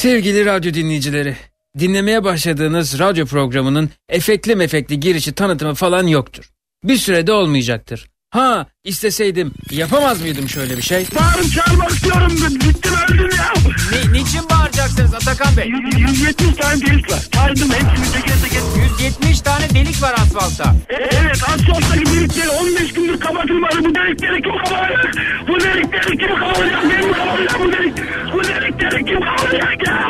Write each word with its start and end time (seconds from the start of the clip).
Sevgili 0.00 0.44
radyo 0.44 0.74
dinleyicileri, 0.74 1.36
dinlemeye 1.78 2.24
başladığınız 2.24 2.98
radyo 2.98 3.26
programının 3.26 3.90
efekli 4.08 4.56
mefekli 4.56 5.00
girişi 5.00 5.32
tanıtımı 5.32 5.74
falan 5.74 6.06
yoktur. 6.06 6.50
Bir 6.84 6.96
sürede 6.96 7.32
olmayacaktır. 7.32 8.10
Ha 8.30 8.66
isteseydim 8.84 9.52
yapamaz 9.70 10.20
mıydım 10.20 10.48
şöyle 10.48 10.76
bir 10.76 10.82
şey? 10.82 11.06
Bağırıp 11.20 11.52
çağırmak 11.52 11.90
istiyorum. 11.90 12.32
Gittim 12.60 12.92
öldüm 13.08 13.30
ya. 13.38 13.52
Ne, 13.92 14.12
niçin 14.12 14.48
bağıracaksınız 14.50 15.14
Atakan 15.14 15.56
Bey? 15.56 15.68
170 15.98 16.56
tane 16.56 16.80
delik 16.80 17.12
var. 17.12 17.18
Saydım 17.34 17.70
hepsini 17.70 18.12
teker 18.12 18.36
teker. 18.42 18.62
170 19.00 19.40
tane 19.40 19.70
delik 19.70 20.02
var 20.02 20.12
asfaltta. 20.14 20.74
E, 20.88 20.94
evet 20.94 21.36
asfalttaki 21.42 22.06
delikleri 22.06 22.48
15 22.48 22.92
gündür 22.92 23.20
kapatılmadı. 23.20 23.78
Bu 23.84 23.94
delikleri 23.94 24.42
kim 24.42 24.52
kapatacak? 24.64 25.14
Bu 25.48 25.60
delikleri 25.60 26.18
kim 26.18 26.36
kapatacak? 26.38 26.82
Ben 26.90 27.06
mi 27.08 27.12
kapatacağım 27.12 27.64
bu 27.64 27.72
delik? 27.72 27.94
Bu 28.34 28.44
delikleri 28.44 29.04
kim 29.04 29.20
kapatacak 29.20 29.86
ya? 29.86 30.08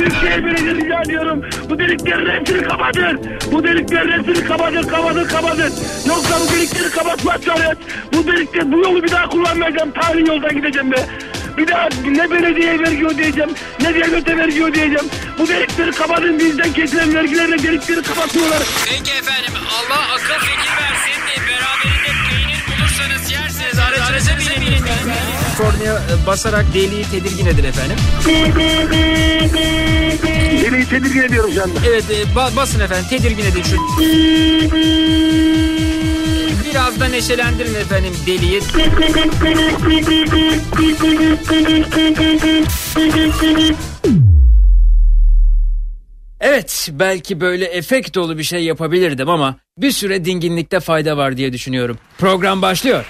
Büyükşehir 0.00 0.44
Belediyesi 0.44 0.84
rica 0.84 1.00
ediyorum. 1.00 1.42
Bu 1.70 1.78
deliklerin 1.78 2.40
hepsini 2.40 2.62
kapatın. 2.62 3.20
Bu 3.52 3.64
deliklerin 3.64 4.12
hepsini 4.12 4.44
kapatın, 4.48 4.82
kapatın, 4.82 5.24
kapatın. 5.24 5.72
Yoksa 6.08 6.40
bu 6.40 6.56
delikleri 6.56 6.90
kapatmazsanız 6.90 7.78
bu 8.12 8.26
delikleri, 8.26 8.72
bu 8.72 8.78
yolu 8.78 9.02
bir 9.02 9.10
daha 9.10 9.28
kullanmayacağım. 9.28 9.90
Tarihi 9.92 10.28
yoldan 10.28 10.56
gideceğim 10.56 10.92
be. 10.92 10.96
Bir 11.56 11.68
daha 11.68 11.88
ne 12.10 12.30
belediye 12.30 12.78
vergi 12.78 13.06
ödeyeceğim, 13.06 13.50
ne 13.80 13.94
devlete 13.94 14.36
vergi 14.36 14.64
ödeyeceğim. 14.64 15.10
Bu 15.38 15.48
delikleri 15.48 15.92
kapatın 15.92 16.38
bizden 16.38 16.72
kesilen 16.72 17.14
vergilerle 17.14 17.62
delikleri 17.62 18.02
kapatıyorlar. 18.02 18.62
Peki 18.84 19.12
efendim 19.12 19.52
Allah 19.78 20.14
akıl 20.14 20.46
fikir 20.46 20.72
versin 20.80 21.20
de 21.26 21.36
beraberinde 21.48 22.12
peynir 22.28 22.60
bulursanız 22.66 23.32
yersiniz. 23.32 23.78
Aracınıza 23.78 24.30
binin. 24.60 25.39
Kornaya 25.60 25.94
e, 25.94 26.26
basarak 26.26 26.74
deliği 26.74 27.04
tedirgin 27.04 27.46
edin 27.46 27.64
efendim. 27.64 27.96
Deliği 30.64 30.84
tedirgin 30.86 31.22
ediyorum 31.22 31.50
şu 31.54 31.62
anda. 31.62 31.78
Evet 31.88 32.04
e, 32.10 32.22
ba- 32.38 32.56
basın 32.56 32.80
efendim 32.80 33.06
tedirgin 33.10 33.44
edin 33.44 33.62
şu. 33.62 33.76
Biraz 36.70 37.00
da 37.00 37.08
neşelendirin 37.08 37.74
efendim 37.74 38.12
deliği. 38.26 38.60
Evet 46.40 46.88
belki 46.92 47.40
böyle 47.40 47.64
efekt 47.64 48.14
dolu 48.14 48.38
bir 48.38 48.42
şey 48.42 48.64
yapabilirdim 48.64 49.28
ama 49.28 49.56
bir 49.78 49.90
süre 49.90 50.24
dinginlikte 50.24 50.80
fayda 50.80 51.16
var 51.16 51.36
diye 51.36 51.52
düşünüyorum. 51.52 51.98
Program 52.18 52.62
başlıyor. 52.62 53.04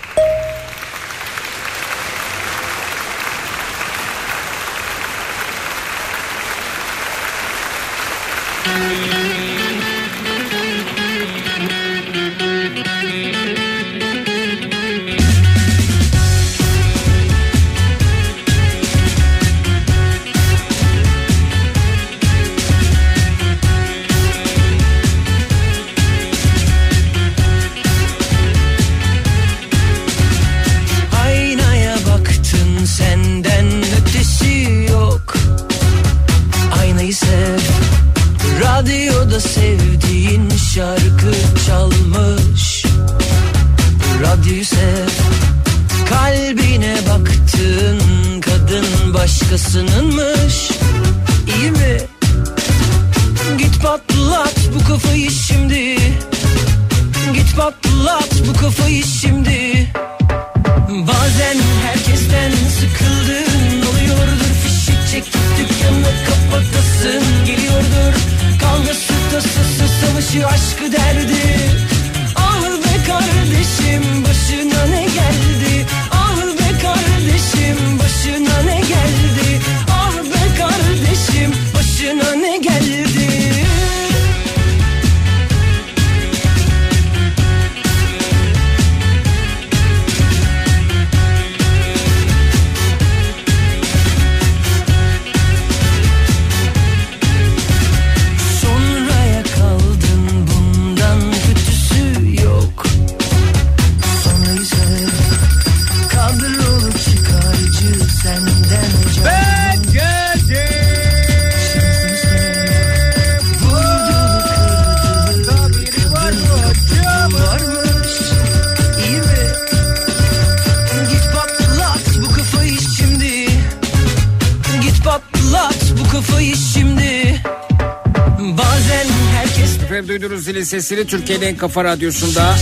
Sesini 130.90 131.06
Türkiye'nin 131.06 131.46
en 131.46 131.56
kafa 131.56 131.84
radyosunda. 131.84 132.54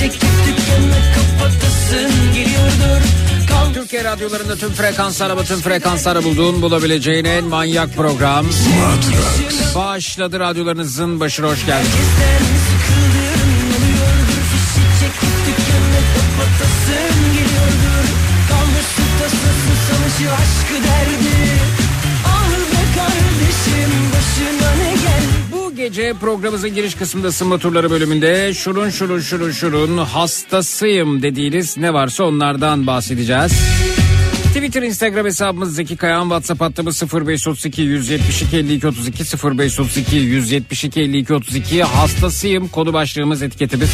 Türkiye 3.74 4.04
radyolarında 4.04 4.56
tüm 4.56 4.72
frekanslara 4.72 5.38
bütün 5.38 5.56
frekanslara 5.56 6.24
bulduğun 6.24 6.62
bulabileceğin 6.62 7.24
en 7.24 7.44
manyak 7.44 7.94
program. 7.94 8.46
Başladı 9.74 10.40
radyolarınızın 10.40 11.20
başına 11.20 11.46
hoş 11.46 11.66
geldiniz. 11.66 12.57
Programımızın 26.14 26.74
giriş 26.74 26.94
kısmında 26.94 27.28
ısınma 27.28 27.58
turları 27.58 27.90
bölümünde 27.90 28.54
şurun 28.54 28.90
şurun 28.90 29.20
şurun 29.20 29.50
şurun 29.50 29.98
hastasıyım 29.98 31.22
dediğiniz 31.22 31.76
ne 31.76 31.94
varsa 31.94 32.24
onlardan 32.24 32.86
bahsedeceğiz. 32.86 33.52
Twitter, 34.54 34.82
Instagram 34.82 35.26
hesabımız 35.26 35.74
Zeki 35.74 35.96
Kayağan, 35.96 36.22
WhatsApp 36.22 36.60
hattımız 36.60 37.02
0532 37.02 37.82
172 37.82 38.56
52 38.56 38.86
32 38.86 39.24
0532 39.58 40.16
172 40.16 41.00
52 41.00 41.34
32 41.34 41.82
hastasıyım 41.82 42.68
konu 42.68 42.92
başlığımız 42.92 43.42
etiketimiz. 43.42 43.90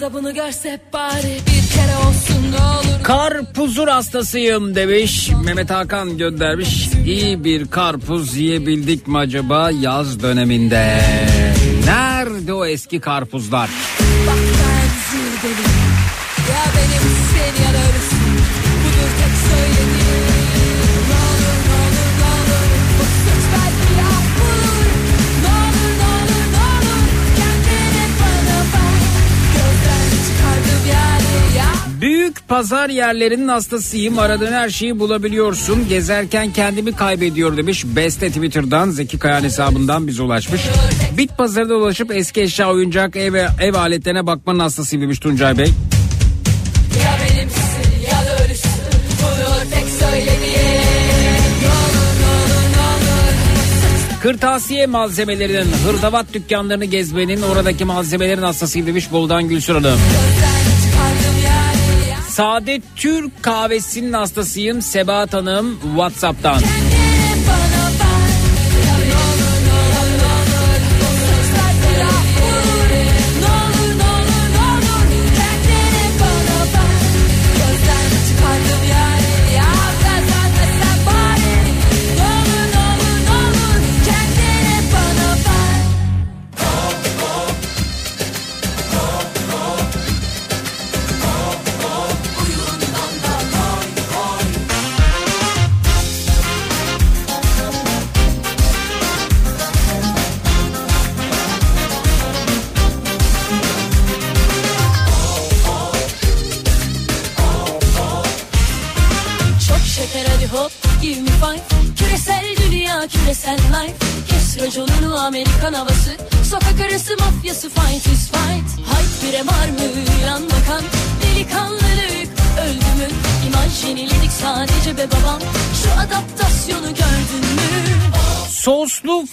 da 0.00 0.12
bunu 0.12 0.34
görse 0.34 0.80
bari 0.92 1.38
bir 1.46 1.74
kere 1.74 1.96
olsun 2.08 2.52
ne 2.52 2.64
olur. 2.64 3.02
Karpuzur 3.02 3.88
hastasıyım 3.88 4.74
demiş. 4.74 5.30
Mehmet 5.44 5.70
Hakan 5.70 6.18
göndermiş. 6.18 6.88
İyi 7.06 7.44
bir 7.44 7.68
karpuz 7.68 8.36
yiyebildik 8.36 9.08
mi 9.08 9.18
acaba 9.18 9.70
yaz 9.70 10.22
döneminde? 10.22 11.00
Nerede 11.84 12.52
o 12.52 12.64
eski 12.66 13.00
karpuzlar? 13.00 13.70
Bak, 14.26 14.67
pazar 32.48 32.90
yerlerinin 32.90 33.48
hastasıyım. 33.48 34.18
Aradığın 34.18 34.52
her 34.52 34.70
şeyi 34.70 34.98
bulabiliyorsun. 34.98 35.88
Gezerken 35.88 36.52
kendimi 36.52 36.92
kaybediyor 36.92 37.56
demiş. 37.56 37.84
Beste 37.86 38.28
Twitter'dan 38.28 38.90
Zeki 38.90 39.18
Kayan 39.18 39.42
hesabından 39.42 40.06
bize 40.06 40.22
ulaşmış. 40.22 40.60
Bit 41.18 41.38
pazarda 41.38 41.68
dolaşıp 41.68 42.10
eski 42.10 42.40
eşya, 42.40 42.70
oyuncak, 42.70 43.16
ev, 43.16 43.34
ev 43.60 43.74
aletlerine 43.74 44.26
bakmanın 44.26 44.58
hastasıyım 44.58 45.02
demiş 45.02 45.18
Tuncay 45.18 45.58
Bey. 45.58 45.66
Ya 45.66 47.18
benimsin 47.20 48.02
ya 48.10 48.18
Kırtasiye 54.22 54.86
malzemelerinin 54.86 55.72
hırdavat 55.86 56.26
dükkanlarını 56.34 56.84
gezmenin 56.84 57.42
oradaki 57.42 57.84
malzemelerin 57.84 58.42
hastasıyım 58.42 58.86
demiş 58.86 59.12
Boldan 59.12 59.48
Gülsür 59.48 59.74
Hanım. 59.74 59.84
Gözler 59.84 60.67
Saadet 62.38 62.82
Türk 62.96 63.42
kahvesinin 63.42 64.12
hastasıyım 64.12 64.82
Sebat 64.82 65.34
Hanım 65.34 65.80
Whatsapp'tan. 65.80 66.60
Kendi 66.60 66.87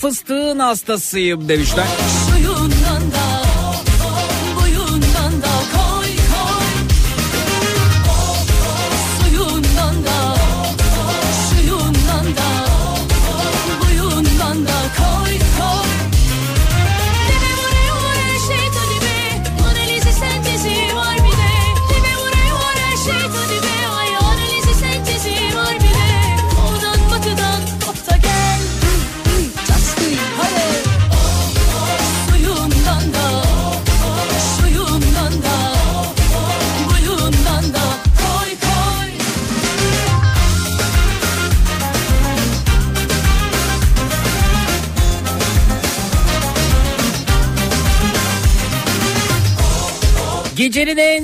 fıstığın 0.06 0.60
hastasıyım 0.60 1.50
demişler. 1.50 1.88
Suyundan 2.30 3.12
da 3.12 3.45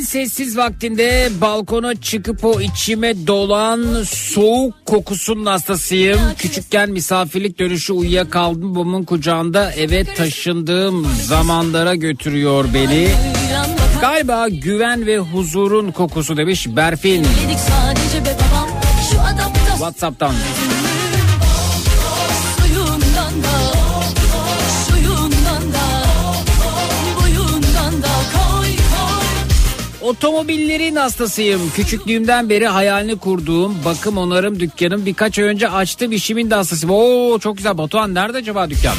sessiz 0.04 0.58
vaktimde 0.58 1.30
balkona 1.42 1.96
çıkıp 1.96 2.46
o 2.46 2.62
içime 2.62 3.28
dolan 3.28 4.04
soğuk 4.04 4.86
kokusunun 4.86 5.46
hastasıyım. 5.46 6.20
Küçükken 6.38 6.90
misafirlik 6.90 7.60
dönüşü 7.60 7.94
uyuyakaldım 7.94 8.76
babamın 8.76 9.04
kucağında 9.04 9.72
eve 9.72 10.04
taşındığım 10.04 11.08
zamanlara 11.24 11.96
götürüyor 11.96 12.66
beni. 12.74 13.10
Galiba 14.02 14.50
güven 14.50 15.06
ve 15.06 15.18
huzurun 15.20 15.92
kokusu 15.92 16.38
demiş 16.38 16.68
Berfin. 16.76 17.26
WhatsApp'tan. 19.78 20.34
otomobillerin 30.12 30.96
hastasıyım. 30.96 31.62
Küçüklüğümden 31.76 32.50
beri 32.50 32.68
hayalini 32.68 33.18
kurduğum 33.18 33.76
bakım 33.86 34.18
onarım 34.18 34.60
dükkanım 34.60 35.06
birkaç 35.06 35.40
ay 35.40 35.46
önce 35.46 35.70
açtım 35.70 36.12
işimin 36.12 36.50
de 36.52 36.56
hastasıyım. 36.56 36.96
Oo 36.96 37.40
çok 37.40 37.58
güzel 37.58 37.78
Batuhan 37.78 38.14
nerede 38.14 38.38
acaba 38.38 38.70
dükkan? 38.70 38.96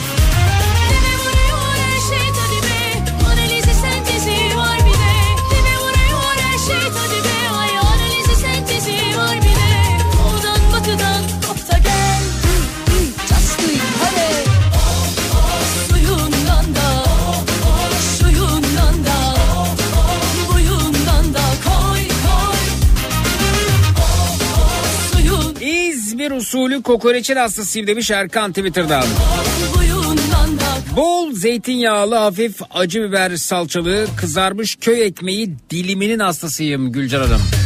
Usulü 26.43 26.83
kokoreçin 26.83 27.37
hastasıyım 27.37 27.87
demiş 27.87 28.11
Erkan 28.11 28.53
Twitter'dan. 28.53 29.05
Bol 30.97 31.33
zeytinyağlı 31.33 32.15
hafif 32.15 32.61
acı 32.71 33.03
biber 33.03 33.37
salçalı 33.37 34.07
kızarmış 34.17 34.77
köy 34.77 35.03
ekmeği 35.07 35.55
diliminin 35.71 36.19
hastasıyım 36.19 36.93
Gülcan 36.93 37.21
Hanım. 37.21 37.62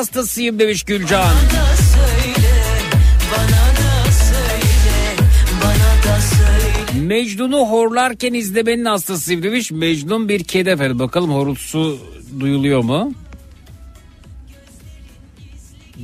Hastasıyım 0.00 0.58
demiş 0.58 0.82
Gülcan. 0.82 1.24
da 1.24 1.76
söyle, 1.76 2.48
bana 3.32 3.66
da 3.76 4.12
söyle, 4.12 5.16
bana 5.62 6.14
da 6.14 6.20
söyle. 6.20 7.06
Mecnun'u 7.06 7.58
horlarken 7.70 8.34
izlemenin 8.34 8.84
hastasıyım 8.84 9.42
demiş. 9.42 9.70
Mecnun 9.70 10.28
bir 10.28 10.44
kedi 10.44 10.68
efendim. 10.68 10.98
Bakalım 10.98 11.30
horultusu 11.30 11.98
duyuluyor 12.40 12.84
mu? 12.84 13.12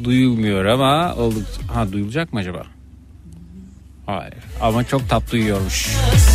Duyulmuyor 0.05 0.65
ama 0.65 1.15
oldukça... 1.15 1.75
Ha 1.75 1.93
duyulacak 1.93 2.33
mı 2.33 2.41
acaba? 2.41 2.67
Hayır 4.07 4.35
ama 4.61 4.85
çok 4.85 5.09
tatlı 5.09 5.39
uyuyormuş. 5.39 5.87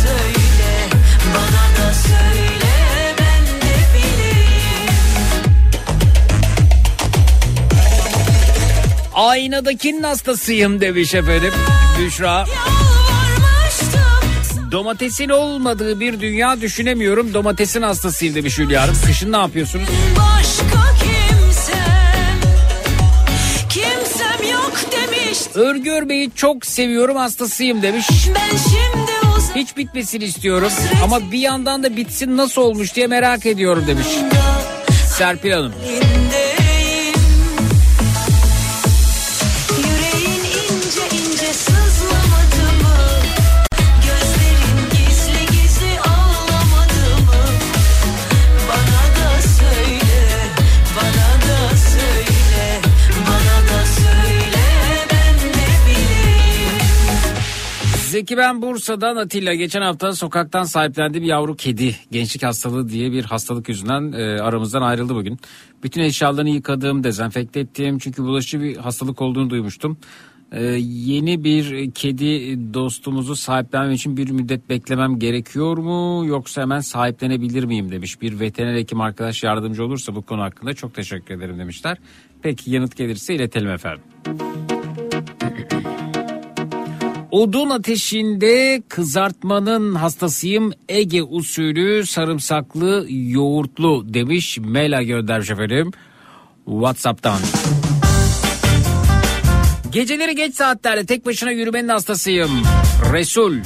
Söyle, 0.02 0.88
bana 1.34 1.86
da 1.88 1.92
söyle, 1.94 2.61
Aynadakinin 9.14 10.02
hastasıyım 10.02 10.80
demiş 10.80 11.14
efendim. 11.14 11.52
Büşra. 12.00 12.44
Domatesin 14.72 15.28
olmadığı 15.28 16.00
bir 16.00 16.20
dünya 16.20 16.60
düşünemiyorum. 16.60 17.34
Domatesin 17.34 17.82
hastasıyım 17.82 18.34
demiş 18.34 18.58
Hülya 18.58 18.82
Hanım. 18.82 18.96
Kışın 19.06 19.32
ne 19.32 19.36
yapıyorsunuz? 19.36 19.88
başka 20.18 20.94
kimsem. 20.94 22.40
Kimsem 23.68 24.50
yok 24.52 24.72
demiş. 24.92 25.38
Örgü 25.54 25.90
örmeyi 25.90 26.30
çok 26.34 26.66
seviyorum 26.66 27.16
hastasıyım 27.16 27.82
demiş. 27.82 28.06
Ben 28.34 28.56
şimdi 28.56 29.36
uzak. 29.38 29.56
Hiç 29.56 29.76
bitmesini 29.76 30.24
istiyorum 30.24 30.72
ama 31.04 31.32
bir 31.32 31.38
yandan 31.38 31.82
da 31.82 31.96
bitsin 31.96 32.36
nasıl 32.36 32.62
olmuş 32.62 32.94
diye 32.94 33.06
merak 33.06 33.46
ediyorum 33.46 33.84
demiş. 33.86 34.06
Serpil 35.18 35.50
Hanım. 35.52 35.72
Yüreğin 35.84 36.02
Zeki 58.12 58.36
ben 58.36 58.62
Bursa'dan 58.62 59.16
Atilla. 59.16 59.54
Geçen 59.54 59.82
hafta 59.82 60.12
sokaktan 60.12 60.64
sahiplendiğim 60.64 61.26
yavru 61.26 61.56
kedi. 61.56 61.96
Gençlik 62.10 62.42
hastalığı 62.42 62.88
diye 62.88 63.12
bir 63.12 63.24
hastalık 63.24 63.68
yüzünden 63.68 64.12
e, 64.12 64.40
aramızdan 64.40 64.82
ayrıldı 64.82 65.14
bugün. 65.14 65.38
Bütün 65.82 66.02
eşyalarını 66.02 66.50
yıkadım, 66.50 67.04
dezenfekte 67.04 67.60
ettim. 67.60 67.98
Çünkü 67.98 68.22
bulaşıcı 68.22 68.60
bir 68.60 68.76
hastalık 68.76 69.22
olduğunu 69.22 69.50
duymuştum. 69.50 69.98
E, 70.52 70.64
yeni 70.82 71.44
bir 71.44 71.92
kedi 71.92 72.58
dostumuzu 72.74 73.36
sahiplenmem 73.36 73.92
için 73.92 74.16
bir 74.16 74.30
müddet 74.30 74.68
beklemem 74.68 75.18
gerekiyor 75.18 75.78
mu? 75.78 76.26
Yoksa 76.26 76.62
hemen 76.62 76.80
sahiplenebilir 76.80 77.64
miyim 77.64 77.90
demiş. 77.90 78.22
Bir 78.22 78.40
veteriner 78.40 78.78
hekim 78.78 79.00
arkadaş 79.00 79.42
yardımcı 79.42 79.84
olursa 79.84 80.14
bu 80.14 80.22
konu 80.22 80.42
hakkında 80.42 80.74
çok 80.74 80.94
teşekkür 80.94 81.34
ederim 81.34 81.58
demişler. 81.58 81.98
Peki 82.42 82.70
yanıt 82.70 82.96
gelirse 82.96 83.34
iletelim 83.34 83.70
efendim. 83.70 84.02
Odun 87.32 87.70
ateşinde 87.70 88.82
kızartmanın 88.88 89.94
hastasıyım. 89.94 90.72
Ege 90.88 91.22
usulü 91.22 92.06
sarımsaklı 92.06 93.06
yoğurtlu 93.10 94.14
demiş. 94.14 94.58
Mela 94.58 95.02
göndermiş 95.02 95.50
efendim. 95.50 95.90
Whatsapp'tan. 96.64 97.38
Geceleri 99.92 100.36
geç 100.36 100.54
saatlerde 100.54 101.06
tek 101.06 101.26
başına 101.26 101.50
yürümenin 101.50 101.88
hastasıyım. 101.88 102.50
Resul. 103.12 103.56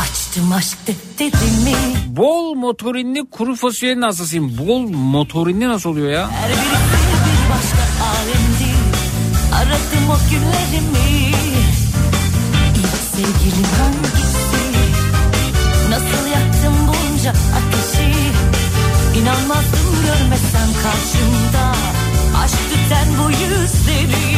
Açtım 0.00 0.52
aşk 0.52 0.78
defterimi 0.86 1.76
Bol 2.08 2.54
motorinli 2.54 3.30
kuru 3.30 3.54
fasulyenin 3.54 4.02
hastasıyım. 4.02 4.58
Bol 4.58 4.88
motorinli 4.88 5.68
nasıl 5.68 5.90
oluyor 5.90 6.10
ya? 6.10 6.30
Her 6.30 6.50
birisi 6.50 6.62
bir 6.62 7.50
başka 7.50 8.04
alemdi 8.04 8.72
Aradım 9.54 10.10
o 10.10 10.30
günlerimi 10.30 11.31
İlk 13.22 13.28
sevgilim 13.28 13.64
hangisi? 13.78 14.62
Nasıl 15.90 16.26
yaktım 16.26 16.74
bunca 16.88 17.30
ateşi? 17.30 18.12
İnanmazdım 19.18 19.88
görmesem 20.06 20.68
karşımda. 20.82 21.72
Aşk 22.44 22.58
tüten 22.70 23.08
bu 23.18 23.30
yüzleri 23.30 24.31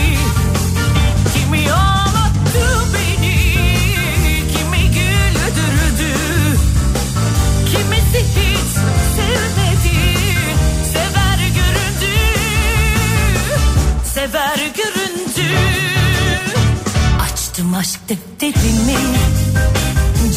Aşk 17.84 18.08
defterimi 18.08 18.98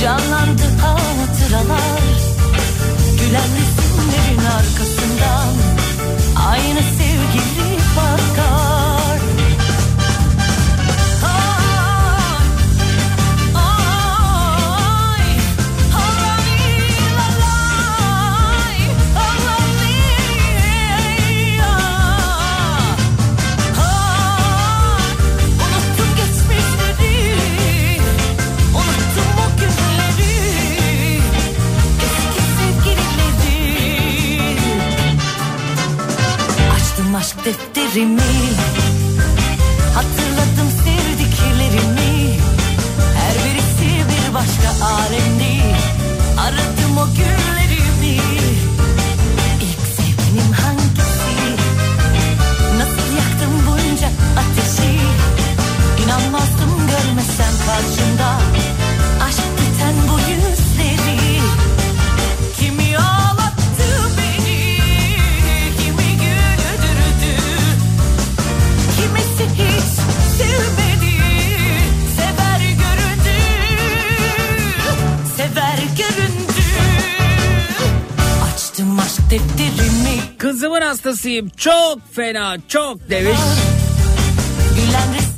Canlandı 0.02 0.64
hatıralar. 0.82 2.02
Gülen 3.20 3.50
resimlerin 3.58 4.46
arkasından 4.46 5.57
aşk 37.18 37.46
defterimi. 37.46 38.22
Hatırladım 39.96 40.70
sevdiklerimi. 40.84 42.40
Her 43.18 43.36
birisi 43.46 43.90
bir 44.10 44.34
başka 44.34 44.86
alemdi. 44.86 45.76
Aradım 46.40 46.98
o 46.98 47.06
günlerimi 47.06 48.22
İlk 49.62 49.82
sevgilim 49.98 50.52
hangisi? 50.52 51.36
Nasıl 52.78 53.08
yaktım 53.22 53.54
bunca 53.68 54.10
ateşi? 54.42 55.00
İnanmazdım 56.04 56.72
görmesem 56.88 57.54
karşımda 57.66 58.17
defterimi 79.32 80.38
Kızımın 80.38 80.82
hastasıyım. 80.82 81.50
Çok 81.50 82.00
fena 82.12 82.58
çok 82.68 83.10
demiş. 83.10 83.38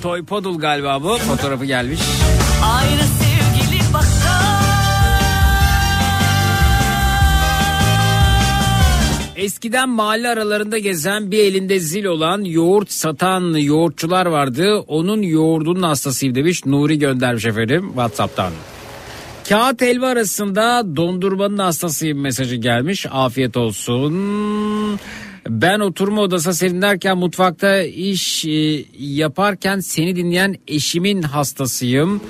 Toy 0.01 0.25
Podul 0.25 0.59
galiba 0.59 1.03
bu. 1.03 1.17
Fotoğrafı 1.17 1.65
gelmiş. 1.65 1.99
Aynı 2.63 3.01
sevgili 3.01 3.93
bakar 3.93 4.39
Eskiden 9.35 9.89
mahalle 9.89 10.29
aralarında 10.29 10.77
gezen 10.77 11.31
bir 11.31 11.39
elinde 11.39 11.79
zil 11.79 12.05
olan 12.05 12.41
yoğurt 12.41 12.91
satan 12.91 13.57
yoğurtçular 13.57 14.25
vardı. 14.25 14.79
Onun 14.87 15.21
yoğurdunun 15.21 15.83
hastasıyım 15.83 16.35
demiş. 16.35 16.65
Nuri 16.65 16.99
göndermiş 16.99 17.45
efendim 17.45 17.87
Whatsapp'tan. 17.87 18.51
Kağıt 19.49 19.81
helva 19.81 20.07
arasında 20.07 20.95
dondurmanın 20.95 21.57
hastasıyım 21.57 22.19
mesajı 22.19 22.55
gelmiş. 22.55 23.05
Afiyet 23.11 23.57
olsun. 23.57 24.13
Ben 25.49 25.79
oturma 25.79 26.21
odası 26.21 26.53
serinlerken 26.53 27.17
mutfakta 27.17 27.81
iş 27.81 28.45
e, 28.45 28.85
yaparken 28.99 29.79
seni 29.79 30.15
dinleyen 30.15 30.55
eşimin 30.67 31.21
hastasıyım. 31.21 32.21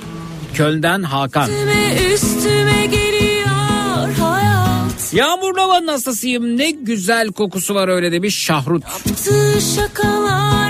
Köln'den 0.53 1.03
Hakan. 1.03 1.49
Üstüme 1.49 2.13
üstüme 2.13 2.86
geliyor 2.86 4.13
hayat 4.19 5.13
Yağmurlu 5.13 5.62
havanın 5.62 5.88
hastasıyım. 5.88 6.58
Ne 6.58 6.71
güzel 6.71 7.27
kokusu 7.27 7.75
var 7.75 7.88
öyle 7.88 8.12
demiş 8.12 8.38
Şahrut. 8.38 8.84
Yaptığı 8.84 9.62
şakalar 9.75 10.68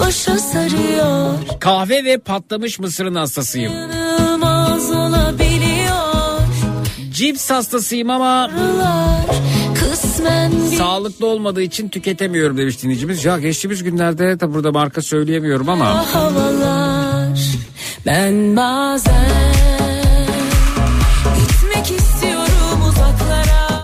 başa 0.00 0.38
sarıyor 0.38 1.34
Kahve 1.60 2.04
ve 2.04 2.18
patlamış 2.18 2.78
mısırın 2.78 3.14
hastasıyım. 3.14 3.72
Cips 7.12 7.50
hastasıyım 7.50 8.10
ama 8.10 8.50
bir 10.70 10.76
sağlıklı 10.76 11.26
olmadığı 11.26 11.62
için 11.62 11.88
tüketemiyorum 11.88 12.56
demiş 12.56 12.82
dinleyicimiz. 12.82 13.24
Ya 13.24 13.38
geçtiğimiz 13.38 13.82
günlerde 13.82 14.40
de 14.40 14.54
burada 14.54 14.72
marka 14.72 15.02
söyleyemiyorum 15.02 15.68
ama 15.68 16.14
havalar 16.14 17.38
Ben 18.06 18.56
bazen 18.56 19.55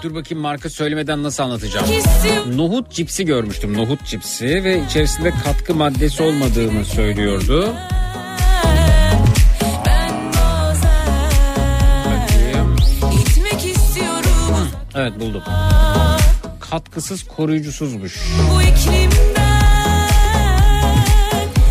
dur 0.02 0.14
bakayım 0.14 0.42
marka 0.42 0.70
söylemeden 0.70 1.22
nasıl 1.22 1.42
anlatacağım. 1.42 1.86
Nohut 2.56 2.90
cipsi 2.90 3.24
görmüştüm. 3.24 3.76
Nohut 3.76 4.04
cipsi 4.04 4.64
ve 4.64 4.84
içerisinde 4.86 5.30
katkı 5.44 5.74
maddesi 5.74 6.22
olmadığını 6.22 6.84
söylüyordu. 6.84 7.74
Bakayım. 12.06 12.76
Evet 14.94 15.20
buldum. 15.20 15.42
Katkısız 16.60 17.22
koruyucusuzmuş. 17.22 18.18
bu 18.54 18.62
iklimden 18.62 19.62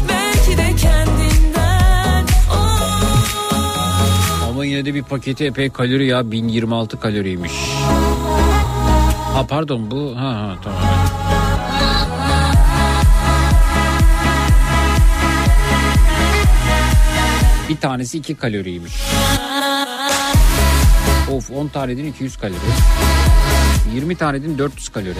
Belki 0.10 0.58
de 0.58 0.76
kendinden. 0.76 2.26
Ama 4.50 4.66
yine 4.66 4.86
de 4.86 4.94
bir 4.94 5.04
paketi 5.04 5.46
epey 5.46 5.70
kalori 5.70 6.08
ya 6.08 6.32
1026 6.32 7.00
kaloriymiş. 7.00 7.52
Ha 9.34 9.46
pardon 9.48 9.92
bu 9.92 10.16
ha 10.16 10.30
ha 10.42 10.56
tamam. 10.64 10.80
Bir 17.70 17.78
tanesi 17.78 18.18
2 18.18 18.36
kaloriymiş. 18.36 18.94
Of 21.32 21.52
10 21.52 21.68
taneden 21.68 22.06
200 22.06 22.38
kalori. 22.38 22.56
20 23.96 24.16
taneden 24.16 24.58
400 24.58 24.90
kalori. 24.90 25.20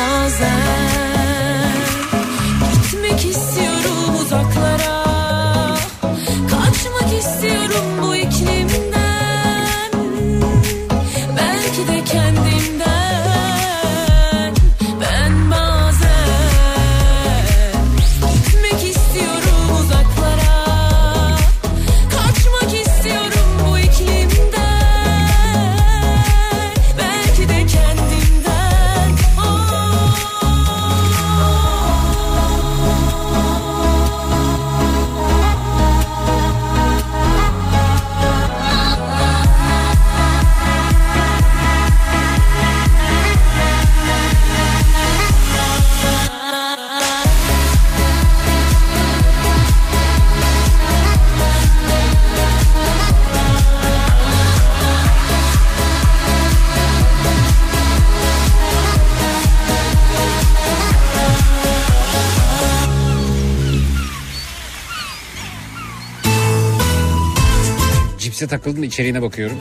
takıldım 68.51 68.83
içeriğine 68.83 69.21
bakıyorum. 69.21 69.57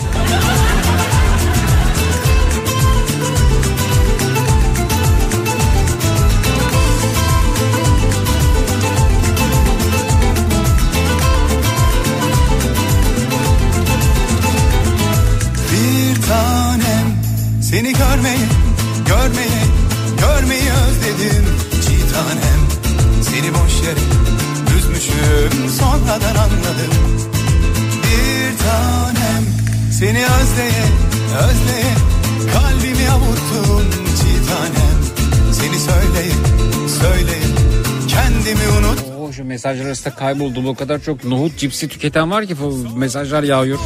Mesajlar 39.71 39.87
arasında 39.87 40.15
kayboldum. 40.15 40.67
O 40.67 40.75
kadar 40.75 40.99
çok 41.03 41.25
nohut 41.25 41.59
cipsi 41.59 41.89
tüketen 41.89 42.31
var 42.31 42.47
ki 42.47 42.55
mesajlar 42.97 43.43
yağıyor. 43.43 43.79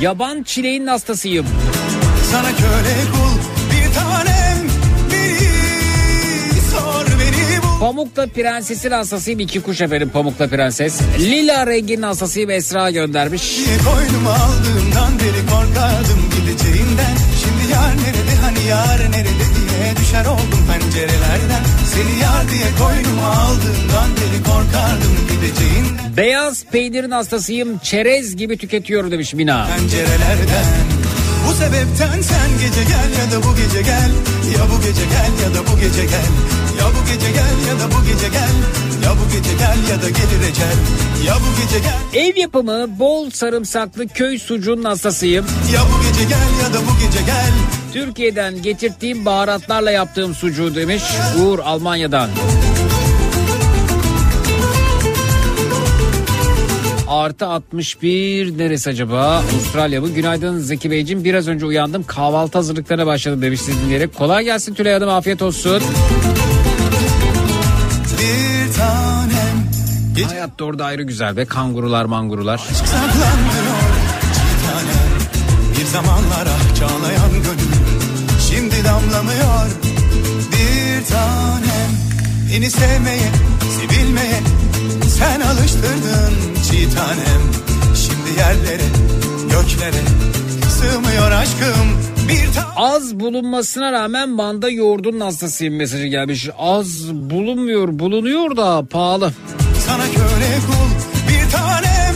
Yaban 0.00 0.42
çileğinin 0.42 0.86
hastasıyım. 0.86 1.46
sana 2.32 2.48
köle 2.48 2.96
kul. 3.12 3.36
Bir 3.70 3.94
tanem 3.94 4.58
beni 5.12 6.60
sor 6.70 7.06
beni 7.20 7.62
bul. 7.62 7.80
Pamukla 7.80 8.26
Prenses'in 8.26 8.90
hastasıyım. 8.90 9.40
iki 9.40 9.60
kuş 9.62 9.80
efendim 9.80 10.10
Pamukla 10.12 10.46
Prenses. 10.48 11.00
Lila 11.18 11.66
renginin 11.66 12.02
hastasıyım 12.02 12.50
Esra 12.50 12.90
göndermiş. 12.90 13.56
diye 13.56 13.78
koynuma 13.78 14.30
aldığımdan 14.30 15.18
beri 15.18 15.46
korkardım 15.50 16.20
gideceğinden 16.36 17.16
Şimdi 17.42 17.72
yar 17.72 17.90
nerede 17.96 18.34
hani 18.42 18.66
yar 18.68 18.98
nerede 19.12 19.28
diye 19.54 19.96
düşer 20.00 20.24
oldum 20.26 20.60
pencerelerden 20.72 21.62
Seni 21.94 22.20
yar 22.22 22.50
diye 22.50 22.68
koynuma 22.78 23.26
aldığımdan 23.28 24.10
beri 24.16 24.42
korkardım 24.42 25.12
gideceğinden 25.30 26.16
Beyaz 26.16 26.64
peynirin 26.72 27.10
hastasıyım. 27.10 27.78
Çerez 27.78 28.36
gibi 28.36 28.58
tüketiyorum 28.58 29.10
demiş 29.10 29.34
Mina. 29.34 29.66
Pencerelerden 29.78 30.66
bu 31.48 31.52
sebepten 31.52 32.22
sen 32.22 32.50
gece 32.60 32.82
gel 32.82 33.10
ya 33.24 33.32
da 33.32 33.42
bu 33.46 33.56
gece 33.56 33.82
gel 33.82 34.10
Ya 34.58 34.62
bu 34.70 34.80
gece 34.82 35.04
gel 35.04 35.32
ya 35.44 35.54
da 35.54 35.66
bu 35.72 35.80
gece 35.80 36.04
gel 36.04 36.28
Ya 36.78 36.86
bu 36.86 37.06
gece 37.12 37.30
gel 37.32 37.68
ya 37.68 37.80
da 37.80 37.94
bu 37.94 38.04
gece 38.04 38.28
gel 38.28 38.52
Ya 39.04 39.10
bu 39.10 39.36
gece 39.36 39.54
gel 39.58 39.90
ya 39.90 40.02
da 40.02 40.08
gelir 40.08 40.50
ecel 40.50 40.72
Ya 41.26 41.34
bu 41.34 41.62
gece 41.62 41.78
gel 41.78 42.20
Ev 42.20 42.36
yapımı 42.36 42.98
bol 42.98 43.30
sarımsaklı 43.30 44.08
köy 44.08 44.38
sucuğunun 44.38 44.84
hastasıyım. 44.84 45.46
Ya 45.74 45.80
bu 45.80 46.08
gece 46.08 46.24
gel 46.24 46.64
ya 46.66 46.74
da 46.74 46.78
bu 46.86 47.06
gece 47.06 47.24
gel 47.26 47.50
Türkiye'den 47.92 48.62
getirdiğim 48.62 49.24
baharatlarla 49.24 49.90
yaptığım 49.90 50.34
sucuğu 50.34 50.74
demiş 50.74 51.02
Uğur 51.40 51.58
Almanya'dan. 51.58 52.30
Artı 57.08 57.46
61 57.46 58.58
neresi 58.58 58.90
acaba? 58.90 59.42
Avustralya 59.54 60.00
mı? 60.00 60.08
Günaydın 60.08 60.58
Zeki 60.58 60.90
Beyciğim. 60.90 61.24
Biraz 61.24 61.48
önce 61.48 61.66
uyandım. 61.66 62.04
Kahvaltı 62.06 62.58
hazırlıklarına 62.58 63.06
başladım 63.06 63.42
demiş 63.42 63.60
siz 63.60 63.82
dinleyerek. 63.84 64.14
Kolay 64.14 64.44
gelsin 64.44 64.74
Tülay 64.74 64.92
Hanım. 64.92 65.08
Afiyet 65.08 65.42
olsun. 65.42 65.82
Bir 68.20 68.61
Gece 70.14 70.26
Hayat 70.26 70.58
da 70.58 70.64
orada 70.64 70.84
ayrı 70.84 71.02
güzel 71.02 71.36
be. 71.36 71.44
Kangurular 71.44 72.04
mangurular. 72.04 72.58
saklanmıyor 72.58 73.82
tanem 74.66 75.12
Bir 75.80 75.84
zamanlar 75.84 76.46
ah 76.46 76.76
çağlayan 76.78 77.30
gönül 77.32 77.72
Şimdi 78.50 78.84
damlamıyor 78.84 79.66
Bir 80.52 81.06
tanem 81.06 81.90
Beni 82.52 82.70
sevmeye, 82.70 83.30
sevilmeye 83.80 84.40
Sen 85.18 85.40
alıştırdın 85.40 86.34
çiğ 86.70 86.94
tanem 86.94 87.42
Şimdi 87.94 88.38
yerlere, 88.38 88.88
göklere 89.50 90.02
Sığmıyor 90.68 91.30
aşkım 91.30 92.02
Az 92.76 93.20
bulunmasına 93.20 93.92
rağmen 93.92 94.28
manda 94.28 94.70
yoğurdunun 94.70 95.20
hastasıyım 95.20 95.76
mesajı 95.76 96.06
gelmiş. 96.06 96.48
Az 96.58 97.14
bulunmuyor 97.14 97.98
bulunuyor 97.98 98.56
da 98.56 98.84
pahalı. 98.90 99.32
Sana 99.92 100.04
köle 100.04 100.58
kul 100.66 100.90
Bir 101.28 101.50
tanem 101.50 102.14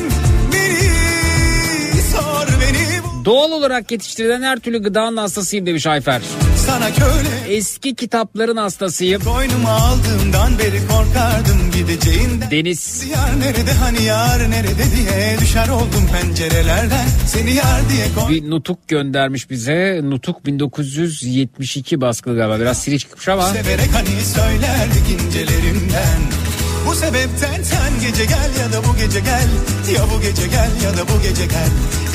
Beni 0.52 2.02
sor 2.02 2.46
beni 2.60 3.04
bul 3.04 3.24
Doğal 3.24 3.52
olarak 3.52 3.90
yetiştirilen 3.90 4.42
her 4.42 4.58
türlü 4.58 4.82
gıdanın 4.82 5.16
hastasıyım 5.16 5.66
demiş 5.66 5.86
Ayfer. 5.86 6.22
Sana 6.66 6.94
köle 6.94 7.54
Eski 7.56 7.94
kitapların 7.94 8.56
hastasıyım. 8.56 9.22
Koynuma 9.24 9.70
aldığımdan 9.70 10.58
beri 10.58 10.80
korkardım 10.88 11.70
gideceğinden 11.74 12.50
Deniz. 12.50 13.04
Yar 13.10 13.40
nerede 13.40 13.72
hani 13.72 14.02
yar 14.02 14.50
nerede 14.50 14.84
diye 14.96 15.36
düşer 15.40 15.68
oldum 15.68 16.08
pencerelerden 16.12 17.06
Seni 17.26 17.54
yar 17.54 17.80
diye 17.88 18.06
koy 18.14 18.34
Bir 18.34 18.50
nutuk 18.50 18.88
göndermiş 18.88 19.50
bize. 19.50 20.00
Nutuk 20.02 20.46
1972 20.46 22.00
baskılı 22.00 22.36
galiba. 22.36 22.60
Biraz 22.60 22.78
sili 22.82 22.98
çıkmış 22.98 23.28
ama. 23.28 23.42
Severek 23.42 23.90
hani 23.94 24.24
söylerdik 24.24 25.20
incelerimden 25.20 26.45
Bu 26.87 26.94
sebepten 26.94 27.62
sen 27.62 27.92
gece 28.07 28.25
gel 28.25 28.51
ya 28.61 28.72
da 28.72 28.85
bu 28.88 28.96
gece 28.96 29.20
gel 29.20 29.46
Ya 29.94 30.03
bu 30.14 30.20
gece 30.20 30.46
gel 30.46 30.70
ya 30.85 30.92
da 30.96 31.03
bu 31.09 31.22
gece 31.22 31.46
gel 31.46 31.68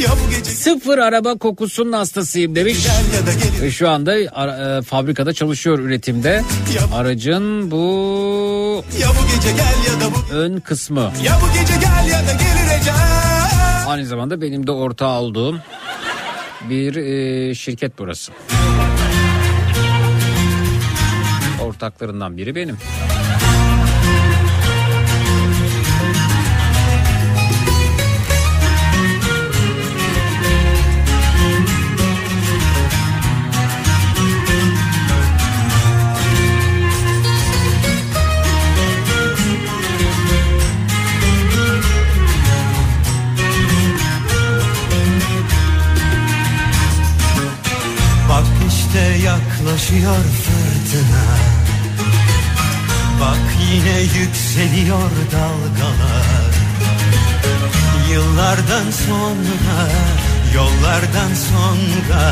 Ya 0.03 0.09
bu 0.11 0.29
gece 0.31 0.51
Sıfır 0.51 0.97
araba 0.97 1.37
kokusunun 1.37 1.93
hastasıyım 1.93 2.55
demiş. 2.55 2.83
gel 2.83 3.19
ya 3.19 3.27
da 3.27 3.33
gelir 3.33 3.61
Ve 3.61 3.71
Şu 3.71 3.89
anda 3.89 4.13
ara- 4.33 4.77
e, 4.77 4.81
fabrikada 4.81 5.33
çalışıyor 5.33 5.79
üretimde. 5.79 6.43
Aracın 6.95 7.71
bu 7.71 7.77
Ya 9.01 9.07
bu 9.09 9.35
gece 9.35 9.51
gel 9.51 9.93
ya 9.93 10.01
da 10.01 10.13
bu 10.15 10.35
ön 10.35 10.59
kısmı. 10.59 11.11
Ya 11.23 11.37
bu 11.41 11.59
gece 11.59 11.73
gel 11.73 12.09
ya 12.11 12.19
da 12.27 12.31
gelir 12.31 12.81
ecel 12.81 12.95
Aynı 13.87 14.05
zamanda 14.05 14.41
benim 14.41 14.67
de 14.67 14.71
ortağı 14.71 15.19
olduğum 15.19 15.59
bir 16.69 16.95
e, 16.95 17.55
şirket 17.55 17.99
burası. 17.99 18.31
Ortaklarından 21.61 22.37
biri 22.37 22.55
benim. 22.55 22.77
Sonra 59.11 59.89
Yollardan 60.55 61.33
sonra 61.49 62.23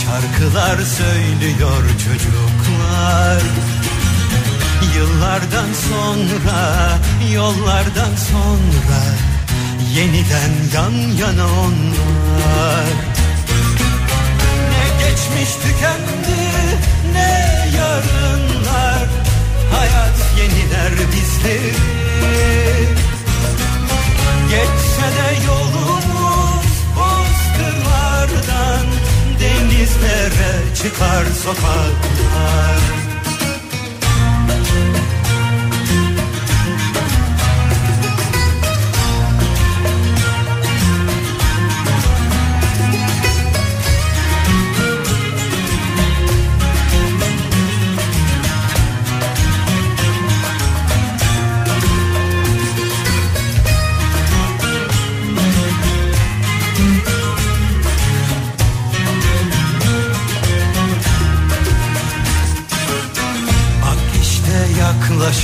şarkılar 0.00 0.78
söylüyor 0.78 1.82
çocuklar. 2.04 3.42
Yıllardan 4.96 5.72
sonra, 5.88 6.98
yollardan 7.34 8.14
sonra 8.30 9.00
Yeniden 9.94 10.52
yan 10.74 10.92
yana 10.92 11.46
onlar. 11.46 12.94
Ne 14.70 14.86
geçmiş 15.04 15.54
tükendi, 15.54 16.40
ne 17.12 17.66
yarınlar. 17.76 19.08
Hayat 19.72 20.18
yeniler 20.38 20.92
bizleri. 21.12 21.72
Geçse 24.50 25.06
de 25.16 25.46
yolumuz 25.46 25.97
Denizlere 29.88 30.74
çıkar 30.74 31.24
sokaklar 31.44 32.78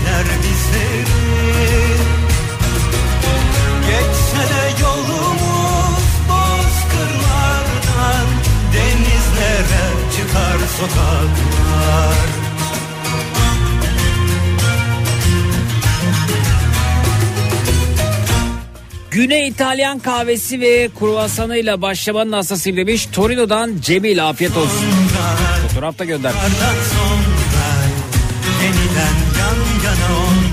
yeniler 0.00 0.24
bizleri 0.24 1.04
Geçse 3.86 4.54
de 4.54 4.82
yolumuz 4.82 6.04
bozkırlardan 6.28 8.26
Denizlere 8.74 9.86
çıkar 10.16 10.58
sokaklar 10.78 12.16
Güney 19.10 19.48
İtalyan 19.48 19.98
kahvesi 19.98 20.60
ve 20.60 20.88
kruvasanıyla 20.98 21.82
başlamanın 21.82 22.32
hastasıyım 22.32 22.76
demiş. 22.76 23.08
Torino'dan 23.12 23.76
Cemil 23.80 24.28
afiyet 24.28 24.56
olsun. 24.56 24.86
Fotoğraf 25.68 25.98
da 25.98 26.04
gönder. 26.04 26.32
Yeniden 28.62 29.14
yan 29.38 29.56
yana 29.84 30.18
onlar 30.18 30.50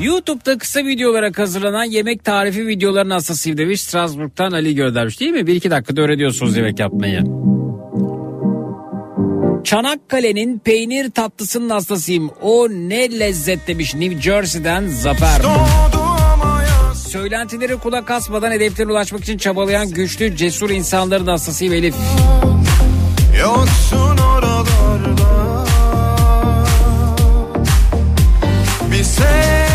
YouTube'da 0.00 0.58
kısa 0.58 0.80
videolara 0.84 1.30
hazırlanan 1.36 1.84
yemek 1.84 2.24
tarifi 2.24 2.66
videolarının 2.66 3.10
hastasıyım 3.10 3.58
demiş. 3.58 3.80
Strasbourg'dan 3.80 4.52
Ali 4.52 4.74
göndermiş 4.74 5.20
değil 5.20 5.30
mi? 5.32 5.46
Bir 5.46 5.54
iki 5.54 5.70
dakikada 5.70 6.00
öğreniyorsunuz 6.00 6.56
yemek 6.56 6.78
yapmayı. 6.78 7.22
Çanakkale'nin 9.64 10.58
peynir 10.58 11.10
tatlısının 11.10 11.70
hastasıyım. 11.70 12.30
O 12.42 12.68
ne 12.68 13.18
lezzet 13.18 13.66
demiş 13.68 13.94
New 13.94 14.22
Jersey'den 14.22 14.86
Zafer. 14.86 15.42
Söylentileri 17.08 17.76
kulak 17.76 18.10
asmadan 18.10 18.50
hedeflerine 18.50 18.92
ulaşmak 18.92 19.22
için 19.22 19.38
çabalayan 19.38 19.90
güçlü 19.90 20.36
cesur 20.36 20.70
insanların 20.70 21.26
hastasıyım 21.26 21.74
Elif. 21.74 21.94
Yoksun 23.40 24.16
oralarda 24.18 24.45
Bir 29.06 29.65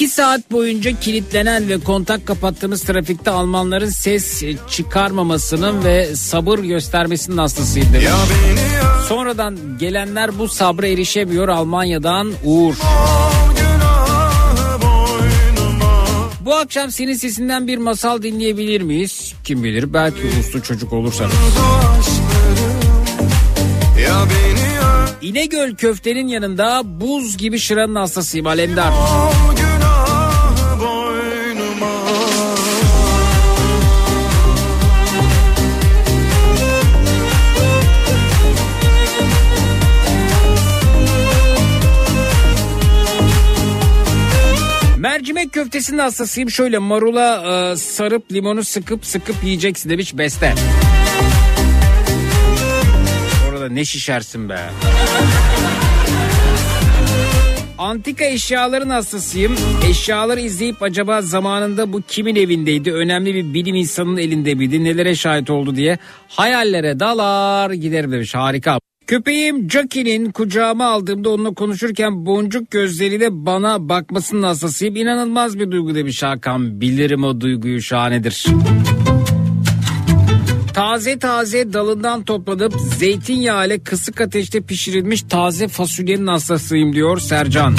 2 0.00 0.08
saat 0.08 0.50
boyunca 0.50 1.00
kilitlenen 1.00 1.68
ve 1.68 1.80
kontak 1.80 2.26
kapattığımız 2.26 2.82
trafikte 2.82 3.30
Almanların 3.30 3.88
ses 3.88 4.42
çıkarmamasının 4.70 5.84
ve 5.84 6.16
sabır 6.16 6.58
göstermesinin 6.58 7.36
hastasıyım. 7.38 7.88
Sonradan 9.08 9.58
gelenler 9.78 10.38
bu 10.38 10.48
sabra 10.48 10.86
erişemiyor 10.86 11.48
Almanya'dan 11.48 12.32
Uğur. 12.44 12.74
Bu 16.40 16.54
akşam 16.54 16.90
senin 16.90 17.14
sesinden 17.14 17.66
bir 17.66 17.78
masal 17.78 18.22
dinleyebilir 18.22 18.80
miyiz? 18.80 19.34
Kim 19.44 19.64
bilir 19.64 19.94
belki 19.94 20.22
uslu 20.40 20.62
çocuk 20.62 20.92
olursanız. 20.92 21.32
İnegöl 25.22 25.74
köftenin 25.74 26.28
yanında 26.28 26.82
buz 27.00 27.36
gibi 27.36 27.58
şıranın 27.58 27.94
hastasıyım 27.94 28.46
Alemdar. 28.46 28.92
Mercimek 45.10 45.52
köftesinin 45.52 45.98
hastasıyım. 45.98 46.50
Şöyle 46.50 46.78
marula 46.78 47.42
e, 47.72 47.76
sarıp 47.76 48.32
limonu 48.32 48.64
sıkıp 48.64 49.06
sıkıp 49.06 49.36
yiyeceksin 49.44 49.90
demiş 49.90 50.18
Beste. 50.18 50.54
Orada 53.50 53.68
ne 53.68 53.84
şişersin 53.84 54.48
be. 54.48 54.58
Antika 57.78 58.24
eşyaların 58.24 58.90
hastasıyım. 58.90 59.56
Eşyaları 59.90 60.40
izleyip 60.40 60.82
acaba 60.82 61.22
zamanında 61.22 61.92
bu 61.92 62.02
kimin 62.02 62.36
evindeydi? 62.36 62.92
Önemli 62.92 63.34
bir 63.34 63.54
bilim 63.54 63.74
insanının 63.74 64.16
elinde 64.16 64.54
miydi? 64.54 64.84
Nelere 64.84 65.14
şahit 65.14 65.50
oldu 65.50 65.76
diye 65.76 65.98
hayallere 66.28 67.00
dalar 67.00 67.70
giderim 67.70 68.12
demiş. 68.12 68.34
Harika. 68.34 68.80
Köpeğim 69.10 69.70
Jackie'nin 69.70 70.30
kucağıma 70.30 70.86
aldığımda 70.86 71.30
onunla 71.30 71.54
konuşurken 71.54 72.26
boncuk 72.26 72.70
gözleriyle 72.70 73.46
bana 73.46 73.88
bakmasının 73.88 74.42
hastasıyım. 74.42 74.96
İnanılmaz 74.96 75.58
bir 75.58 75.70
duygu 75.70 75.94
demiş 75.94 76.22
Hakan. 76.22 76.80
Bilirim 76.80 77.24
o 77.24 77.40
duyguyu 77.40 77.82
şahanedir. 77.82 78.46
Taze 80.74 81.18
taze 81.18 81.72
dalından 81.72 82.24
toplanıp 82.24 82.74
zeytinyağı 82.98 83.66
ile 83.66 83.78
kısık 83.78 84.20
ateşte 84.20 84.60
pişirilmiş 84.60 85.22
taze 85.22 85.68
fasulyenin 85.68 86.26
hastasıyım 86.26 86.92
diyor 86.92 87.18
Sercan. 87.18 87.74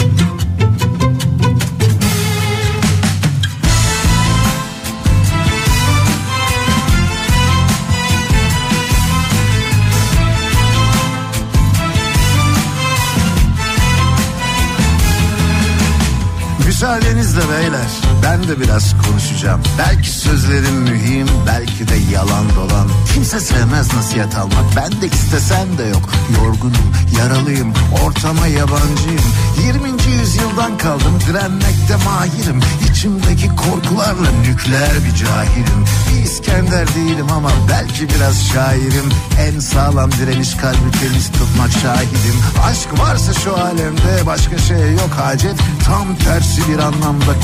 Müsaadenizle 16.81 17.41
beyler 17.51 18.01
ben 18.23 18.47
de 18.47 18.59
biraz 18.59 18.95
konuşacağım. 19.07 19.61
Belki 19.77 20.09
sözlerim 20.09 20.75
mühim 20.75 21.27
belki 21.47 21.87
de 21.87 21.95
yalan 22.13 22.45
dolan. 22.55 22.87
Kimse 23.13 23.39
sevmez 23.39 23.93
nasihat 23.93 24.35
almak 24.35 24.65
ben 24.75 25.01
de 25.01 25.07
istesem 25.07 25.77
de 25.77 25.83
yok. 25.83 26.09
Yorgunum 26.35 26.93
yaralıyım 27.19 27.73
ortama 28.05 28.47
yabancıyım. 28.47 29.21
20. 29.65 29.89
yüzyıldan 30.11 30.77
kaldım 30.77 31.19
direnmekte 31.27 31.95
mahirim. 32.05 32.59
İçimdeki 32.91 33.47
korkularla 33.47 34.31
nükleer 34.31 34.95
bir 35.05 35.15
cahilim. 35.15 35.85
Bir 36.09 36.21
İskender 36.41 36.87
değilim 36.87 37.31
ama 37.31 37.49
belki 37.69 38.09
biraz 38.09 38.47
şairim. 38.47 39.09
En 39.39 39.59
sağlam 39.59 40.11
direniş 40.11 40.55
kalbi 40.55 40.91
temiz 41.01 41.31
tutmak 41.31 41.71
şahidim. 41.71 42.35
Aşk 42.63 42.99
varsa 42.99 43.33
şu 43.33 43.57
alemde 43.57 44.25
başka 44.25 44.57
şey 44.57 44.93
yok 44.93 45.09
hacet. 45.17 45.55
Tam 45.85 46.15
tersi 46.15 46.61
bir 46.69 46.79
anlamda 46.79 47.39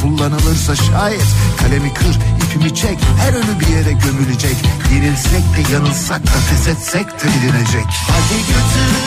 kullanılırsa 0.67 0.75
şayet 0.75 1.25
Kalemi 1.57 1.93
kır 1.93 2.19
ipimi 2.43 2.75
çek 2.75 2.99
her 3.19 3.33
ölü 3.33 3.59
bir 3.59 3.67
yere 3.67 3.91
gömülecek. 3.91 4.55
Yenilsek 4.93 5.43
de 5.57 5.73
yanılsak 5.73 6.27
da 6.27 6.39
pes 6.49 6.67
etsek 6.67 7.07
de 7.07 7.27
bilinecek 7.27 7.87
Hadi 8.07 8.39
götür 8.39 9.03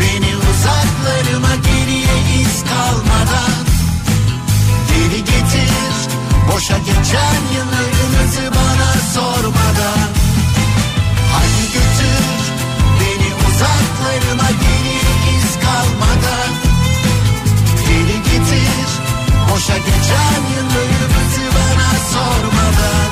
beni 0.00 0.32
uzaklarıma 0.36 1.54
geriye 1.54 2.40
iz 2.40 2.64
kalmadan. 2.64 3.52
Geri 4.88 5.18
getir 5.18 5.70
boşa 6.52 6.78
geçen 6.78 7.40
yıllarımızı 7.54 8.50
bana 8.54 8.92
sormadan. 9.14 10.08
Hadi 11.32 11.72
götür 11.72 12.24
beni 13.00 13.30
uzaklarıma 13.48 14.50
geriye 14.50 15.38
iz 15.38 15.54
kalmadan. 15.64 16.50
Geri 17.88 18.16
getir 18.22 18.88
boşa 19.50 19.76
geçen 19.76 20.40
yıllarımızı 20.54 20.58
bana 20.58 20.67
sormadan. 22.18 23.10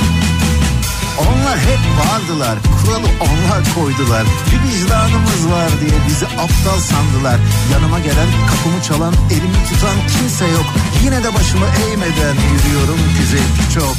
Onlar 1.18 1.58
hep 1.58 1.80
vardılar 1.98 2.58
kuralı 2.76 3.06
onlar 3.20 3.74
koydular. 3.74 4.24
Bir 4.50 4.68
vicdanımız 4.68 5.50
var 5.50 5.70
diye 5.80 5.98
bizi 6.08 6.26
aptal 6.26 6.80
sandılar. 6.80 7.38
Yanıma 7.72 7.98
gelen 7.98 8.28
kapımı 8.50 8.82
çalan 8.82 9.14
elimi 9.30 9.64
tutan 9.68 9.96
kimse 10.08 10.46
yok. 10.46 10.66
Yine 11.04 11.24
de 11.24 11.34
başımı 11.34 11.66
eğmeden 11.66 12.36
yürüyorum 12.52 12.96
ki 12.96 13.74
çok. 13.74 13.96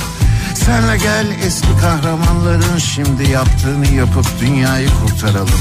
Senle 0.56 0.98
gel 0.98 1.28
eski 1.46 1.78
kahramanların 1.82 2.78
şimdi 2.78 3.32
yaptığını 3.32 3.88
yapıp 3.88 4.40
dünyayı 4.40 4.90
kurtaralım. 4.90 5.60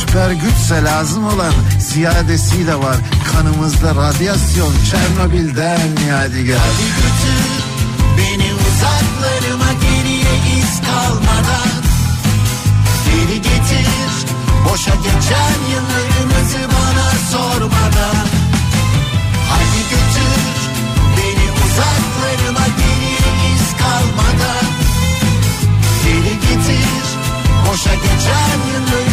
Süper 0.00 0.30
güçse 0.30 0.84
lazım 0.84 1.24
olan 1.24 1.52
ziyadesiyle 1.80 2.74
var. 2.74 2.96
Kanımızda 3.32 3.94
radyasyon 3.94 4.72
Çernobil'den 4.90 5.80
yadigar 6.08 6.58
Hadi 6.58 6.86
götür 6.86 7.55
beni 8.18 8.50
uzaklarıma 8.54 9.72
geriye 9.72 10.34
iz 10.58 10.80
kalmadan. 10.80 11.76
Geri 13.06 13.42
getir 13.42 14.12
boşa 14.64 14.94
geçen 14.94 15.58
yıllarımızı 15.72 16.58
bana 16.74 17.08
sormadan. 17.32 18.26
Hadi 19.50 19.82
götür 19.90 20.42
beni 21.16 21.46
uzaklarıma 21.64 22.66
geriye 22.80 23.54
iz 23.54 23.76
kalmadan. 23.80 24.66
Geri 26.04 26.34
getir 26.40 27.06
boşa 27.68 27.94
geçen 27.94 28.58
yıllarımızı 28.72 29.05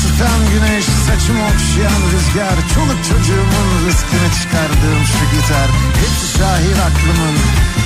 İçimi 0.00 0.12
ısıtan 0.12 0.40
güneş, 0.52 0.84
saçımı 0.84 1.42
okşayan 1.50 2.02
rüzgar. 2.12 2.56
Çoluk 2.74 3.00
çocuğumun 3.08 3.68
rızkını 3.86 4.28
çıkardığım 4.38 5.02
şu 5.14 5.24
gitar. 5.34 5.68
Hepsi 6.00 6.38
şahit 6.38 6.78
aklımın 6.88 7.36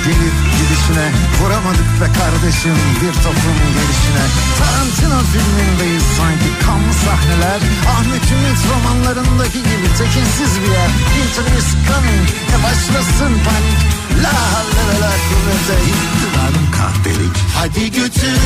gelip 0.05 0.37
gidişine. 0.57 1.07
Vuramadık 1.39 1.89
be 2.01 2.07
kardeşim 2.19 2.77
bir 3.01 3.13
topun 3.23 3.57
gelişine. 3.75 4.25
Tarantino 4.59 5.19
filmindeyiz 5.31 6.03
sanki 6.17 6.49
kanlı 6.65 6.93
sahneler. 7.05 7.61
Ahmet 7.95 8.25
Ümit 8.33 8.59
romanlarındaki 8.71 9.59
gibi 9.69 9.87
tekinsiz 9.99 10.53
bir 10.61 10.71
yer 10.77 10.91
Winter 11.15 11.57
is 11.59 11.69
coming, 11.87 12.27
e 12.55 12.57
başlasın 12.63 13.33
panik 13.45 14.04
La 14.23 14.63
ve 14.87 14.99
la 15.01 15.11
kuvvete 15.27 15.77
iktidarım 15.91 16.71
kahpelik 16.71 17.37
Hadi 17.55 17.91
götür 17.91 18.39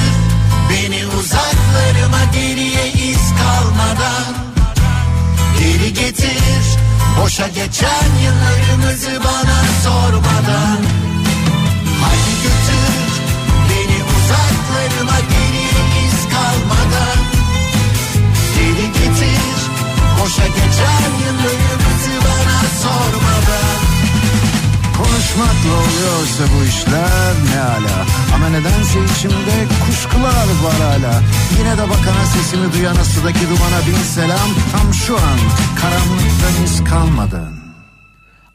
beni 0.69 1.05
uzaklarıma 1.07 2.23
geriye 2.33 2.91
iz 2.91 3.29
kalmadan. 3.39 4.33
Geri 5.59 5.93
getir 5.93 6.63
boşa 7.21 7.47
geçen 7.47 8.09
yıllarımızı 8.23 9.23
bana 9.23 9.59
sormadan 9.83 10.98
Konuşmakla 25.39 25.73
oluyorsa 25.73 26.43
bu 26.53 26.63
işler 26.63 27.33
ne 27.53 27.59
ala. 27.61 28.05
Ama 28.35 28.49
nedense 28.49 28.99
içimde 29.13 29.67
kuşkular 29.85 30.47
var 30.63 30.81
hala 30.81 31.21
Yine 31.59 31.77
de 31.77 31.83
bakana 31.83 32.25
sesimi 32.25 32.73
duyana 32.73 33.03
sudaki 33.03 33.39
dumana 33.39 33.79
bin 33.87 34.03
selam. 34.03 34.49
Tam 34.71 34.93
şu 34.93 35.15
an 35.15 35.39
karanlıktan 35.81 36.63
iz 36.63 36.83
kalmadan 36.83 37.53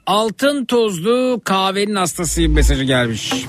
Altın 0.06 0.64
tozlu 0.64 1.40
kahvenin 1.44 1.94
hastasıyım 1.94 2.52
mesajı 2.52 2.84
gelmiş. 2.84 3.46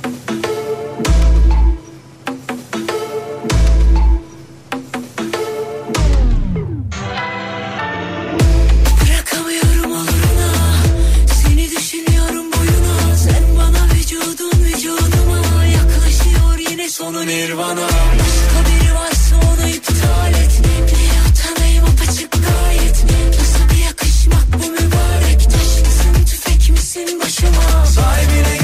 Nirvana 17.13 17.87
Başka 18.19 18.69
biri 18.69 18.95
varsa 18.95 19.35
onu 19.35 19.69
iptal 19.69 20.33
et. 20.33 20.61
Niye 20.97 21.19
utanayım 21.29 21.85
apaçık 21.85 22.31
gayet. 22.31 23.03
Nasıl 23.39 23.69
bir 23.69 23.83
yakışmak 23.85 24.45
bu 24.53 24.71
mübarek 24.71 25.49
Taş? 25.51 26.69
Mısın 26.69 27.19
başıma? 27.21 27.85
Sahibine 27.85 28.54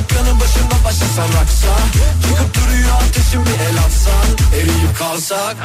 Uzanıp 0.00 0.12
yanı 0.12 0.40
başıma 0.40 0.84
başlasan 0.84 1.28
Çıkıp 2.22 2.54
duruyor 2.54 2.96
ateşin 3.08 3.44
bir 3.44 3.50
el 3.50 3.78
atsan 3.86 4.56
Eriyip 4.58 4.98
kalsak. 4.98 5.56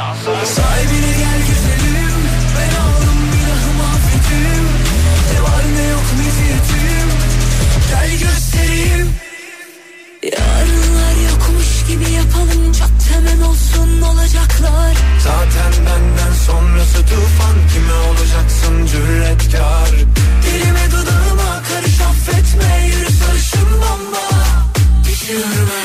Sahibine 0.56 1.12
gel 1.20 1.40
güzelim 1.48 2.16
Ben 2.58 2.72
aldım 2.82 3.20
günahımı 3.34 3.84
affettim 3.96 4.66
Ne 5.34 5.42
var 5.42 5.64
ne 5.78 5.88
yok 5.88 6.06
meziyetim 6.18 7.10
Gel 7.90 8.12
göstereyim. 8.20 9.10
Yarınlar 10.24 11.16
yokmuş 11.32 11.70
gibi 11.88 12.12
yapalım 12.12 12.74
Çat 12.74 13.00
hemen 13.14 13.42
olsun 13.42 14.02
olacaklar. 14.02 14.96
Zaten 15.24 15.74
benden 15.86 16.34
sonrası 16.48 16.98
tufan 16.98 17.56
Kime 17.74 17.94
olacaksın 17.94 18.86
cüretkar? 18.86 19.92
Dilime 20.46 20.92
dudağıma 20.92 21.64
karış 21.70 22.02
affetme 22.02 22.88
Yürü 22.88 23.06
sarışın 23.06 23.25
bomba 23.25 23.25
to 25.26 25.85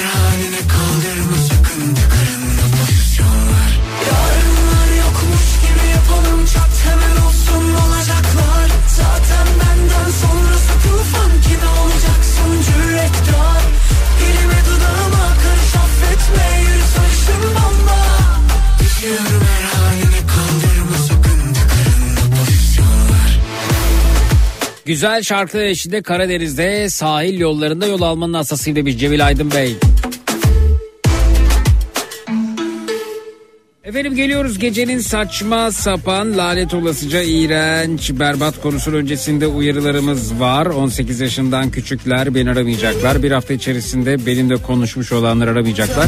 Güzel 24.91 25.23
şarkı 25.23 25.59
eşliğinde 25.59 26.03
Karadeniz'de 26.03 26.89
sahil 26.89 27.41
yollarında 27.41 27.87
yol 27.87 28.03
almanın 28.03 28.33
asasıyla 28.33 28.87
bir 28.87 28.97
Cemil 28.97 29.27
Aydın 29.27 29.51
Bey. 29.51 29.77
Efendim 33.91 34.15
geliyoruz 34.15 34.59
gecenin 34.59 34.99
saçma 34.99 35.71
sapan 35.71 36.39
lanet 36.39 36.75
olasıca 36.75 37.23
iğrenç 37.23 38.11
berbat 38.13 38.61
konusunun 38.61 38.97
öncesinde 38.97 39.47
uyarılarımız 39.47 40.41
var. 40.41 40.67
18 40.67 41.21
yaşından 41.21 41.71
küçükler 41.71 42.35
beni 42.35 42.51
aramayacaklar. 42.51 43.23
Bir 43.23 43.31
hafta 43.31 43.55
içerisinde 43.55 44.27
benimle 44.27 44.57
konuşmuş 44.57 45.13
olanlar 45.13 45.49
aramayacaklar. 45.49 46.07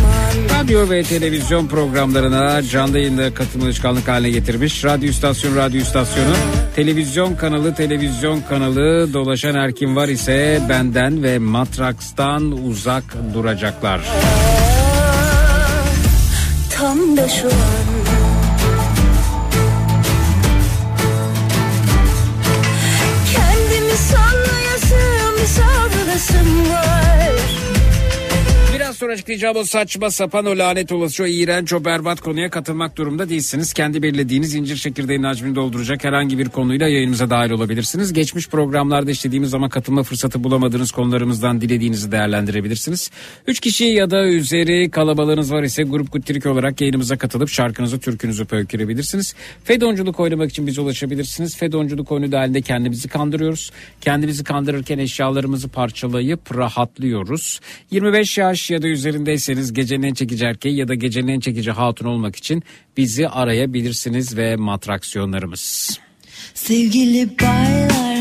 Radyo 0.61 0.91
ve 0.91 1.03
televizyon 1.03 1.69
programlarına 1.69 2.63
canlı 2.63 2.99
yayında 2.99 3.35
katılma 3.35 3.67
alışkanlık 3.67 4.09
haline 4.09 4.31
getirmiş. 4.31 4.85
Radyo 4.85 5.09
istasyonu 5.09 5.57
radyo 5.57 5.81
istasyonu. 5.81 6.35
Televizyon 6.77 7.35
kanalı 7.35 7.75
televizyon 7.75 8.41
kanalı 8.49 9.13
dolaşan 9.15 9.55
her 9.55 9.97
var 9.97 10.09
ise 10.09 10.61
benden 10.69 11.23
ve 11.23 11.39
Matraks'tan 11.39 12.53
uzak 12.53 13.05
duracaklar. 13.35 14.01
Tam 16.83 17.17
da 17.17 17.29
şu 17.29 17.47
an. 17.47 17.53
Kendimi 23.33 23.97
sallayasım 23.97 25.37
bir 25.41 25.47
sallasım 25.47 26.71
var 26.71 26.92
sonra 29.03 29.13
açıklayacağım 29.13 29.57
o 29.57 29.65
saçma 29.65 30.11
sapan 30.11 30.47
o 30.47 30.59
lanet 30.59 30.93
olası 30.93 31.23
o 31.23 31.27
iğrenç 31.27 31.73
o 31.73 31.85
berbat 31.85 32.21
konuya 32.21 32.51
katılmak 32.51 32.97
durumda 32.97 33.29
değilsiniz. 33.29 33.73
Kendi 33.73 34.03
belirlediğiniz 34.03 34.55
incir 34.55 34.77
çekirdeğinin 34.77 35.25
hacmini 35.25 35.55
dolduracak 35.55 36.05
herhangi 36.05 36.39
bir 36.39 36.49
konuyla 36.49 36.89
yayınımıza 36.89 37.31
dahil 37.31 37.51
olabilirsiniz. 37.51 38.13
Geçmiş 38.13 38.49
programlarda 38.49 39.11
işlediğimiz 39.11 39.55
ama 39.55 39.69
katılma 39.69 40.03
fırsatı 40.03 40.45
bulamadığınız 40.45 40.91
konularımızdan 40.91 41.61
dilediğinizi 41.61 42.13
değerlendirebilirsiniz. 42.13 43.11
Üç 43.47 43.61
kişi 43.61 43.85
ya 43.85 44.11
da 44.11 44.27
üzeri 44.27 44.91
kalabalığınız 44.91 45.53
var 45.53 45.63
ise 45.63 45.83
grup 45.83 46.13
guttirik 46.13 46.47
olarak 46.47 46.81
yayınımıza 46.81 47.19
katılıp 47.19 47.49
şarkınızı 47.49 48.01
türkünüzü 48.01 48.45
pöykürebilirsiniz. 48.45 49.35
Fedonculuk 49.65 50.21
oynamak 50.21 50.51
için 50.51 50.67
bize 50.67 50.81
ulaşabilirsiniz. 50.81 51.57
Fedonculuk 51.57 52.13
oyunu 52.13 52.33
dahilinde 52.33 52.63
kendimizi 52.63 53.09
kandırıyoruz. 53.09 53.71
Kendimizi 54.01 54.45
kandırırken 54.45 54.99
eşyalarımızı 54.99 55.69
parçalayıp 55.69 56.57
rahatlıyoruz. 56.57 57.61
25 57.91 58.39
yaş 58.39 58.71
ya 58.71 58.83
da 58.83 58.92
üzerindeyseniz 58.93 59.73
gecenin 59.73 60.03
en 60.03 60.15
çekici 60.15 60.45
erkeği 60.45 60.77
ya 60.77 60.89
da 60.89 60.95
gecenin 60.95 61.29
en 61.29 61.41
çekici 61.41 61.71
hatun 61.71 62.07
olmak 62.07 62.37
için 62.37 62.63
bizi 62.97 63.29
arayabilirsiniz 63.29 64.37
ve 64.37 64.57
matraksiyonlarımız. 64.57 65.99
Sevgili 66.55 67.39
baylar 67.39 68.12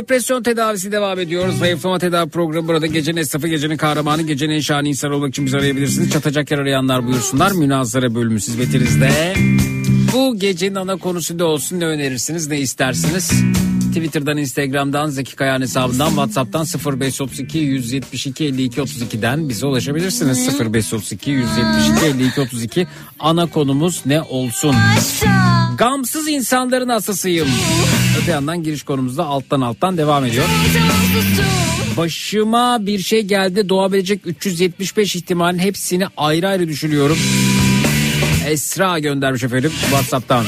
Depresyon 0.00 0.42
tedavisi 0.42 0.92
devam 0.92 1.18
ediyor. 1.18 1.48
Zayıflama 1.48 1.98
tedavi 1.98 2.30
programı 2.30 2.68
burada. 2.68 2.86
Gecenin 2.86 3.16
esnafı, 3.16 3.48
gecenin 3.48 3.76
kahramanı, 3.76 4.22
gecenin 4.22 4.54
en 4.54 4.60
şahane 4.60 4.88
insan 4.88 5.12
olmak 5.12 5.28
için 5.28 5.46
bizi 5.46 5.56
arayabilirsiniz. 5.56 6.10
Çatacak 6.10 6.50
yer 6.50 6.58
arayanlar 6.58 7.06
buyursunlar. 7.06 7.52
Münazara 7.52 8.14
bölümü 8.14 8.36
hizmetinizde. 8.36 9.34
Bu 10.12 10.38
gecenin 10.38 10.74
ana 10.74 10.96
konusu 10.96 11.38
ne 11.38 11.44
olsun? 11.44 11.80
Ne 11.80 11.86
önerirsiniz? 11.86 12.48
Ne 12.48 12.60
istersiniz? 12.60 13.32
Twitter'dan, 13.88 14.36
Instagram'dan, 14.36 15.08
Zeki 15.08 15.36
Kayan 15.36 15.60
hesabından, 15.60 16.08
WhatsApp'tan 16.08 16.66
0532 17.00 17.58
172 17.58 18.44
52 18.44 18.80
32'den 18.80 19.48
bize 19.48 19.66
ulaşabilirsiniz. 19.66 20.60
0532 20.60 21.30
172 21.30 22.06
52 22.06 22.40
32 22.40 22.86
ana 23.18 23.46
konumuz 23.46 24.02
ne 24.06 24.22
olsun? 24.22 24.74
Gamsız 25.78 26.28
insanların 26.28 26.88
hastasıyım. 26.88 27.48
Öte 28.22 28.30
yandan 28.30 28.62
giriş 28.62 28.82
konumuzda 28.82 29.24
alttan 29.24 29.60
alttan 29.60 29.96
devam 29.96 30.24
ediyor. 30.24 30.44
Başıma 31.96 32.86
bir 32.86 32.98
şey 32.98 33.22
geldi 33.22 33.68
doğabilecek 33.68 34.20
375 34.26 35.16
ihtimalin 35.16 35.58
hepsini 35.58 36.04
ayrı 36.16 36.48
ayrı 36.48 36.68
düşünüyorum. 36.68 37.18
Esra 38.46 38.98
göndermiş 38.98 39.44
efendim 39.44 39.72
Whatsapp'tan. 39.80 40.46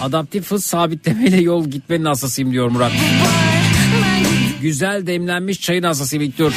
Adaptif 0.00 0.50
hız 0.50 0.64
sabitlemeyle 0.64 1.40
yol 1.40 1.68
gitmenin 1.68 2.04
hastasıyım 2.04 2.52
diyor 2.52 2.68
Murat. 2.68 2.92
Güzel 4.62 5.06
demlenmiş 5.06 5.60
çayın 5.60 5.82
hastasıyım 5.82 6.24
ilk 6.24 6.38
dur. 6.38 6.52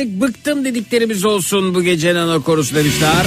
Artık 0.00 0.20
bıktım 0.20 0.64
dediklerimiz 0.64 1.24
olsun 1.24 1.74
bu 1.74 1.82
gece 1.82 2.14
nano 2.14 2.42
korusu 2.42 2.74
demişler. 2.74 3.26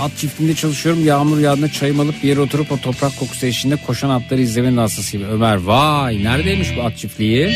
At 0.00 0.18
çiftliğinde 0.18 0.54
çalışıyorum. 0.54 1.04
Yağmur 1.04 1.38
yağdığında 1.38 1.72
çayımı 1.72 2.02
alıp 2.02 2.22
bir 2.22 2.28
yere 2.28 2.40
oturup 2.40 2.72
o 2.72 2.78
toprak 2.78 3.18
kokusu 3.18 3.46
eşliğinde 3.46 3.82
koşan 3.86 4.10
atları 4.10 4.40
izlemenin 4.40 4.76
hastasıyım. 4.76 5.30
Ömer 5.30 5.56
vay 5.56 6.24
neredeymiş 6.24 6.68
bu 6.76 6.82
at 6.82 6.96
çiftliği? 6.96 7.50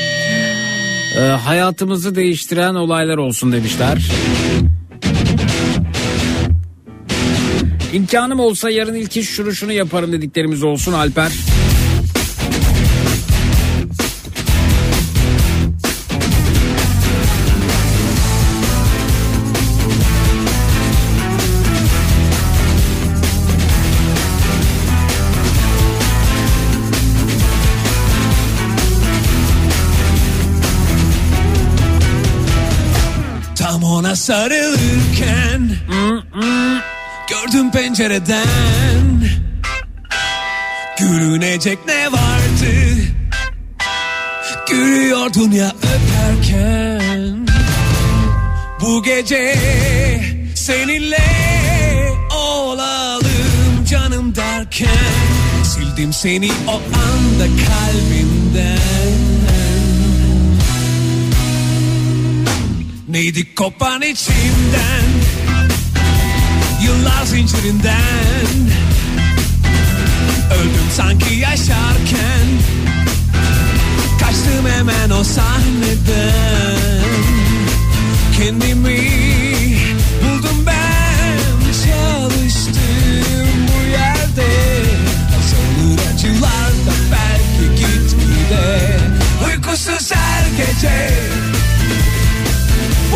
Ee, 1.16 1.20
hayatımızı 1.20 2.14
değiştiren 2.14 2.74
olaylar 2.74 3.16
olsun 3.16 3.52
demişler. 3.52 4.10
İmkanım 7.92 8.40
olsa 8.40 8.70
yarın 8.70 8.94
ilk 8.94 9.16
iş 9.16 9.28
şunu 9.28 9.52
şunu 9.52 9.72
yaparım 9.72 10.12
dediklerimiz 10.12 10.62
olsun 10.62 10.92
Alper. 10.92 11.32
Sarılırken 34.28 35.70
Gördüm 37.28 37.70
pencereden. 37.70 38.46
Gülünecek 40.98 41.78
ne 41.86 42.12
vardı? 42.12 42.72
Gülüyordun 44.70 45.50
ya 45.50 45.72
öperken. 45.76 47.46
Bu 48.80 49.02
gece 49.02 49.54
seninle 50.54 51.24
olalım 52.36 53.84
canım 53.90 54.36
derken. 54.36 54.88
Sildim 55.64 56.12
seni 56.12 56.50
o 56.68 56.74
anda 56.74 57.44
kalbimden 57.44 59.47
Neydi? 63.18 63.54
Kopan 63.54 64.02
içimden 64.02 65.04
Yıllar 66.84 67.24
zincirinden. 67.24 68.46
Öldüm 70.54 70.88
sanki 70.96 71.34
yaşarken 71.34 72.46
Kaçtım 74.20 74.66
hemen 74.76 75.10
o 75.10 75.24
sahneden. 75.24 76.78
Kendimi 78.36 79.00
buldum 80.22 80.66
ben 80.66 81.72
Çalıştım 81.84 83.52
bu 83.68 83.90
yerde. 83.90 84.48
Azalır 85.38 86.14
acılar 86.14 86.70
da 86.70 86.94
belki 87.12 87.80
gitgide? 87.80 88.98
Uykusuz 89.46 90.12
her 90.12 90.46
gece 90.56 91.37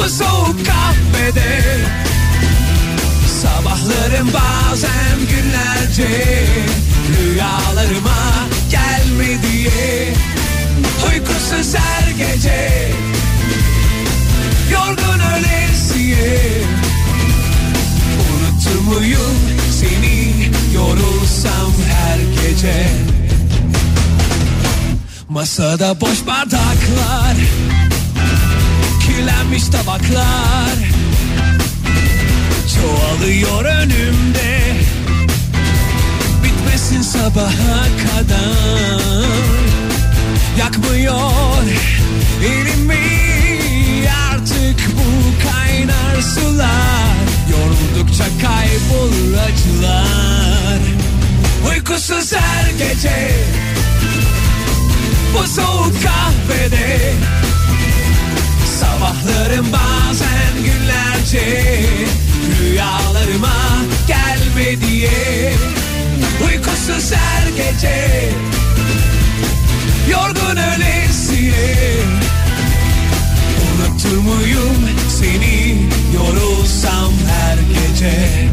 bu 0.04 0.08
soğuk 0.08 0.66
kahvede. 0.66 1.62
Sabahlarım 3.42 4.30
bazen 4.32 5.18
günlerce 5.30 6.44
Rüyalarıma 7.18 8.48
gelme 8.70 9.42
diye. 9.42 10.14
Uykusuz 11.08 11.74
her 11.74 12.10
gece 12.10 12.90
Yorgun 14.72 15.20
ölesiye. 15.36 16.38
Unutur 18.30 18.80
muyum 18.80 19.38
seni 19.80 20.50
yorulsam 20.74 21.72
her 21.92 22.18
gece? 22.18 22.88
Masada 25.28 26.00
boş 26.00 26.26
bardaklar 26.26 27.36
kirlenmiş 29.16 29.64
tabaklar. 29.68 30.76
Çoğalıyor 32.74 33.64
önümde. 33.64 34.76
Bitmesin 36.44 37.02
sabaha 37.02 37.84
kadar. 38.04 39.26
Yakmıyor 40.58 41.62
elimi. 42.44 43.02
Artık 44.32 44.80
bu 44.96 45.42
kaynar 45.50 46.22
sular. 46.22 47.16
Yoruldukça 47.50 48.24
kaybolur 48.24 49.34
acılar 49.38 50.80
Uykusuz 51.68 52.32
her 52.32 52.70
gece. 52.70 53.30
Bu 55.34 55.46
soğuk 55.46 55.92
kahvede 56.02 57.12
Sabahlarım 58.82 59.66
bazen 59.72 60.64
günlerce 60.64 61.80
Rüyalarıma 62.60 63.56
gelme 64.06 64.80
diye. 64.80 65.52
Uykusuz 66.46 67.12
her 67.12 67.48
gece 67.48 68.30
Yorgun 70.10 70.56
ölesiye. 70.56 71.96
Unutur 73.62 74.16
muyum 74.18 74.88
seni? 75.08 75.88
Yorulsam 76.14 77.12
her 77.28 77.58
gece 77.58 78.48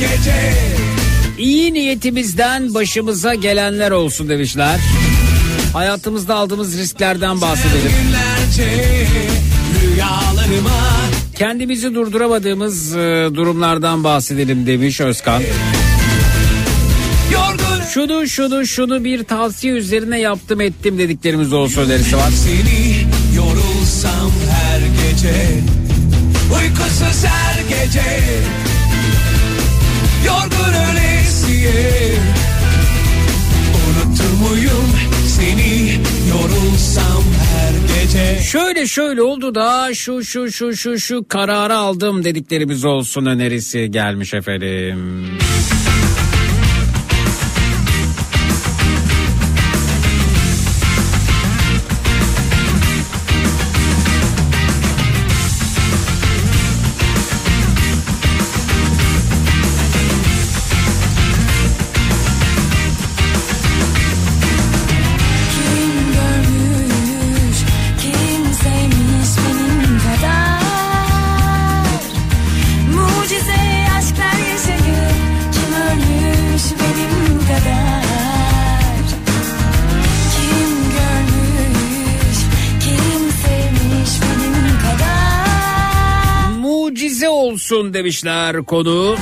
gece 0.00 0.52
İyi 1.38 1.74
niyetimizden 1.74 2.74
başımıza 2.74 3.34
gelenler 3.34 3.90
olsun 3.90 4.28
demişler. 4.28 4.80
Hayatımızda 5.72 6.34
aldığımız 6.34 6.78
risklerden 6.78 7.40
bahsedelim. 7.40 7.92
Kendimizi 11.36 11.94
durduramadığımız 11.94 12.96
e, 12.96 13.28
durumlardan 13.34 14.04
bahsedelim 14.04 14.66
demiş 14.66 15.00
Özkan. 15.00 15.42
Şunu 17.94 18.28
şunu 18.28 18.66
şunu 18.66 19.04
bir 19.04 19.24
tavsiye 19.24 19.72
üzerine 19.72 20.20
yaptım 20.20 20.60
ettim 20.60 20.98
dediklerimiz 20.98 21.52
olsun 21.52 21.82
önerisi 21.82 22.16
var. 22.16 22.30
Seni 22.30 23.06
yorulsam 23.36 24.32
her 24.50 24.80
gece 24.80 25.60
Uykusuz 26.54 27.24
her 27.24 27.60
gece 27.60 28.02
gece 38.20 38.40
Şöyle 38.42 38.86
şöyle 38.86 39.22
oldu 39.22 39.54
da 39.54 39.94
şu 39.94 40.24
şu 40.24 40.52
şu 40.52 40.76
şu 40.76 40.98
şu 40.98 41.24
kararı 41.28 41.76
aldım 41.76 42.24
dediklerimiz 42.24 42.84
olsun 42.84 43.26
önerisi 43.26 43.90
gelmiş 43.90 44.34
efendim. 44.34 45.39
olsun 87.72 87.94
demişler 87.94 88.64
konu. 88.64 89.16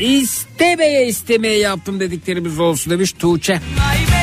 İstemeye 0.00 1.06
istemeye 1.06 1.58
yaptım 1.58 2.00
dediklerimiz 2.00 2.58
olsun 2.58 2.90
demiş 2.90 3.12
Tuğçe. 3.12 3.52
Vay 3.52 4.21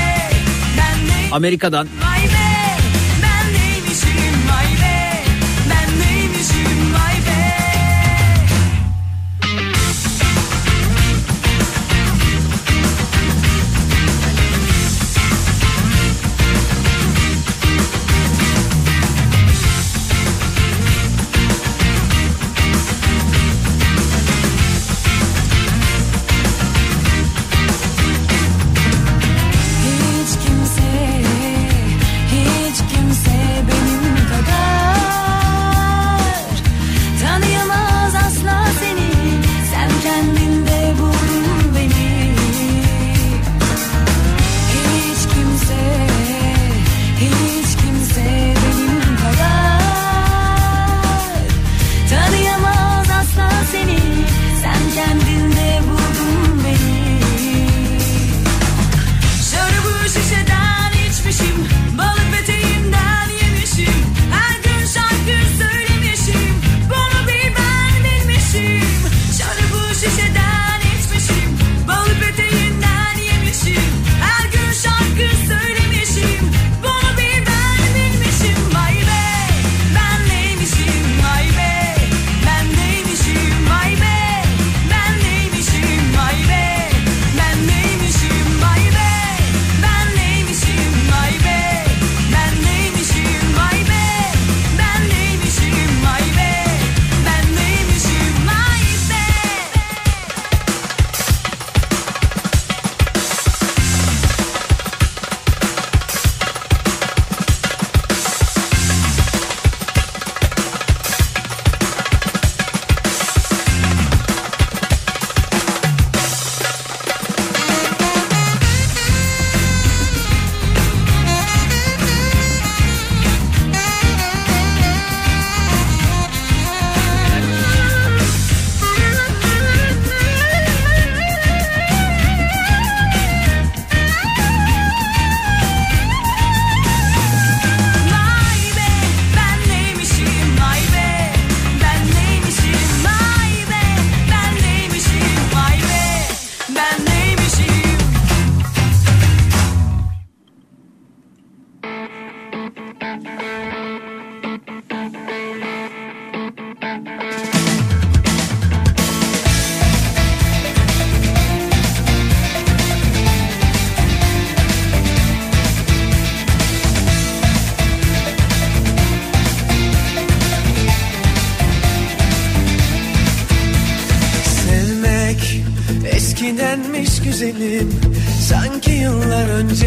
Amerika'dan. 1.32 1.88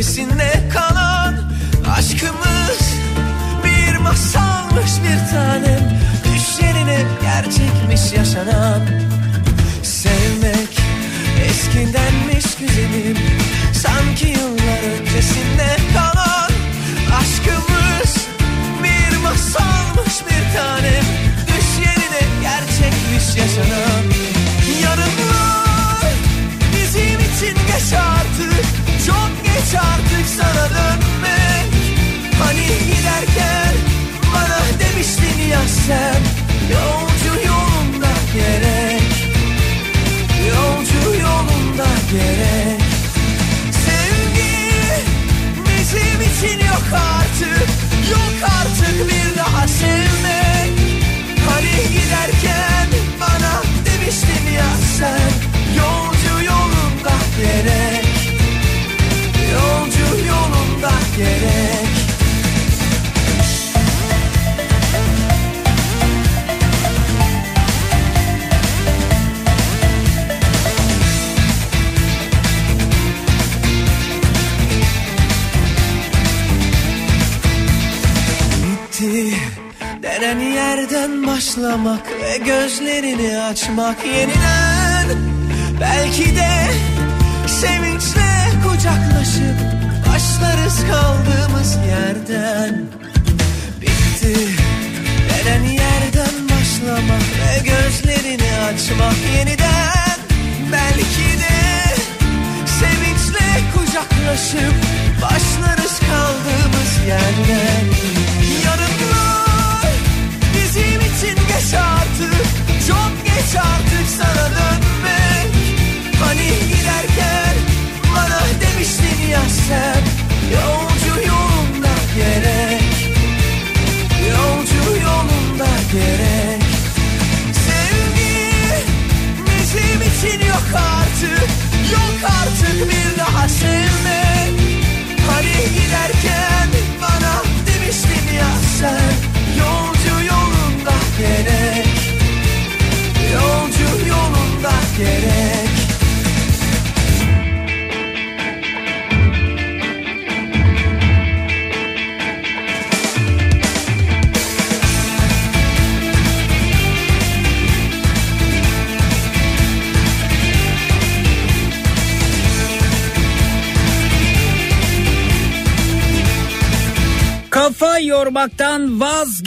missing 0.03 0.32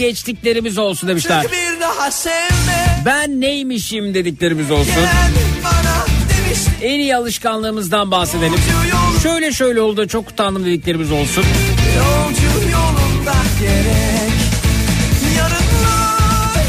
vazgeçtiklerimiz 0.06 0.78
olsun 0.78 1.10
demişler. 1.10 1.46
Ben 3.06 3.42
neymişim 3.42 4.14
dediklerimiz 4.14 4.72
olsun. 4.72 4.94
En 6.82 7.00
iyi 7.00 7.16
alışkanlığımızdan 7.16 8.12
bahsedelim. 8.12 8.60
Şöyle 9.24 9.52
şöyle 9.52 9.82
oldu 9.82 10.08
çok 10.08 10.30
utandım 10.30 10.66
dediklerimiz 10.66 11.12
olsun. 11.12 11.44
Yolcu 11.98 12.72
yolunda 12.72 13.36
gerek 13.60 14.36
Yarınlar 15.38 16.66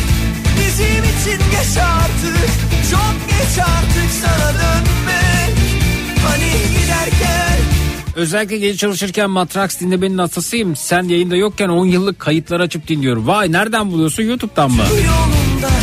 bizim 0.58 1.04
için 1.04 1.50
geç 1.50 1.76
artık 1.82 2.50
Çok 2.90 3.28
geç 3.28 3.58
artık 3.58 4.10
sana 4.22 4.85
Özellikle 8.16 8.58
gece 8.58 8.76
çalışırken 8.76 9.30
Matrax 9.30 9.80
dinlemenin 9.80 10.18
hastasıyım. 10.18 10.76
Sen 10.76 11.02
yayında 11.02 11.36
yokken 11.36 11.68
10 11.68 11.86
yıllık 11.86 12.18
kayıtlar 12.18 12.60
açıp 12.60 12.88
dinliyorum. 12.88 13.26
Vay 13.26 13.52
nereden 13.52 13.92
buluyorsun 13.92 14.22
YouTube'dan 14.22 14.70
mı? 14.70 14.84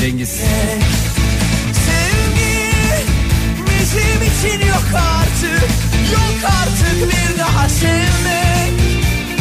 Cengiz. 0.01 0.29
Sevgi 0.29 1.03
yok 4.67 4.83
artık 4.93 5.69
Yok 6.13 6.51
artık 6.61 6.97
bir 7.11 7.39
daha 7.39 7.69
sevmek 7.69 8.73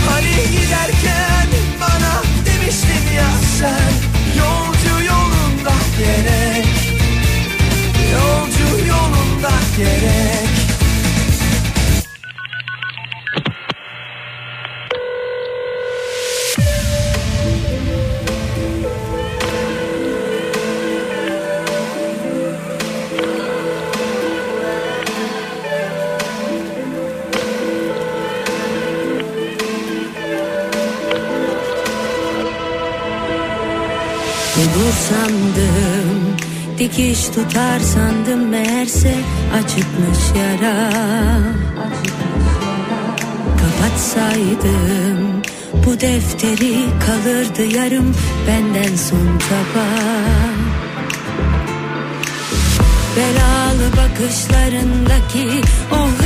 Hani 0.08 0.34
giderken 0.50 1.48
bana 1.80 2.22
demiştin 2.46 3.14
ya 3.16 3.30
sen 3.58 3.92
Yolcu 4.38 5.04
yolunda 5.04 5.74
gerek 5.98 6.66
Yolcu 8.12 8.86
yolunda 8.88 9.52
gerek 9.76 10.51
Dikiş 36.92 37.24
tutar 37.26 37.80
sandım 37.80 38.48
meğerse. 38.48 39.14
Açıkmış 39.54 40.18
yara. 40.38 40.90
Kapatsaydım 43.60 45.42
bu 45.86 46.00
defteri 46.00 46.74
kalırdı 47.06 47.76
yarım 47.76 48.14
benden 48.48 48.96
son 48.96 49.38
çaba. 49.38 49.86
Belalı 53.16 53.90
bakışlarındaki 53.96 55.60
o 55.92 56.21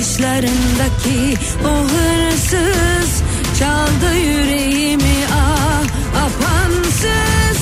bakışlarındaki 0.00 1.36
o 1.64 1.68
hırsız 1.68 3.22
çaldı 3.58 4.16
yüreğimi 4.16 5.26
ah 5.32 5.82
apansız. 6.16 7.58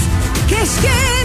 Keşke 0.48 1.17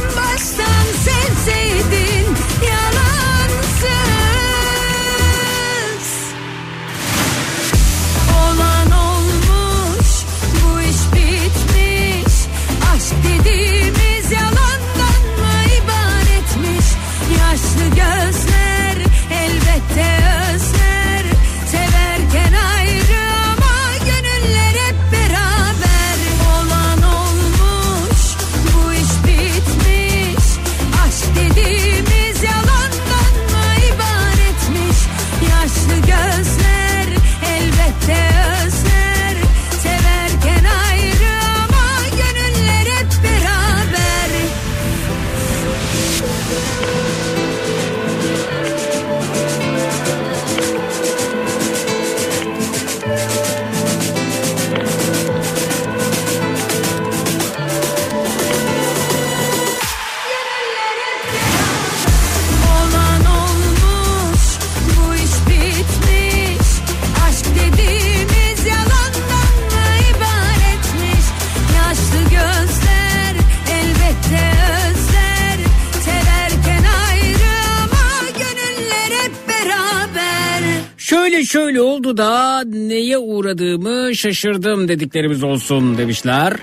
şaşırdım 84.24 84.88
dediklerimiz 84.88 85.43
olsun 85.43 85.97
demişler. 85.97 86.53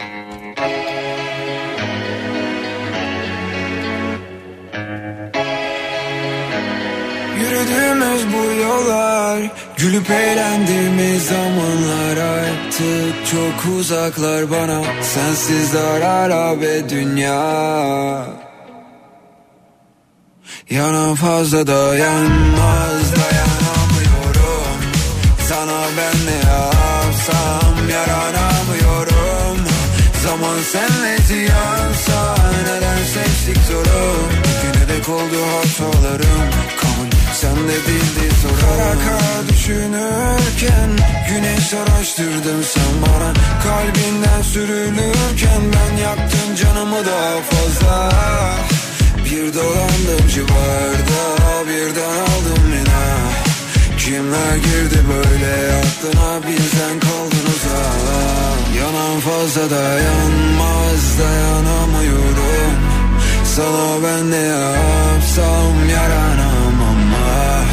Yürüdüğümüz 7.40 8.22
bu 8.32 8.60
yollar 8.62 9.50
Gülüp 9.76 10.10
eğlendiğimiz 10.10 11.26
zamanlar. 11.26 12.16
Artık 12.16 13.26
çok 13.30 13.74
uzaklar 13.78 14.50
bana 14.50 14.82
Sensiz 15.02 15.74
dar 15.74 16.02
harabe 16.02 16.88
dünya. 16.88 18.26
Yanan 20.70 21.14
fazla 21.14 21.66
dayanmaz 21.66 23.14
Dayanamıyorum 23.16 23.39
yapsam 27.30 27.88
yaranamıyorum. 27.90 29.56
Zaman 30.24 30.58
senle 30.72 31.18
ziyansa 31.18 32.36
neden 32.64 33.04
seçtik 33.04 33.64
zoru 33.68 34.28
Yine 34.64 34.88
de 34.88 35.12
oldu 35.12 35.38
hatalarım. 35.52 36.50
Kabul 36.80 37.10
sen 37.34 37.56
de 37.56 37.76
bildi 37.86 38.34
kara 38.60 39.48
düşünürken 39.48 40.90
güneş 41.28 41.74
araştırdın 41.74 42.62
sen 42.62 42.94
bana 43.02 43.32
Kalbinden 43.62 44.42
sürülürken 44.42 45.62
ben 45.72 46.02
yaktım 46.02 46.56
canımı 46.62 47.06
daha 47.06 47.40
fazla. 47.50 48.10
Bir 49.24 49.54
dolandım 49.54 50.28
civarda 50.28 51.66
birden 51.68 52.10
aldım 52.10 52.72
yine 52.72 53.49
Kimler 54.04 54.56
girdi 54.56 54.98
böyle 55.08 55.54
aklına? 55.78 56.48
Bizden 56.48 57.00
kaldın 57.00 57.46
uzak. 57.54 58.76
Yanan 58.78 59.20
fazla 59.20 59.70
dayanmaz 59.70 61.18
dayanamıyorum. 61.20 62.74
Sana 63.44 64.02
ben 64.04 64.30
ne 64.30 64.36
yapsam 64.36 65.88
yaranamam 65.90 67.14
ah 67.14 67.64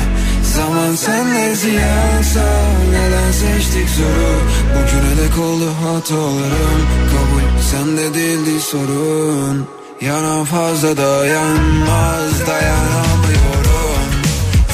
Zaman 0.55 0.95
senle 0.95 1.55
ziyansa 1.55 2.45
neden 2.91 3.32
seçtik 3.32 3.89
zoru 3.89 4.39
Bugüne 4.73 5.23
dek 5.23 5.38
oldu 5.38 5.69
hatalarım. 5.84 6.82
Kabul 7.11 7.61
sende 7.71 8.13
değildi 8.13 8.61
sorun. 8.61 9.67
Yanan 10.01 10.45
fazla 10.45 10.97
dayanmaz 10.97 12.47
dayanamıyorum 12.47 13.57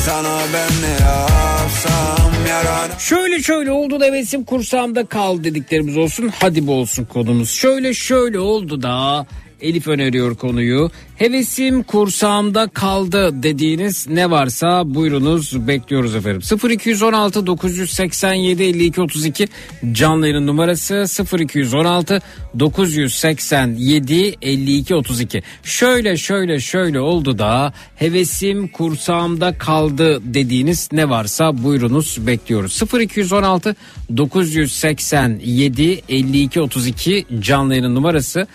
Sana 0.06 0.40
ben 0.54 0.82
ne 0.82 1.06
yapsam 1.06 2.46
yaranamam 2.50 3.00
Şöyle 3.00 3.42
şöyle 3.42 3.72
oldu 3.72 4.00
da 4.00 4.06
hevesim 4.06 4.44
kursağımda 4.44 5.06
kaldı 5.06 5.44
dediklerimiz 5.44 5.98
olsun. 5.98 6.32
Hadi 6.40 6.68
bu 6.68 6.74
olsun 6.74 7.06
konumuz. 7.06 7.50
Şöyle 7.50 7.94
şöyle 7.94 8.40
oldu 8.40 8.82
da 8.82 9.26
Elif 9.62 9.88
öneriyor 9.88 10.36
konuyu. 10.36 10.92
Hevesim 11.18 11.84
kursağımda 11.84 12.68
kaldı 12.68 13.44
dediğiniz 13.44 14.08
ne 14.08 14.32
varsa 14.32 14.84
buyurunuz 14.86 15.68
bekliyoruz 15.68 16.16
efendim. 16.16 16.42
0216 16.70 17.48
987 17.48 18.64
52 18.64 19.02
32 19.02 19.48
canlı 19.92 20.28
yayın 20.28 20.48
numarası 20.48 21.06
0216 21.40 22.22
987 22.60 24.36
52 24.42 24.96
32. 24.96 25.44
Şöyle 25.64 26.18
şöyle 26.18 26.60
şöyle 26.60 27.00
oldu 27.00 27.40
da 27.40 27.74
hevesim 27.96 28.68
kursağımda 28.68 29.58
kaldı 29.58 30.34
dediğiniz 30.34 30.90
ne 30.92 31.10
varsa 31.10 31.64
buyurunuz 31.64 32.28
bekliyoruz. 32.28 32.82
0216 33.02 33.76
987 34.18 36.02
52 36.10 36.62
32 36.62 37.26
canlı 37.40 37.76
yayın 37.76 37.96
numarası 37.96 38.48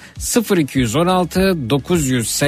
0216 0.56 1.70
987 1.70 2.47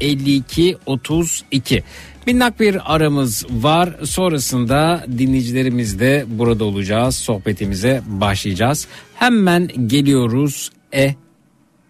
52 0.00 0.76
32. 0.86 1.84
Minnak 2.26 2.60
bir 2.60 2.94
aramız 2.94 3.46
var. 3.50 3.96
Sonrasında 4.04 5.04
dinleyicilerimiz 5.18 6.00
de 6.00 6.24
burada 6.28 6.64
olacağız. 6.64 7.16
Sohbetimize 7.16 8.02
başlayacağız. 8.06 8.86
Hemen 9.14 9.68
geliyoruz. 9.86 10.70
E 10.92 11.14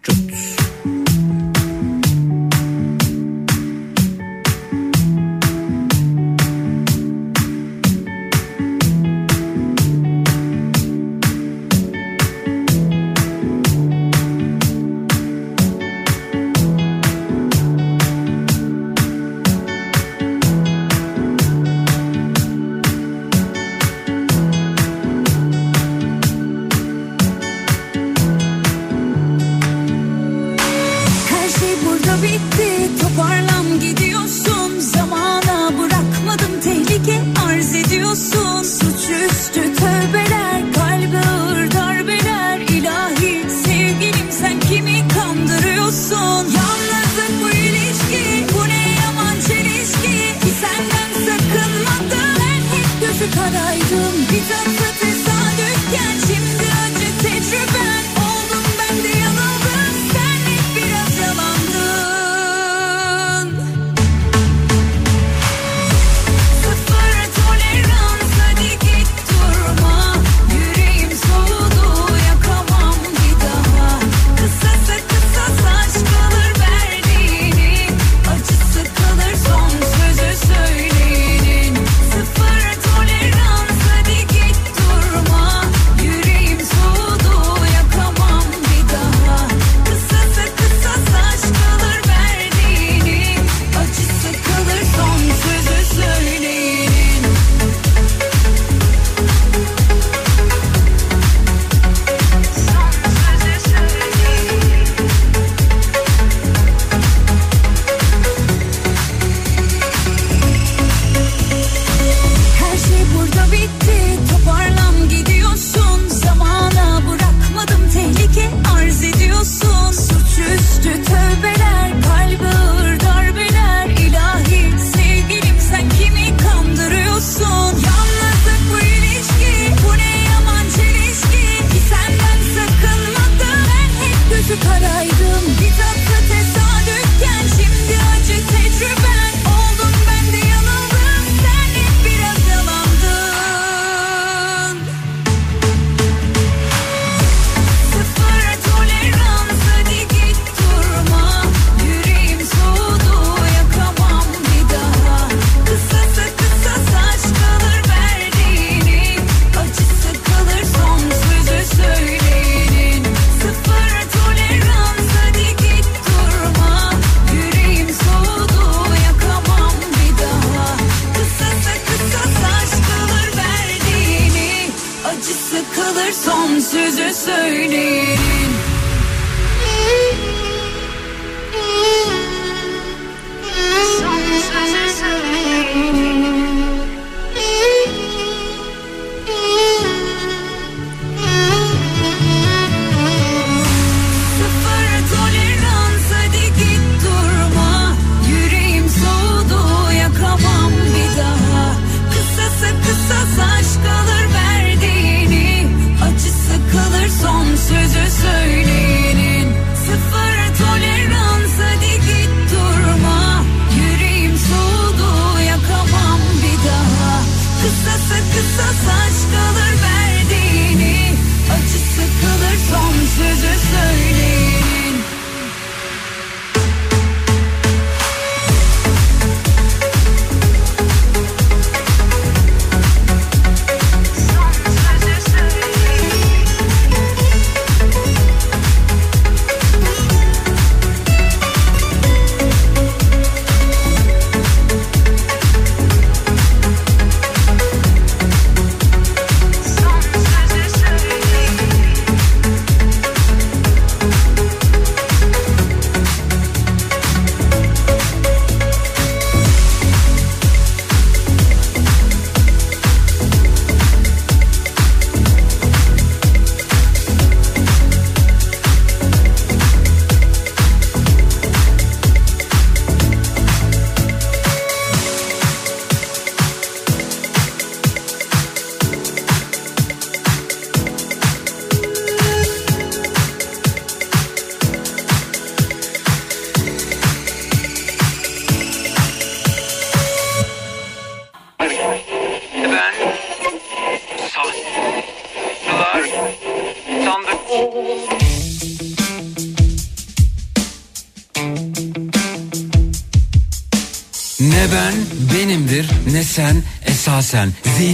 cut. 0.03 0.68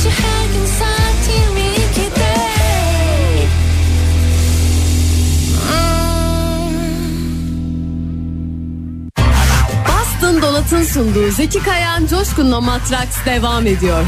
Hafta 0.00 0.08
içi 0.08 0.22
her 0.22 0.44
gün 0.54 0.66
saat 0.66 1.20
22'de 1.28 2.34
Boston 9.88 10.42
Dolat'ın 10.42 10.82
sunduğu 10.82 11.30
Zeki 11.30 11.62
Kayan 11.62 12.06
Coşkun'la 12.06 12.60
Matraks 12.60 13.16
devam 13.26 13.66
ediyor. 13.66 14.04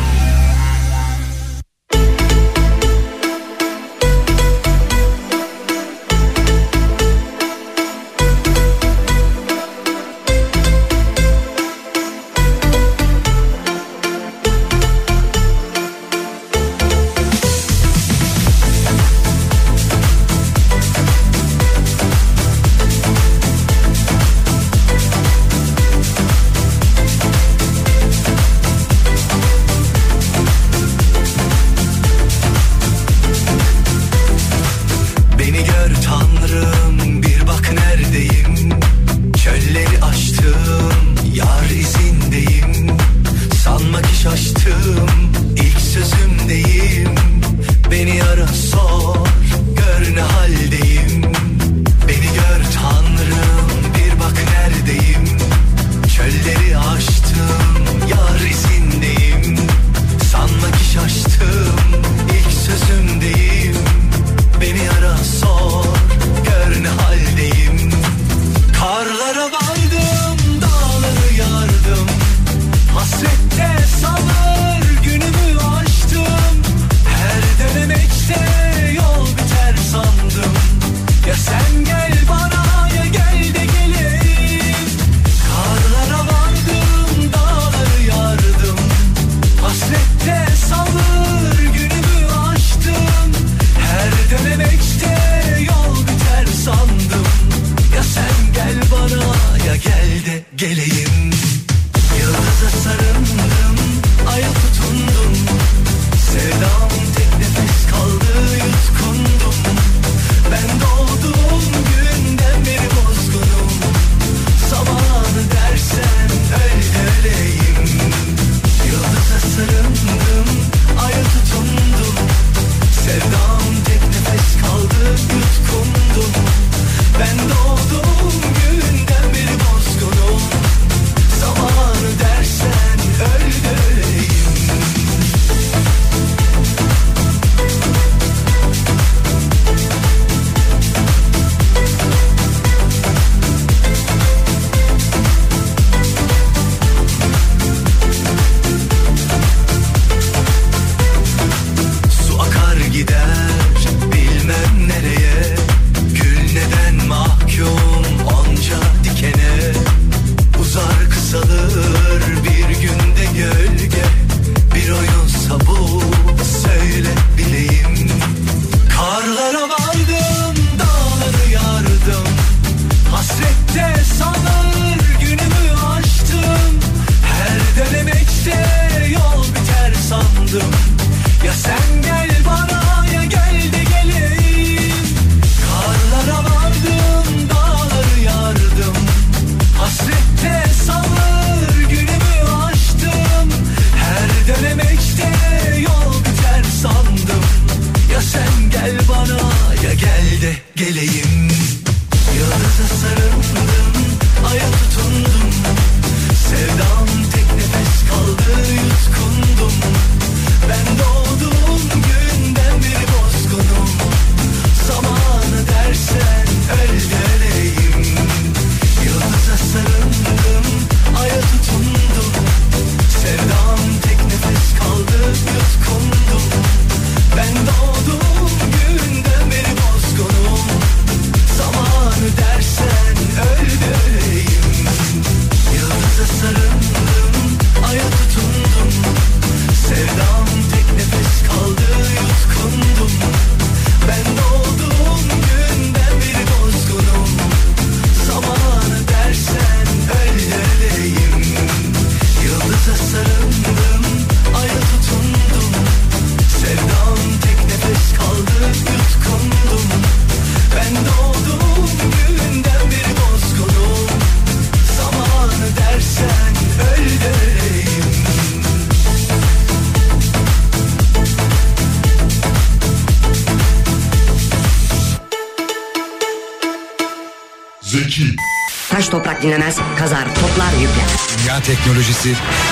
Dinlemez, 279.43 279.77
kazar, 279.99 280.25
toplar, 280.35 280.73
yükler. 280.73 281.07
dünya 281.43 281.61
teknolojisi 281.61 282.29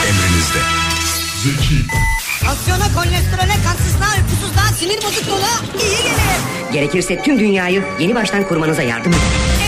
emrinizde. 0.09 0.59
Zeki, 1.45 1.75
Aksiyona, 2.49 2.85
kolesterole, 2.95 3.57
kansızlığa, 3.65 4.09
uykusuzluğa, 4.17 4.69
sinir 4.79 5.03
bozukluğuna 5.03 5.51
iyi 5.83 6.03
gelir. 6.03 6.73
Gerekirse 6.73 7.23
tüm 7.23 7.39
dünyayı 7.39 7.85
yeni 8.01 8.15
baştan 8.15 8.49
kurmanıza 8.49 8.83
yardım 8.83 9.13
eder. 9.13 9.21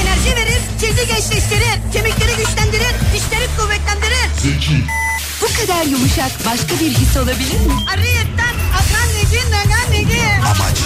Enerji 0.03 0.37
verir, 0.37 0.61
cildi 0.81 1.07
gençleştirir, 1.07 1.93
kemikleri 1.93 2.37
güçlendirir, 2.37 2.95
dişleri 3.15 3.47
kuvvetlendirir. 3.59 4.29
Zeki, 4.43 4.85
Bu 5.43 5.47
kadar 5.47 5.85
yumuşak 5.85 6.31
başka 6.47 6.81
bir 6.81 6.91
his 6.91 7.17
olabilir 7.17 7.61
mi? 7.67 7.73
Ariyetten 7.95 8.55
akan 8.75 9.09
neci, 9.17 9.51
nagan 9.51 9.91
neci. 9.93 10.21
Amaç 10.47 10.79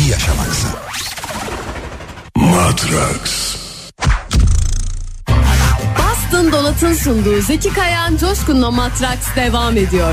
iyi 0.00 0.10
yaşamaksa. 0.10 0.68
Matrax. 2.36 3.47
Donat'ın 6.82 6.96
sunduğu 7.02 7.40
Zeki 7.40 7.72
Kayan 7.72 8.16
Coşkun'la 8.16 8.70
Matraks 8.70 9.36
devam 9.36 9.76
ediyor. 9.76 10.12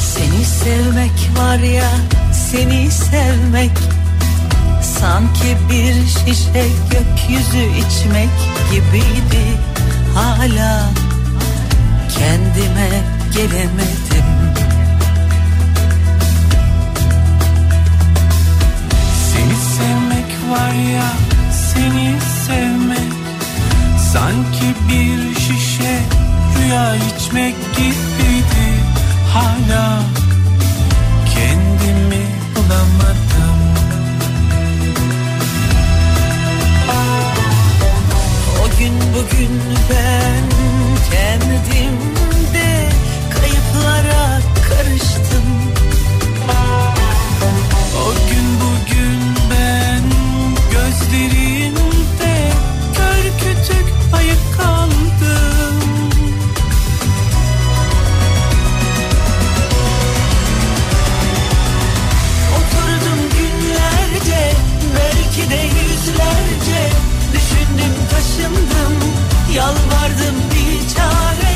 Seni 0.00 0.44
sevmek 0.44 1.30
var 1.38 1.58
ya 1.58 1.90
seni 2.32 2.90
sevmek 2.90 3.87
Sanki 5.48 5.68
bir 5.68 6.06
şişe 6.06 6.66
gökyüzü 6.90 7.64
içmek 7.78 8.28
gibiydi. 8.70 9.44
Hala 10.14 10.90
kendime 12.18 12.88
gelemedim. 13.34 14.28
Seni 19.32 19.56
sevmek 19.76 20.50
var 20.50 20.72
ya 20.94 21.12
seni 21.52 22.14
sevmek. 22.46 23.12
Sanki 24.12 24.74
bir 24.88 25.40
şişe 25.40 26.00
rüya 26.58 26.94
içmek 26.94 27.54
gibiydi. 27.76 28.68
Hala 29.32 30.02
kendimi 31.34 32.26
bulamadım 32.56 33.27
gün 38.78 38.92
bugün 39.14 39.60
ben 39.90 40.44
kendimde 41.10 42.88
kayıplara 43.30 44.40
karıştım. 44.68 45.44
O 47.96 48.12
gün 48.28 48.46
bugün 48.60 49.20
ben 49.50 50.02
gözlerinde 50.72 52.52
kör 52.94 53.22
kütük 53.38 53.86
ayık 54.12 54.56
kaldım. 54.56 55.80
Oturdum 62.56 63.20
günlerce 63.30 64.52
belki 64.94 65.50
de 65.50 65.56
yüzlerce 65.56 66.90
Düşündüm 67.32 67.94
taşındım 68.10 68.67
yalvardım 69.58 70.36
bir 70.54 70.94
çare 70.94 71.54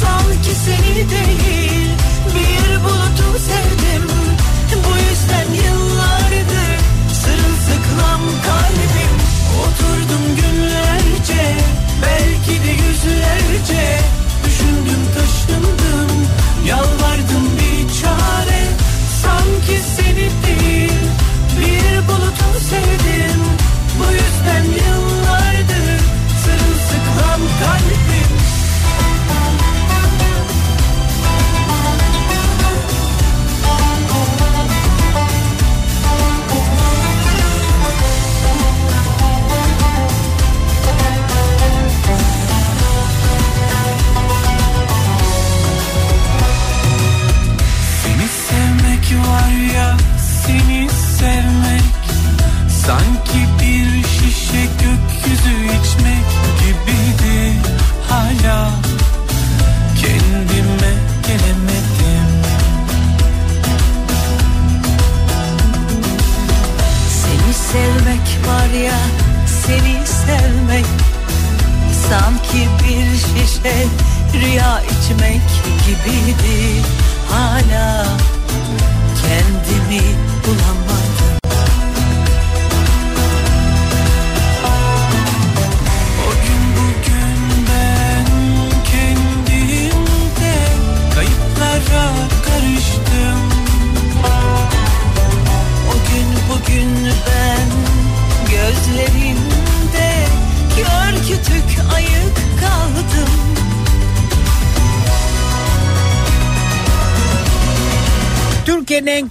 Sanki 0.00 0.52
seni 0.64 1.10
değil 1.10 1.90
bir 2.34 2.84
bulutu 2.84 3.38
sevdim. 3.48 4.06
Bu 4.84 4.94
yüzden 5.08 5.48
yıllardır 5.64 6.76
sırılsıklam 7.22 8.22
kalbim. 8.46 9.16
Oturdum 9.62 10.24
günlerce 10.36 11.56
belki 12.02 12.64
de 12.64 12.70
yüzlerce. 12.70 14.00
Düşündüm 14.44 15.02
taşındım 15.14 16.26
yalvardım 16.66 17.46
bir 17.58 18.00
çare. 18.00 18.62
Sanki 19.22 19.80
seni 19.96 20.28
değil 20.46 21.00
bir 21.60 22.08
bulutu 22.08 22.60
sevdim. 22.70 23.40
Bu 23.98 24.12
yüzden 24.12 24.64
yıllardır 24.64 25.85
sırılsıklam 26.86 27.40
kalbim 27.40 28.05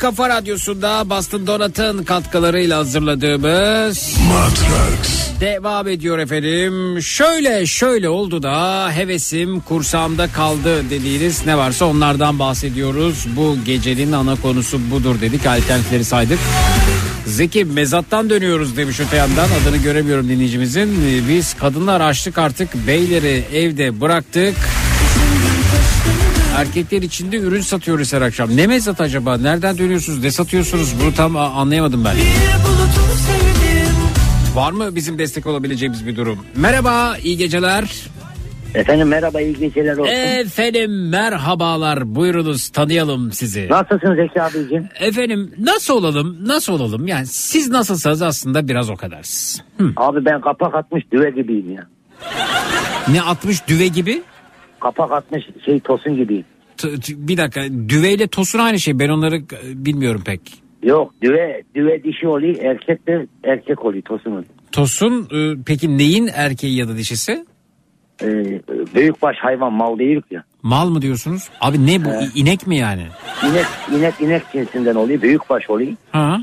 kafa 0.06 0.30
radyosunda 0.30 1.10
Boston 1.10 1.48
Donat'ın 1.48 2.04
katkılarıyla 2.04 2.78
hazırladığımız 2.78 4.18
Matrax. 4.28 5.40
devam 5.42 5.88
ediyor 5.88 6.20
efendim. 6.20 7.02
Şöyle 7.02 7.66
şöyle 7.66 8.10
oldu 8.10 8.44
da 8.44 8.90
hevesim 8.92 9.60
kursağımda 9.60 10.28
kaldı 10.28 10.90
dediğiniz 10.90 11.46
ne 11.46 11.58
varsa 11.58 11.86
onlardan 11.86 12.40
bahsediyoruz. 12.40 13.28
Bu 13.36 13.58
gecenin 13.66 14.12
ana 14.12 14.36
konusu 14.36 14.80
budur 14.92 15.22
dedik 15.22 15.46
alternatifleri 15.46 16.06
saydık. 16.06 16.40
Zeki 17.26 17.66
mezattan 17.66 18.30
dönüyoruz 18.30 18.78
demiş 18.78 19.00
öte 19.00 19.18
yandan 19.18 19.48
adını 19.62 19.78
göremiyorum 19.78 20.30
dinleyicimizin. 20.30 21.04
Biz 21.30 21.54
kadınlar 21.54 22.02
açtık 22.02 22.38
artık 22.38 22.88
beyleri 22.88 23.44
evde 23.54 24.02
bıraktık. 24.02 24.56
Erkekler 26.56 27.02
içinde 27.02 27.38
ürün 27.38 27.62
satıyoruz 27.62 28.14
her 28.14 28.22
akşam. 28.22 28.58
Ne 28.58 28.68
mezat 28.68 29.02
acaba? 29.02 29.38
Nereden 29.38 29.78
dönüyorsunuz? 29.78 30.24
Ne 30.24 30.32
satıyorsunuz? 30.32 30.96
Bunu 31.02 31.14
tam 31.14 31.36
anlayamadım 31.36 32.06
ben. 32.06 32.16
Var 34.56 34.72
mı 34.72 34.96
bizim 34.96 35.18
destek 35.20 35.48
olabileceğimiz 35.48 36.08
bir 36.08 36.16
durum? 36.16 36.40
Merhaba, 36.56 37.18
iyi 37.24 37.38
geceler. 37.38 37.84
Efendim 38.76 39.08
merhaba 39.08 39.42
iyi 39.42 39.58
geceler 39.58 39.98
olsun. 39.98 40.12
Efendim 40.14 41.10
merhabalar, 41.10 42.16
buyurunuz 42.16 42.70
tanıyalım 42.70 43.32
sizi. 43.32 43.68
Nasılsın 43.70 44.16
Zeki 44.16 44.42
abicim? 44.42 44.90
Efendim 45.00 45.52
nasıl 45.60 45.94
olalım, 45.94 46.38
nasıl 46.48 46.74
olalım? 46.74 47.08
Yani 47.08 47.26
siz 47.26 47.70
nasılsanız 47.70 48.22
aslında 48.22 48.68
biraz 48.68 48.90
o 48.90 48.96
kadarsınız. 48.96 49.62
Hı. 49.78 49.94
Abi 49.98 50.26
ben 50.26 50.42
kapak 50.42 50.76
atmış 50.76 51.04
düve 51.12 51.30
gibiyim 51.30 51.72
ya. 51.74 51.88
Ne 53.08 53.22
atmış 53.22 53.68
düve 53.68 53.88
gibi? 53.88 54.24
Kapak 54.80 55.12
atmış 55.12 55.44
şey 55.66 55.80
tosun 55.80 56.16
gibiyim. 56.16 56.46
T- 56.78 57.00
t- 57.00 57.28
bir 57.28 57.38
dakika, 57.38 57.64
düveyle 57.90 58.28
tosun 58.28 58.60
aynı 58.60 58.80
şey. 58.80 59.00
Ben 59.00 59.10
onları 59.10 59.36
e, 59.36 59.42
bilmiyorum 59.86 60.22
pek. 60.26 60.42
Yok 60.84 61.14
düve 61.22 61.64
düve 61.76 62.04
dişi 62.04 62.28
oluyor 62.28 62.56
erkek 62.64 63.08
de 63.08 63.28
erkek 63.44 63.86
oluyor 63.86 64.04
tosun 64.04 64.32
oluyor. 64.32 64.46
Tosun 64.72 65.28
e, 65.34 65.58
peki 65.66 65.98
neyin 65.98 66.30
erkeği 66.34 66.78
ya 66.78 66.88
da 66.88 66.98
dişisi? 66.98 67.46
Ee, 68.22 68.62
büyükbaş 68.96 69.36
hayvan 69.40 69.74
mal 69.74 70.00
değil 70.00 70.22
ya. 70.32 70.44
Mal 70.64 70.90
mı 70.90 71.02
diyorsunuz? 71.02 71.50
Abi 71.62 71.86
ne 71.88 72.06
bu? 72.06 72.10
İ- 72.10 72.40
inek 72.40 72.68
mi 72.68 72.78
yani? 72.78 73.06
İnek 73.50 73.66
inek 73.98 74.14
inek 74.22 74.44
cinsinden 74.54 74.96
oluyor 74.96 75.22
büyükbaş 75.22 75.70
oluyor. 75.70 75.92
Ha? 76.12 76.38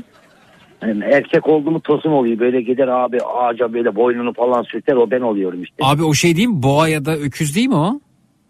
Yani 0.81 1.03
erkek 1.03 1.47
oldu 1.47 1.71
mu 1.71 1.79
tosun 1.81 2.09
oluyor 2.11 2.39
böyle 2.39 2.61
gider 2.61 2.87
abi 2.87 3.17
ağaca 3.21 3.73
böyle 3.73 3.95
boynunu 3.95 4.33
falan 4.33 4.63
sürter 4.63 4.93
o 4.95 5.11
ben 5.11 5.21
oluyorum 5.21 5.63
işte. 5.63 5.75
Abi 5.81 6.03
o 6.03 6.13
şey 6.13 6.35
değil 6.35 6.47
mi? 6.47 6.63
Boğa 6.63 6.87
ya 6.87 7.05
da 7.05 7.17
öküz 7.17 7.55
değil 7.55 7.67
mi 7.67 7.75
o? 7.75 7.99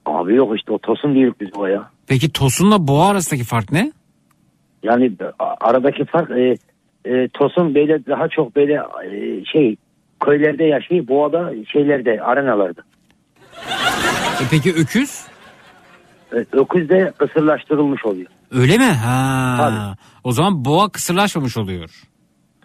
Abi 0.06 0.36
yok 0.36 0.58
işte 0.58 0.72
o 0.72 0.78
tosun 0.78 1.16
değil 1.16 1.34
biz 1.42 1.50
o 1.56 1.66
ya. 1.66 1.90
Peki 2.08 2.32
tosunla 2.32 2.88
boğa 2.88 3.10
arasındaki 3.10 3.44
fark 3.46 3.72
ne? 3.72 3.92
Yani 4.84 5.12
aradaki 5.38 6.06
fark 6.06 6.32
e, 6.32 6.58
e, 7.06 7.28
tosun 7.28 7.76
böyle 7.76 8.06
daha 8.06 8.28
çok 8.28 8.56
böyle 8.56 8.74
e, 9.12 9.46
şey 9.46 9.76
köylerde 10.20 10.64
yaşıyor 10.64 11.08
boğada 11.08 11.52
şeylerde 11.72 12.22
arenalarda. 12.22 12.82
E 14.42 14.44
peki 14.52 14.74
öküz? 14.74 15.22
E, 16.34 16.46
öküz 16.52 16.90
de 16.90 17.14
kısırlaştırılmış 17.18 18.06
oluyor. 18.06 18.28
Öyle 18.52 18.78
mi? 18.78 18.84
Ha. 18.86 19.58
Tabii. 19.60 19.98
O 20.24 20.32
zaman 20.32 20.66
boğa 20.66 20.90
kısırlaşmamış 20.90 21.58
oluyor. 21.58 21.90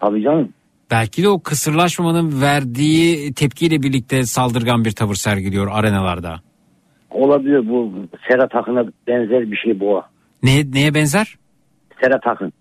Tabii 0.00 0.22
canım. 0.22 0.48
Belki 0.90 1.22
de 1.22 1.28
o 1.28 1.42
kısırlaşmamanın 1.42 2.40
verdiği 2.40 3.34
tepkiyle 3.34 3.82
birlikte 3.82 4.24
saldırgan 4.24 4.84
bir 4.84 4.92
tavır 4.92 5.14
sergiliyor 5.14 5.68
arenalarda. 5.72 6.40
Olabilir 7.10 7.68
bu 7.68 7.92
Serhat 8.28 8.54
Akın'a 8.54 8.84
benzer 9.06 9.50
bir 9.50 9.56
şey 9.56 9.80
boğa. 9.80 10.08
Ne, 10.42 10.72
neye 10.72 10.94
benzer? 10.94 11.36
Serhat 12.02 12.26
Akın. 12.26 12.52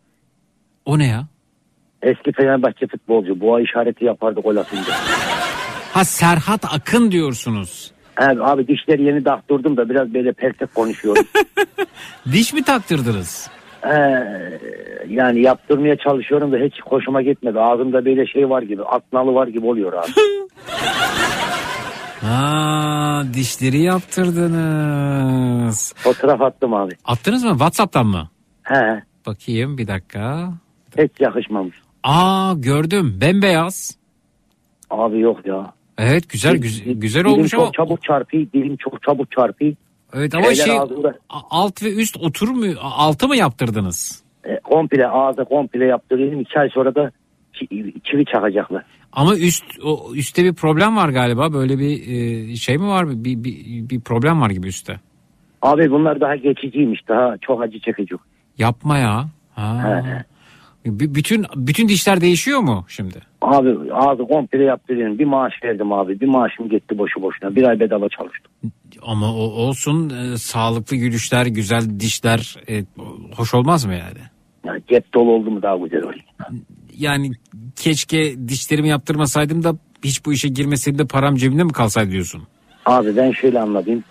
O 0.85 0.99
ne 0.99 1.07
ya? 1.07 1.27
Eski 2.01 2.31
Fenerbahçe 2.31 2.87
futbolcu. 2.87 3.39
Boğa 3.39 3.61
işareti 3.61 4.05
yapardı 4.05 4.41
gol 4.41 4.55
atınca. 4.55 4.93
Ha 5.93 6.03
Serhat 6.03 6.65
Akın 6.73 7.11
diyorsunuz. 7.11 7.91
Abi, 8.17 8.43
abi 8.43 8.67
dişleri 8.67 9.03
yeni 9.03 9.25
daktırdım 9.25 9.77
da 9.77 9.89
biraz 9.89 10.13
böyle 10.13 10.33
persek 10.33 10.75
konuşuyorum. 10.75 11.25
Diş 12.31 12.53
mi 12.53 12.63
taktırdınız? 12.63 13.49
Ee, 13.85 13.89
yani 15.07 15.41
yaptırmaya 15.41 15.97
çalışıyorum 15.97 16.51
da 16.51 16.57
hiç 16.57 16.73
hoşuma 16.83 17.21
gitmedi. 17.21 17.59
Ağzımda 17.59 18.05
böyle 18.05 18.25
şey 18.25 18.49
var 18.49 18.61
gibi, 18.61 18.83
atnalı 18.83 19.33
var 19.33 19.47
gibi 19.47 19.65
oluyor 19.65 19.93
abi. 19.93 20.11
Ha 22.21 23.23
dişleri 23.33 23.81
yaptırdınız. 23.81 25.93
Fotoğraf 25.97 26.41
attım 26.41 26.73
abi. 26.73 26.93
Attınız 27.05 27.43
mı? 27.43 27.51
Whatsapp'tan 27.51 28.07
mı? 28.07 28.29
He, 28.63 29.03
Bakayım 29.25 29.77
bir 29.77 29.87
dakika. 29.87 30.53
hiç 30.97 31.11
yakışmamış. 31.19 31.75
Aa 32.03 32.53
gördüm 32.57 33.17
bembeyaz. 33.21 33.97
Abi 34.89 35.19
yok 35.19 35.45
ya. 35.47 35.73
Evet 35.97 36.29
güzel 36.29 36.57
güzel, 36.57 36.93
güzel 36.93 37.21
dilim 37.23 37.33
olmuş 37.33 37.51
çok 37.51 37.61
ama. 37.61 37.71
çabuk 37.71 38.03
çarpıyor, 38.03 38.47
dilim 38.53 38.77
çok 38.77 39.03
çabuk 39.03 39.31
çarpıyor. 39.31 39.73
Evet 40.13 40.35
ama 40.35 40.43
Şeyler 40.43 40.65
şey 40.65 40.79
ağzımda. 40.79 41.13
alt 41.29 41.83
ve 41.83 41.93
üst 41.95 42.17
otur 42.17 42.49
mu 42.49 42.65
altı 42.81 43.27
mı 43.27 43.35
yaptırdınız? 43.35 44.23
E, 44.43 44.59
komple 44.59 45.07
ağza 45.07 45.43
komple 45.43 45.85
yaptırıyorum. 45.85 46.41
İki 46.41 46.59
ay 46.59 46.69
sonra 46.69 46.95
da 46.95 47.11
çi- 47.53 48.01
çivi 48.03 48.25
çakacaklar. 48.25 48.83
Ama 49.11 49.35
üst 49.35 49.63
o 49.83 50.15
üstte 50.15 50.43
bir 50.43 50.53
problem 50.53 50.95
var 50.97 51.09
galiba. 51.09 51.53
Böyle 51.53 51.79
bir 51.79 52.07
e, 52.51 52.55
şey 52.55 52.77
mi 52.77 52.87
var? 52.87 53.09
Bir, 53.09 53.43
bir 53.43 53.89
bir 53.89 54.01
problem 54.01 54.41
var 54.41 54.49
gibi 54.49 54.67
üstte. 54.67 54.99
Abi 55.61 55.91
bunlar 55.91 56.21
daha 56.21 56.35
geçiciymiş. 56.35 57.07
Daha 57.07 57.37
çok 57.41 57.61
acı 57.61 57.79
çekici. 57.79 58.15
Yapma 58.57 58.97
ya. 58.97 59.25
Ha. 59.55 60.01
B- 60.85 61.15
bütün 61.15 61.45
bütün 61.55 61.87
dişler 61.87 62.21
değişiyor 62.21 62.59
mu 62.59 62.85
şimdi? 62.87 63.19
Abi 63.41 63.93
ağzı 63.93 64.23
komple 64.23 64.63
yaptırıyorum. 64.63 65.19
Bir 65.19 65.25
maaş 65.25 65.53
verdim 65.63 65.93
abi. 65.93 66.19
Bir 66.19 66.27
maaşım 66.27 66.69
gitti 66.69 66.97
boşu 66.97 67.21
boşuna. 67.21 67.55
Bir 67.55 67.63
ay 67.63 67.79
bedava 67.79 68.09
çalıştım. 68.09 68.51
Ama 69.01 69.33
o 69.33 69.39
olsun 69.39 70.09
e, 70.09 70.37
sağlıklı 70.37 70.95
gülüşler, 70.97 71.45
güzel 71.45 71.99
dişler 71.99 72.55
e, 72.69 72.83
hoş 73.35 73.53
olmaz 73.53 73.85
mı 73.85 73.93
yani? 73.93 74.19
Yani 74.65 74.81
cep 74.89 75.13
dolu 75.13 75.31
oldu 75.31 75.51
mu 75.51 75.61
daha 75.61 75.77
güzel 75.77 76.03
oluyor. 76.03 76.23
Yani 76.97 77.31
keşke 77.75 78.47
dişlerimi 78.47 78.89
yaptırmasaydım 78.89 79.63
da 79.63 79.75
hiç 80.03 80.25
bu 80.25 80.33
işe 80.33 80.47
girmeseydim 80.47 80.99
de 80.99 81.05
param 81.07 81.35
cebimde 81.35 81.63
mi 81.63 81.71
kalsaydı 81.71 82.11
diyorsun? 82.11 82.43
Abi 82.85 83.15
ben 83.15 83.31
şöyle 83.31 83.59
anladım. 83.59 84.03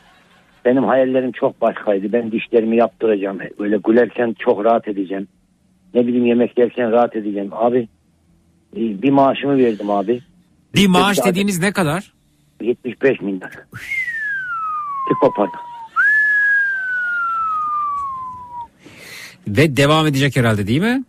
Benim 0.64 0.84
hayallerim 0.84 1.32
çok 1.32 1.60
başkaydı. 1.60 2.12
Ben 2.12 2.32
dişlerimi 2.32 2.76
yaptıracağım. 2.76 3.38
Böyle 3.58 3.78
gülerken 3.84 4.34
çok 4.38 4.64
rahat 4.64 4.88
edeceğim. 4.88 5.28
Ne 5.94 6.06
bileyim 6.06 6.26
yemek 6.26 6.58
yerken 6.58 6.92
rahat 6.92 7.16
edeceğim. 7.16 7.48
Abi 7.52 7.88
e, 8.76 9.02
bir 9.02 9.10
maaşımı 9.10 9.56
verdim 9.56 9.90
abi. 9.90 10.20
Bir 10.74 10.86
maaş 10.86 11.16
Peki, 11.16 11.28
dediğiniz 11.28 11.58
ne 11.58 11.72
kadar? 11.72 12.12
75 12.62 13.20
milyar. 13.20 13.52
Bir 15.10 15.14
kopar. 15.20 15.48
Ve 19.48 19.76
devam 19.76 20.06
edecek 20.06 20.36
herhalde 20.36 20.66
değil 20.66 20.80
mi? 20.80 21.04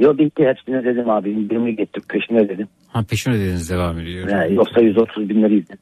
Yo 0.00 0.18
bitti 0.18 0.44
hepsine 0.44 0.84
dedim 0.84 1.10
abi. 1.10 1.30
İndirimi 1.30 1.76
getirip 1.76 2.08
peşine 2.08 2.48
dedim. 2.48 2.68
Ha 2.88 3.02
peşin 3.10 3.30
ödediniz 3.30 3.70
devam 3.70 3.98
ediyor. 3.98 4.28
Yani 4.28 4.54
yoksa 4.54 4.80
130 4.80 5.28
bin 5.28 5.42
liraydı. 5.42 5.74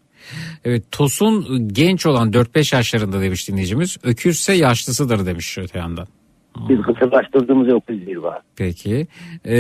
Evet 0.65 0.83
Tosun 0.93 1.69
genç 1.73 2.07
olan 2.07 2.31
4-5 2.31 2.77
yaşlarında 2.77 3.21
demiş 3.21 3.49
dinleyicimiz. 3.49 3.97
Öküzse 4.05 4.53
yaşlısıdır 4.53 5.27
demiş 5.27 5.59
öte 5.59 5.79
yandan. 5.79 6.07
Biz 6.69 6.83
kısırlaştırdığımız 6.83 7.69
öküz 7.69 8.07
değil 8.07 8.23
var. 8.23 8.39
Peki. 8.57 9.07
Ee, 9.45 9.57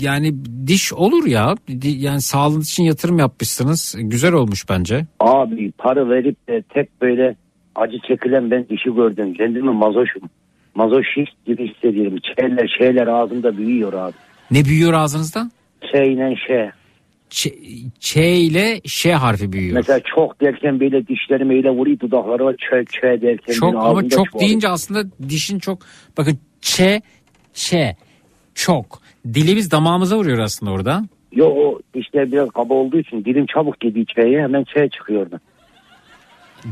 yani 0.00 0.34
diş 0.66 0.92
olur 0.92 1.26
ya. 1.26 1.54
Yani 1.82 2.20
sağlığınız 2.20 2.68
için 2.70 2.84
yatırım 2.84 3.18
yapmışsınız. 3.18 3.96
Güzel 3.98 4.32
olmuş 4.32 4.68
bence. 4.70 5.06
Abi 5.20 5.72
para 5.78 6.08
verip 6.08 6.48
de 6.48 6.62
tek 6.68 7.02
böyle 7.02 7.36
acı 7.74 7.96
çekilen 8.08 8.50
ben 8.50 8.68
dişi 8.68 8.94
gördüm. 8.94 9.34
Kendimi 9.34 9.70
mazoşum. 9.70 10.22
Mazoşist 10.74 11.46
gibi 11.46 11.68
hissediyorum. 11.68 12.18
Şeyler 12.38 12.76
şeyler 12.78 13.06
ağzımda 13.06 13.56
büyüyor 13.58 13.92
abi. 13.92 14.12
Ne 14.50 14.64
büyüyor 14.64 14.92
ağzınızda? 14.92 15.50
Şeyle 15.92 16.36
şey. 16.46 16.68
Ç, 17.30 17.48
Ç 18.00 18.16
ile 18.16 18.80
Ş 18.84 19.14
harfi 19.14 19.52
büyüyor. 19.52 19.74
Mesela 19.74 20.00
çok 20.14 20.40
derken 20.40 20.80
böyle 20.80 21.06
dişlerim 21.06 21.50
öyle 21.50 21.70
vuruyor 21.70 22.00
dudaklarıma 22.00 22.52
çö 22.56 22.84
çö 22.84 23.20
derken. 23.22 23.52
çok 23.54 23.74
ama 23.74 24.08
çok 24.08 24.26
çuval- 24.26 24.40
deyince 24.40 24.68
aslında 24.68 25.04
dişin 25.28 25.58
çok 25.58 25.78
bakın 26.18 26.38
Ç 26.60 26.80
Ş 27.54 27.96
çok 28.54 29.02
dilimiz 29.34 29.70
damağımıza 29.70 30.16
vuruyor 30.18 30.38
aslında 30.38 30.72
orada. 30.72 31.04
Yo 31.32 31.46
o 31.46 31.80
dişler 31.94 32.32
biraz 32.32 32.48
kaba 32.50 32.74
olduğu 32.74 32.98
için 32.98 33.24
dilim 33.24 33.46
çabuk 33.46 33.80
gidiyor 33.80 34.06
çeye 34.06 34.42
hemen 34.42 34.64
çeye 34.64 34.88
çıkıyordu. 34.88 35.40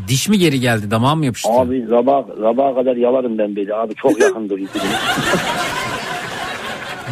Diş 0.08 0.28
mi 0.28 0.38
geri 0.38 0.60
geldi 0.60 0.90
damağa 0.90 1.14
mı 1.14 1.24
yapıştı? 1.26 1.48
Abi 1.52 1.86
sabah, 1.90 2.26
sabaha 2.42 2.74
kadar 2.74 2.96
yalarım 2.96 3.38
ben 3.38 3.56
böyle 3.56 3.74
abi 3.74 3.94
çok 3.94 4.20
yakın 4.20 4.48
duruyor. 4.48 4.68
dilim. 4.74 4.86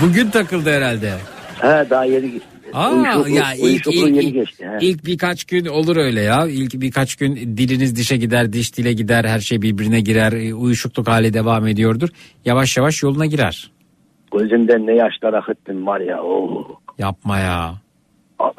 Bugün 0.03 0.31
takıldı 0.31 0.71
herhalde. 0.71 1.13
He 1.61 1.91
daha 1.91 2.05
yeni 2.05 2.31
Aa, 2.75 2.91
uyuşukluğu- 2.91 3.29
ya 3.31 3.55
ilk, 3.55 3.87
ilk, 3.87 3.97
yeni 3.97 4.19
ilk, 4.19 4.35
geçti. 4.35 4.67
he. 4.67 4.87
ilk 4.87 5.05
birkaç 5.07 5.45
gün 5.45 5.67
olur 5.67 5.97
öyle 5.97 6.21
ya. 6.21 6.47
İlk 6.47 6.75
birkaç 6.81 7.15
gün 7.17 7.37
diliniz 7.37 7.97
dişe 7.97 8.17
gider, 8.17 8.53
diş 8.53 8.77
dile 8.77 8.93
gider, 8.93 9.25
her 9.25 9.41
şey 9.41 9.63
birbirine 9.63 10.01
girer, 10.01 10.33
e, 10.33 10.55
uyuşukluk 10.55 11.09
hali 11.09 11.35
devam 11.35 11.67
ediyordur. 11.67 12.09
Yavaş 12.45 12.77
yavaş 12.77 13.03
yoluna 13.03 13.27
girer. 13.27 13.71
Gözümden 14.39 14.87
ne 14.87 14.93
yaşlar 14.95 15.33
akıttım 15.35 15.87
var 15.87 16.01
ya. 16.01 16.23
Oo. 16.23 16.67
Yapma 16.99 17.39
ya. 17.39 17.75
Aa, 18.39 18.51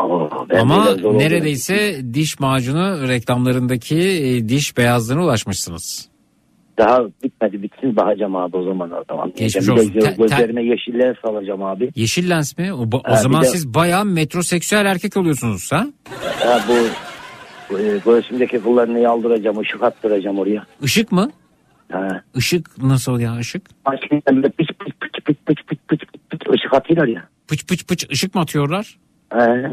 Ama 0.59 0.95
neredeyse 1.13 2.01
diş 2.13 2.39
macunu 2.39 3.07
reklamlarındaki 3.07 3.97
e, 3.99 4.49
diş 4.49 4.77
beyazlığına 4.77 5.23
ulaşmışsınız. 5.23 6.09
Daha 6.77 6.99
bitmedi 7.23 7.63
bitsin 7.63 7.95
bakacağım 7.95 8.35
abi 8.35 8.57
o 8.57 8.63
zaman 8.63 8.91
o 8.91 9.03
zaman. 9.09 9.33
Geçmiş 9.37 9.67
de 9.67 9.71
olsun. 9.71 9.93
Te- 9.99 10.15
Gözlerime 10.17 10.63
yeşiller 10.63 11.19
salacağım 11.25 11.63
abi. 11.63 11.89
Yeşil 11.95 12.29
lens 12.29 12.57
mi? 12.57 12.73
O, 12.73 12.87
o 12.97 13.01
Ha, 13.03 13.15
zaman 13.15 13.41
de- 13.43 13.45
siz 13.47 13.73
bayağı 13.73 14.05
metroseksüel 14.05 14.85
erkek 14.85 15.17
oluyorsunuz 15.17 15.71
ha? 15.71 15.87
Ha, 16.39 16.59
bu 16.67 16.73
e, 17.79 17.97
göğsümdeki 18.05 18.59
kıllarını 18.59 18.99
yaldıracağım, 18.99 19.59
ışık 19.59 19.83
attıracağım 19.83 20.39
oraya. 20.39 20.65
Işık 20.83 21.11
mı? 21.11 21.31
Ha. 21.91 22.21
Işık 22.35 22.83
nasıl 22.83 23.19
ya 23.19 23.37
ışık? 23.37 23.61
Açmayın 23.85 24.23
böyle 24.31 24.49
pıç 24.49 24.67
pıç 24.79 24.93
pıç 24.99 25.25
pıç 25.25 25.35
pıç 25.45 25.57
pıç 25.67 25.79
pıç 25.87 25.99
pıç 26.11 26.19
pıç 26.29 26.41
ışık 26.55 26.73
atıyorlar 26.73 27.07
ya. 27.07 27.27
Pıç 27.47 27.67
pıç 27.67 27.87
pıç 27.87 28.07
ışık 28.11 28.35
mı 28.35 28.41
atıyorlar? 28.41 28.97
Ee, 29.35 29.71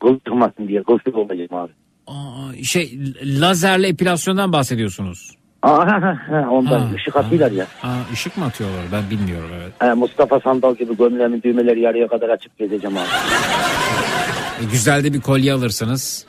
kıl 0.00 0.18
çıkmasın 0.18 0.68
diye 0.68 0.82
kılsız 0.82 1.14
olacağım 1.14 1.54
abi. 1.54 1.72
Aa, 2.06 2.62
şey 2.64 2.98
lazerle 3.24 3.88
epilasyondan 3.88 4.52
bahsediyorsunuz. 4.52 5.30
Aa, 5.62 5.86
ha, 5.86 6.18
ha, 6.30 6.46
ondan 6.50 6.80
Ha, 6.80 6.88
ışık 6.94 7.16
atıyorlar 7.16 7.50
ya. 7.52 7.66
Aa, 7.82 7.96
ışık 8.12 8.36
mı 8.36 8.44
atıyorlar 8.44 8.80
ben 8.92 9.10
bilmiyorum 9.10 9.50
evet. 9.62 9.72
Ee, 9.82 9.92
Mustafa 9.94 10.40
Sandal 10.40 10.74
gibi 10.76 10.96
gömleğimin 10.96 11.42
düğmeleri 11.42 11.80
yarıya 11.80 12.08
kadar 12.08 12.28
açıp 12.28 12.58
gezeceğim 12.58 12.96
abi. 12.96 13.06
E, 14.60 14.64
güzel 14.72 15.04
de 15.04 15.12
bir 15.12 15.20
kolye 15.20 15.52
alırsınız. 15.52 16.26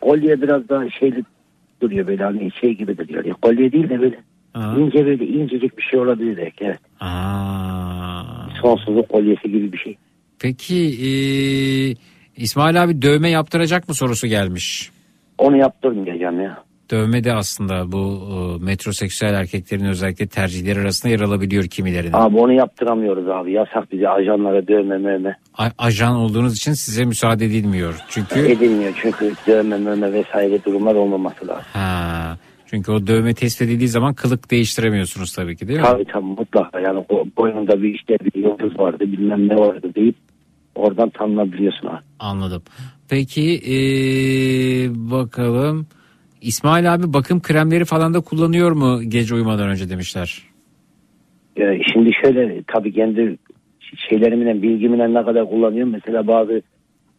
Kolye 0.00 0.42
biraz 0.42 0.68
daha 0.68 0.90
şeyli 0.90 1.24
duruyor 1.82 2.06
böyle 2.06 2.24
hani 2.24 2.50
şey 2.60 2.74
gibi 2.76 2.98
duruyor. 2.98 3.24
Ya, 3.24 3.34
kolye 3.42 3.72
değil 3.72 3.88
de 3.90 4.00
böyle 4.00 4.20
Aa. 4.54 4.74
ince 4.78 5.06
böyle 5.06 5.26
incecik 5.26 5.78
bir 5.78 5.82
şey 5.82 6.00
olabilir 6.00 6.36
belki. 6.36 6.64
Evet. 6.64 6.78
Aa. 7.00 8.22
Sonsuzluk 8.62 9.08
kolyesi 9.08 9.50
gibi 9.50 9.72
bir 9.72 9.78
şey. 9.78 9.96
Peki 10.40 10.76
e, 10.76 11.10
İsmail 12.36 12.82
abi 12.82 13.02
dövme 13.02 13.30
yaptıracak 13.30 13.88
mı 13.88 13.94
sorusu 13.94 14.26
gelmiş. 14.26 14.90
Onu 15.38 15.56
yaptırmayacağım 15.56 16.40
ya. 16.40 16.64
Dövme 16.90 17.24
de 17.24 17.32
aslında 17.32 17.92
bu 17.92 18.20
e, 18.60 18.64
metroseksüel 18.64 19.34
erkeklerin 19.34 19.84
özellikle 19.84 20.26
tercihleri 20.26 20.80
arasında 20.80 21.12
yer 21.12 21.20
alabiliyor 21.20 21.64
kimilerinin. 21.64 22.12
Abi 22.12 22.36
onu 22.36 22.52
yaptıramıyoruz 22.52 23.28
abi. 23.28 23.52
Yasak 23.52 23.92
bize 23.92 24.08
ajanlara 24.08 24.68
dövme 24.68 24.98
mövme. 24.98 25.36
A- 25.58 25.70
ajan 25.78 26.16
olduğunuz 26.16 26.56
için 26.56 26.72
size 26.72 27.04
müsaade 27.04 27.44
edilmiyor. 27.44 27.94
Çünkü 28.08 28.38
Edilmiyor 28.40 28.92
çünkü 29.02 29.32
dövme 29.46 29.78
mövme 29.78 30.12
vesaire 30.12 30.64
durumlar 30.64 30.94
olmaması 30.94 31.48
lazım. 31.48 31.64
ha, 31.72 32.36
çünkü 32.66 32.92
o 32.92 33.06
dövme 33.06 33.34
tespit 33.34 33.68
edildiği 33.68 33.88
zaman 33.88 34.14
kılık 34.14 34.50
değiştiremiyorsunuz 34.50 35.32
tabii 35.32 35.56
ki 35.56 35.68
değil 35.68 35.80
mi? 35.80 35.84
Tabii 35.86 36.04
tabii 36.04 36.24
mutlaka 36.24 36.80
yani 36.80 37.04
boynunda 37.36 37.82
bir 37.82 37.94
işte 37.94 38.16
bir 38.24 38.42
yıldız 38.42 38.78
vardı 38.78 39.00
bilmem 39.00 39.48
ne 39.48 39.56
vardı 39.56 39.90
deyip 39.94 40.16
oradan 40.74 41.10
tanınabiliyorsun 41.10 41.86
abi. 41.86 42.02
Anladım. 42.18 42.62
Peki 43.08 43.60
e, 43.66 43.76
bakalım 45.10 45.86
İsmail 46.40 46.94
abi 46.94 47.12
bakım 47.12 47.42
kremleri 47.42 47.84
falan 47.84 48.14
da 48.14 48.20
kullanıyor 48.20 48.72
mu 48.72 49.02
gece 49.02 49.34
uyumadan 49.34 49.68
önce 49.68 49.90
demişler. 49.90 50.42
Ee, 51.56 51.80
şimdi 51.92 52.10
şöyle 52.22 52.62
tabii 52.66 52.92
kendi 52.92 53.36
şeylerimle 54.08 54.62
bilgimle 54.62 55.14
ne 55.14 55.24
kadar 55.24 55.50
kullanıyorum. 55.50 55.92
Mesela 55.92 56.26
bazı 56.26 56.62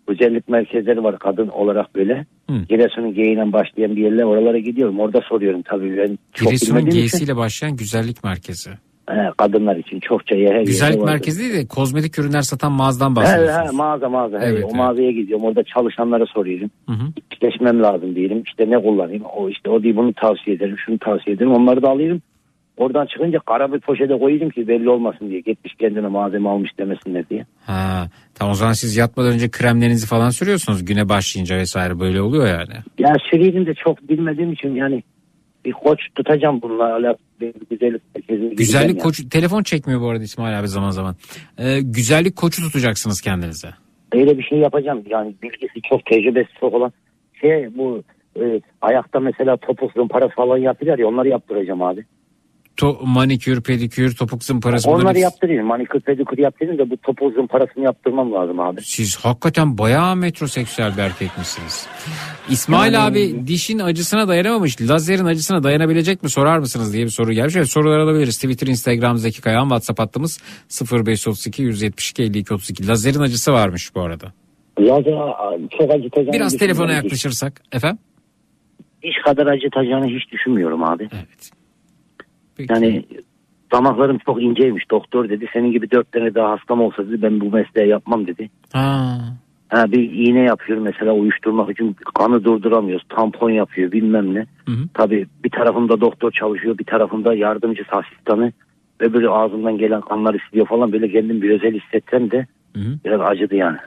güzellik 0.07 0.49
merkezleri 0.49 1.03
var 1.03 1.19
kadın 1.19 1.47
olarak 1.47 1.95
böyle. 1.95 2.25
Hı. 2.49 2.55
Giresun'un 2.69 3.13
geyiğinden 3.13 3.53
başlayan 3.53 3.95
bir 3.95 4.03
yerler 4.03 4.23
oralara 4.23 4.59
gidiyorum. 4.59 4.99
Orada 4.99 5.21
soruyorum 5.29 5.61
tabii 5.61 5.97
ben 5.97 6.17
çok 6.33 6.47
Giresun'un. 6.47 6.89
G'siyle 6.89 7.35
başlayan 7.35 7.75
güzellik 7.75 8.23
merkezi. 8.23 8.69
He, 9.09 9.31
kadınlar 9.37 9.75
için 9.75 9.99
çokça 9.99 10.35
yer 10.35 10.55
her 10.55 10.61
Güzellik 10.61 10.93
yerde 10.95 11.05
merkezi 11.11 11.39
değil 11.39 11.53
de 11.53 11.67
kozmetik 11.67 12.19
ürünler 12.19 12.41
satan 12.41 12.71
mağazadan 12.71 13.11
He, 13.11 13.15
bahsediyorsunuz. 13.15 13.71
he, 13.73 13.75
mağaza 13.75 14.09
mağaza. 14.09 14.39
He, 14.39 14.45
Evet, 14.45 14.63
o 14.63 14.67
evet. 14.67 14.75
mağazaya 14.75 15.11
gidiyorum. 15.11 15.45
Orada 15.45 15.63
çalışanlara 15.63 16.25
soruyorum. 16.25 16.69
Hı 16.89 16.93
hı. 16.93 17.81
Lazım 17.81 18.15
diyelim. 18.15 18.43
İşte 18.45 18.69
ne 18.69 18.81
kullanayım? 18.81 19.23
O 19.23 19.49
işte 19.49 19.69
o 19.69 19.83
değil 19.83 19.95
bunu 19.95 20.13
tavsiye 20.13 20.55
ederim. 20.55 20.75
Şunu 20.85 20.99
tavsiye 20.99 21.35
ederim. 21.35 21.51
Onları 21.51 21.81
da 21.81 21.89
alıyorum. 21.89 22.21
Oradan 22.77 23.05
çıkınca 23.05 23.39
kara 23.39 23.73
bir 23.73 23.79
poşete 23.79 24.19
koyayım 24.19 24.49
ki 24.49 24.67
belli 24.67 24.89
olmasın 24.89 25.29
diye. 25.29 25.39
Gitmiş 25.39 25.73
kendine 25.79 26.07
malzeme 26.07 26.49
almış 26.49 26.71
demesinler 26.79 27.29
diye. 27.29 27.45
Ha, 27.65 28.07
tamam 28.35 28.51
o 28.51 28.55
zaman 28.55 28.73
siz 28.73 28.97
yatmadan 28.97 29.33
önce 29.33 29.51
kremlerinizi 29.51 30.07
falan 30.07 30.29
sürüyorsunuz 30.29 30.85
güne 30.85 31.09
başlayınca 31.09 31.57
vesaire 31.57 31.99
böyle 31.99 32.21
oluyor 32.21 32.47
yani. 32.47 32.73
Ya 32.99 33.15
süreyim 33.31 33.65
de 33.65 33.73
çok 33.73 34.09
bilmediğim 34.09 34.51
için 34.53 34.75
yani 34.75 35.03
bir 35.65 35.71
koç 35.71 35.99
tutacağım 36.15 36.61
bununla 36.61 36.93
alakalı 36.95 37.17
güzellik 37.69 38.01
gideceğim 38.15 38.55
Güzellik 38.55 38.89
yani. 38.89 38.99
koçu 38.99 39.29
telefon 39.29 39.63
çekmiyor 39.63 40.01
bu 40.01 40.09
arada 40.09 40.23
İsmail 40.23 40.59
abi 40.59 40.67
zaman 40.67 40.91
zaman. 40.91 41.15
Ee, 41.57 41.79
güzellik 41.81 42.35
koçu 42.35 42.61
tutacaksınız 42.61 43.21
kendinize. 43.21 43.69
Öyle 44.13 44.37
bir 44.37 44.43
şey 44.43 44.57
yapacağım. 44.57 45.03
Yani 45.09 45.35
bilgisi 45.43 45.81
çok 45.89 46.05
tecrübesi 46.05 46.49
çok 46.59 46.73
olan 46.73 46.91
şey 47.41 47.77
bu 47.77 48.03
e, 48.39 48.61
ayakta 48.81 49.19
mesela 49.19 49.57
topuk 49.57 49.91
zımparası 49.93 50.35
falan 50.35 50.57
yapıyorlar 50.57 50.99
ya 50.99 51.07
onları 51.07 51.29
yaptıracağım 51.29 51.81
abi. 51.81 52.05
To 52.77 52.99
manikür, 53.05 53.61
pedikür, 53.63 54.15
topuk 54.15 54.43
zımparası. 54.43 54.87
bunları 54.87 55.01
Onları 55.01 55.15
biz- 55.15 55.23
yaptırayım. 55.23 55.65
Manikür 55.65 55.99
pedikür 55.99 56.37
yaptırayım 56.37 56.79
da 56.79 56.89
bu 56.89 56.97
topuk 56.97 57.33
zımparasını 57.33 57.83
yaptırmam 57.83 58.33
lazım 58.33 58.59
abi. 58.59 58.81
Siz 58.83 59.17
hakikaten 59.17 59.77
bayağı 59.77 60.15
metroseksüel 60.15 60.93
bir 60.97 61.01
erkekmişsiniz. 61.01 61.87
İsmail 62.49 62.93
Yani- 62.93 63.05
abi 63.05 63.47
dişin 63.47 63.79
acısına 63.79 64.27
dayanamamış. 64.27 64.81
Lazerin 64.81 65.25
acısına 65.25 65.63
dayanabilecek 65.63 66.23
mi 66.23 66.29
sorar 66.29 66.57
mısınız 66.59 66.93
diye 66.93 67.05
bir 67.05 67.09
soru 67.09 67.33
gelmiş. 67.33 67.55
Evet 67.55 67.69
sorular 67.69 67.99
alabiliriz. 67.99 68.35
Twitter, 68.35 68.67
Instagram, 68.67 69.17
Zeki 69.17 69.41
Kayağan, 69.41 69.63
WhatsApp 69.63 69.99
hattımız 69.99 70.39
0532 70.91 71.61
172 71.63 72.23
52 72.23 72.53
32. 72.53 72.87
Lazerin 72.87 73.19
acısı 73.19 73.53
varmış 73.53 73.95
bu 73.95 74.01
arada. 74.01 74.33
Lazer 74.79 75.13
çok 75.79 75.91
acıtacağını 75.91 76.33
Biraz 76.33 76.57
telefona 76.57 76.93
yaklaşırsak. 76.93 77.61
Efendim? 77.71 77.99
Diş 79.03 79.15
kadar 79.25 79.47
acıtacağını 79.47 80.05
hiç 80.07 80.31
düşünmüyorum 80.31 80.83
abi. 80.83 81.07
Evet. 81.13 81.51
Yani 82.69 83.05
damaklarım 83.71 84.17
çok 84.25 84.43
inceymiş. 84.43 84.91
Doktor 84.91 85.29
dedi 85.29 85.45
senin 85.53 85.71
gibi 85.71 85.91
dört 85.91 86.11
tane 86.11 86.35
daha 86.35 86.51
hastam 86.51 86.81
olsa 86.81 87.07
dedi 87.07 87.21
ben 87.21 87.41
bu 87.41 87.51
mesleği 87.51 87.89
yapmam 87.89 88.27
dedi. 88.27 88.49
Ha. 88.73 89.17
Ha, 89.69 89.91
bir 89.91 90.11
iğne 90.11 90.39
yapıyor 90.43 90.79
mesela 90.79 91.13
uyuşturmak 91.13 91.69
için 91.69 91.95
kanı 92.15 92.43
durduramıyoruz. 92.43 93.07
Tampon 93.09 93.49
yapıyor 93.49 93.91
bilmem 93.91 94.33
ne. 94.33 94.45
Hı 94.65 94.71
hı. 94.71 94.87
Tabii 94.93 95.27
bir 95.43 95.49
tarafımda 95.49 96.01
doktor 96.01 96.31
çalışıyor 96.31 96.77
bir 96.77 96.85
tarafımda 96.85 97.33
yardımcı 97.33 97.83
asistanı. 97.91 98.53
Öbürü 98.99 99.27
ağzından 99.27 99.77
gelen 99.77 100.01
kanlar 100.01 100.33
istiyor 100.33 100.67
falan 100.67 100.91
böyle 100.91 101.11
kendim 101.11 101.41
bir 101.41 101.49
özel 101.49 101.79
hissetsem 101.79 102.31
de 102.31 102.47
Hı 102.75 102.79
hı. 102.79 102.99
biraz 103.05 103.21
acıdı 103.21 103.55
yani. 103.55 103.77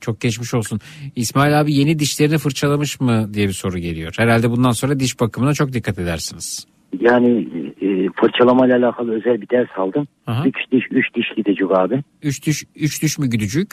Çok 0.00 0.20
geçmiş 0.20 0.54
olsun. 0.54 0.80
İsmail 1.16 1.60
abi 1.60 1.74
yeni 1.74 1.98
dişlerini 1.98 2.38
fırçalamış 2.38 3.00
mı 3.00 3.34
diye 3.34 3.48
bir 3.48 3.52
soru 3.52 3.78
geliyor. 3.78 4.14
Herhalde 4.18 4.50
bundan 4.50 4.70
sonra 4.70 5.00
diş 5.00 5.20
bakımına 5.20 5.54
çok 5.54 5.72
dikkat 5.72 5.98
edersiniz. 5.98 6.66
Yani 7.00 7.48
e, 7.80 8.08
fırçalamayla 8.20 8.78
alakalı 8.78 9.14
özel 9.14 9.40
bir 9.40 9.48
ders 9.48 9.68
aldım. 9.76 10.06
Aha. 10.26 10.46
Üç 10.46 10.56
diş, 10.72 10.84
üç 10.90 11.14
diş 11.14 11.26
gidecek 11.36 11.70
abi. 11.70 12.02
Üç 12.22 12.46
diş, 12.46 12.64
üç 12.76 13.02
diş 13.02 13.18
mü 13.18 13.30
güdücük? 13.30 13.70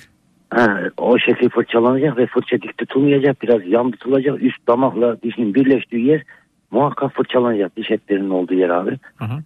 Ha, 0.50 0.80
o 0.98 1.18
şekil 1.20 1.50
fırçalanacak 1.50 2.18
ve 2.18 2.28
fırça 2.28 2.62
dik 2.62 2.78
tutulmayacak. 2.78 3.42
Biraz 3.42 3.68
yan 3.68 3.92
tutulacak. 3.92 4.44
Üst 4.44 4.68
damakla 4.68 5.22
dişin 5.22 5.56
birleştiği 5.56 6.06
yer 6.06 6.24
muhakkak 6.72 7.16
fırçalanacak. 7.16 7.78
Diş 7.78 7.92
etlerinin 7.92 8.30
olduğu 8.30 8.54
yer 8.54 8.70
abi. 8.70 8.98
Aha. 9.20 9.40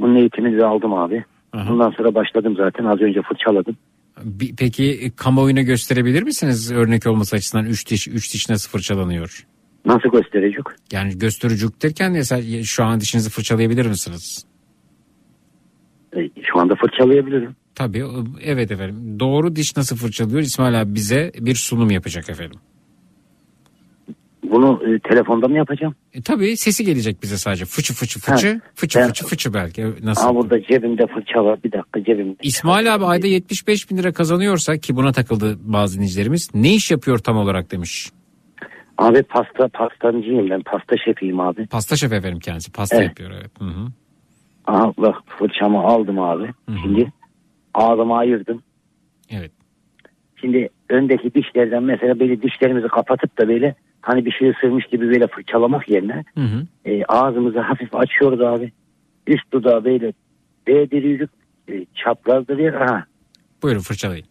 Bunun 0.00 0.16
eğitimini 0.16 0.58
de 0.58 0.64
aldım 0.64 0.94
abi. 0.94 1.24
Bundan 1.54 1.90
sonra 1.90 2.14
başladım 2.14 2.54
zaten. 2.56 2.84
Az 2.84 3.00
önce 3.00 3.22
fırçaladım. 3.22 3.76
Peki 4.58 4.84
e, 5.02 5.10
kamuoyuna 5.10 5.62
gösterebilir 5.62 6.22
misiniz 6.22 6.72
örnek 6.72 7.06
olması 7.06 7.36
açısından 7.36 7.66
üç 7.66 7.90
diş, 7.90 8.08
üç 8.08 8.34
diş 8.34 8.48
nasıl 8.48 8.70
fırçalanıyor? 8.70 9.46
Nasıl 9.84 10.08
gösterecek? 10.08 10.64
Yani 10.92 11.18
göstericik 11.18 11.82
derken 11.82 12.12
mesela 12.12 12.62
şu 12.64 12.84
an 12.84 13.00
dişinizi 13.00 13.30
fırçalayabilir 13.30 13.86
misiniz? 13.86 14.44
E, 16.16 16.20
Şu 16.52 16.58
anda 16.60 16.74
fırçalayabilirim. 16.74 17.56
Tabii 17.74 18.04
evet 18.42 18.70
efendim. 18.70 19.20
Doğru 19.20 19.56
diş 19.56 19.76
nasıl 19.76 19.96
fırçalıyor 19.96 20.40
İsmail 20.40 20.80
abi 20.80 20.94
bize 20.94 21.32
bir 21.40 21.54
sunum 21.54 21.90
yapacak 21.90 22.30
efendim. 22.30 22.60
Bunu 24.50 24.82
e, 24.94 24.98
telefonda 25.08 25.48
mı 25.48 25.56
yapacağım? 25.56 25.94
E, 26.12 26.22
tabii 26.22 26.56
sesi 26.56 26.84
gelecek 26.84 27.22
bize 27.22 27.36
sadece 27.38 27.64
fıçı 27.64 27.94
fıçı 27.94 28.20
fıçı 28.20 28.48
Ha, 28.52 28.60
fıçı 28.74 28.98
ben- 28.98 29.06
fıçı 29.08 29.24
fıçı 29.26 29.54
belki 29.54 29.86
nasıl? 30.02 30.28
Aa, 30.28 30.34
burada 30.34 30.62
cebimde 30.62 31.06
fırça 31.06 31.44
var. 31.44 31.62
Bir 31.64 31.72
dakika 31.72 32.04
cebimde. 32.04 32.36
İsmail 32.42 32.94
abi 32.94 33.04
ayda 33.04 33.26
75 33.26 33.90
bin 33.90 33.96
lira 33.96 34.12
kazanıyorsa 34.12 34.76
ki 34.78 34.96
buna 34.96 35.12
takıldı 35.12 35.58
bazı 35.62 35.94
dinleyicilerimiz 35.94 36.48
ne 36.54 36.74
iş 36.74 36.90
yapıyor 36.90 37.18
tam 37.18 37.36
olarak 37.36 37.70
demiş. 37.70 38.10
Abi 39.00 39.22
pasta 39.22 39.68
pastancıyım 39.68 40.50
ben. 40.50 40.60
Pasta 40.62 40.96
şefiyim 41.04 41.40
abi. 41.40 41.66
Pasta 41.66 41.96
şef 41.96 42.12
efendim 42.12 42.38
kendisi 42.38 42.72
pasta 42.72 42.96
Evet. 42.96 43.06
yapıyor 43.08 43.30
evet. 43.30 43.50
Hı 43.60 43.64
hı. 43.64 43.86
Aha 44.66 44.92
bak 44.98 45.16
fırçamı 45.26 45.80
aldım 45.80 46.18
abi. 46.20 46.50
Şimdi 46.82 47.12
ağzımı 47.74 48.16
ayırdım. 48.16 48.62
Evet. 49.30 49.52
Şimdi 50.40 50.68
öndeki 50.88 51.34
dişlerden 51.34 51.82
mesela 51.82 52.20
böyle 52.20 52.42
dişlerimizi 52.42 52.88
kapatıp 52.88 53.38
da 53.38 53.48
böyle 53.48 53.74
hani 54.00 54.24
bir 54.24 54.30
şey 54.30 54.50
ısırmış 54.50 54.86
gibi 54.86 55.08
böyle 55.08 55.26
fırçalamak 55.26 55.88
yerine 55.88 56.24
Hı 56.34 56.40
hı. 56.40 56.66
e, 56.84 57.04
ağzımızı 57.04 57.60
hafif 57.60 57.94
açıyoruz 57.94 58.40
abi. 58.40 58.72
Üst 59.26 59.52
dudağı 59.52 59.84
böyle 59.84 60.12
değdiriyoruz. 60.66 61.30
E, 61.68 61.86
çaprazdır 61.94 62.74
Aha. 62.74 63.04
Buyurun 63.62 63.80
fırçalayın. 63.80 64.26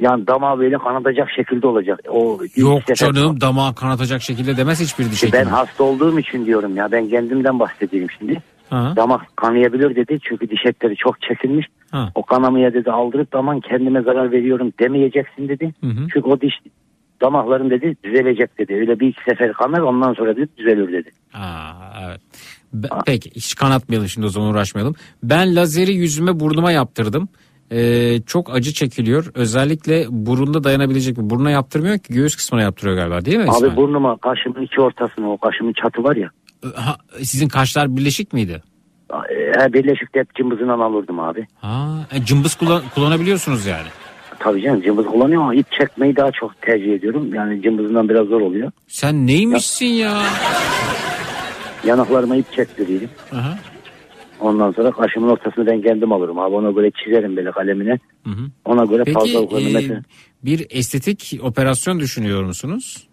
Yani 0.00 0.26
damağı 0.26 0.58
böyle 0.58 0.78
kanatacak 0.78 1.30
şekilde 1.30 1.66
olacak. 1.66 2.00
O 2.08 2.38
Yok 2.56 2.82
canım 2.94 3.40
damağı 3.40 3.74
kanatacak 3.74 4.22
şekilde 4.22 4.56
demez 4.56 4.80
hiçbir 4.80 5.10
diş 5.10 5.32
ben 5.32 5.44
hasta 5.44 5.84
olduğum 5.84 6.18
için 6.18 6.46
diyorum 6.46 6.76
ya. 6.76 6.92
Ben 6.92 7.08
kendimden 7.08 7.58
bahsedeyim 7.58 8.06
şimdi. 8.18 8.42
Ha. 8.70 8.92
Damak 8.96 9.36
kanayabilir 9.36 9.96
dedi. 9.96 10.18
Çünkü 10.22 10.50
diş 10.50 10.66
etleri 10.66 10.96
çok 10.96 11.22
çekilmiş. 11.22 11.66
Ha. 11.90 12.12
O 12.14 12.22
kanamaya 12.22 12.74
dedi 12.74 12.90
aldırıp 12.90 13.34
aman 13.34 13.60
kendime 13.60 14.02
zarar 14.02 14.32
veriyorum 14.32 14.72
demeyeceksin 14.80 15.48
dedi. 15.48 15.74
Hı 15.80 15.86
hı. 15.86 16.06
Çünkü 16.12 16.28
o 16.28 16.40
diş 16.40 16.54
damakların 17.20 17.70
dedi 17.70 17.96
düzelecek 18.04 18.58
dedi. 18.58 18.74
Öyle 18.74 19.00
bir 19.00 19.08
iki 19.08 19.20
sefer 19.28 19.52
kanar 19.52 19.80
ondan 19.80 20.14
sonra 20.14 20.36
dedi 20.36 20.48
düzelir 20.56 20.92
dedi. 20.92 21.10
Aa, 21.34 21.72
evet. 22.06 22.20
Be- 22.72 22.88
Peki 23.06 23.30
hiç 23.30 23.54
kanatmayalım 23.54 24.08
şimdi 24.08 24.26
o 24.26 24.30
zaman 24.30 24.48
uğraşmayalım. 24.48 24.94
Ben 25.22 25.56
lazeri 25.56 25.92
yüzüme 25.92 26.40
burnuma 26.40 26.72
yaptırdım. 26.72 27.28
Ee, 27.72 28.20
çok 28.26 28.54
acı 28.54 28.72
çekiliyor. 28.72 29.26
Özellikle 29.34 30.04
burunda 30.10 30.64
dayanabilecek 30.64 31.18
mi? 31.18 31.30
Buruna 31.30 31.50
yaptırmıyor 31.50 31.98
ki 31.98 32.12
göğüs 32.14 32.36
kısmına 32.36 32.62
yaptırıyor 32.62 32.96
galiba 32.96 33.24
değil 33.24 33.36
mi 33.36 33.42
Abi 33.44 33.50
İsmail? 33.50 33.76
burnuma 33.76 34.16
kaşımın 34.16 34.62
iki 34.62 34.80
ortasına 34.80 35.30
o 35.30 35.38
kaşımın 35.38 35.72
çatı 35.72 36.04
var 36.04 36.16
ya. 36.16 36.30
Ha, 36.74 36.96
sizin 37.22 37.48
kaşlar 37.48 37.96
birleşik 37.96 38.32
miydi? 38.32 38.62
E, 39.60 39.72
birleşikte 39.72 40.20
hep 40.20 40.34
cımbızından 40.34 40.80
alırdım 40.80 41.20
abi. 41.20 41.46
Ha, 41.60 42.06
e, 42.12 42.24
cımbız 42.24 42.54
kullan- 42.54 42.82
kullanabiliyorsunuz 42.94 43.66
yani. 43.66 43.86
Tabii 44.38 44.62
canım 44.62 44.82
cımbız 44.82 45.06
kullanıyorum 45.06 45.42
ama 45.42 45.54
ip 45.54 45.72
çekmeyi 45.72 46.16
daha 46.16 46.30
çok 46.32 46.62
tercih 46.62 46.92
ediyorum. 46.94 47.34
Yani 47.34 47.62
cımbızından 47.62 48.08
biraz 48.08 48.26
zor 48.26 48.40
oluyor. 48.40 48.70
Sen 48.88 49.26
neymişsin 49.26 49.86
ya? 49.86 50.22
Yanaklarıma 51.84 52.36
ip 52.36 52.52
çektiriyorum. 52.52 53.08
Aha. 53.34 53.58
Ondan 54.40 54.72
sonra 54.72 54.90
kaşımın 54.90 55.28
ortasını 55.28 55.66
ben 55.66 55.82
kendim 55.82 56.12
alırım 56.12 56.38
abi. 56.38 56.54
Ona 56.54 56.70
göre 56.70 56.90
çizerim 57.04 57.36
böyle 57.36 57.50
kalemine. 57.50 57.98
Hı 58.24 58.30
hı. 58.30 58.42
Ona 58.64 58.84
göre 58.84 59.02
Peki 59.04 59.18
fazlalıklarını 59.18 59.68
e, 59.68 59.72
mesela. 59.72 60.02
bir 60.44 60.66
estetik 60.70 61.40
operasyon 61.42 62.00
düşünüyor 62.00 62.42
musunuz? 62.44 63.08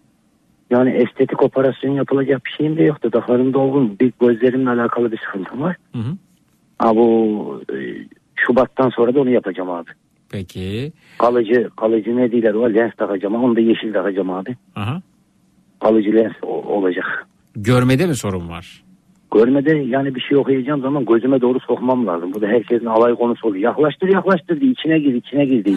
Yani 0.70 0.90
estetik 0.90 1.42
operasyon 1.42 1.92
yapılacak 1.94 2.44
bir 2.46 2.50
şeyim 2.50 2.76
de 2.76 2.82
yok. 2.82 3.02
Dudaklarım 3.02 3.54
dolgun. 3.54 3.96
Bir 4.00 4.12
gözlerimle 4.20 4.70
alakalı 4.70 5.12
bir 5.12 5.18
sıkıntım 5.26 5.60
var. 5.62 5.76
Hı 5.92 5.98
hı. 5.98 6.16
Ha 6.78 6.96
bu 6.96 7.62
e, 7.72 7.76
Şubat'tan 8.36 8.90
sonra 8.90 9.14
da 9.14 9.20
onu 9.20 9.30
yapacağım 9.30 9.70
abi. 9.70 9.90
Peki. 10.30 10.92
Kalıcı, 11.18 11.70
kalıcı 11.76 12.16
ne 12.16 12.32
diyorlar 12.32 12.54
o 12.54 12.74
lens 12.74 12.92
takacağım. 12.96 13.34
Onu 13.34 13.56
da 13.56 13.60
yeşil 13.60 13.92
takacağım 13.92 14.30
abi. 14.30 14.56
Aha. 14.76 15.02
Kalıcı 15.80 16.12
lens 16.12 16.32
o- 16.42 16.62
olacak. 16.62 17.26
Görmede 17.56 18.06
mi 18.06 18.14
sorun 18.14 18.48
var? 18.48 18.84
Görmede 19.34 19.76
yani 19.76 20.14
bir 20.14 20.20
şey 20.20 20.38
okuyacağım 20.38 20.80
zaman 20.80 21.04
gözüme 21.04 21.40
doğru 21.40 21.60
sokmam 21.60 22.06
lazım. 22.06 22.34
Bu 22.34 22.40
da 22.40 22.46
herkesin 22.46 22.86
alay 22.86 23.14
konusu 23.14 23.48
oluyor. 23.48 23.64
Yaklaştır 23.64 24.08
yaklaştır 24.08 24.60
diye 24.60 24.70
içine 24.70 24.98
gir 24.98 25.14
içine 25.14 25.44
gir 25.44 25.64
diye. 25.64 25.76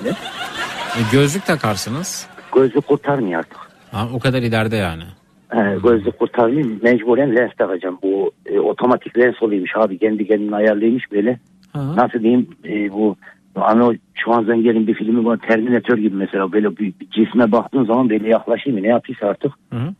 E, 0.98 1.02
gözlük 1.12 1.46
takarsınız. 1.46 2.28
Gözlük 2.56 2.88
kurtarmıyor 2.88 3.40
artık. 3.40 3.58
Ha, 3.92 4.08
o 4.14 4.20
kadar 4.20 4.42
ileride 4.42 4.76
yani. 4.76 5.04
He, 5.50 5.78
gözlük 5.84 6.20
kurtarmıyor. 6.20 6.68
Mecburen 6.84 7.36
lens 7.36 7.52
takacağım. 7.58 7.98
Bu 8.04 8.32
e, 8.46 8.60
otomatik 8.60 9.18
lens 9.18 9.44
oluyormuş 9.44 9.72
abi. 9.76 9.98
Kendi 9.98 10.28
kendine 10.28 10.56
ayarlıymış 10.56 11.12
böyle. 11.12 11.40
Ha. 11.74 11.96
Nasıl 11.96 12.20
diyeyim 12.20 12.48
e, 12.66 12.92
bu 12.92 13.16
Ano 13.56 13.94
Schwarzenegger'in 14.14 14.88
bir 14.88 14.94
filmi 14.94 15.26
var 15.26 15.38
Terminator 15.38 15.98
gibi 15.98 16.16
mesela 16.16 16.52
böyle 16.52 16.78
bir, 16.78 16.94
bir 17.00 17.10
cisme 17.10 17.52
baktığın 17.52 17.86
zaman 17.86 18.10
böyle 18.10 18.30
yaklaşayım 18.30 18.84
ne 18.84 18.88
yapıyorsa 18.88 19.28
artık. 19.28 19.52
Hı 19.70 19.80
hı. 19.80 19.94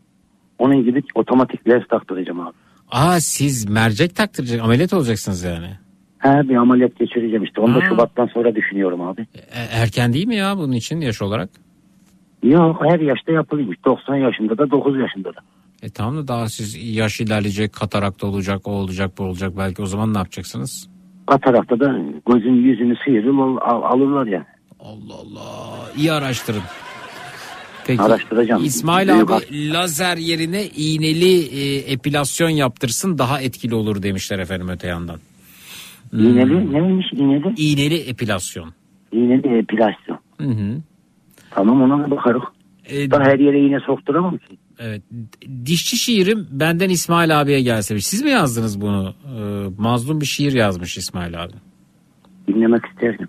Onun 0.58 0.84
gibi 0.84 1.02
otomatik 1.14 1.68
lens 1.68 1.86
taktıracağım 1.88 2.40
abi. 2.40 2.54
Aa 2.92 3.20
siz 3.20 3.68
mercek 3.68 4.16
taktıracak 4.16 4.60
ameliyat 4.62 4.92
olacaksınız 4.92 5.42
yani. 5.44 5.66
He 6.18 6.48
bir 6.48 6.56
ameliyat 6.56 6.98
geçireceğim 6.98 7.44
işte. 7.44 7.60
Onu 7.60 7.74
da 7.74 7.78
Aa. 7.78 7.88
Şubat'tan 7.88 8.26
sonra 8.26 8.54
düşünüyorum 8.54 9.00
abi. 9.00 9.20
E, 9.34 9.60
erken 9.72 10.12
değil 10.12 10.26
mi 10.26 10.36
ya 10.36 10.58
bunun 10.58 10.72
için 10.72 11.00
yaş 11.00 11.22
olarak? 11.22 11.50
Yok 12.42 12.82
her 12.90 13.00
yaşta 13.00 13.32
yapılıyormuş. 13.32 13.76
90 13.84 14.16
yaşında 14.16 14.58
da 14.58 14.70
9 14.70 14.98
yaşında 14.98 15.28
da. 15.28 15.38
E 15.82 15.90
tamam 15.90 16.16
da 16.16 16.28
daha 16.28 16.48
siz 16.48 16.96
yaş 16.96 17.20
ilerleyecek, 17.20 17.72
katarakta 17.72 18.26
olacak, 18.26 18.68
o 18.68 18.70
olacak, 18.70 19.18
bu 19.18 19.22
olacak. 19.22 19.52
Belki 19.58 19.82
o 19.82 19.86
zaman 19.86 20.14
ne 20.14 20.18
yapacaksınız? 20.18 20.88
Katarakta 21.26 21.80
da 21.80 21.98
gözün 22.28 22.52
yüzünü 22.54 22.94
sıyırır 23.04 23.28
al- 23.38 23.56
al- 23.60 23.82
alırlar 23.82 24.26
ya. 24.26 24.46
Allah 24.80 25.14
Allah. 25.14 25.90
İyi 25.96 26.12
araştırın. 26.12 26.62
Peki. 27.86 28.02
Araştıracağım. 28.02 28.64
İsmail 28.64 29.08
Büyük 29.08 29.30
abi 29.30 29.72
lazer 29.72 30.16
yerine 30.16 30.66
iğneli 30.66 31.38
e, 31.38 31.76
epilasyon 31.92 32.48
yaptırsın 32.50 33.18
daha 33.18 33.40
etkili 33.40 33.74
olur 33.74 34.02
demişler 34.02 34.38
efendim 34.38 34.68
öte 34.68 34.88
yandan. 34.88 35.18
İğneli 36.12 36.72
neymiş 36.72 37.06
iğneli? 37.12 37.54
İğneli 37.56 37.96
epilasyon. 37.98 38.72
İğneli 39.12 39.58
epilasyon. 39.58 40.18
Hı 40.40 40.48
hı. 40.48 40.76
Tamam 41.50 41.82
ona 41.82 42.04
da 42.06 42.10
bakarız. 42.10 42.42
E, 42.86 43.10
Da 43.10 43.20
her 43.20 43.38
yere 43.38 43.60
iğne 43.60 43.80
sokturamam 43.80 44.38
ki. 44.38 44.58
Evet. 44.78 45.02
Dişçi 45.66 45.96
şiirim 45.96 46.48
benden 46.50 46.88
İsmail 46.88 47.40
abiye 47.40 47.60
gelse. 47.62 48.00
Siz 48.00 48.22
mi 48.22 48.30
yazdınız 48.30 48.80
bunu? 48.80 49.14
Ee, 49.26 49.68
mazlum 49.78 50.20
bir 50.20 50.26
şiir 50.26 50.52
yazmış 50.52 50.96
İsmail 50.98 51.42
abi. 51.42 51.52
Dinlemek 52.48 52.82
isterdim. 52.86 53.28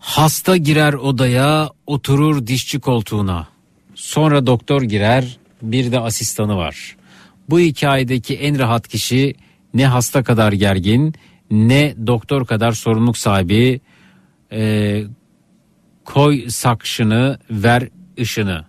Hasta 0.00 0.56
girer 0.56 0.92
odaya, 0.92 1.70
oturur 1.86 2.46
dişçi 2.46 2.80
koltuğuna. 2.80 3.48
Sonra 3.94 4.46
doktor 4.46 4.82
girer, 4.82 5.38
bir 5.62 5.92
de 5.92 6.00
asistanı 6.00 6.56
var. 6.56 6.96
Bu 7.50 7.60
hikayedeki 7.60 8.34
en 8.36 8.58
rahat 8.58 8.88
kişi 8.88 9.34
ne 9.74 9.86
hasta 9.86 10.22
kadar 10.22 10.52
gergin, 10.52 11.14
ne 11.50 11.94
doktor 12.06 12.46
kadar 12.46 12.72
sorumluluk 12.72 13.18
sahibi. 13.18 13.80
Ee, 14.52 15.04
koy 16.04 16.48
sakşını, 16.48 17.38
ver 17.50 17.88
ışını. 18.20 18.64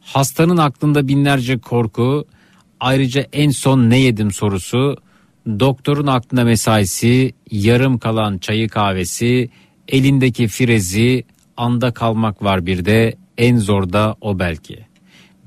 Hastanın 0.00 0.56
aklında 0.56 1.08
binlerce 1.08 1.58
korku, 1.58 2.26
ayrıca 2.80 3.26
en 3.32 3.50
son 3.50 3.90
ne 3.90 3.98
yedim 3.98 4.30
sorusu, 4.30 4.96
doktorun 5.46 6.06
aklında 6.06 6.44
mesaisi, 6.44 7.34
yarım 7.50 7.98
kalan 7.98 8.38
çayı 8.38 8.68
kahvesi, 8.68 9.50
elindeki 9.88 10.48
firezi, 10.48 11.24
anda 11.56 11.92
kalmak 11.92 12.42
var 12.42 12.66
bir 12.66 12.84
de, 12.84 13.14
en 13.38 13.58
zor 13.58 13.92
da 13.92 14.16
o 14.20 14.38
belki. 14.38 14.78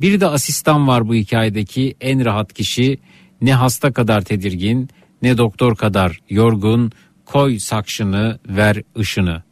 Bir 0.01 0.19
de 0.19 0.27
asistan 0.27 0.87
var 0.87 1.07
bu 1.07 1.15
hikayedeki 1.15 1.95
en 2.01 2.25
rahat 2.25 2.53
kişi, 2.53 2.97
ne 3.41 3.53
hasta 3.53 3.93
kadar 3.93 4.21
tedirgin, 4.21 4.89
ne 5.21 5.37
doktor 5.37 5.75
kadar 5.75 6.19
yorgun, 6.29 6.91
koy 7.25 7.59
sakşını, 7.59 8.39
ver 8.47 8.81
ışını. 8.97 9.43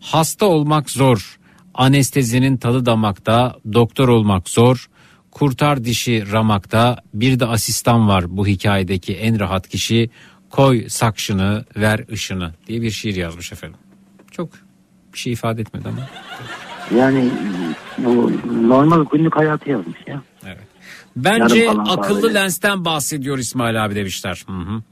Hasta 0.00 0.46
olmak 0.46 0.90
zor, 0.90 1.38
anestezinin 1.74 2.56
tadı 2.56 2.86
damakta, 2.86 3.56
doktor 3.72 4.08
olmak 4.08 4.48
zor, 4.48 4.86
kurtar 5.30 5.84
dişi 5.84 6.32
ramakta, 6.32 6.98
bir 7.14 7.40
de 7.40 7.46
asistan 7.46 8.08
var 8.08 8.36
bu 8.36 8.46
hikayedeki 8.46 9.14
en 9.14 9.40
rahat 9.40 9.68
kişi, 9.68 10.10
koy 10.50 10.88
sakşını, 10.88 11.64
ver 11.76 12.04
ışını 12.12 12.54
diye 12.66 12.82
bir 12.82 12.90
şiir 12.90 13.14
yazmış 13.16 13.52
efendim. 13.52 13.78
Çok 14.36 14.48
bir 15.12 15.18
şey 15.18 15.32
ifade 15.32 15.60
etmedi 15.60 15.88
ama. 15.88 15.98
Yani 17.00 17.30
bu 17.98 18.32
normal 18.68 19.04
günlük 19.12 19.36
hayatı 19.36 19.70
yazmış 19.70 19.98
ya. 20.06 20.22
Bence 21.16 21.58
Yarım 21.58 21.84
kalan 21.84 21.96
akıllı 21.98 22.22
kahve. 22.22 22.34
lensten 22.34 22.84
bahsediyor 22.84 23.38
İsmail 23.38 23.84
abi 23.84 23.94
demişler. 23.94 24.44
Hı 24.46 24.52
hı. 24.52 24.82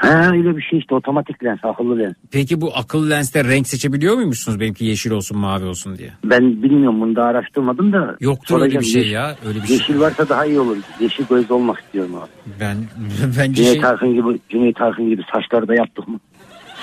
He 0.00 0.28
öyle 0.30 0.56
bir 0.56 0.62
şey 0.62 0.78
işte 0.78 0.94
otomatik 0.94 1.44
lens 1.44 1.58
akıllı 1.62 1.98
lens. 1.98 2.14
Peki 2.30 2.60
bu 2.60 2.76
akıllı 2.76 3.10
lenste 3.10 3.44
renk 3.44 3.68
seçebiliyor 3.68 4.14
muymuşsunuz 4.14 4.60
benimki 4.60 4.84
yeşil 4.84 5.10
olsun 5.10 5.38
mavi 5.38 5.64
olsun 5.64 5.98
diye? 5.98 6.10
Ben 6.24 6.62
bilmiyorum 6.62 7.00
bunu 7.00 7.16
da 7.16 7.24
araştırmadım 7.24 7.92
da. 7.92 8.16
Yoktur 8.20 8.54
öyle 8.54 8.64
soracağım. 8.64 8.84
bir 8.84 8.88
şey 8.90 9.08
ya 9.08 9.36
öyle 9.46 9.62
bir 9.62 9.66
şey. 9.66 9.76
Yeşil 9.76 10.00
varsa 10.00 10.28
daha 10.28 10.46
iyi 10.46 10.60
olur. 10.60 10.76
Yeşil 11.00 11.24
göz 11.30 11.50
olmak 11.50 11.80
istiyorum 11.80 12.14
abi. 12.14 12.30
Ben 12.60 12.76
bence 13.38 13.54
Cüneyt 13.62 13.80
şey 13.80 13.84
Arkın 13.90 14.14
gibi, 14.14 14.40
Cüneyt 14.48 14.80
Arkın 14.80 15.08
gibi 15.10 15.22
saçları 15.32 15.68
da 15.68 15.74
yaptık 15.74 16.08
mı? 16.08 16.20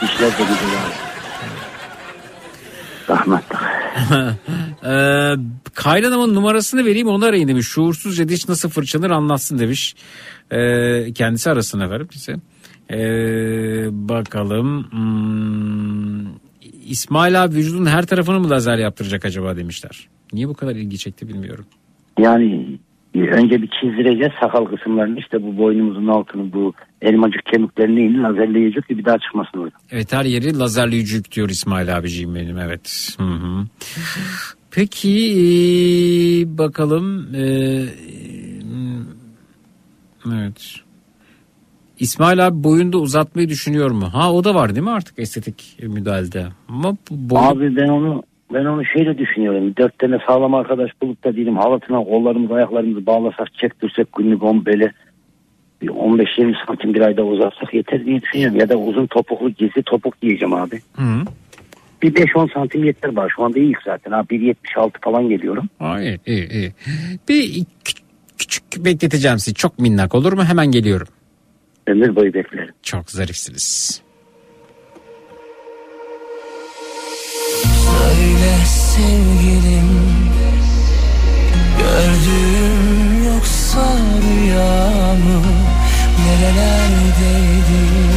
Dişler 0.02 0.30
de 0.32 0.34
güzel 0.38 0.80
abi. 0.86 1.15
Rahmetli. 3.10 3.58
Ee, 4.86 5.34
kaynanamın 5.74 6.36
numarasını 6.36 6.86
vereyim 6.86 7.08
onu 7.08 7.26
arayın 7.26 7.48
demiş. 7.48 7.68
Şuursuzca 7.68 8.30
diş 8.30 8.50
nasıl 8.50 8.70
fırçalanır 8.70 9.10
anlatsın 9.10 9.60
demiş. 9.60 9.96
Ee, 10.52 11.14
kendisi 11.14 11.50
arasın 11.50 11.80
efendim 11.80 12.10
bize. 12.14 12.36
Ee, 12.92 13.88
bakalım. 13.92 14.92
Hmm, 14.92 16.36
İsmail 16.86 17.44
abi 17.44 17.56
vücudun 17.56 17.86
her 17.86 18.06
tarafını 18.06 18.40
mı 18.40 18.50
lazer 18.50 18.78
yaptıracak 18.78 19.26
acaba 19.26 19.58
demişler. 19.58 20.08
Niye 20.34 20.48
bu 20.48 20.54
kadar 20.54 20.76
ilgi 20.76 20.98
çekti 20.98 21.28
bilmiyorum. 21.28 21.66
Yani 22.20 22.80
önce 23.22 23.62
bir 23.62 23.68
çizdireceğiz 23.68 24.34
sakal 24.42 24.66
kısımlarını 24.66 25.20
işte 25.20 25.44
bu 25.44 25.58
boynumuzun 25.58 26.08
altını 26.08 26.54
bu 26.54 26.74
elmacık 27.02 27.46
kemiklerini 27.46 28.00
inin 28.00 28.24
lazerleyecek 28.24 28.88
ki 28.88 28.98
bir 28.98 29.06
daha 29.06 29.18
çıkmasın 29.18 29.58
orada. 29.58 29.76
Evet 29.92 30.14
her 30.14 30.26
yeri 30.26 30.60
lazerli 30.60 30.96
yücük 30.96 31.32
diyor 31.32 31.50
İsmail 31.50 31.98
abiciğim 31.98 32.36
benim 32.36 32.60
evet. 32.60 33.16
Hı 33.18 33.24
hı. 33.24 33.66
Peki 34.72 35.10
ee, 35.10 36.58
bakalım. 36.58 37.36
ee, 37.36 37.86
evet. 40.34 40.86
İsmail 42.00 42.48
abi 42.48 42.64
boyunda 42.64 42.98
uzatmayı 42.98 43.50
düşünüyor 43.50 43.92
mu? 43.92 44.14
Ha 44.14 44.34
o 44.34 44.44
da 44.44 44.56
var 44.56 44.76
değil 44.76 44.84
mi 44.84 44.92
artık 44.92 45.20
estetik 45.20 45.78
müdahalede? 45.84 46.46
Ama 46.70 46.98
bu 47.10 47.30
boy... 47.30 47.40
Abi 47.42 47.76
ben 47.76 47.88
onu 47.88 48.24
ben 48.54 48.66
onu 48.66 48.86
şöyle 48.86 49.18
düşünüyorum. 49.18 49.74
Dört 49.78 50.00
tane 50.00 50.18
sağlam 50.28 50.54
arkadaş 50.54 50.92
bulup 51.02 51.24
da 51.24 51.36
diyelim 51.36 51.58
halatına 51.58 52.04
kollarımızı 52.04 52.54
ayaklarımızı 52.54 53.06
bağlasak 53.06 53.54
çektirsek 53.54 54.08
günlük 54.14 54.44
on 54.44 54.66
böyle 54.66 54.92
bir 55.82 55.88
15-20 55.88 56.56
santim 56.68 56.94
bir 56.94 57.02
ayda 57.02 57.24
uzatsak 57.24 57.74
yeter 57.74 58.06
diye 58.06 58.22
düşünüyorum. 58.22 58.60
Ya 58.60 58.70
da 58.70 58.78
uzun 58.78 59.08
topuklu 59.08 59.50
gizli 59.50 59.84
topuk 59.84 60.22
diyeceğim 60.22 60.54
abi. 60.54 60.80
Hı. 60.96 61.04
Bir 62.02 62.14
5-10 62.16 62.54
santim 62.54 62.84
yeter 62.84 63.16
var. 63.16 63.34
Şu 63.36 63.44
anda 63.44 63.60
iyi 63.60 63.74
zaten. 63.86 64.12
Ha 64.12 64.20
1.76 64.20 64.92
falan 65.02 65.30
geliyorum. 65.30 65.70
Aa, 65.80 66.02
iyi, 66.02 66.20
iyi. 66.26 66.72
Bir 67.30 67.44
kü- 67.86 68.02
küçük 68.38 68.64
bekleteceğim 68.86 69.40
sizi. 69.40 69.54
Çok 69.56 69.80
minnak 69.80 70.16
olur 70.16 70.34
mu? 70.34 70.44
Hemen 70.44 70.72
geliyorum. 70.72 71.08
Ömür 71.88 72.16
boyu 72.16 72.34
beklerim. 72.34 72.74
Çok 72.84 73.12
zarifsiniz. 73.12 74.02
Söyle 77.86 78.66
sevgilim 78.66 79.90
Gördüğüm 81.80 83.24
yoksa 83.34 83.86
rüyamı 84.22 85.42
Nerelerdeydin 86.26 88.16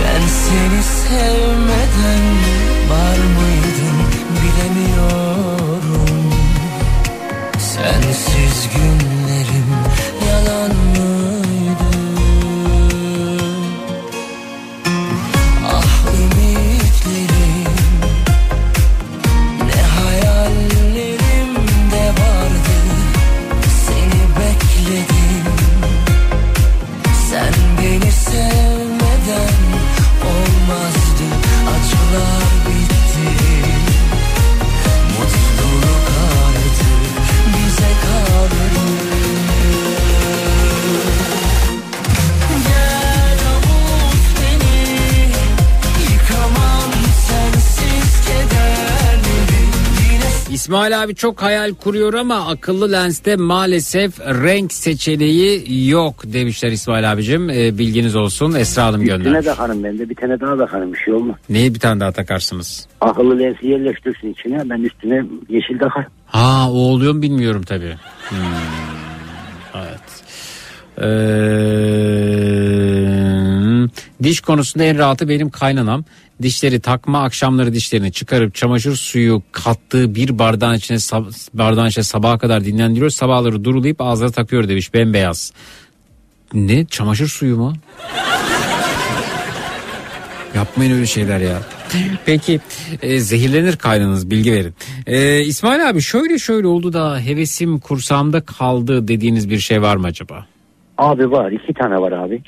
Ben 0.00 0.26
seni 0.26 0.82
sevmeden 0.82 2.24
var 2.90 3.16
mıydın 3.16 3.98
bilemiyorum. 4.42 5.84
Sensiz 7.58 8.68
günlerim 8.74 9.03
İsmail 50.58 51.02
abi 51.02 51.14
çok 51.14 51.42
hayal 51.42 51.74
kuruyor 51.74 52.14
ama 52.14 52.46
akıllı 52.48 52.92
lenste 52.92 53.36
maalesef 53.36 54.20
renk 54.20 54.72
seçeneği 54.72 55.88
yok 55.90 56.14
demişler 56.24 56.70
İsmail 56.72 57.12
abicim. 57.12 57.50
Ee, 57.50 57.78
bilginiz 57.78 58.16
olsun 58.16 58.54
Esra 58.54 58.84
Hanım 58.84 59.02
Üstüne 59.02 59.16
gönder. 59.24 59.42
takarım 59.44 59.84
ben 59.84 59.98
de 59.98 60.10
bir 60.10 60.14
tane 60.14 60.40
daha 60.40 60.56
takarım 60.56 60.92
bir 60.92 60.98
şey 60.98 61.14
olmaz. 61.14 61.36
Neyi 61.50 61.74
bir 61.74 61.80
tane 61.80 62.00
daha 62.00 62.12
takarsınız? 62.12 62.86
Akıllı 63.00 63.38
lensi 63.38 63.66
yerleştirsin 63.66 64.32
içine 64.32 64.70
ben 64.70 64.82
üstüne 64.82 65.22
yeşil 65.48 65.78
takarım. 65.78 66.10
Ha 66.26 66.70
o 66.70 66.74
oluyor 66.74 67.12
mu 67.14 67.22
bilmiyorum 67.22 67.62
tabii. 67.62 67.94
Hmm, 68.28 68.38
Evet. 69.74 70.00
Ee, 71.02 71.04
diş 74.22 74.40
konusunda 74.40 74.84
en 74.84 74.98
rahatı 74.98 75.28
benim 75.28 75.50
kaynanam. 75.50 76.04
Dişleri 76.42 76.80
takma 76.80 77.22
akşamları 77.22 77.74
dişlerini 77.74 78.12
çıkarıp 78.12 78.54
çamaşır 78.54 78.96
suyu 78.96 79.42
kattığı 79.52 80.14
bir 80.14 80.38
bardağın 80.38 80.74
içine 80.74 80.98
bardağın 81.54 81.88
içine 81.88 82.04
sabaha 82.04 82.38
kadar 82.38 82.64
dinlendiriyor. 82.64 83.10
Sabahları 83.10 83.64
durulayıp 83.64 84.00
ağzına 84.00 84.30
takıyor 84.30 84.68
demiş 84.68 84.94
bembeyaz. 84.94 85.52
Ne 86.54 86.84
çamaşır 86.84 87.28
suyu 87.28 87.56
mu? 87.56 87.72
Yapmayın 90.54 90.92
öyle 90.92 91.06
şeyler 91.06 91.40
ya. 91.40 91.62
Peki 92.26 92.60
e, 93.02 93.18
zehirlenir 93.18 93.76
kaynınız 93.76 94.30
bilgi 94.30 94.52
verin. 94.52 94.74
E, 95.06 95.40
İsmail 95.40 95.88
abi 95.88 96.00
şöyle 96.00 96.38
şöyle 96.38 96.66
oldu 96.66 96.92
da 96.92 97.20
hevesim 97.20 97.78
kursağımda 97.78 98.40
kaldı 98.40 99.08
dediğiniz 99.08 99.50
bir 99.50 99.58
şey 99.58 99.82
var 99.82 99.96
mı 99.96 100.06
acaba? 100.06 100.46
Abi 100.98 101.30
var 101.30 101.52
iki 101.52 101.74
tane 101.74 101.94
var 101.94 102.12
abi. 102.12 102.42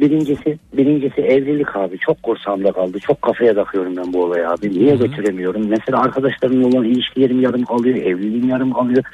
Birincisi 0.00 0.58
birincisi 0.76 1.20
evlilik 1.20 1.76
abi 1.76 1.98
çok 1.98 2.22
kursağımda 2.22 2.72
kaldı. 2.72 2.98
Çok 2.98 3.22
kafaya 3.22 3.54
takıyorum 3.54 3.96
ben 3.96 4.12
bu 4.12 4.24
olayı 4.24 4.48
abi. 4.48 4.70
Niye 4.70 4.96
götüremiyorum? 4.96 5.68
Mesela 5.68 6.00
arkadaşlarımla 6.00 6.66
olan 6.68 6.84
ilişkilerim 6.84 7.40
yarım 7.40 7.64
kalıyor. 7.64 7.96
Evliliğim 7.96 8.48
yarım 8.48 8.72
kalıyor. 8.72 9.04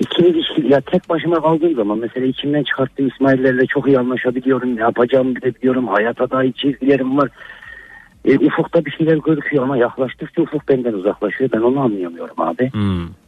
İkili 0.00 0.28
ilişki 0.28 0.72
ya 0.72 0.80
tek 0.80 1.08
başıma 1.08 1.42
kaldığım 1.42 1.74
zaman 1.74 1.98
mesela 1.98 2.26
içimden 2.26 2.62
çıkarttığım 2.62 3.08
İsmail'lerle 3.08 3.66
çok 3.66 3.86
iyi 3.86 3.98
anlaşabiliyorum. 3.98 4.76
Ne 4.76 4.80
yapacağımı 4.80 5.36
bilebiliyorum. 5.36 5.88
Hayata 5.88 6.30
dair 6.30 6.52
çizgilerim 6.52 7.18
var. 7.18 7.28
E, 8.24 8.38
ufukta 8.38 8.84
bir 8.84 8.90
şeyler 8.90 9.16
gözüküyor 9.16 9.64
ama 9.64 9.76
yaklaştıkça 9.76 10.42
ufuk 10.42 10.68
benden 10.68 10.92
uzaklaşıyor. 10.92 11.50
Ben 11.52 11.60
onu 11.60 11.80
anlayamıyorum 11.80 12.40
abi. 12.40 12.70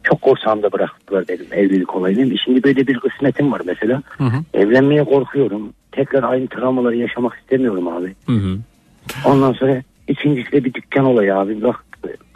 Çok 0.03 0.21
kursağımda 0.21 0.71
bıraktılar 0.71 1.23
benim 1.29 1.45
evlilik 1.51 1.95
olayını. 1.95 2.37
Şimdi 2.37 2.63
böyle 2.63 2.87
bir 2.87 2.99
kısmetim 2.99 3.51
var 3.51 3.61
mesela. 3.65 4.01
Evlenmeye 4.53 5.03
korkuyorum. 5.03 5.73
Tekrar 5.91 6.23
aynı 6.23 6.47
travmaları 6.47 6.95
yaşamak 6.95 7.37
istemiyorum 7.41 7.87
abi. 7.87 8.15
Ondan 9.25 9.53
sonra 9.53 9.81
ikincisi 10.07 10.51
de 10.51 10.63
bir 10.63 10.73
dükkan 10.73 11.05
olayı 11.05 11.35
abi. 11.35 11.63
Bak 11.63 11.83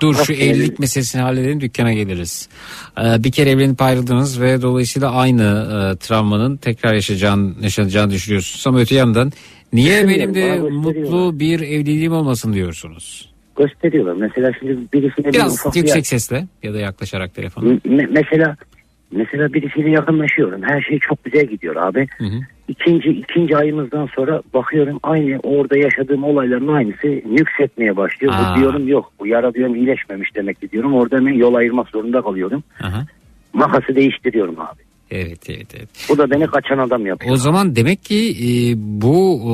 Dur 0.02 0.16
şu 0.16 0.34
evlilik 0.34 0.80
meselesini 0.80 1.22
halledelim 1.22 1.62
dükkana 1.62 1.94
geliriz. 1.94 2.50
Ee, 2.98 3.24
bir 3.24 3.32
kere 3.32 3.50
evlenip 3.50 3.82
ayrıldınız 3.82 4.42
ve 4.42 4.62
dolayısıyla 4.62 5.12
aynı 5.12 5.44
e, 5.44 5.98
travmanın 5.98 6.58
tekrar 6.58 6.94
yaşayacağını, 6.94 7.54
yaşanacağını 7.62 8.12
düşünüyorsunuz. 8.12 8.68
Ama 8.68 8.80
öte 8.80 8.96
yandan 8.96 9.32
niye 9.74 10.08
benim 10.08 10.34
de 10.34 10.60
mutlu 10.60 11.40
bir 11.40 11.60
evliliğim 11.60 12.14
olmasın 12.14 12.54
diyorsunuz. 12.54 13.32
gösteriyorlar. 13.58 14.14
Mesela 14.14 14.52
şimdi 14.60 14.78
birisine 14.94 15.26
bir 15.26 15.34
Biraz 15.34 15.54
ufak 15.60 15.76
yüksek 15.76 15.98
bir... 15.98 16.08
sesle 16.08 16.48
ya 16.64 16.74
da 16.74 16.80
yaklaşarak 16.80 17.36
telefona. 17.36 17.66
Me- 17.70 18.08
mesela 18.12 18.56
mesela 19.12 19.54
birisiyle 19.54 19.90
yakınlaşıyorum. 19.90 20.62
Her 20.64 20.82
şey 20.82 21.00
çok 21.00 21.24
güzel 21.24 21.46
gidiyor 21.46 21.76
abi. 21.76 22.08
İkinci 22.68 23.10
ikinci 23.10 23.58
ayımızdan 23.58 24.10
sonra 24.16 24.42
bakıyorum 24.54 25.00
aynı 25.04 25.40
orada 25.44 25.78
yaşadığım 25.78 26.24
olayların 26.24 26.68
aynısı 26.68 27.08
nüksetmeye 27.08 27.98
başlıyor. 27.98 28.34
Aa. 28.36 28.56
Bu 28.56 28.60
diyorum 28.60 28.88
yok. 28.88 29.12
Bu 29.20 29.28
yara 29.28 29.54
diyorum 29.54 29.76
iyileşmemiş 29.76 30.36
demek 30.36 30.62
ki 30.62 30.72
diyorum. 30.72 30.94
Orada 30.94 31.18
hemen 31.18 31.34
yol 31.34 31.54
ayırmak 31.54 31.90
zorunda 31.90 32.22
kalıyorum. 32.22 32.64
Aha. 32.84 33.06
Makası 33.54 33.96
değiştiriyorum 33.96 34.60
abi. 34.60 34.82
Evet 35.12 35.50
evet 35.50 35.68
evet. 35.78 35.90
Bu 36.10 36.18
da 36.18 36.32
beni 36.32 36.48
kaçan 36.48 36.78
adam 36.78 37.06
yapıyor. 37.06 37.34
O 37.34 37.38
zaman 37.38 37.76
demek 37.76 38.04
ki 38.04 38.32
e, 38.32 38.74
bu 38.78 39.40
e, 39.44 39.52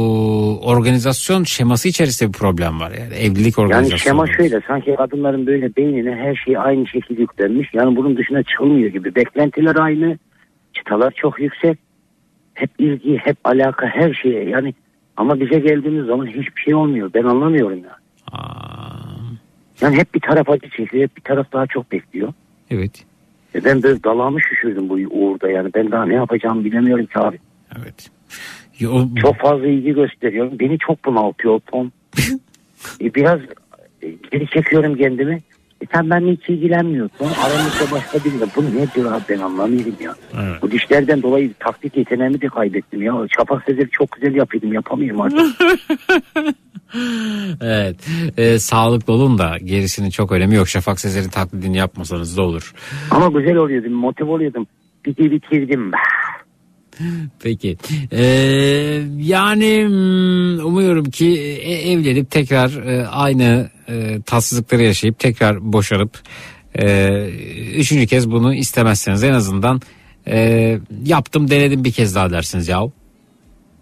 organizasyon 0.65 1.43
şeması 1.43 1.87
içerisinde 1.87 2.29
bir 2.33 2.37
problem 2.37 2.79
var. 2.79 2.91
Yani 2.91 3.13
evlilik 3.13 3.57
Yani 3.57 3.67
organizasyonu. 3.67 3.99
şema 3.99 4.27
şöyle 4.37 4.61
sanki 4.67 4.95
kadınların 4.95 5.47
böyle 5.47 5.75
beynine 5.75 6.15
her 6.15 6.35
şey 6.35 6.57
aynı 6.57 6.87
şekilde 6.87 7.21
yüklenmiş. 7.21 7.69
Yani 7.73 7.95
bunun 7.95 8.17
dışına 8.17 8.43
çıkılmıyor 8.43 8.89
gibi. 8.89 9.15
Beklentiler 9.15 9.75
aynı. 9.75 10.17
Çıtalar 10.73 11.11
çok 11.11 11.39
yüksek. 11.39 11.77
Hep 12.53 12.69
ilgi, 12.79 13.17
hep 13.17 13.37
alaka, 13.43 13.87
her 13.87 14.13
şeye. 14.13 14.49
Yani 14.49 14.73
ama 15.17 15.39
bize 15.39 15.59
geldiğimiz 15.59 16.05
zaman 16.05 16.27
hiçbir 16.27 16.61
şey 16.65 16.75
olmuyor. 16.75 17.11
Ben 17.13 17.23
anlamıyorum 17.23 17.79
ya. 17.83 17.97
Yani 19.81 19.97
hep 19.97 20.13
bir 20.15 20.19
taraf 20.19 20.49
acı 20.49 20.69
çekiyor, 20.69 21.03
hep 21.03 21.17
bir 21.17 21.21
taraf 21.21 21.51
daha 21.53 21.67
çok 21.67 21.91
bekliyor. 21.91 22.33
Evet. 22.71 23.05
E 23.57 23.63
ben 23.65 23.83
böyle 23.83 24.03
dalağımı 24.03 24.41
şişirdim 24.41 24.89
bu 24.89 24.93
uğurda 24.93 25.49
yani. 25.49 25.73
Ben 25.75 25.91
daha 25.91 26.05
ne 26.05 26.13
yapacağımı 26.13 26.65
bilemiyorum 26.65 27.05
ki 27.05 27.19
abi. 27.19 27.39
Evet. 27.79 28.09
Çok 29.21 29.35
fazla 29.35 29.67
ilgi 29.67 29.93
gösteriyorum. 29.93 30.59
Beni 30.59 30.79
çok 30.79 31.05
bunaltıyor 31.05 31.53
o 31.53 31.59
ton. 31.59 31.91
E, 33.01 33.13
biraz 33.15 33.39
e, 34.01 34.07
geri 34.31 34.47
çekiyorum 34.47 34.95
kendimi. 34.95 35.41
E 35.81 35.85
sen 35.93 36.09
benimle 36.09 36.31
hiç 36.31 36.49
ilgilenmiyorsun. 36.49 37.25
Aramızda 37.25 37.91
başka 37.91 38.17
biri 38.25 38.39
de. 38.39 38.45
Bu 38.55 38.65
nedir 38.65 39.05
abi 39.05 39.23
ben 39.29 39.39
anlamıyorum 39.39 39.95
ya. 39.99 40.15
Bu 40.61 40.71
dişlerden 40.71 41.21
dolayı 41.21 41.53
taktik 41.59 41.97
yeteneğimi 41.97 42.41
de 42.41 42.47
kaybettim 42.47 43.01
ya. 43.01 43.13
Şafak 43.37 43.63
sezeri 43.63 43.89
çok 43.89 44.11
güzel 44.11 44.35
yapıyordum 44.35 44.73
yapamıyorum 44.73 45.21
artık. 45.21 45.39
Evet. 47.61 47.95
E, 48.37 48.59
sağlıklı 48.59 49.13
olun 49.13 49.37
da 49.37 49.57
gerisinin 49.63 50.09
çok 50.09 50.31
önemi 50.31 50.55
yok. 50.55 50.67
Şafak 50.67 50.99
Sezer'in 50.99 51.29
taklidini 51.29 51.77
yapmasanız 51.77 52.37
da 52.37 52.41
olur. 52.41 52.73
Ama 53.11 53.39
güzel 53.39 53.55
oluyordum 53.55 53.93
motive 53.93 54.29
oluyordum. 54.29 54.67
Bir 55.05 55.31
bitirdim. 55.31 55.91
Peki. 57.39 57.77
Ee, 58.11 58.23
yani 59.17 59.85
hmm, 59.87 60.65
umuyorum 60.65 61.05
ki 61.05 61.39
e, 61.39 61.91
evlenip 61.91 62.31
tekrar 62.31 62.87
e, 62.87 63.07
aynı 63.07 63.69
e, 63.89 64.21
tatsızlıkları 64.21 64.83
yaşayıp 64.83 65.19
tekrar 65.19 65.73
boşanıp 65.73 66.19
üçüncü 67.75 68.07
kez 68.07 68.31
bunu 68.31 68.53
istemezseniz 68.53 69.23
en 69.23 69.33
azından 69.33 69.81
yaptım 71.05 71.49
denedim 71.49 71.83
bir 71.83 71.91
kez 71.91 72.15
daha 72.15 72.31
dersiniz 72.31 72.67
yahu. 72.67 72.93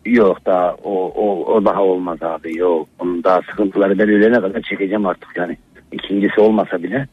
Yok 0.05 0.45
daha 0.45 0.75
o, 0.83 0.93
o, 1.15 1.53
o 1.53 1.65
daha 1.65 1.83
olmaz 1.83 2.23
abi 2.23 2.57
yok. 2.57 2.87
Onun 2.99 3.23
daha 3.23 3.41
sıkıntıları 3.41 3.99
ben 3.99 4.09
ölene 4.09 4.41
kadar 4.41 4.61
çekeceğim 4.61 5.05
artık 5.05 5.37
yani. 5.37 5.57
İkincisi 5.91 6.41
olmasa 6.41 6.83
bile 6.83 7.07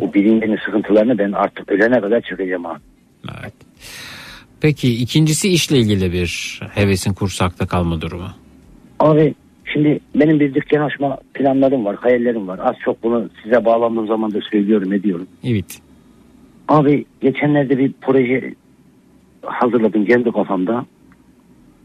o 0.00 0.14
birincinin 0.14 0.58
sıkıntılarını 0.64 1.18
ben 1.18 1.32
artık 1.32 1.72
ölene 1.72 2.00
kadar 2.00 2.20
çekeceğim 2.20 2.66
abi. 2.66 2.78
Peki 4.60 5.02
ikincisi 5.02 5.48
işle 5.48 5.78
ilgili 5.78 6.12
bir 6.12 6.60
hevesin 6.74 7.14
kursakta 7.14 7.66
kalma 7.66 8.00
durumu. 8.00 8.28
Abi 9.00 9.34
şimdi 9.64 10.00
benim 10.14 10.40
bir 10.40 10.54
dükkan 10.54 10.80
açma 10.80 11.18
planlarım 11.34 11.84
var, 11.84 11.96
hayallerim 11.96 12.48
var. 12.48 12.60
Az 12.62 12.76
çok 12.84 13.02
bunu 13.02 13.30
size 13.42 13.64
bağlandığım 13.64 14.06
zaman 14.06 14.32
da 14.32 14.40
söylüyorum, 14.50 14.92
ediyorum. 14.92 15.26
Evet. 15.44 15.78
Abi 16.68 17.04
geçenlerde 17.20 17.78
bir 17.78 17.92
proje 18.00 18.54
hazırladım 19.42 20.04
kendi 20.04 20.32
kafamda. 20.32 20.86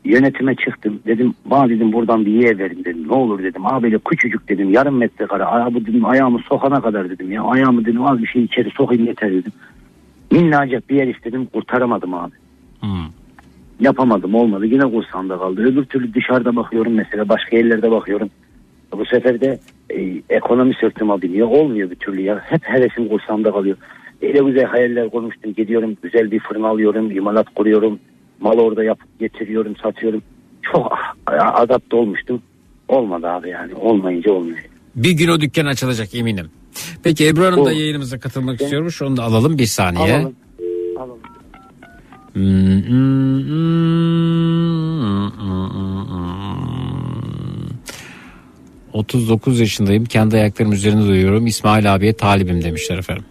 Yönetime 0.05 0.55
çıktım. 0.55 0.99
Dedim 1.07 1.34
bana 1.45 1.69
dedim 1.69 1.93
buradan 1.93 2.25
bir 2.25 2.31
yer 2.31 2.59
verin 2.59 2.84
dedim. 2.84 3.07
Ne 3.07 3.13
olur 3.13 3.43
dedim. 3.43 3.65
Abi 3.65 3.84
böyle 3.84 3.99
küçücük 3.99 4.49
dedim 4.49 4.69
yarım 4.71 4.97
metrekare. 4.97 5.43
Ayağı 5.43 5.73
dedim 5.73 6.05
ayağımı 6.05 6.39
sokana 6.39 6.81
kadar 6.81 7.09
dedim 7.09 7.31
ya. 7.31 7.43
Ayağımı 7.43 7.85
dedim 7.85 8.05
az 8.05 8.21
bir 8.21 8.27
şey 8.27 8.43
içeri 8.43 8.69
sokayım 8.69 9.05
yeter 9.05 9.31
dedim. 9.31 9.51
Minnacık 10.31 10.89
bir 10.89 10.95
yer 10.95 11.07
istedim 11.07 11.45
kurtaramadım 11.45 12.13
abi. 12.13 12.31
Yapamadım 13.80 14.35
olmadı 14.35 14.65
yine 14.65 14.84
kursağımda 14.84 15.38
kaldı. 15.38 15.61
Öbür 15.61 15.85
türlü 15.85 16.13
dışarıda 16.13 16.55
bakıyorum 16.55 16.93
mesela 16.93 17.30
başka 17.30 17.57
yerlerde 17.57 17.91
bakıyorum. 17.91 18.30
Bu 18.91 19.05
sefer 19.05 19.41
de 19.41 19.59
e, 19.89 20.21
ekonomi 20.30 20.73
sırtıma 20.80 21.21
biniyor. 21.21 21.47
Olmuyor 21.47 21.89
bir 21.89 21.95
türlü 21.95 22.21
ya. 22.21 22.41
Hep 22.45 22.61
hevesim 22.63 23.07
kursağımda 23.07 23.51
kalıyor. 23.51 23.77
Öyle 24.21 24.39
güzel 24.39 24.63
hayaller 24.63 25.09
kurmuştum. 25.09 25.53
Gidiyorum 25.53 25.97
güzel 26.03 26.31
bir 26.31 26.39
fırın 26.39 26.63
alıyorum. 26.63 27.11
imalat 27.11 27.49
kuruyorum. 27.55 27.99
Mal 28.44 28.57
orada 28.57 28.84
yapıp 28.84 29.20
getiriyorum 29.20 29.76
satıyorum. 29.76 30.22
Çok 30.72 30.98
ah, 31.28 31.60
adapte 31.60 31.95
olmuştum. 31.95 32.41
Olmadı 32.88 33.28
abi 33.28 33.49
yani. 33.49 33.76
Olmayınca 33.76 34.32
olmuyor. 34.32 34.57
Bir 34.95 35.11
gün 35.11 35.28
o 35.28 35.41
dükkan 35.41 35.65
açılacak 35.65 36.15
eminim. 36.15 36.49
Peki 37.03 37.28
Ebru 37.28 37.45
Hanım 37.45 37.65
da 37.65 37.72
yayınımıza 37.72 38.20
katılmak 38.20 38.61
istiyormuş. 38.61 39.02
Onu 39.02 39.18
da 39.18 39.24
alalım 39.24 39.57
bir 39.57 39.65
saniye. 39.65 40.15
Alalım. 40.15 40.36
Alalım. 40.98 41.20
Hmm. 42.34 42.84
39 48.94 49.60
yaşındayım. 49.60 50.06
Kendi 50.06 50.36
ayaklarım 50.36 50.72
üzerinde 50.72 51.07
duyuyorum. 51.07 51.48
İsmail 51.48 51.95
abiye 51.95 52.14
talibim 52.14 52.64
demişler 52.64 52.98
efendim. 52.98 53.26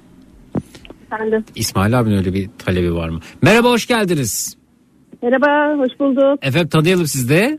Efendim. 1.06 1.44
İsmail 1.54 2.00
abinin 2.00 2.16
öyle 2.16 2.34
bir 2.34 2.48
talebi 2.58 2.94
var 2.94 3.08
mı? 3.08 3.20
Merhaba 3.42 3.70
hoş 3.70 3.86
geldiniz. 3.86 4.61
Merhaba, 5.22 5.78
hoş 5.78 6.00
bulduk. 6.00 6.38
Efendim 6.46 6.68
tanıyalım 6.68 7.06
siz 7.06 7.30
de. 7.30 7.58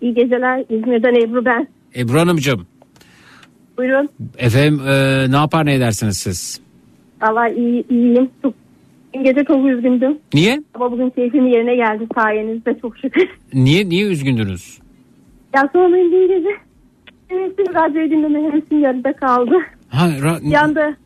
İyi 0.00 0.14
geceler. 0.14 0.64
İzmir'den 0.70 1.14
Ebru 1.28 1.44
ben. 1.44 1.68
Ebru 1.96 2.18
Hanımcığım. 2.20 2.66
Buyurun. 3.78 4.08
Efendim 4.38 4.80
e, 4.88 5.26
ne 5.30 5.36
yapar 5.36 5.66
ne 5.66 5.74
edersiniz 5.74 6.18
siz? 6.18 6.60
Allah 7.20 7.48
iyi, 7.48 7.84
iyiyim. 7.90 8.30
Çok, 8.42 8.54
dün 9.14 9.24
gece 9.24 9.44
çok 9.44 9.66
üzgündüm. 9.66 10.18
Niye? 10.34 10.62
Ama 10.74 10.92
bugün 10.92 11.10
keyfim 11.10 11.46
yerine 11.46 11.76
geldi 11.76 12.06
sayenizde 12.14 12.78
çok 12.82 12.98
şükür. 12.98 13.28
Niye 13.54 13.88
niye 13.88 14.06
üzgündünüz? 14.06 14.78
ya 15.54 15.68
sonra 15.72 15.96
dün 15.96 16.28
gece 16.28 16.48
hevesim 17.28 17.74
radyoyu 17.74 18.10
dinleme 18.10 18.42
hevesim 18.42 18.80
yarıda 18.80 19.12
kaldı. 19.12 19.54
Ha, 19.88 20.08
ra- 20.08 20.50
Bir 20.50 20.54
anda 20.54 20.96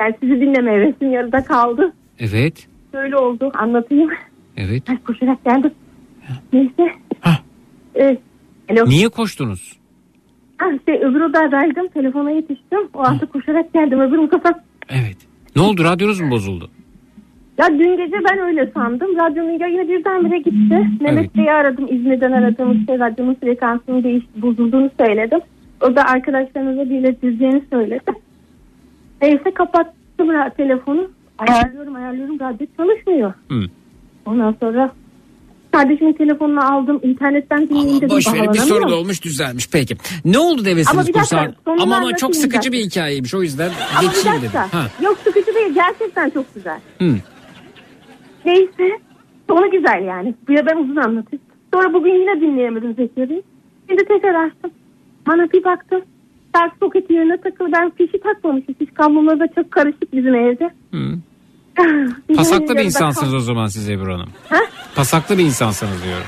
yani 0.00 0.14
sizi 0.20 0.32
dinleme 0.40 0.70
hevesim 0.72 1.12
yarıda 1.12 1.44
kaldı. 1.44 1.92
Evet. 2.18 2.68
Şöyle 2.96 3.16
oldu 3.16 3.50
anlatayım. 3.54 4.10
Evet. 4.56 4.82
Ben 4.88 4.96
koşarak 4.96 5.44
geldim. 5.44 5.70
Neyse. 6.52 6.92
Evet. 7.94 8.20
Alo. 8.70 8.88
Niye 8.88 9.08
koştunuz? 9.08 9.76
Ha, 10.58 10.66
şey, 10.86 10.94
öbür 10.94 11.20
odadaydım. 11.20 11.88
Telefona 11.88 12.30
yetiştim. 12.30 12.78
O 12.94 12.98
anda 12.98 13.26
koşarak 13.26 13.72
geldim. 13.72 14.00
Öbür 14.00 14.18
odada 14.18 14.64
Evet. 14.88 15.16
Ne 15.56 15.62
oldu 15.62 15.84
radyonuz 15.84 16.20
mu 16.20 16.30
bozuldu? 16.30 16.70
Ya 17.58 17.66
dün 17.68 17.96
gece 17.96 18.16
ben 18.30 18.38
öyle 18.38 18.70
sandım. 18.74 19.16
Radyonun 19.16 19.58
yayını 19.58 19.88
birdenbire 19.88 20.38
gitti. 20.38 20.90
Mehmet 21.00 21.36
Bey'i 21.36 21.52
aradım. 21.52 21.86
İzmir'den 21.90 22.32
aradığım 22.32 22.80
işte 22.80 22.98
radyonun 22.98 23.34
frekansının 23.34 24.04
değişti, 24.04 24.42
bozulduğunu 24.42 24.90
söyledim. 25.00 25.40
O 25.80 25.96
da 25.96 26.04
arkadaşlarınıza 26.04 26.90
bir 26.90 26.98
iletileceğini 26.98 27.62
söyledi. 27.70 28.12
Neyse 29.22 29.54
kapattım 29.54 30.28
telefonu. 30.56 31.10
Ayarlıyorum 31.38 31.94
ayarlıyorum 31.94 32.40
radyo 32.40 32.66
çalışmıyor. 32.76 33.32
Hı. 33.50 33.60
Ondan 34.26 34.56
sonra 34.60 34.92
kardeşimin 35.72 36.12
telefonunu 36.12 36.72
aldım. 36.72 37.00
internetten 37.02 37.68
dinleyeyim 37.68 37.96
dedim. 37.96 38.16
Boş 38.16 38.32
verin 38.34 38.52
bir 38.52 38.58
sorun 38.58 38.92
olmuş 38.92 39.24
düzelmiş 39.24 39.68
peki. 39.72 39.96
Ne 40.24 40.38
oldu 40.38 40.64
devesiniz 40.64 41.06
sonunu 41.06 41.82
Ama 41.82 41.96
ama 41.96 42.16
çok 42.16 42.36
sıkıcı 42.36 42.72
bir 42.72 42.78
hikayeymiş 42.78 43.34
o 43.34 43.42
yüzden 43.42 43.70
Ama 43.98 44.08
geçeyim 44.08 44.38
dedim. 44.38 44.60
Ha. 44.72 44.86
Yok 45.02 45.18
sıkıcı 45.24 45.54
değil. 45.54 45.74
Gerçekten 45.74 46.30
çok 46.30 46.54
güzel. 46.54 46.80
Hı. 46.98 47.14
Neyse. 48.44 48.98
Sonu 49.48 49.70
güzel 49.70 50.04
yani. 50.04 50.34
Bu 50.48 50.52
ya 50.52 50.66
ben 50.66 50.76
uzun 50.76 50.96
anlatayım. 50.96 51.44
Sonra 51.74 51.92
bugün 51.92 52.14
yine 52.14 52.40
dinleyemedim 52.40 52.94
Zekeri'yi. 52.94 53.42
Şimdi 53.88 54.04
tekrar 54.04 54.46
açtım. 54.46 54.70
Bana 55.26 55.52
bir 55.52 55.64
baktım. 55.64 56.02
Şarkı 56.56 56.76
soketi 56.80 57.12
yerine 57.12 57.40
takılı. 57.40 57.72
Ben 57.72 57.90
fişi 57.90 58.20
takmamışım. 58.20 58.74
Fiş 58.74 58.88
kabloları 58.94 59.40
da 59.40 59.48
çok 59.54 59.70
karışık 59.70 60.12
bizim 60.12 60.34
evde. 60.34 60.70
Hı. 60.94 61.18
Pasaklı 62.36 62.76
bir 62.76 62.84
insansınız 62.84 63.34
o 63.34 63.40
zaman 63.40 63.66
siz 63.66 63.90
Ebru 63.90 64.14
Hanım. 64.14 64.28
Ha? 64.48 64.58
Pasaklı 64.94 65.38
bir 65.38 65.44
insansınız 65.44 66.04
diyorum. 66.04 66.26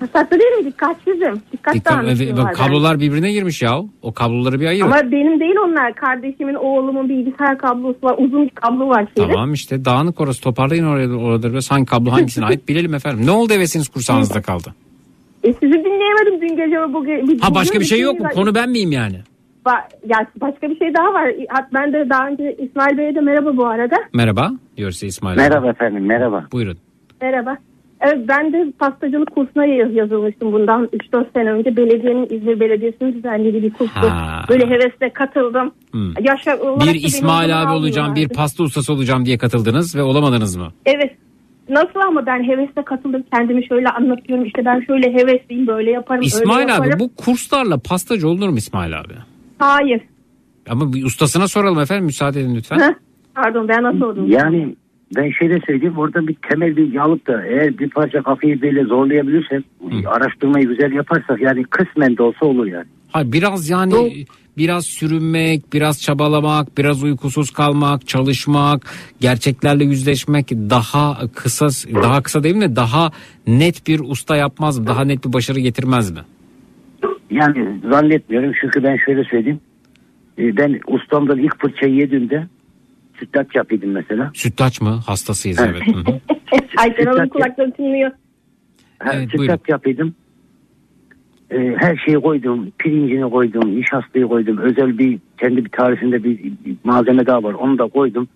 Pasaklı 0.00 0.38
değil 0.40 0.52
mi? 0.52 0.64
Dikkatsizim. 0.64 1.42
Dikkat 1.52 1.74
Dikkat, 1.74 2.36
bak, 2.36 2.56
kablolar 2.56 3.00
birbirine 3.00 3.32
girmiş 3.32 3.62
ya. 3.62 3.80
O 4.02 4.12
kabloları 4.14 4.60
bir 4.60 4.66
ayırın. 4.66 4.86
Ama 4.86 5.12
benim 5.12 5.40
değil 5.40 5.56
onlar. 5.66 5.94
Kardeşimin, 5.94 6.54
oğlumun 6.54 7.08
bilgisayar 7.08 7.58
kablosu 7.58 7.98
var. 8.02 8.14
Uzun 8.18 8.44
bir 8.44 8.50
kablo 8.50 8.88
var 8.88 9.06
şeyde. 9.16 9.32
Tamam 9.32 9.52
işte 9.52 9.84
dağınık 9.84 10.20
orası 10.20 10.42
toparlayın 10.42 10.84
oraya 10.84 11.08
orada 11.08 11.52
biraz 11.52 11.70
hangi 11.70 11.86
kablo 11.86 12.10
hangisine 12.10 12.44
ait 12.46 12.68
bilelim 12.68 12.94
efendim. 12.94 13.26
Ne 13.26 13.30
oldu 13.30 13.52
hevesiniz 13.52 13.88
kursağınızda 13.88 14.42
kaldı? 14.42 14.74
E, 15.48 15.52
sizi 15.52 15.72
dinleyemedim 15.84 16.40
dün 16.40 16.56
gece. 16.56 16.80
ve 16.80 16.92
Bugün, 16.92 17.38
Ha 17.38 17.54
başka 17.54 17.80
bir 17.80 17.84
şey 17.84 18.00
yok 18.00 18.20
mu? 18.20 18.28
Konu 18.34 18.54
ben 18.54 18.70
miyim 18.70 18.92
yani? 18.92 19.16
Ba- 19.66 19.88
ya 20.06 20.18
başka 20.40 20.70
bir 20.70 20.78
şey 20.78 20.94
daha 20.94 21.14
var. 21.14 21.30
Ben 21.74 21.92
de 21.92 22.06
daha 22.10 22.28
önce 22.28 22.56
İsmail 22.58 22.98
Bey'e 22.98 23.14
de 23.14 23.20
merhaba 23.20 23.56
bu 23.56 23.66
arada. 23.66 23.96
Merhaba 24.14 24.50
diyor 24.76 24.90
size 24.90 25.06
İsmail. 25.06 25.34
abi. 25.38 25.48
Merhaba 25.48 25.70
efendim 25.70 26.06
merhaba. 26.06 26.44
Buyurun. 26.52 26.78
Merhaba. 27.22 27.56
Evet 28.00 28.18
ben 28.28 28.52
de 28.52 28.72
pastacılık 28.78 29.34
kursuna 29.34 29.64
yaz- 29.66 29.94
yazılmıştım 29.94 30.52
bundan 30.52 30.88
3-4 30.92 31.26
sene 31.34 31.52
önce. 31.52 31.76
Belediyenin 31.76 32.26
İzmir 32.30 32.60
Belediyesi'nin 32.60 33.12
düzenlediği 33.12 33.62
bir 33.62 33.70
kurstu. 33.72 34.00
Ha. 34.00 34.44
Böyle 34.48 34.66
hevesle 34.66 35.10
katıldım. 35.12 35.72
Hmm. 35.90 36.12
Yaşa, 36.20 36.58
Bir 36.80 36.94
İsmail 36.94 37.62
abi 37.62 37.72
olacağım, 37.72 38.14
bir 38.14 38.28
pasta 38.28 38.62
ustası 38.62 38.92
olacağım 38.92 39.26
diye 39.26 39.38
katıldınız 39.38 39.96
ve 39.96 40.02
olamadınız 40.02 40.56
mı? 40.56 40.68
Evet. 40.86 41.16
Nasıl 41.68 42.00
ama 42.08 42.26
ben 42.26 42.44
hevesle 42.44 42.82
katıldım. 42.84 43.24
Kendimi 43.34 43.66
şöyle 43.66 43.88
anlatıyorum. 43.88 44.44
İşte 44.44 44.64
ben 44.64 44.80
şöyle 44.80 45.12
hevesliyim 45.12 45.66
böyle 45.66 45.90
yaparım 45.90 46.18
öyle 46.20 46.26
İsmail 46.26 46.68
yaparım. 46.68 46.92
abi 46.92 47.00
bu 47.00 47.14
kurslarla 47.16 47.78
pastacı 47.78 48.28
olunur 48.28 48.48
mu 48.48 48.56
İsmail 48.56 49.00
abi? 49.00 49.12
Hayır. 49.58 50.00
Ama 50.70 50.92
bir 50.92 51.04
ustasına 51.04 51.48
soralım 51.48 51.78
efendim 51.80 52.04
müsaade 52.04 52.40
edin 52.40 52.54
lütfen. 52.54 52.78
Heh, 52.78 52.94
Pardon 53.34 53.68
ben 53.68 53.82
nasıl 53.82 54.00
oldum? 54.02 54.30
Yani 54.30 54.76
ben 55.16 55.30
şöyle 55.30 55.60
söyleyeyim 55.66 55.98
orada 55.98 56.28
bir 56.28 56.36
temel 56.50 56.76
bilgi 56.76 57.00
alıp 57.00 57.26
da 57.26 57.46
eğer 57.46 57.78
bir 57.78 57.90
parça 57.90 58.22
kafayı 58.22 58.62
böyle 58.62 58.84
zorlayabilirsek 58.84 59.64
araştırmayı 60.06 60.68
güzel 60.68 60.92
yaparsak 60.92 61.40
yani 61.40 61.64
kısmen 61.64 62.16
de 62.16 62.22
olsa 62.22 62.46
olur 62.46 62.66
yani. 62.66 62.86
Hayır 63.12 63.32
biraz 63.32 63.70
yani 63.70 64.24
biraz 64.58 64.86
sürünmek, 64.86 65.72
biraz 65.72 66.02
çabalamak, 66.02 66.78
biraz 66.78 67.02
uykusuz 67.02 67.50
kalmak, 67.50 68.06
çalışmak, 68.08 68.82
gerçeklerle 69.20 69.84
yüzleşmek 69.84 70.50
daha 70.50 71.18
kısa 71.34 71.68
daha 72.02 72.22
kısa 72.22 72.42
değil 72.42 72.56
mi 72.56 72.76
daha 72.76 73.10
net 73.46 73.86
bir 73.86 74.00
usta 74.00 74.36
yapmaz 74.36 74.78
mı? 74.78 74.86
Daha 74.86 75.04
net 75.04 75.24
bir 75.24 75.32
başarı 75.32 75.60
getirmez 75.60 76.10
mi? 76.10 76.20
Yani 77.30 77.80
zannetmiyorum 77.90 78.52
çünkü 78.60 78.82
ben 78.82 78.96
şöyle 79.06 79.24
söyleyeyim. 79.24 79.60
Ee, 80.38 80.56
Ben 80.56 80.80
ustamdan 80.86 81.38
ilk 81.38 81.60
fırçayı 81.60 81.94
yediğimde 81.94 82.46
sütlaç 83.18 83.46
yapıyordum 83.54 83.90
mesela. 83.90 84.30
Sütlaç 84.34 84.80
mı? 84.80 85.00
Hastasıyız 85.06 85.60
evet. 85.60 85.82
Hı 85.86 85.98
hı. 86.12 86.20
Ayten 86.76 87.06
Hanım 87.06 87.28
kulakları 87.28 87.72
tınlıyor. 87.72 88.10
Ha, 88.98 89.10
Evet, 89.14 89.30
sütlaç 89.30 89.60
yapıyordum. 89.68 90.14
Ee, 91.50 91.74
her 91.78 91.96
şeyi 91.96 92.16
koydum. 92.16 92.70
Pirincini 92.78 93.30
koydum. 93.30 93.76
Nişastayı 93.80 94.28
koydum. 94.28 94.58
Özel 94.58 94.98
bir 94.98 95.18
kendi 95.40 95.64
bir 95.64 95.70
tarifinde 95.70 96.24
bir, 96.24 96.38
bir 96.44 96.76
malzeme 96.84 97.26
daha 97.26 97.42
var. 97.42 97.52
Onu 97.52 97.78
da 97.78 97.86
koydum. 97.88 98.28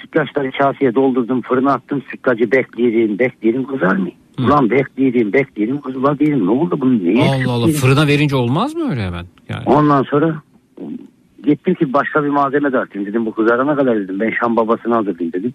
Sütlaçları 0.00 0.50
kaseye 0.50 0.94
doldurdum. 0.94 1.42
Fırına 1.42 1.72
attım. 1.72 2.02
Sütlacı 2.10 2.52
bekleyelim. 2.52 3.18
Bekleyelim 3.18 3.64
kızar 3.64 3.96
mı? 3.96 4.08
Ulan 4.38 4.70
bekleyelim. 4.70 5.32
Bekleyelim 5.32 5.80
kızlar 5.80 6.18
diyelim. 6.18 6.46
Ne 6.46 6.50
oldu 6.50 6.78
bunun? 6.80 7.06
Eksik 7.06 7.46
Allah 7.46 7.52
Allah 7.52 7.68
fırına 7.68 8.06
verince 8.06 8.36
olmaz 8.36 8.74
mı 8.74 8.90
öyle 8.90 9.02
hemen? 9.06 9.26
Yani. 9.48 9.62
Ondan 9.66 10.02
sonra 10.02 10.42
gittim 11.44 11.74
ki 11.74 11.92
başka 11.92 12.24
bir 12.24 12.28
malzeme 12.28 12.72
de 12.72 12.78
atayım 12.78 13.08
dedim. 13.08 13.26
Bu 13.26 13.34
kızarana 13.34 13.76
kadar 13.76 13.96
dedim. 13.96 14.20
Ben 14.20 14.30
Şam 14.40 14.56
babasını 14.56 14.96
aldırdım 14.96 15.32
dedim. 15.32 15.54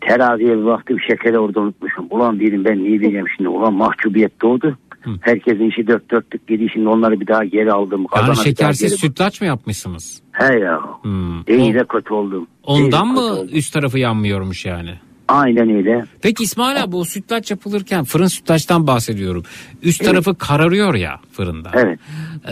Teraziye 0.00 0.58
bir 0.58 0.64
baktım 0.64 0.96
şekeri 1.10 1.38
orada 1.38 1.60
unutmuşum. 1.60 2.06
Ulan 2.10 2.40
dedim 2.40 2.64
ben 2.64 2.78
niye 2.84 3.00
diyeceğim 3.00 3.26
şimdi. 3.36 3.48
Ulan 3.48 3.74
mahcubiyet 3.74 4.42
doğdu. 4.42 4.78
Herkesin 5.20 5.70
işi 5.70 5.86
dört 5.86 6.10
dörtlük 6.10 6.46
geliyor. 6.48 6.70
Şimdi 6.72 6.88
onları 6.88 7.20
bir 7.20 7.26
daha 7.26 7.44
geri 7.44 7.72
aldım. 7.72 8.06
Yani 8.16 8.36
şekersiz 8.36 8.90
geri- 8.90 8.98
sütlaç 9.00 9.40
mı 9.40 9.46
yapmışsınız? 9.46 10.22
He 10.32 10.58
ya. 10.58 10.80
Hmm. 11.02 11.40
İyi 11.48 11.74
de 11.74 11.84
kötü 11.84 12.14
oldum. 12.14 12.46
Ondan 12.62 13.06
mı 13.08 13.20
oldum. 13.20 13.48
üst 13.52 13.72
tarafı 13.72 13.98
yanmıyormuş 13.98 14.64
yani? 14.66 14.90
Aynen 15.28 15.70
öyle. 15.70 16.04
Peki 16.22 16.44
İsmail 16.44 16.82
abi 16.82 16.96
o 16.96 17.04
sütlaç 17.04 17.50
yapılırken 17.50 18.04
fırın 18.04 18.26
sütlaçtan 18.26 18.86
bahsediyorum. 18.86 19.42
Üst 19.82 20.04
tarafı 20.04 20.38
kararıyor 20.38 20.94
ya 20.94 21.20
fırında. 21.32 21.70
Evet. 21.74 21.98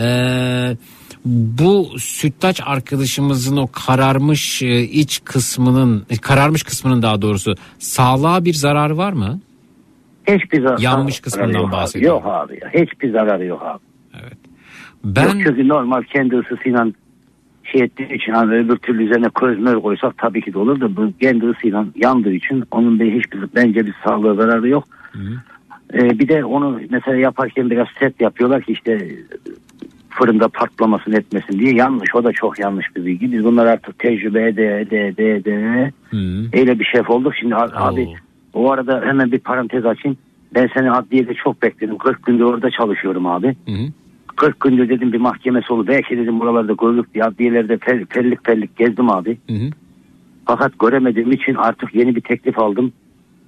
Ee, 0.01 0.77
bu 1.25 1.99
sütlaç 1.99 2.61
arkadaşımızın 2.65 3.57
o 3.57 3.67
kararmış 3.67 4.61
e, 4.61 4.81
iç 4.81 5.21
kısmının 5.23 6.05
e, 6.09 6.17
kararmış 6.17 6.63
kısmının 6.63 7.01
daha 7.01 7.21
doğrusu 7.21 7.55
sağlığa 7.79 8.45
bir 8.45 8.53
zararı 8.53 8.97
var 8.97 9.13
mı? 9.13 9.39
Hiçbir 10.27 10.61
zararı 10.61 10.81
Yanmış 10.81 11.19
kısmından 11.19 11.71
bahsediyorum. 11.71 12.17
Yok 12.17 12.33
abi. 12.33 12.59
Hiçbir 12.73 13.11
zararı 13.11 13.45
yok 13.45 13.61
abi. 13.61 13.79
Ben 15.03 15.23
Yok 15.23 15.33
çünkü 15.43 15.67
normal 15.67 16.03
kendi 16.03 16.35
ısısıyla 16.35 16.87
şey 17.63 17.81
ettiği 17.81 18.13
için 18.13 18.31
hani 18.31 18.55
öbür 18.55 18.77
türlü 18.77 19.05
üzerine 19.05 19.29
közmür 19.29 19.75
koysak 19.75 20.17
tabii 20.17 20.41
ki 20.41 20.53
de 20.53 20.59
olur 20.59 20.81
da 20.81 20.95
bu 20.95 21.13
kendi 21.21 21.45
ısıyla 21.45 21.85
yandığı 21.95 22.33
için 22.33 22.63
onun 22.71 22.99
da 22.99 23.03
hiçbir 23.03 23.39
bence 23.55 23.85
bir 23.85 23.95
sağlığa 24.03 24.33
zararı 24.33 24.69
yok. 24.69 24.83
Ee, 25.93 26.19
bir 26.19 26.27
de 26.27 26.45
onu 26.45 26.79
mesela 26.89 27.17
yaparken 27.17 27.69
biraz 27.69 27.87
set 27.99 28.21
yapıyorlar 28.21 28.61
ki 28.61 28.71
işte 28.71 29.09
fırında 30.21 30.47
patlamasın 30.47 31.11
etmesin 31.11 31.59
diye 31.59 31.73
yanlış. 31.73 32.15
O 32.15 32.23
da 32.23 32.31
çok 32.31 32.59
yanlış 32.59 32.95
bir 32.95 33.05
bilgi. 33.05 33.31
Biz 33.31 33.43
bunlar 33.43 33.65
artık 33.65 33.99
tecrübe 33.99 34.47
ede 34.47 34.81
ede 34.81 35.07
ede 35.07 35.35
ede 35.35 35.91
öyle 36.53 36.79
bir 36.79 36.85
şef 36.85 37.09
olduk. 37.09 37.33
Şimdi 37.35 37.55
a- 37.55 37.85
abi 37.87 38.01
o 38.53 38.71
arada 38.71 39.01
hemen 39.05 39.31
bir 39.31 39.39
parantez 39.39 39.85
açayım. 39.85 40.17
Ben 40.55 40.69
seni 40.73 40.91
adliyede 40.91 41.33
çok 41.33 41.61
bekledim. 41.61 41.97
40 41.97 42.25
gündür 42.25 42.43
orada 42.43 42.69
çalışıyorum 42.69 43.25
abi. 43.25 43.55
40 44.35 44.59
gündür 44.59 44.89
dedim 44.89 45.13
bir 45.13 45.17
mahkemesi 45.19 45.73
olur. 45.73 45.87
Belki 45.87 46.17
dedim 46.17 46.39
buralarda 46.39 46.73
görülük 46.73 47.13
diye 47.13 47.23
adliyelerde 47.23 47.77
pel, 47.77 48.05
pellik 48.05 48.43
pellik 48.43 48.77
gezdim 48.77 49.09
abi. 49.09 49.37
Fakat 50.45 50.79
göremediğim 50.79 51.31
için 51.31 51.55
artık 51.55 51.95
yeni 51.95 52.15
bir 52.15 52.21
teklif 52.21 52.59
aldım. 52.59 52.91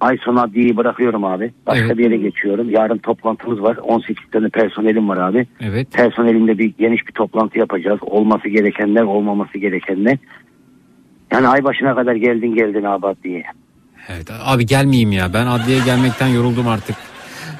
Ay 0.00 0.18
sonu 0.24 0.40
adliyeyi 0.40 0.76
bırakıyorum 0.76 1.24
abi. 1.24 1.52
Başka 1.66 1.98
bir 1.98 2.04
yere 2.04 2.16
geçiyorum. 2.16 2.70
Yarın 2.70 2.98
toplantımız 2.98 3.62
var. 3.62 3.76
18 3.76 4.30
tane 4.32 4.48
personelim 4.48 5.08
var 5.08 5.16
abi. 5.16 5.46
Evet. 5.60 5.92
Personelimle 5.92 6.58
bir 6.58 6.74
geniş 6.78 7.06
bir 7.06 7.12
toplantı 7.12 7.58
yapacağız. 7.58 7.98
Olması 8.02 8.48
gerekenler, 8.48 9.02
olmaması 9.02 9.58
gerekenler. 9.58 10.18
Yani 11.32 11.48
ay 11.48 11.64
başına 11.64 11.94
kadar 11.94 12.14
geldin 12.14 12.54
geldin 12.54 12.84
abi 12.84 13.06
adliyeye. 13.06 13.44
Evet 14.08 14.30
abi 14.44 14.66
gelmeyeyim 14.66 15.12
ya. 15.12 15.34
Ben 15.34 15.46
adliyeye 15.46 15.84
gelmekten 15.84 16.28
yoruldum 16.28 16.68
artık. 16.68 16.96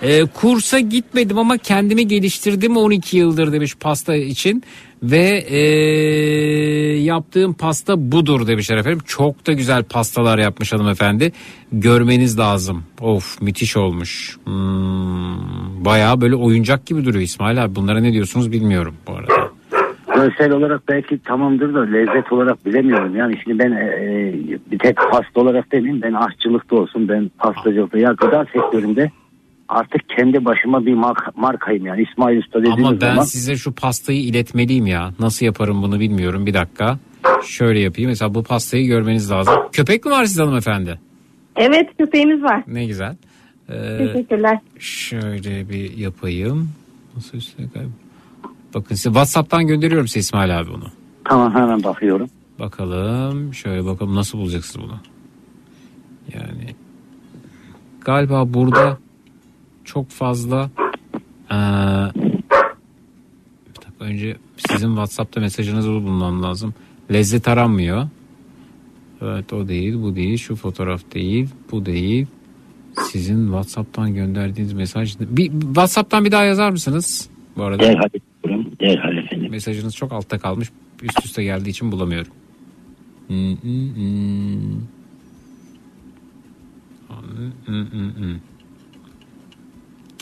Ee, 0.02 0.24
kursa 0.24 0.78
gitmedim 0.78 1.38
ama 1.38 1.58
kendimi 1.58 2.08
geliştirdim 2.08 2.76
12 2.76 3.16
yıldır 3.16 3.52
demiş 3.52 3.74
pasta 3.80 4.14
için. 4.16 4.62
Ve 5.10 5.44
ee, 5.48 5.58
yaptığım 7.02 7.54
pasta 7.54 8.12
budur 8.12 8.46
demişler 8.46 8.76
efendim. 8.76 9.00
Çok 9.06 9.46
da 9.46 9.52
güzel 9.52 9.84
pastalar 9.84 10.38
yapmış 10.38 10.72
hanımefendi. 10.72 11.32
Görmeniz 11.72 12.38
lazım. 12.38 12.84
Of 13.00 13.42
müthiş 13.42 13.76
olmuş. 13.76 14.36
Hmm, 14.44 15.84
bayağı 15.84 16.20
böyle 16.20 16.34
oyuncak 16.34 16.86
gibi 16.86 17.04
duruyor 17.04 17.22
İsmail 17.22 17.64
abi. 17.64 17.74
Bunlara 17.74 18.00
ne 18.00 18.12
diyorsunuz 18.12 18.52
bilmiyorum 18.52 18.94
bu 19.08 19.12
arada. 19.12 19.54
Görsel 20.14 20.52
olarak 20.52 20.88
belki 20.88 21.18
tamamdır 21.18 21.74
da 21.74 21.82
lezzet 21.82 22.32
olarak 22.32 22.66
bilemiyorum. 22.66 23.16
Yani 23.16 23.40
şimdi 23.44 23.58
ben 23.58 23.72
e, 23.72 23.84
e, 23.84 24.34
bir 24.70 24.78
tek 24.78 24.96
pasta 24.96 25.40
olarak 25.40 25.72
demeyeyim. 25.72 26.02
Ben 26.02 26.12
aşçılıkta 26.12 26.76
olsun, 26.76 27.08
ben 27.08 27.30
pastacılıkta 27.38 27.98
ya 27.98 28.12
gıda 28.12 28.46
sektöründe 28.52 29.10
artık 29.68 30.00
kendi 30.16 30.44
başıma 30.44 30.86
bir 30.86 30.94
marka, 30.94 31.30
markayım 31.36 31.86
yani. 31.86 32.06
İsmail 32.10 32.38
Usta 32.38 32.58
dediğimiz 32.60 32.84
Ama 32.84 33.00
ben 33.00 33.08
zaman. 33.10 33.24
size 33.24 33.56
şu 33.56 33.72
pastayı 33.72 34.20
iletmeliyim 34.22 34.86
ya. 34.86 35.12
Nasıl 35.18 35.46
yaparım 35.46 35.82
bunu 35.82 36.00
bilmiyorum. 36.00 36.46
Bir 36.46 36.54
dakika. 36.54 36.98
Şöyle 37.46 37.80
yapayım. 37.80 38.10
Mesela 38.10 38.34
bu 38.34 38.42
pastayı 38.42 38.86
görmeniz 38.86 39.30
lazım. 39.30 39.54
Köpek 39.72 40.04
mi 40.04 40.10
var 40.10 40.24
sizde 40.24 40.42
hanımefendi? 40.42 41.00
Evet 41.56 41.88
köpeğimiz 41.98 42.42
var. 42.42 42.62
Ne 42.66 42.86
güzel. 42.86 43.16
Ee, 43.68 43.98
Teşekkürler. 43.98 44.58
şöyle 44.78 45.68
bir 45.68 45.96
yapayım. 45.96 46.68
Nasıl 47.16 47.38
üstüne 47.38 47.66
kay- 47.74 47.82
Bakın 48.74 48.94
size 48.94 49.08
WhatsApp'tan 49.08 49.66
gönderiyorum 49.66 50.08
size 50.08 50.20
İsmail 50.20 50.58
abi 50.60 50.68
bunu. 50.70 50.84
Tamam 51.24 51.54
hemen 51.54 51.84
bakıyorum. 51.84 52.28
Bakalım. 52.58 53.54
Şöyle 53.54 53.84
bakalım 53.84 54.14
nasıl 54.14 54.38
bulacaksınız 54.38 54.86
bunu. 54.86 54.98
Yani 56.34 56.74
galiba 58.00 58.54
burada 58.54 58.98
çok 59.84 60.10
fazla 60.10 60.70
eee, 61.50 61.56
bir 63.68 63.76
dakika 63.76 64.04
önce 64.04 64.36
sizin 64.56 64.88
WhatsApp'ta 64.88 65.40
mesajınızı 65.40 65.90
bulmam 65.90 66.42
lazım. 66.42 66.74
Lezzet 67.12 67.48
aranmıyor. 67.48 68.08
Evet 69.22 69.52
o 69.52 69.68
değil 69.68 70.02
bu 70.02 70.16
değil 70.16 70.38
şu 70.38 70.56
fotoğraf 70.56 71.14
değil 71.14 71.48
bu 71.72 71.86
değil. 71.86 72.26
Sizin 73.12 73.44
WhatsApp'tan 73.46 74.14
gönderdiğiniz 74.14 74.72
mesaj 74.72 75.14
bir 75.20 75.50
WhatsApp'tan 75.50 76.24
bir 76.24 76.32
daha 76.32 76.44
yazar 76.44 76.70
mısınız? 76.70 77.28
Bu 77.56 77.62
arada. 77.62 77.82
Derhal. 77.82 78.08
Derhal 78.80 79.16
efendim. 79.16 79.50
Mesajınız 79.50 79.96
çok 79.96 80.12
altta 80.12 80.38
kalmış. 80.38 80.70
Üst 81.02 81.24
üste 81.24 81.44
geldiği 81.44 81.70
için 81.70 81.92
bulamıyorum. 81.92 82.32
Hmm, 83.28 83.56
hmm, 83.56 83.94
hmm. 83.94 84.80
Hmm, 87.66 87.86
hmm, 87.90 88.10
hmm. 88.16 88.34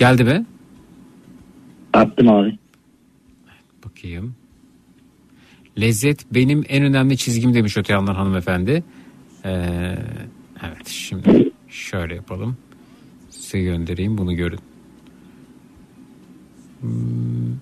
Geldi 0.02 0.24
mi? 0.24 0.46
Attım 1.92 2.28
abi. 2.28 2.58
Bakayım. 3.84 4.34
Lezzet 5.80 6.34
benim 6.34 6.64
en 6.68 6.82
önemli 6.82 7.16
çizgim 7.16 7.54
demiş 7.54 7.76
öte 7.76 7.92
yandan 7.92 8.14
hanımefendi. 8.14 8.84
Ee, 9.44 9.96
evet 10.62 10.86
şimdi 10.86 11.52
şöyle 11.68 12.14
yapalım. 12.14 12.56
Size 13.30 13.62
göndereyim 13.62 14.18
bunu 14.18 14.34
görün. 14.34 14.58
Hmm. 16.80 17.56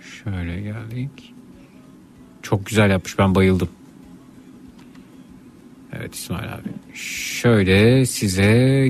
Şöyle 0.00 0.60
geldik. 0.60 1.34
Çok 2.42 2.66
güzel 2.66 2.90
yapmış 2.90 3.18
ben 3.18 3.34
bayıldım. 3.34 3.68
Evet 5.92 6.14
İsmail 6.14 6.54
abi. 6.54 6.68
Şöyle 6.94 8.06
size 8.06 8.88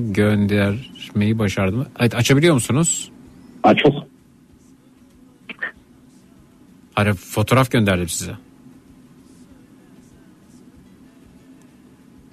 göndermeyi 1.16 1.38
başardım. 1.38 1.86
Evet 2.00 2.14
açabiliyor 2.14 2.54
musunuz? 2.54 3.10
Aç 3.62 3.78
çok. 3.78 3.92
Hayır 6.94 7.14
fotoğraf 7.14 7.70
gönderdim 7.70 8.08
size. 8.08 8.32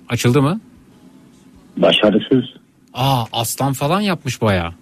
Açıldı 0.09 0.41
mı? 0.41 0.59
Başarısız. 1.77 2.43
Aa 2.93 3.25
aslan 3.31 3.73
falan 3.73 4.01
yapmış 4.01 4.41
baya. 4.41 4.73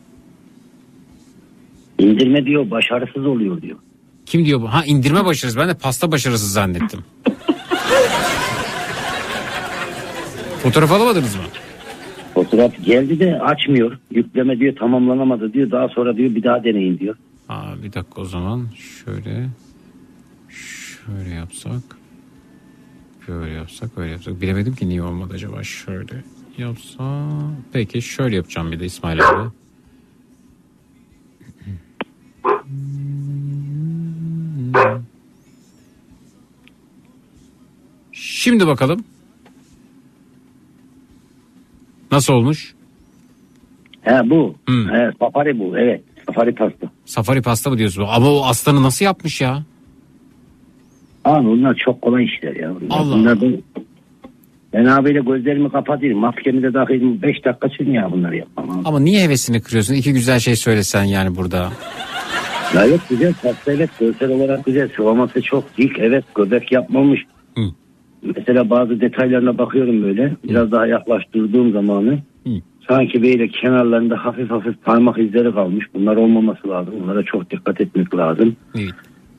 İndirme 1.99 2.45
diyor 2.45 2.71
başarısız 2.71 3.25
oluyor 3.25 3.61
diyor. 3.61 3.77
Kim 4.25 4.45
diyor 4.45 4.61
bu? 4.61 4.73
Ha 4.73 4.83
indirme 4.85 5.25
başarısız. 5.25 5.57
Ben 5.59 5.69
de 5.69 5.73
pasta 5.73 6.11
başarısız 6.11 6.53
zannettim. 6.53 6.99
Fotoğraf 10.63 10.91
alamadınız 10.91 11.35
mı? 11.35 11.41
Fotoğraf 12.33 12.83
geldi 12.85 13.19
de 13.19 13.39
açmıyor. 13.39 13.97
Yükleme 14.11 14.59
diyor 14.59 14.75
tamamlanamadı 14.75 15.53
diyor. 15.53 15.71
Daha 15.71 15.87
sonra 15.89 16.17
diyor 16.17 16.35
bir 16.35 16.43
daha 16.43 16.63
deneyin 16.63 16.99
diyor. 16.99 17.15
Aa, 17.49 17.83
bir 17.83 17.93
dakika 17.93 18.21
o 18.21 18.25
zaman 18.25 18.67
şöyle 18.75 19.49
şöyle 20.49 21.29
yapsak 21.29 21.81
böyle 23.27 23.51
yapsak 23.51 23.89
öyle 23.97 24.11
yapsak 24.11 24.41
bilemedim 24.41 24.75
ki 24.75 24.89
niye 24.89 25.03
olmadı 25.03 25.33
acaba 25.33 25.63
şöyle 25.63 26.23
yapsa 26.57 27.29
peki 27.73 28.01
şöyle 28.01 28.35
yapacağım 28.35 28.71
bir 28.71 28.79
de 28.79 28.85
İsmail 28.85 29.29
abi 29.29 29.49
Şimdi 38.11 38.67
bakalım. 38.67 39.03
Nasıl 42.11 42.33
olmuş? 42.33 42.73
He 44.01 44.29
bu. 44.29 44.55
He, 44.67 45.11
safari 45.19 45.59
bu 45.59 45.77
evet. 45.77 46.01
Safari 46.27 46.55
pasta. 46.55 46.87
Safari 47.05 47.41
pasta 47.41 47.69
mı 47.69 47.77
diyorsun? 47.77 48.05
Ama 48.09 48.29
o 48.31 48.45
aslanı 48.45 48.83
nasıl 48.83 49.05
yapmış 49.05 49.41
ya? 49.41 49.63
Abi 51.25 51.45
bunlar 51.47 51.75
çok 51.75 52.01
kolay 52.01 52.25
işler 52.25 52.55
ya. 52.55 52.71
Allah 52.89 53.15
bunlar 53.15 53.41
bu- 53.41 53.61
Ben 54.73 54.85
abiyle 54.85 55.19
gözlerimi 55.19 55.71
kapatayım. 55.71 56.19
Maskemi 56.19 56.63
de 56.63 56.71
takayım. 56.71 57.21
5 57.21 57.45
dakika 57.45 57.69
sürüyor 57.69 57.95
ya 58.03 58.11
bunları 58.11 58.37
yapmam. 58.37 58.69
abi. 58.69 58.87
Ama 58.87 58.99
niye 58.99 59.23
hevesini 59.23 59.61
kırıyorsun? 59.61 59.93
İki 59.93 60.13
güzel 60.13 60.39
şey 60.39 60.55
söylesen 60.55 61.03
yani 61.03 61.35
burada. 61.35 61.71
Ya 62.75 62.85
evet 62.85 62.99
güzel 63.09 63.33
pasta 63.43 63.73
evet 63.73 63.89
görsel 63.99 64.29
olarak 64.31 64.65
güzel. 64.65 64.89
Sıvaması 64.95 65.41
çok 65.41 65.77
dik 65.77 65.91
evet 65.99 66.25
göbek 66.35 66.71
yapmamış. 66.71 67.19
Mesela 68.35 68.69
bazı 68.69 69.01
detaylarına 69.01 69.57
bakıyorum 69.57 70.03
böyle. 70.03 70.35
Biraz 70.43 70.71
daha 70.71 70.87
yaklaştırdığım 70.87 71.71
zamanı. 71.71 72.19
Sanki 72.89 73.23
böyle 73.23 73.47
kenarlarında 73.47 74.25
hafif 74.25 74.49
hafif 74.51 74.83
parmak 74.83 75.17
izleri 75.17 75.51
kalmış. 75.53 75.85
Bunlar 75.93 76.15
olmaması 76.15 76.69
lazım. 76.69 76.93
Bunlara 77.03 77.23
çok 77.23 77.51
dikkat 77.51 77.81
etmek 77.81 78.15
lazım. 78.15 78.55
Evet. 78.75 78.91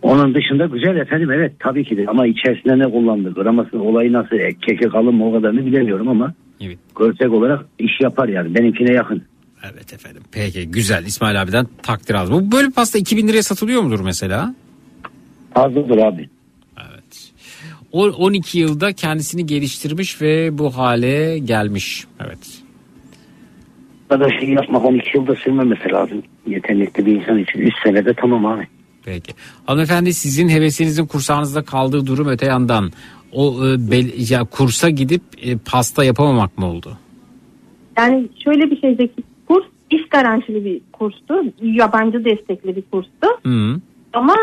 Onun 0.03 0.35
dışında 0.35 0.67
güzel 0.67 0.97
efendim 0.97 1.31
evet 1.31 1.53
tabii 1.59 1.85
ki 1.85 1.97
de 1.97 2.05
ama 2.09 2.27
içerisinde 2.27 2.79
ne 2.79 2.91
kullandı 2.91 3.35
graması 3.35 3.83
olayı 3.83 4.13
nasıl 4.13 4.37
e, 4.37 4.49
keke 4.67 4.89
kalın 4.89 5.15
mı 5.15 5.29
o 5.29 5.33
kadarını 5.33 5.67
bilemiyorum 5.67 6.09
ama 6.09 6.35
Evet. 6.61 6.79
görsel 6.99 7.29
olarak 7.29 7.67
iş 7.79 8.01
yapar 8.01 8.29
yani 8.29 8.55
benimkine 8.55 8.93
yakın. 8.93 9.23
Evet 9.75 9.93
efendim. 9.93 10.23
Peki 10.33 10.71
güzel 10.71 11.05
İsmail 11.05 11.43
abiden 11.43 11.67
takdir 11.83 12.15
aldım. 12.15 12.47
Bu 12.47 12.57
böyle 12.57 12.71
pasta 12.71 12.99
2000 12.99 13.29
liraya 13.29 13.43
satılıyor 13.43 13.83
mudur 13.83 14.01
mesela? 14.05 14.55
Fazladır 15.55 15.99
abi. 15.99 16.29
O 17.93 18.05
12 18.07 18.59
yılda 18.59 18.93
kendisini 18.93 19.47
geliştirmiş 19.47 20.23
ve 20.23 20.59
bu 20.59 20.77
hale 20.77 21.39
gelmiş. 21.39 22.05
Evet. 22.21 22.63
kadar 24.09 24.39
şey 24.41 24.49
yapmak 24.49 24.85
12 24.85 25.17
yılda 25.17 25.35
sürmemesi 25.35 25.93
lazım. 25.93 26.23
Yetenekli 26.47 27.07
bir 27.07 27.13
insan 27.21 27.39
için. 27.39 27.59
3 27.59 27.73
senede 27.85 28.15
tamam 28.15 28.47
abi. 28.47 28.67
Peki. 29.05 29.33
Hanımefendi 29.67 30.15
sizin 30.15 30.49
hevesinizin 30.49 31.07
kursağınızda 31.07 31.63
kaldığı 31.63 32.07
durum 32.07 32.29
öte 32.29 32.47
yandan 32.47 32.91
o 33.33 33.67
e, 33.67 33.91
bel- 33.91 34.31
ya 34.31 34.45
kursa 34.45 34.91
gidip 34.91 35.23
e, 35.43 35.57
pasta 35.59 36.05
yapamamak 36.05 36.59
mı 36.59 36.67
oldu? 36.67 36.99
Yani 37.99 38.29
şöyle 38.45 38.71
bir 38.71 38.81
şey 38.81 38.95
Zeki 38.95 39.23
kurs 39.49 39.65
iş 39.91 40.09
garantili 40.09 40.65
bir 40.65 40.81
kurstu. 40.93 41.35
Yabancı 41.63 42.25
destekli 42.25 42.77
bir 42.77 42.83
kurstu. 42.91 43.29
Hı. 43.47 43.81
Ama 44.13 44.37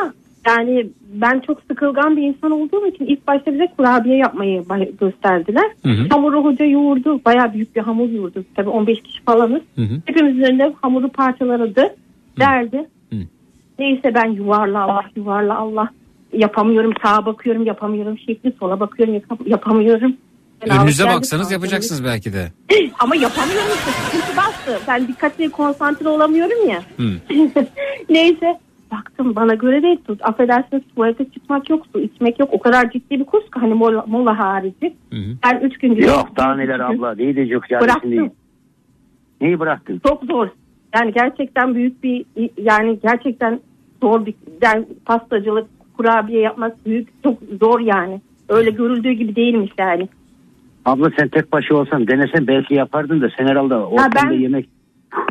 yani 0.48 0.88
ben 1.14 1.40
çok 1.40 1.62
sıkılgan 1.72 2.18
bir 2.18 2.22
insan 2.22 2.52
olduğum 2.52 2.88
için 2.88 3.06
ilk 3.06 3.28
başta 3.28 3.54
bize 3.54 3.68
kurabiye 3.78 4.18
yapmayı 4.18 4.64
gösterdiler. 5.00 5.72
Hı 5.84 5.90
hı. 5.90 6.08
Hamuru 6.10 6.44
hoca 6.44 6.66
yoğurdu. 6.66 7.22
Bayağı 7.26 7.54
büyük 7.54 7.76
bir 7.76 7.82
hamur 7.82 8.10
yoğurdu. 8.10 8.46
Tabii 8.56 8.70
15 8.70 9.02
kişi 9.04 9.24
falanız. 9.24 9.62
Hı 9.76 9.82
hı. 9.82 10.02
Hepimiz 10.06 10.38
üzerinde 10.38 10.74
hamuru 10.82 11.10
parçaladı. 11.10 11.96
Derdi. 12.40 12.88
Hı. 13.10 13.16
Neyse 13.80 14.14
ben 14.16 14.26
yuvarla 14.32 14.84
Allah 14.84 15.04
yuvarla 15.16 15.58
Allah. 15.58 15.90
Yapamıyorum 16.34 16.94
sağa 17.04 17.26
bakıyorum 17.26 17.66
yapamıyorum 17.66 18.18
şekli 18.18 18.54
sola 18.60 18.80
bakıyorum 18.80 19.16
yapa- 19.16 19.50
yapamıyorum. 19.50 20.16
Ben 20.68 20.78
Önünüze 20.80 21.06
baksanız 21.06 21.52
yapacaksınız 21.52 22.04
belki 22.04 22.34
de. 22.34 22.52
Ama 23.00 23.16
yapamıyorum 23.16 23.68
işte 23.74 23.92
sıkıntı 23.92 24.38
bastı. 24.38 24.80
Ben 24.88 25.08
dikkatli 25.08 25.50
konsantre 25.50 26.10
olamıyorum 26.10 26.70
ya. 26.70 26.82
Hı. 26.98 27.12
Neyse 28.10 28.60
baktım 28.92 29.36
bana 29.36 29.54
göre 29.54 29.84
değil. 29.84 30.00
Tut. 30.08 30.20
Affedersiniz 30.24 30.84
tuvalete 30.96 31.26
çıkmak 31.26 31.70
yok 31.70 31.86
su 31.94 32.00
içmek 32.00 32.40
yok. 32.40 32.50
O 32.52 32.60
kadar 32.60 32.92
ciddi 32.92 33.20
bir 33.20 33.26
kurs 33.26 33.44
ki 33.44 33.60
hani 33.60 33.74
mola, 33.74 34.06
mola 34.08 34.40
harici. 34.40 34.94
Ben 35.46 35.60
üç 35.60 35.78
gün 35.78 35.96
Yok 35.96 36.28
daha 36.38 36.56
neler 36.56 36.80
abla. 36.80 37.18
Değil 37.18 37.36
de 37.36 37.42
yok 37.42 37.72
yani 37.72 37.82
Bıraktım. 37.82 38.32
Neyi 39.42 39.60
bıraktın? 39.60 40.02
Çok 40.08 40.24
zor. 40.24 40.48
Yani 40.96 41.14
gerçekten 41.14 41.76
büyük 41.76 42.04
bir 42.04 42.26
yani 42.58 43.00
gerçekten 43.04 43.60
zor 44.02 44.26
bir 44.26 44.34
yani 44.62 44.86
pastacılık 45.06 45.68
kurabiye 45.98 46.42
yapmak 46.42 46.86
büyük 46.86 47.24
çok 47.24 47.38
zor 47.62 47.80
yani. 47.80 48.22
Öyle 48.50 48.70
görüldüğü 48.70 49.12
gibi 49.12 49.36
değilmiş 49.36 49.72
yani. 49.78 50.08
Abla 50.86 51.12
sen 51.18 51.28
tek 51.28 51.52
başı 51.52 51.78
olsan 51.78 52.08
denesen 52.08 52.48
belki 52.48 52.74
yapardın 52.74 53.22
da 53.22 53.30
sen 53.38 53.48
herhalde 53.48 53.76
ortamda 53.76 54.30
ben- 54.30 54.40
yemek 54.40 54.70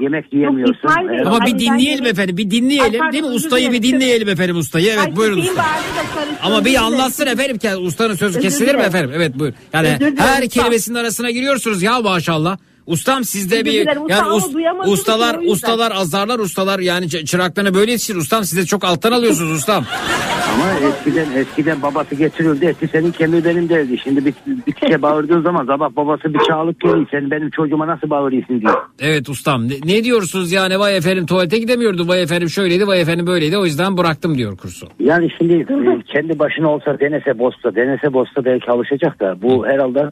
yemek 0.01 0.33
yiyemiyorsun. 0.33 0.89
Herhalde- 0.89 1.29
Ama 1.29 1.41
bir 1.47 1.53
ben 1.53 1.59
dinleyelim 1.59 2.05
yemek- 2.05 2.11
efendim 2.13 2.37
bir 2.37 2.51
dinleyelim 2.51 3.03
Ay, 3.03 3.13
değil 3.13 3.25
mi? 3.25 3.31
Ustayı 3.31 3.73
bir 3.73 3.83
dinleyelim 3.83 4.29
efendim 4.29 4.57
ustayı. 4.57 4.87
Evet 4.89 4.99
Ay, 5.07 5.17
buyurun. 5.17 5.37
karıştırdım. 5.37 6.37
Ama 6.43 6.65
bir 6.65 6.75
anlatsın 6.85 7.27
efendim. 7.27 7.87
Ustanın 7.87 8.15
sözü 8.15 8.39
Özür 8.39 8.41
kesilir 8.49 8.75
mi 8.75 8.83
efendim? 8.83 9.11
Evet 9.15 9.39
buyur. 9.39 9.53
Yani 9.73 9.97
Özür 10.01 10.17
her 10.17 10.49
kelimesinin 10.49 10.97
arasına 10.99 11.31
giriyorsunuz 11.31 11.83
ya 11.83 12.01
maşallah. 12.01 12.59
Ustam 12.89 13.24
sizde 13.24 13.65
bir 13.65 13.86
yani 14.09 14.28
us- 14.28 14.93
ustalar 14.93 15.35
yüzden. 15.35 15.52
ustalar 15.52 15.93
azarlar 15.93 16.39
ustalar 16.39 16.78
yani 16.78 17.09
çıraklarını 17.09 17.74
böyle 17.74 17.90
yetişir 17.90 18.16
ustam 18.16 18.44
size 18.44 18.66
çok 18.66 18.85
alttan 18.85 19.12
alıyorsunuz 19.12 19.52
ustam. 19.52 19.85
Ama 20.55 20.89
eskiden 20.89 21.27
eskiden 21.36 21.82
babası 21.82 22.15
getiriyordu 22.15 22.65
eti 22.65 22.89
senin 22.89 23.12
kemiği 23.12 23.44
benim 23.44 23.69
derdi. 23.69 23.98
Şimdi 23.98 24.24
bir, 24.24 24.35
bir 24.66 24.73
kişiye 24.73 25.02
bağırdığın 25.02 25.43
zaman 25.43 25.66
sabah 25.66 25.97
babası 25.97 26.35
bir 26.35 26.39
çağlık 26.48 26.81
geliyor. 26.81 27.06
Sen 27.10 27.31
benim 27.31 27.51
çocuğuma 27.51 27.86
nasıl 27.86 28.10
bağırıyorsun 28.10 28.60
diyor. 28.60 28.74
Evet 29.01 29.28
ustam 29.28 29.69
ne, 29.69 29.74
ne 29.85 30.05
diyorsunuz 30.05 30.52
yani 30.52 30.78
vay 30.78 30.97
efendim 30.97 31.27
tuvalete 31.27 31.59
gidemiyordu 31.59 32.09
vay 32.09 32.23
efendim 32.23 32.48
şöyleydi 32.48 32.86
vay 32.86 33.01
efendim 33.01 33.27
böyleydi 33.27 33.59
o 33.59 33.65
yüzden 33.65 33.97
bıraktım 33.97 34.39
diyor 34.39 34.56
kursu. 34.56 34.86
Yani 35.01 35.28
şimdi 35.39 35.55
e, 35.55 36.02
kendi 36.12 36.39
başına 36.39 36.69
olsa 36.69 37.01
denese 37.01 37.39
bozsa 37.39 37.74
denese 37.74 38.12
bozsa 38.12 38.44
belki 38.44 38.70
alışacak 38.70 39.20
da 39.20 39.43
bu 39.43 39.66
herhalde 39.66 40.10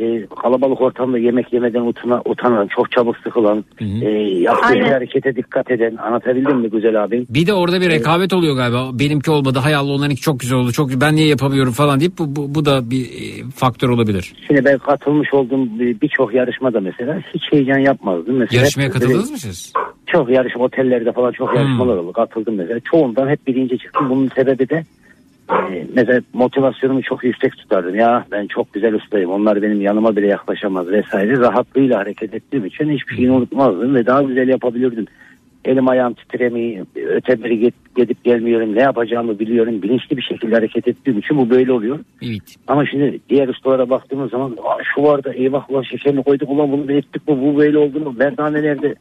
e, 0.00 0.26
kalabalık 0.42 0.80
ortamda 0.80 1.18
yemek 1.18 1.52
yemeden 1.52 1.80
utana, 1.86 2.22
utanan, 2.24 2.66
çok 2.66 2.92
çabuk 2.92 3.16
sıkılan, 3.16 3.64
e, 3.80 4.08
yaptığı 4.20 4.66
Aynen. 4.66 4.92
harekete 4.92 5.36
dikkat 5.36 5.70
eden 5.70 5.96
anlatabildim 5.96 6.58
mi 6.58 6.70
güzel 6.70 7.04
abim? 7.04 7.26
Bir 7.30 7.46
de 7.46 7.52
orada 7.52 7.80
bir 7.80 7.90
rekabet 7.90 8.32
oluyor 8.32 8.56
galiba. 8.56 8.88
Benimki 8.92 9.30
olmadı. 9.30 9.58
Hay 9.58 9.74
Allah 9.74 9.92
onlarınki 9.92 10.20
çok 10.20 10.40
güzel 10.40 10.58
oldu. 10.58 10.72
Çok 10.72 10.90
ben 11.00 11.16
niye 11.16 11.26
yapamıyorum 11.26 11.72
falan 11.72 12.00
deyip 12.00 12.18
bu, 12.18 12.36
bu, 12.36 12.54
bu 12.54 12.64
da 12.64 12.90
bir 12.90 13.04
e, 13.04 13.50
faktör 13.54 13.88
olabilir. 13.88 14.32
Şimdi 14.46 14.64
ben 14.64 14.78
katılmış 14.78 15.34
olduğum 15.34 15.78
bir- 15.78 16.00
birçok 16.00 16.34
yarışmada 16.34 16.80
mesela 16.80 17.22
hiç 17.34 17.42
heyecan 17.52 17.78
yapmazdım. 17.78 18.36
Mesela 18.36 18.60
Yarışmaya 18.60 18.90
katıldınız 18.90 19.30
mı 19.30 19.38
siz? 19.38 19.72
Çok 20.06 20.30
yarışma 20.30 20.64
otellerde 20.64 21.12
falan 21.12 21.32
çok 21.32 21.50
Hmm. 21.50 21.56
yarışmalar 21.58 21.96
oldu. 21.96 22.12
Katıldım 22.12 22.54
mesela. 22.54 22.80
Çoğundan 22.80 23.28
hep 23.28 23.46
birinci 23.46 23.78
çıktım. 23.78 24.10
Bunun 24.10 24.28
sebebi 24.28 24.68
de 24.68 24.84
e, 25.50 25.86
mesela 25.94 26.20
motivasyonumu 26.32 27.02
çok 27.02 27.24
yüksek 27.24 27.56
tutardım. 27.56 27.94
Ya 27.94 28.26
ben 28.30 28.46
çok 28.46 28.72
güzel 28.72 28.94
ustayım. 28.94 29.30
Onlar 29.30 29.62
benim 29.62 29.80
yanıma 29.80 30.16
bile 30.16 30.26
yaklaşamaz 30.26 30.88
vesaire. 30.88 31.36
Rahatlığıyla 31.36 31.98
hareket 31.98 32.34
ettiğim 32.34 32.64
için 32.66 32.90
hiçbir 32.90 33.16
şeyini 33.16 33.32
unutmazdım 33.32 33.94
ve 33.94 34.06
daha 34.06 34.22
güzel 34.22 34.48
yapabilirdim. 34.48 35.06
Elim 35.64 35.88
ayağım 35.88 36.14
titremeyi, 36.14 36.84
öte 37.08 37.44
biri 37.44 37.60
git- 37.60 37.96
gidip 37.96 38.24
gelmiyorum, 38.24 38.74
ne 38.76 38.82
yapacağımı 38.82 39.38
biliyorum. 39.38 39.82
Bilinçli 39.82 40.16
bir 40.16 40.22
şekilde 40.22 40.54
hareket 40.54 40.88
ettiğim 40.88 41.18
için 41.18 41.36
bu 41.38 41.50
böyle 41.50 41.72
oluyor. 41.72 41.98
Evet. 42.22 42.56
Ama 42.66 42.86
şimdi 42.86 43.20
diğer 43.28 43.48
ustalara 43.48 43.90
baktığımız 43.90 44.30
zaman 44.30 44.50
"Aa, 44.64 44.78
şu 44.94 45.02
vardı 45.02 45.32
eyvah 45.36 45.70
ulan 45.70 45.82
şekerini 45.82 46.22
koyduk 46.22 46.50
ulan 46.50 46.72
bunu 46.72 46.88
da 46.88 46.92
ettik 46.92 47.28
mi 47.28 47.36
bu 47.40 47.56
böyle 47.58 47.78
oldu 47.78 48.00
mu 48.00 48.14
merdanelerde 48.18 48.94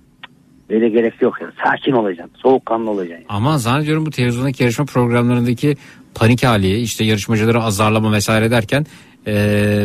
böyle 0.69 0.89
gerek 0.89 1.21
yok 1.21 1.41
ya 1.41 1.51
sakin 1.65 1.91
olacaksın 1.91 2.35
soğukkanlı 2.37 2.91
olacaksın. 2.91 3.25
Ama 3.29 3.57
zannediyorum 3.57 4.05
bu 4.05 4.09
televizyondaki 4.11 4.63
yarışma 4.63 4.85
programlarındaki 4.85 5.75
panik 6.15 6.43
hali 6.43 6.81
işte 6.81 7.03
yarışmacıları 7.03 7.63
azarlama 7.63 8.11
vesaire 8.11 8.51
derken 8.51 8.85
e, 9.27 9.33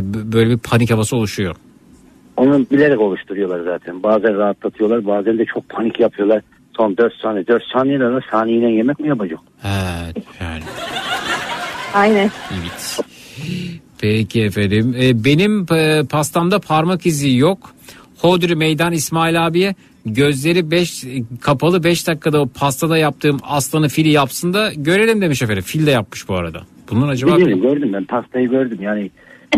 böyle 0.02 0.51
bir 0.51 0.59
panik 0.59 0.90
havası 0.90 1.16
oluşuyor. 1.16 1.57
Onu 2.36 2.66
bilerek 2.70 3.01
oluşturuyorlar 3.01 3.61
zaten 3.65 4.02
bazen 4.02 4.36
rahatlatıyorlar 4.36 5.07
bazen 5.07 5.39
de 5.39 5.44
çok 5.44 5.69
panik 5.69 6.01
yapıyorlar. 6.01 6.43
Son 6.77 6.97
4 6.97 7.15
saniye 7.23 7.47
4 7.47 7.62
saniyede 7.73 8.05
de 8.05 8.20
saniyeyle 8.31 8.70
yemek 8.70 9.01
mi 9.01 9.09
yapacak? 9.09 9.39
Evet 9.65 10.24
yani. 10.40 10.62
Aynen. 11.94 12.31
Evet. 12.61 13.01
Peki 14.01 14.43
efendim. 14.43 14.97
E, 15.01 15.24
benim 15.24 15.66
e, 15.73 16.02
pastamda 16.11 16.59
parmak 16.59 17.07
izi 17.07 17.36
yok. 17.36 17.74
Hodri 18.19 18.57
Meydan 18.57 18.93
İsmail 18.93 19.47
abiye 19.47 19.74
gözleri 20.06 20.70
beş, 20.70 21.05
kapalı 21.40 21.85
5 21.85 22.06
dakikada 22.06 22.40
o 22.40 22.47
pastada 22.47 22.98
yaptığım 22.98 23.39
aslanı 23.43 23.89
fili 23.89 24.09
yapsın 24.09 24.55
da 24.55 24.72
görelim 24.77 25.20
demiş 25.20 25.43
efendim. 25.43 25.62
Fil 25.62 25.86
de 25.86 25.90
yapmış 25.90 26.28
bu 26.28 26.35
arada. 26.35 26.62
Bunun 26.90 27.09
acaba 27.09 27.36
Biliyorum, 27.36 27.62
gördüm 27.62 27.93
ben 27.93 28.05
pastayı 28.05 28.48
gördüm 28.48 28.78
yani 28.81 29.10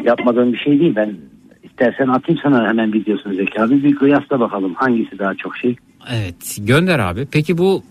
yapmadığım 0.04 0.52
bir 0.52 0.58
şey 0.58 0.80
değil 0.80 0.96
ben 0.96 1.16
istersen 1.62 2.08
atayım 2.08 2.40
sana 2.42 2.68
hemen 2.68 2.92
videosunu 2.92 3.34
Zeki 3.34 3.62
abi 3.62 3.82
bir 3.82 3.94
kıyasla 3.94 4.40
bakalım 4.40 4.74
hangisi 4.74 5.18
daha 5.18 5.34
çok 5.34 5.56
şey. 5.56 5.76
Evet 6.12 6.58
gönder 6.58 6.98
abi. 6.98 7.26
Peki 7.32 7.58
bu 7.58 7.82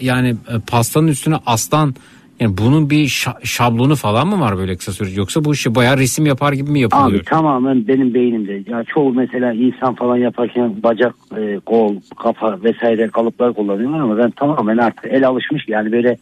yani 0.00 0.28
e, 0.28 0.54
pastanın 0.66 1.06
üstüne 1.06 1.36
aslan 1.46 1.94
yani 2.40 2.58
bunun 2.58 2.90
bir 2.90 3.04
şa- 3.08 3.46
şablonu 3.46 3.96
falan 3.96 4.28
mı 4.28 4.40
var 4.40 4.58
böyle 4.58 4.76
kısa 4.76 4.92
süre 4.92 5.10
yoksa 5.10 5.44
bu 5.44 5.52
işi 5.52 5.74
bayağı 5.74 5.98
resim 5.98 6.26
yapar 6.26 6.52
gibi 6.52 6.70
mi 6.70 6.80
yapılıyor? 6.80 7.10
Abi 7.10 7.24
tamamen 7.24 7.88
benim 7.88 8.14
beynimde. 8.14 8.62
Ya 8.70 8.84
çoğu 8.84 9.14
mesela 9.14 9.52
insan 9.52 9.94
falan 9.94 10.16
yaparken 10.16 10.82
bacak, 10.82 11.14
e, 11.38 11.58
kol, 11.66 11.96
kafa 12.18 12.62
vesaire 12.62 13.08
kalıplar 13.08 13.52
kullanıyorlar 13.52 14.00
ama 14.00 14.18
ben 14.18 14.30
tamamen 14.30 14.76
artık 14.76 15.04
el 15.04 15.26
alışmış 15.28 15.68
yani 15.68 15.92
böyle 15.92 16.16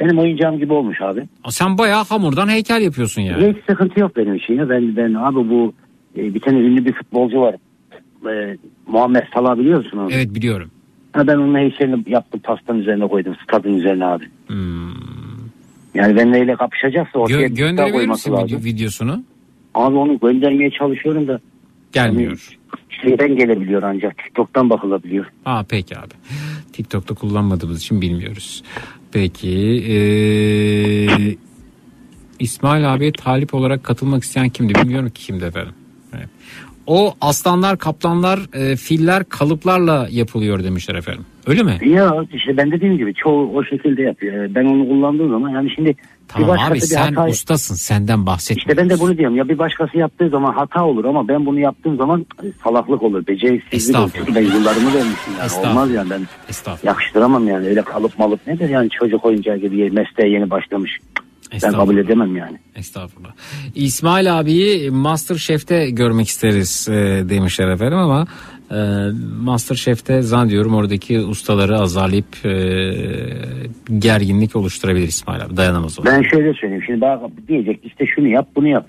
benim 0.00 0.18
oyuncağım 0.18 0.58
gibi 0.58 0.72
olmuş 0.72 1.00
abi. 1.02 1.22
Sen 1.48 1.78
bayağı 1.78 2.04
hamurdan 2.04 2.48
heykel 2.48 2.82
yapıyorsun 2.82 3.22
yani. 3.22 3.48
Hiç 3.48 3.56
sıkıntı 3.70 4.00
yok 4.00 4.16
benim 4.16 4.34
için 4.34 4.54
ya. 4.54 4.68
Ben 4.68 4.96
ben 4.96 5.14
abi 5.14 5.36
bu 5.50 5.72
e, 6.16 6.34
bir 6.34 6.40
tane 6.40 6.58
ünlü 6.58 6.84
bir 6.84 6.92
futbolcu 6.92 7.40
var. 7.40 7.54
E, 8.30 8.56
Muhammed 8.86 9.22
Salah 9.34 9.58
biliyor 9.58 9.78
musun 9.84 9.98
onu? 9.98 10.08
Evet 10.12 10.34
biliyorum. 10.34 10.70
Ha, 11.12 11.26
ben 11.26 11.36
onun 11.36 11.58
heykelini 11.58 12.04
yaptım 12.06 12.40
pastanın 12.44 12.78
üzerine 12.78 13.08
koydum 13.08 13.34
stadın 13.44 13.72
üzerine 13.74 14.04
abi. 14.04 14.24
Hmm. 14.46 15.23
Yani 15.94 16.16
benimle 16.16 16.40
öyle 16.40 16.54
kapışacaksa 16.56 17.18
ortaya 17.18 17.34
Gö- 17.46 17.50
bir 17.50 17.56
gönderebilir 17.56 17.92
koyması 17.92 18.30
misin 18.30 18.42
lazım. 18.42 18.58
video- 18.58 18.64
videosunu? 18.64 19.24
Abi 19.74 19.96
onu 19.96 20.18
göndermeye 20.20 20.70
çalışıyorum 20.70 21.28
da 21.28 21.40
Gelmiyor. 21.92 22.58
şeyden 23.02 23.36
gelebiliyor 23.36 23.82
ancak 23.82 24.18
TikTok'tan 24.18 24.70
bakılabiliyor. 24.70 25.26
Ha 25.44 25.64
peki 25.68 25.98
abi. 25.98 26.14
TikTok'ta 26.72 27.14
kullanmadığımız 27.14 27.78
için 27.80 28.00
bilmiyoruz. 28.00 28.62
Peki 29.12 29.84
ee, 29.88 31.36
İsmail 32.38 32.94
abiye 32.94 33.12
talip 33.12 33.54
olarak 33.54 33.84
katılmak 33.84 34.22
isteyen 34.24 34.48
kimdi? 34.48 34.74
Bilmiyorum 34.74 35.10
ki 35.10 35.22
kimdi 35.26 35.44
efendim. 35.44 35.74
Evet. 36.16 36.28
O 36.86 37.14
aslanlar, 37.20 37.78
kaplanlar, 37.78 38.40
e, 38.54 38.76
filler 38.76 39.24
kalıplarla 39.24 40.08
yapılıyor 40.10 40.64
demişler 40.64 40.94
efendim. 40.94 41.24
Öyle 41.46 41.62
mi? 41.62 41.78
Ya 41.86 42.24
işte 42.32 42.56
ben 42.56 42.70
dediğim 42.70 42.98
gibi 42.98 43.14
çoğu 43.14 43.56
o 43.56 43.64
şekilde 43.64 44.02
yapıyor. 44.02 44.54
Ben 44.54 44.64
onu 44.64 44.88
kullandığım 44.88 45.30
zaman 45.30 45.50
yani 45.50 45.70
şimdi 45.74 45.96
Tamam 46.28 46.56
bir 46.56 46.70
abi 46.70 46.74
bir 46.74 46.80
sen 46.80 47.12
hata... 47.12 47.28
ustasın 47.30 47.74
senden 47.74 48.26
bahsetme. 48.26 48.60
İşte 48.60 48.76
ben 48.76 48.90
de 48.90 49.00
bunu 49.00 49.18
diyorum 49.18 49.36
ya 49.36 49.48
bir 49.48 49.58
başkası 49.58 49.98
yaptığı 49.98 50.28
zaman 50.28 50.52
hata 50.52 50.84
olur 50.84 51.04
ama 51.04 51.28
ben 51.28 51.46
bunu 51.46 51.60
yaptığım 51.60 51.96
zaman 51.96 52.26
salaklık 52.64 53.02
olur, 53.02 53.26
beceriksizlik 53.26 53.96
olur. 53.96 54.10
Ben 54.34 54.42
yıllarımı 54.42 54.94
vermişim 54.94 55.32
yani 55.38 55.68
olmaz 55.68 55.90
yani 55.90 56.10
ben 56.10 56.20
yakıştıramam 56.82 57.48
yani 57.48 57.68
öyle 57.68 57.82
kalıp 57.82 58.18
malıp 58.18 58.46
nedir 58.46 58.68
yani 58.68 58.90
çocuk 58.90 59.24
oyuncağı 59.24 59.56
gibi 59.56 59.90
mesleğe 59.90 60.30
yeni 60.30 60.50
başlamış. 60.50 61.00
Ben 61.62 61.72
kabul 61.72 61.96
edemem 61.96 62.36
yani. 62.36 62.58
Estağfurullah. 62.76 63.32
İsmail 63.74 64.40
abiyi 64.40 64.90
Master 64.90 65.34
Chef'te 65.36 65.90
görmek 65.90 66.28
isteriz 66.28 66.88
e, 66.88 66.92
demişler 67.28 67.68
efendim 67.68 67.98
ama 67.98 68.26
e, 68.70 68.76
Master 69.40 69.74
Chef'te 69.76 70.22
zannediyorum 70.22 70.74
oradaki 70.74 71.20
ustaları 71.20 71.78
azarlayıp 71.78 72.46
e, 72.46 72.50
gerginlik 73.98 74.56
oluşturabilir 74.56 75.08
İsmail 75.08 75.42
abi. 75.44 75.56
Dayanamaz 75.56 75.98
o. 76.00 76.04
Ben 76.04 76.22
şöyle 76.22 76.54
söyleyeyim. 76.54 76.82
Şimdi 76.86 77.00
bak 77.00 77.20
diyecek 77.48 77.80
işte 77.84 78.06
şunu 78.06 78.28
yap 78.28 78.48
bunu 78.56 78.68
yap. 78.68 78.86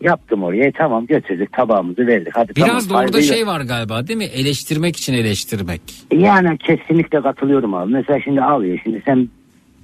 Yaptım 0.00 0.42
oraya 0.42 0.64
E, 0.64 0.72
tamam 0.72 1.06
götürdük 1.06 1.52
tabağımızı 1.52 2.06
verdik. 2.06 2.32
Hadi 2.36 2.56
Biraz 2.56 2.84
da 2.84 2.88
tamam, 2.88 3.04
orada 3.04 3.18
saygıyla- 3.18 3.34
şey 3.34 3.46
var 3.46 3.60
galiba 3.60 4.06
değil 4.06 4.16
mi? 4.16 4.24
Eleştirmek 4.24 4.96
için 4.96 5.12
eleştirmek. 5.14 5.80
Yani 6.12 6.58
kesinlikle 6.58 7.20
katılıyorum 7.22 7.74
abi. 7.74 7.92
Mesela 7.92 8.20
şimdi 8.24 8.40
al 8.40 8.64
ya 8.64 8.76
şimdi 8.84 9.02
sen 9.06 9.28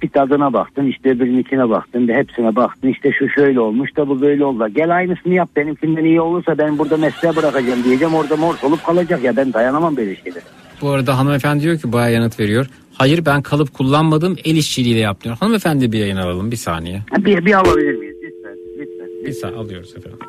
bir 0.01 0.09
tadına 0.09 0.53
baktın 0.53 0.85
işte 0.85 1.09
öbürünkine 1.09 1.69
baktın 1.69 2.07
bir 2.07 2.13
hepsine 2.13 2.55
baktın 2.55 2.87
işte 2.87 3.11
şu 3.19 3.29
şöyle 3.29 3.59
olmuş 3.59 3.97
da 3.97 4.09
bu 4.09 4.21
böyle 4.21 4.45
oldu. 4.45 4.67
Gel 4.75 4.95
aynısını 4.95 5.33
yap 5.33 5.49
benimkinden 5.55 6.03
iyi 6.03 6.21
olursa 6.21 6.57
ben 6.57 6.77
burada 6.77 6.97
mesleğe 6.97 7.35
bırakacağım 7.35 7.83
diyeceğim 7.83 8.13
orada 8.13 8.35
mor 8.35 8.55
olup 8.63 8.85
kalacak 8.85 9.23
ya 9.23 9.35
ben 9.35 9.53
dayanamam 9.53 9.97
böyle 9.97 10.15
şeylere. 10.15 10.43
Bu 10.81 10.89
arada 10.89 11.17
hanımefendi 11.17 11.63
diyor 11.63 11.79
ki 11.79 11.93
bayağı 11.93 12.13
yanıt 12.13 12.39
veriyor. 12.39 12.67
Hayır 12.93 13.25
ben 13.25 13.41
kalıp 13.41 13.73
kullanmadım 13.73 14.35
el 14.45 14.55
işçiliğiyle 14.55 14.99
yaptım. 14.99 15.33
Hanımefendi 15.39 15.91
bir 15.91 15.99
yayın 15.99 16.17
alalım 16.17 16.51
bir 16.51 16.55
saniye. 16.55 17.01
Bir, 17.17 17.45
bir 17.45 17.53
alabilir 17.53 17.95
miyiz 17.95 18.15
lütfen 18.23 18.57
lütfen. 18.79 19.25
Bir 19.25 19.31
saniye 19.31 19.59
alıyoruz 19.59 19.95
efendim. 19.97 20.19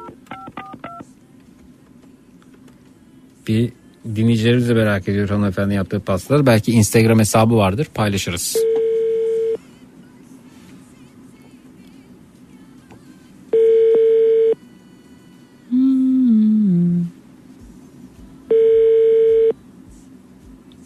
Bir 3.49 3.73
dinleyicilerimiz 4.17 4.69
de 4.69 4.75
merak 4.75 5.09
ediyor 5.09 5.29
hanımefendi 5.29 5.75
yaptığı 5.75 6.01
pastaları. 6.01 6.47
Belki 6.47 6.73
Instagram 6.73 7.19
hesabı 7.19 7.57
vardır 7.57 7.87
paylaşırız. 7.95 8.57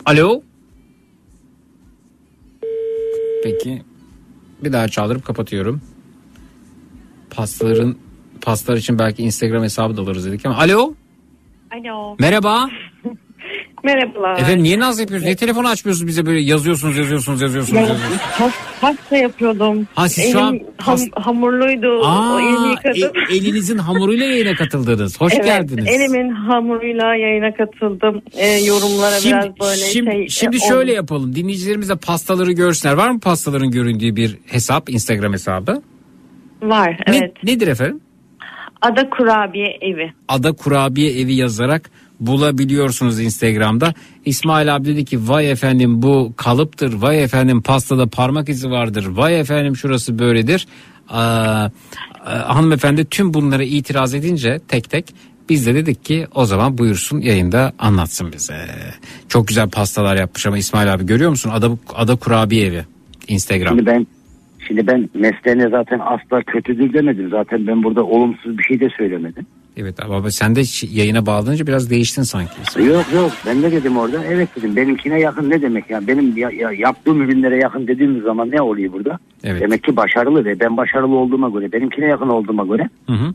Alo. 0.07 0.43
Peki. 3.43 3.83
Bir 4.65 4.73
daha 4.73 4.89
çaldırıp 4.89 5.25
kapatıyorum. 5.25 5.81
Pastaların 7.31 7.97
pastalar 8.41 8.79
için 8.79 8.99
belki 8.99 9.23
Instagram 9.23 9.63
hesabı 9.63 9.97
da 9.97 10.01
alırız 10.03 10.27
dedik 10.27 10.47
ama. 10.47 10.57
Alo. 10.57 10.95
Alo. 11.73 12.17
Merhaba. 12.21 12.71
Merhabalar. 13.85 14.39
Efendim 14.39 14.63
niye 14.63 14.79
naz 14.79 15.01
yapıyorsunuz? 15.01 15.25
Niye 15.25 15.37
telefonu 15.37 15.69
açmıyorsunuz 15.69 16.07
bize 16.09 16.27
böyle 16.27 16.41
yazıyorsunuz 16.41 16.97
yazıyorsunuz 16.97 17.43
yazıyorsunuz. 17.43 17.77
Ya, 17.77 17.81
yazıyorsunuz. 17.81 18.21
pas- 18.39 18.53
pasta 18.81 19.17
yapıyordum. 19.17 19.87
Ha, 19.95 20.09
siz 20.09 20.25
Elim 20.25 20.33
şu 20.33 20.41
an 20.41 20.61
ham- 20.79 21.11
hamurluydu. 21.23 21.89
o 22.01 22.05
Aa, 22.07 22.41
elimi 22.41 22.69
yıkadım. 22.71 23.23
e- 23.31 23.37
elinizin 23.37 23.79
hamuruyla 23.79 24.27
yayına 24.27 24.55
katıldınız. 24.55 25.21
Hoş 25.21 25.33
evet, 25.35 25.45
geldiniz. 25.45 25.87
Elimin 25.89 26.31
hamuruyla 26.31 27.15
yayına 27.15 27.55
katıldım. 27.55 28.23
Ee, 28.33 28.47
yorumlara 28.47 29.21
Şimdi, 29.21 29.35
biraz 29.35 29.61
böyle 29.61 29.77
şimdi, 29.93 30.11
şey. 30.11 30.29
şimdi 30.29 30.57
e, 30.57 30.69
şöyle 30.69 30.91
oldu. 30.91 30.97
yapalım. 30.97 31.35
Dinleyicilerimiz 31.35 31.89
de 31.89 31.97
pastaları 31.97 32.53
görsünler. 32.53 32.95
Var 32.95 33.11
mı 33.11 33.21
pastaların 33.21 33.71
göründüğü 33.71 34.17
bir 34.17 34.39
hesap, 34.47 34.91
Instagram 34.91 35.33
hesabı? 35.33 35.83
Var 36.63 37.01
evet. 37.07 37.33
Ne, 37.45 37.53
nedir 37.53 37.69
efendim? 37.69 38.01
Ada 38.83 39.11
Kurabiye 39.11 39.79
Evi. 39.81 40.13
Ada 40.29 40.53
Kurabiye 40.53 41.21
Evi 41.21 41.35
yazarak 41.35 41.91
bulabiliyorsunuz 42.21 43.21
Instagram'da. 43.21 43.95
İsmail 44.25 44.77
abi 44.77 44.85
dedi 44.85 45.05
ki 45.05 45.29
vay 45.29 45.51
efendim 45.51 46.03
bu 46.03 46.33
kalıptır. 46.37 46.95
Vay 46.95 47.25
efendim 47.25 47.63
pastada 47.63 48.07
parmak 48.07 48.49
izi 48.49 48.71
vardır. 48.71 49.07
Vay 49.07 49.41
efendim 49.41 49.77
şurası 49.77 50.19
böyledir. 50.19 50.67
Aa, 51.09 51.69
e, 52.27 52.31
hanımefendi 52.31 53.05
tüm 53.05 53.35
bunlara 53.35 53.63
itiraz 53.63 54.15
edince 54.15 54.61
tek 54.69 54.91
tek 54.91 55.15
biz 55.49 55.67
de 55.67 55.75
dedik 55.75 56.05
ki 56.05 56.27
o 56.35 56.45
zaman 56.45 56.79
buyursun 56.79 57.21
yayında 57.21 57.73
anlatsın 57.79 58.33
bize. 58.33 58.55
Çok 59.29 59.49
güzel 59.49 59.71
pastalar 59.71 60.17
yapmış 60.17 60.47
ama 60.47 60.59
İsmail 60.59 60.95
abi 60.95 61.07
görüyor 61.07 61.31
musun? 61.31 61.51
Ada, 61.55 61.71
Ada 61.95 62.17
Kurabiye 62.17 62.67
Evi 62.67 62.85
Instagram. 63.29 63.77
Şimdi 63.77 63.87
ben 63.87 64.07
şimdi 64.69 64.87
ben 64.87 65.09
mesleğine 65.15 65.69
zaten 65.69 65.99
asla 65.99 66.43
kötüdür 66.43 66.93
demedim. 66.93 67.31
Zaten 67.31 67.67
ben 67.67 67.83
burada 67.83 68.05
olumsuz 68.05 68.59
bir 68.59 68.63
şey 68.63 68.81
de 68.81 68.89
söylemedim. 68.99 69.47
Evet 69.77 70.01
ama 70.05 70.31
sen 70.31 70.57
de 70.57 70.63
yayına 70.93 71.27
bağlanınca 71.27 71.67
biraz 71.67 71.91
değiştin 71.91 72.23
sanki. 72.23 72.53
Yok 72.85 73.05
yok 73.15 73.33
ben 73.47 73.63
de 73.63 73.73
dedim 73.73 73.97
orada 73.97 74.25
evet 74.25 74.49
dedim 74.57 74.77
benimkine 74.77 75.21
yakın 75.21 75.51
ne 75.51 75.63
demek 75.63 75.91
ya 75.91 76.07
benim 76.07 76.37
ya, 76.37 76.51
ya- 76.51 76.73
yaptığım 76.73 77.23
ürünlere 77.23 77.57
yakın 77.57 77.87
dediğimiz 77.87 78.23
zaman 78.23 78.51
ne 78.51 78.63
oluyor 78.63 78.93
burada? 78.93 79.19
Evet. 79.45 79.61
Demek 79.63 79.85
ki 79.85 79.97
başarılı 79.97 80.45
ve 80.45 80.61
ben 80.61 80.77
başarılı 80.77 81.17
olduğuma 81.17 81.49
göre 81.49 81.73
benimkine 81.73 82.05
yakın 82.07 82.29
olduğuma 82.29 82.65
göre 82.65 82.89
Hı 83.07 83.13
hı. 83.13 83.35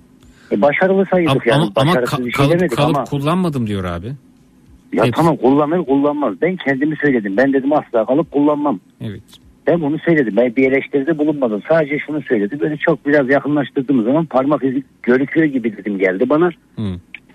e, 0.51 0.61
başarılı 0.61 1.05
sayıldık 1.11 1.47
Ama, 1.47 1.55
yani 1.61 1.71
ama, 1.75 1.93
ka- 1.93 2.21
şey 2.21 2.31
kalıp, 2.31 2.75
kalıp 2.75 2.95
ama 2.97 3.03
kullanmadım 3.03 3.67
diyor 3.67 3.83
abi. 3.83 4.07
ya 4.93 5.05
hepsi. 5.05 5.11
tamam 5.17 5.37
kullanır 5.37 5.85
kullanmaz 5.85 6.33
ben 6.41 6.55
kendimi 6.55 6.95
söyledim 7.01 7.37
ben 7.37 7.53
dedim 7.53 7.73
asla 7.73 8.05
kalıp 8.05 8.31
kullanmam. 8.31 8.79
Evet. 9.01 9.21
Ben 9.67 9.81
bunu 9.81 9.99
söyledim. 9.99 10.33
Ben 10.37 10.55
bir 10.55 10.71
eleştiride 10.71 11.17
bulunmadım. 11.17 11.63
Sadece 11.69 11.99
şunu 11.99 12.21
söyledi. 12.21 12.59
Böyle 12.59 12.77
çok 12.77 13.05
biraz 13.05 13.29
yakınlaştırdığım 13.29 14.03
zaman 14.03 14.25
parmak 14.25 14.63
izi 14.63 14.83
görüküyor 15.03 15.45
gibi 15.45 15.77
dedim 15.77 15.97
geldi 15.97 16.29
bana. 16.29 16.49
Hı. 16.75 16.81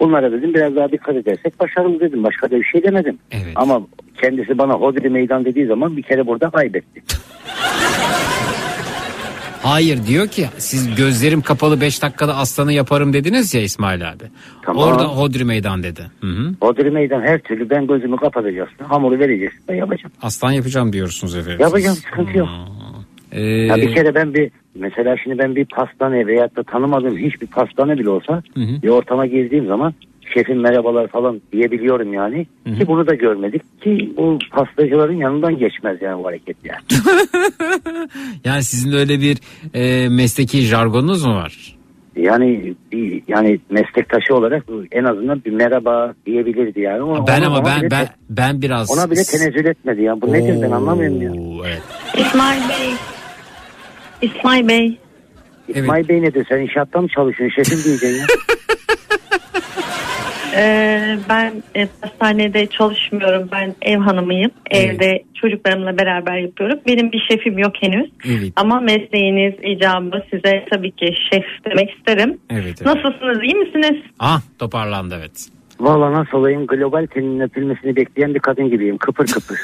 Bunlara 0.01 0.33
dedim 0.33 0.55
biraz 0.55 0.77
daha 0.77 0.93
dikkat 0.93 1.17
edersek 1.17 1.61
başarılı 1.61 2.01
dedim. 2.01 2.25
Başka 2.25 2.51
da 2.51 2.57
bir 2.57 2.65
şey 2.65 2.83
demedim. 2.83 3.19
Evet. 3.31 3.53
Ama 3.55 3.83
kendisi 4.21 4.59
bana 4.59 4.73
hodri 4.75 5.11
meydan 5.11 5.45
dediği 5.45 5.67
zaman 5.67 5.97
bir 5.97 6.03
kere 6.03 6.27
burada 6.27 6.51
kaybetti. 6.51 7.03
Hayır 9.65 10.07
diyor 10.07 10.27
ki 10.29 10.47
siz 10.59 10.95
gözlerim 10.95 11.41
kapalı 11.43 11.81
5 11.81 12.03
dakikada 12.03 12.37
aslanı 12.37 12.73
yaparım 12.73 13.13
dediniz 13.13 13.55
ya 13.55 13.61
İsmail 13.63 14.11
abi. 14.11 14.25
Tamam. 14.63 14.83
Orada 14.83 15.05
hodri 15.05 15.45
meydan 15.45 15.83
dedi. 15.83 16.01
Hı 16.21 16.27
hı. 16.27 16.55
Hodri 16.61 16.91
meydan 16.91 17.23
her 17.23 17.39
türlü 17.39 17.71
ben 17.71 17.87
gözümü 17.87 18.17
kapatacaksın. 18.17 18.85
Hamuru 18.85 19.19
vereceksin. 19.19 19.61
Ben 19.69 19.75
yapacağım. 19.75 20.13
Aslan 20.23 20.53
yapacağım 20.53 20.93
diyorsunuz 20.93 21.37
efendim. 21.37 21.61
Yapacağım 21.61 21.95
siz. 21.97 22.05
sıkıntı 22.05 22.39
yok. 22.39 22.49
Ee, 23.33 23.43
Ya 23.43 23.77
bir 23.77 23.95
kere 23.95 24.15
ben 24.15 24.35
bir 24.35 24.51
mesela 24.75 25.17
şimdi 25.25 25.39
ben 25.39 25.57
bir 25.57 25.65
pastane 25.65 26.27
veyahut 26.27 26.57
da 26.57 26.63
tanımadığım 26.63 27.17
hiçbir 27.19 27.47
pastane 27.47 27.99
bile 27.99 28.11
olsa 28.11 28.43
Hı 28.55 28.61
hı. 28.61 28.83
bir 28.83 28.89
ortama 28.89 29.27
girdiğim 29.27 29.67
zaman 29.67 29.95
şefim 30.35 30.61
merhabalar 30.61 31.09
falan 31.09 31.41
diyebiliyorum 31.53 32.13
yani. 32.13 32.47
Hı 32.67 32.71
hı. 32.71 32.79
Ki 32.79 32.87
bunu 32.87 33.07
da 33.07 33.15
görmedik 33.15 33.83
ki 33.83 34.13
bu 34.17 34.39
pastacıların 34.51 35.17
yanından 35.17 35.59
geçmez 35.59 36.03
yani 36.03 36.23
bu 36.23 36.27
hareket 36.27 36.57
yani. 36.65 36.81
Yani 38.45 38.63
sizin 38.63 38.93
de 38.93 38.97
öyle 38.97 39.21
bir 39.21 39.39
e, 39.75 40.09
mesleki 40.09 40.61
jargonunuz 40.61 41.25
mu 41.25 41.35
var? 41.35 41.77
Yani 42.17 42.75
bir, 42.93 43.23
yani 43.29 43.59
meslektaşı 43.71 44.35
olarak 44.35 44.65
en 44.93 45.05
azından 45.05 45.43
bir 45.45 45.51
merhaba 45.53 46.15
diyebilirdi 46.27 46.81
yani. 46.81 47.03
Ona- 47.03 47.27
Ben 47.27 47.39
ona- 47.41 47.47
ama 47.47 47.59
ona 47.59 47.65
ben 47.67 47.81
bile 47.81 47.91
ben 47.91 48.09
ben 48.31 48.63
biraz 48.63 48.91
ona 48.91 49.11
bile 49.11 49.23
tenezzül 49.25 49.67
etmedi 49.67 50.03
ya. 50.03 50.21
Bu 50.23 50.33
nedir 50.33 50.63
ben 50.63 50.71
anlamıyorum 50.71 51.23
ya. 51.23 51.33
Oo, 51.33 51.65
Evet. 51.67 51.83
İsmail 52.19 52.61
Bey. 52.69 52.95
İsmail 54.23 54.69
Bey. 54.69 54.99
İsmail 55.69 56.09
Bey 56.09 56.23
nedir 56.23 56.47
sen 56.49 56.59
inşaatta 56.61 57.01
mı 57.01 57.09
çalışıyorsun 57.09 57.63
şefim 57.63 57.85
diyeceksin 57.85 58.19
ya. 58.21 58.27
Ee, 60.57 61.19
ben 61.29 61.63
e, 61.77 61.89
hastanede 62.01 62.67
çalışmıyorum. 62.67 63.49
Ben 63.53 63.75
ev 63.83 63.99
hanımıyım. 63.99 64.51
Evde 64.71 65.23
çocuklarımla 65.35 65.99
beraber 65.99 66.39
yapıyorum. 66.39 66.79
Benim 66.87 67.13
bir 67.13 67.27
şefim 67.31 67.59
yok 67.59 67.73
henüz. 67.81 68.11
Evet. 68.25 68.53
Ama 68.57 68.81
mesleğiniz 68.81 69.55
icabı 69.63 70.23
size 70.31 70.65
tabii 70.71 70.91
ki 70.91 71.15
şef 71.33 71.45
demek 71.71 71.91
isterim. 71.91 72.39
Evet. 72.51 72.65
evet. 72.65 72.87
Nasılsınız? 72.87 73.39
iyi 73.43 73.55
misiniz? 73.55 74.03
Ah 74.19 74.41
toparlandı 74.59 75.17
evet. 75.19 75.49
Valla 75.81 76.13
nasıl 76.13 76.39
olayım 76.39 76.67
global 76.67 77.07
teninin 77.07 77.41
öpülmesini 77.41 77.97
bekleyen 77.97 78.35
bir 78.35 78.41
kadın 78.41 78.71
gibiyim 78.71 78.99
kıpır 78.99 79.27
kıpır. 79.27 79.59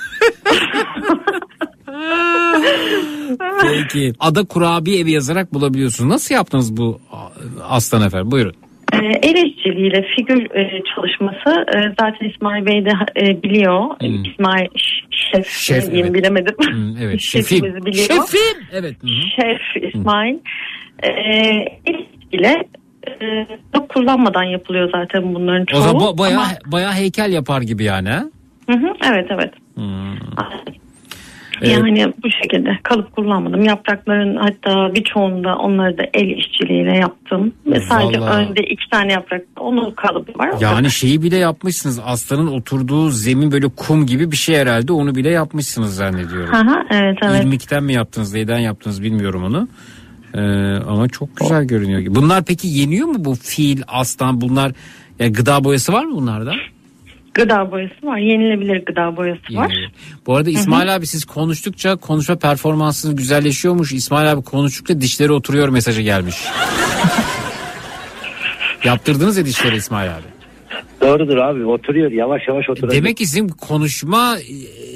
Peki. 3.63 4.13
Ada 4.21 4.45
Kurabiye 4.45 5.01
Evi 5.01 5.11
yazarak 5.11 5.55
bulabiliyorsunuz. 5.55 6.11
Nasıl 6.11 6.35
yaptınız 6.35 6.77
bu 6.77 7.01
Aslan 7.63 8.07
efendim? 8.07 8.31
Buyurun. 8.31 8.55
Ee, 8.93 8.97
el 9.23 9.47
işçiliğiyle 9.47 10.03
figür 10.17 10.55
e, 10.57 10.83
çalışması 10.95 11.65
e, 11.77 11.81
zaten 12.01 12.29
İsmail 12.29 12.67
Bey 12.67 12.85
de 12.85 12.93
e, 13.17 13.43
biliyor. 13.43 13.85
İsmail 14.01 14.67
Ş- 14.77 15.07
Şef, 15.11 15.47
Şef, 15.49 15.87
diyeyim 15.87 16.07
evet. 16.07 16.15
bilemedim. 16.15 16.55
Hı, 16.61 16.95
evet. 17.05 17.21
Şefim. 17.21 17.59
Şefimizi 17.59 17.87
biliyor. 17.87 18.07
Şefim. 18.07 18.65
Evet. 18.73 18.97
Hı 19.03 19.07
hı. 19.07 19.11
Şef 19.37 19.95
İsmail. 19.95 20.37
Ee, 21.03 21.09
el 21.87 21.95
işçiliğiyle 21.95 22.65
çok 23.75 23.89
kullanmadan 23.89 24.43
yapılıyor 24.45 24.91
zaten 24.93 25.35
bunların 25.35 25.65
çoğu. 25.65 25.81
O 25.81 25.83
zaman 25.83 26.03
ba- 26.03 26.19
bayağı, 26.19 26.41
Ama- 26.41 26.73
bayağı 26.73 26.93
heykel 26.93 27.33
yapar 27.33 27.63
gibi 27.63 27.85
yani 27.85 28.09
ha? 28.09 28.23
Hı 28.71 28.77
hı, 28.77 28.87
evet 29.13 29.27
evet. 29.31 29.53
Hmm. 29.75 30.15
Yani 31.63 32.13
bu 32.25 32.31
şekilde 32.43 32.79
kalıp 32.83 33.17
kullanmadım. 33.17 33.65
Yaprakların 33.65 34.37
hatta 34.37 34.95
birçoğunda 34.95 35.57
onları 35.57 35.99
da 35.99 36.03
el 36.15 36.29
işçiliğiyle 36.29 36.97
yaptım. 36.97 37.53
Ve 37.67 37.81
sadece 37.81 38.21
Vallahi. 38.21 38.47
önde 38.47 38.63
iki 38.63 38.91
tane 38.91 39.13
yaprak 39.13 39.43
onun 39.61 39.91
kalıbı 39.91 40.39
var. 40.39 40.51
Yani 40.61 40.91
şeyi 40.91 41.23
bile 41.23 41.37
yapmışsınız. 41.37 42.01
Aslanın 42.05 42.47
oturduğu 42.47 43.11
zemin 43.11 43.53
böyle 43.53 43.69
kum 43.69 44.07
gibi 44.07 44.31
bir 44.31 44.37
şey 44.37 44.57
herhalde. 44.57 44.93
Onu 44.93 45.15
bile 45.15 45.31
yapmışsınız 45.31 45.95
zannediyorum. 45.97 46.55
Hı, 46.55 46.85
evet 46.91 47.19
evet. 47.23 47.45
İrmikten 47.45 47.85
mi 47.85 47.93
yaptınız, 47.93 48.35
neyden 48.35 48.59
yaptınız 48.59 49.03
bilmiyorum 49.03 49.45
onu. 49.45 49.69
Ee, 50.35 50.41
ama 50.89 51.09
çok 51.09 51.37
güzel 51.37 51.65
görünüyor. 51.65 52.03
Bunlar 52.15 52.45
peki 52.45 52.69
yeniyor 52.69 53.09
mu 53.09 53.15
bu 53.19 53.35
fil, 53.35 53.83
aslan 53.89 54.41
bunlar? 54.41 54.73
Yani 55.19 55.33
gıda 55.33 55.65
boyası 55.65 55.93
var 55.93 56.05
mı 56.05 56.17
bunlarda? 56.17 56.53
Gıda 57.35 57.71
boyası 57.71 58.07
var. 58.07 58.17
Yenilebilir 58.19 58.85
gıda 58.87 59.17
boyası 59.17 59.55
var. 59.55 59.71
Yenilebilir. 59.71 59.93
Bu 60.27 60.37
arada 60.37 60.51
İsmail 60.51 60.97
abi 60.97 61.07
siz 61.07 61.25
konuştukça 61.25 61.97
konuşma 61.97 62.37
performansınız 62.37 63.17
güzelleşiyormuş. 63.17 63.93
İsmail 63.93 64.33
abi 64.33 64.43
konuştukça 64.43 65.01
dişleri 65.01 65.33
oturuyor 65.33 65.69
mesajı 65.69 66.03
gelmiş. 66.03 66.37
Yaptırdınız 68.85 69.37
ya 69.37 69.45
dişleri 69.45 69.77
İsmail 69.77 70.11
abi. 70.15 70.41
Doğrudur 71.01 71.37
abi 71.37 71.65
oturuyor 71.65 72.11
yavaş 72.13 72.49
yavaş 72.49 72.71
oturuyor. 72.71 72.93
Demek 72.93 73.17
ki 73.17 73.27
sizin 73.27 73.49
konuşma 73.49 74.39
e, 74.39 74.43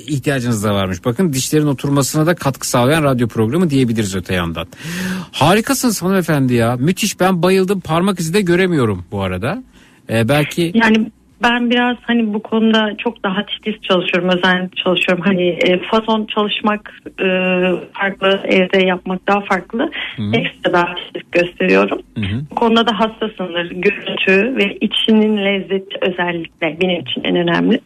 ihtiyacınız 0.07 0.65
da 0.65 0.75
varmış. 0.75 1.05
Bakın 1.05 1.33
dişlerin 1.33 1.67
oturmasına 1.67 2.27
da 2.27 2.35
katkı 2.35 2.69
sağlayan 2.69 3.05
radyo 3.05 3.29
programı 3.29 3.71
diyebiliriz 3.71 4.17
öte 4.17 4.35
yandan. 4.35 4.67
Harikasınız 5.33 6.03
hanımefendi 6.03 6.55
ya. 6.55 6.77
Müthiş 6.77 7.21
ben 7.21 7.43
bayıldım. 7.43 7.81
Parmak 7.81 8.21
izi 8.21 8.35
de 8.35 8.41
göremiyorum 8.41 9.05
bu 9.13 9.23
arada. 9.23 9.63
Ee, 10.11 10.29
belki 10.29 10.73
Yani 10.75 11.11
ben 11.43 11.71
biraz 11.71 11.97
hani 12.03 12.35
bu 12.35 12.43
konuda 12.43 12.97
çok 12.99 13.25
daha 13.25 13.47
titiz 13.47 13.83
çalışıyorum, 13.83 14.29
özenli 14.29 14.71
çalışıyorum. 14.85 15.25
Hani 15.27 15.49
e, 15.49 15.79
fason 15.79 16.27
çalışmak 16.35 17.01
e, 17.21 17.27
farklı, 17.93 18.41
evde 18.45 18.87
yapmak 18.87 19.29
daha 19.29 19.41
farklı. 19.41 19.91
Ekstra 20.33 20.73
daha 20.73 20.95
titiz 20.95 21.23
gösteriyorum. 21.33 21.99
Bu 22.51 22.55
konuda 22.55 22.87
da 22.87 23.01
hassasımdır. 23.01 23.71
Görüntü 23.71 24.57
ve 24.57 24.77
içinin 24.81 25.37
lezzeti 25.37 25.99
özellikle 26.01 26.77
benim 26.81 27.01
için 27.01 27.25
en 27.25 27.37
önemli. 27.37 27.81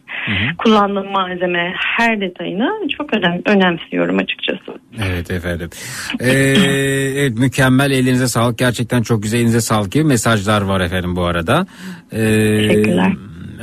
Kullandığım 0.57 1.11
malzeme 1.11 1.73
her 1.75 2.21
detayını 2.21 2.87
çok 2.97 3.13
önem, 3.13 3.41
önemsiyorum 3.45 4.17
açıkçası. 4.17 4.79
Evet 4.99 5.31
efendim. 5.31 5.69
Ee, 6.19 6.31
evet, 7.17 7.37
mükemmel 7.37 7.91
elinize 7.91 8.27
sağlık. 8.27 8.57
Gerçekten 8.57 9.01
çok 9.01 9.23
güzel 9.23 9.39
elinize 9.39 9.61
sağlık 9.61 9.91
gibi 9.91 10.03
mesajlar 10.03 10.61
var 10.61 10.81
efendim 10.81 11.15
bu 11.15 11.23
arada. 11.23 11.67
Ee, 12.11 12.67
Teşekkürler. 12.67 13.13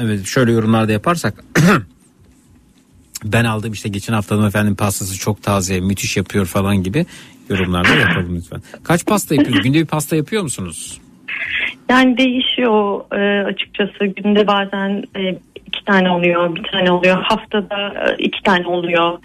Evet 0.01 0.27
şöyle 0.27 0.53
yorumlarda 0.53 0.93
yaparsak. 0.93 1.35
ben 3.25 3.45
aldım 3.45 3.73
işte 3.73 3.89
geçen 3.89 4.13
haftanın 4.13 4.47
efendim 4.49 4.77
pastası 4.77 5.19
çok 5.19 5.43
taze 5.43 5.81
müthiş 5.81 6.17
yapıyor 6.17 6.47
falan 6.47 6.83
gibi 6.83 7.07
yorumlarda 7.51 7.95
yapalım 7.95 8.37
lütfen. 8.37 8.63
Kaç 8.85 9.07
pasta 9.07 9.35
yapıyorsunuz? 9.35 9.65
Günde 9.65 9.79
bir 9.79 9.87
pasta 9.87 10.17
yapıyor 10.17 10.43
musunuz? 10.43 11.01
Yani 11.91 12.19
değişiyor 12.19 13.01
e, 13.13 13.45
açıkçası. 13.45 14.07
Günde 14.07 14.47
bazen 14.47 15.05
e, 15.17 15.39
iki 15.67 15.85
tane 15.85 16.11
oluyor, 16.11 16.57
bir 16.57 16.63
tane 16.63 16.91
oluyor. 16.93 17.23
Haftada 17.23 17.95
e, 18.09 18.23
iki 18.23 18.43
tane 18.43 18.67
oluyor. 18.67 19.19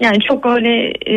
Yani 0.00 0.18
çok 0.28 0.46
öyle 0.46 0.92
e, 1.06 1.16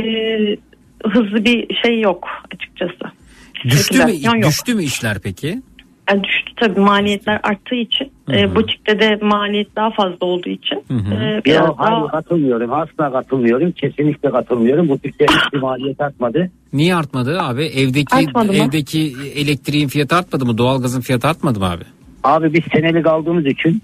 hızlı 1.05 1.45
bir 1.45 1.75
şey 1.83 1.99
yok 2.01 2.27
açıkçası. 2.53 3.15
Düştü 3.63 4.05
mü, 4.05 4.11
yok. 4.23 4.43
düştü 4.47 4.75
mü 4.75 4.83
işler 4.83 5.17
peki? 5.23 5.61
Yani 6.09 6.23
düştü 6.23 6.51
tabii 6.55 6.79
maliyetler 6.79 7.39
arttığı 7.43 7.75
için. 7.75 8.11
E, 8.31 8.55
butikte 8.55 8.99
de 8.99 9.19
maliyet 9.21 9.75
daha 9.75 9.91
fazla 9.91 10.25
olduğu 10.25 10.49
için. 10.49 10.75
E, 10.75 11.41
biraz 11.45 11.67
Yok 11.67 11.75
hayır 11.79 12.01
daha 12.01 12.07
katılmıyorum. 12.07 12.73
Asla 12.73 13.11
katılmıyorum. 13.11 13.71
Kesinlikle 13.71 14.29
katılmıyorum. 14.31 14.89
Bu 14.89 14.99
Türkçe 14.99 15.25
hiçbir 15.25 15.59
maliyet 15.59 16.01
artmadı. 16.01 16.51
Niye 16.73 16.95
artmadı 16.95 17.39
abi? 17.41 17.63
Evdeki 17.63 18.15
Artmadı 18.15 18.47
mı? 18.47 18.55
evdeki 18.55 19.13
elektriğin 19.35 19.87
fiyatı 19.87 20.15
artmadı 20.15 20.45
mı? 20.45 20.57
Doğalgazın 20.57 21.01
fiyatı 21.01 21.27
artmadı 21.27 21.59
mı 21.59 21.69
abi? 21.69 21.83
Abi 22.23 22.53
biz 22.53 22.61
senelik 22.73 23.07
aldığımız 23.07 23.45
için 23.45 23.81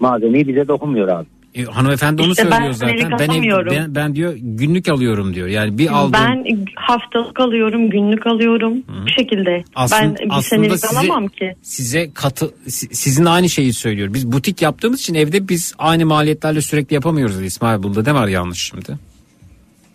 malzemeyi 0.00 0.48
bize 0.48 0.68
dokunmuyor 0.68 1.08
abi. 1.08 1.26
E, 1.56 1.64
hanımefendi 1.64 2.22
onu 2.22 2.30
İşte 2.30 2.44
ben 2.50 2.50
söylüyor 2.50 2.72
zaten. 2.72 2.94
senelik 2.94 3.18
Ben, 3.18 3.28
ev- 3.28 3.70
ben 3.70 3.94
ben 3.94 4.14
diyor 4.16 4.34
günlük 4.40 4.88
alıyorum 4.88 5.34
diyor. 5.34 5.48
Yani 5.48 5.78
bir 5.78 5.88
aldığım 5.96 6.12
ben 6.12 6.44
haftalık 6.76 7.40
alıyorum, 7.40 7.90
günlük 7.90 8.26
alıyorum. 8.26 8.74
Bu 9.04 9.08
şekilde. 9.08 9.64
Aslında- 9.74 10.02
ben 10.02 10.14
bir 10.14 10.20
aslında 10.30 10.42
senelik 10.42 10.72
size- 10.86 10.98
alamam 10.98 11.28
ki. 11.28 11.54
size 11.62 12.10
katı 12.14 12.50
si- 12.68 12.94
sizin 12.94 13.24
aynı 13.24 13.48
şeyi 13.48 13.72
söylüyor. 13.72 14.14
Biz 14.14 14.32
butik 14.32 14.62
yaptığımız 14.62 15.00
için 15.00 15.14
evde 15.14 15.48
biz 15.48 15.74
aynı 15.78 16.06
maliyetlerle 16.06 16.60
sürekli 16.60 16.94
yapamıyoruz 16.94 17.42
İsmail. 17.42 17.82
Bunda 17.82 18.02
ne 18.02 18.14
var 18.14 18.28
yanlış 18.28 18.58
şimdi? 18.60 18.92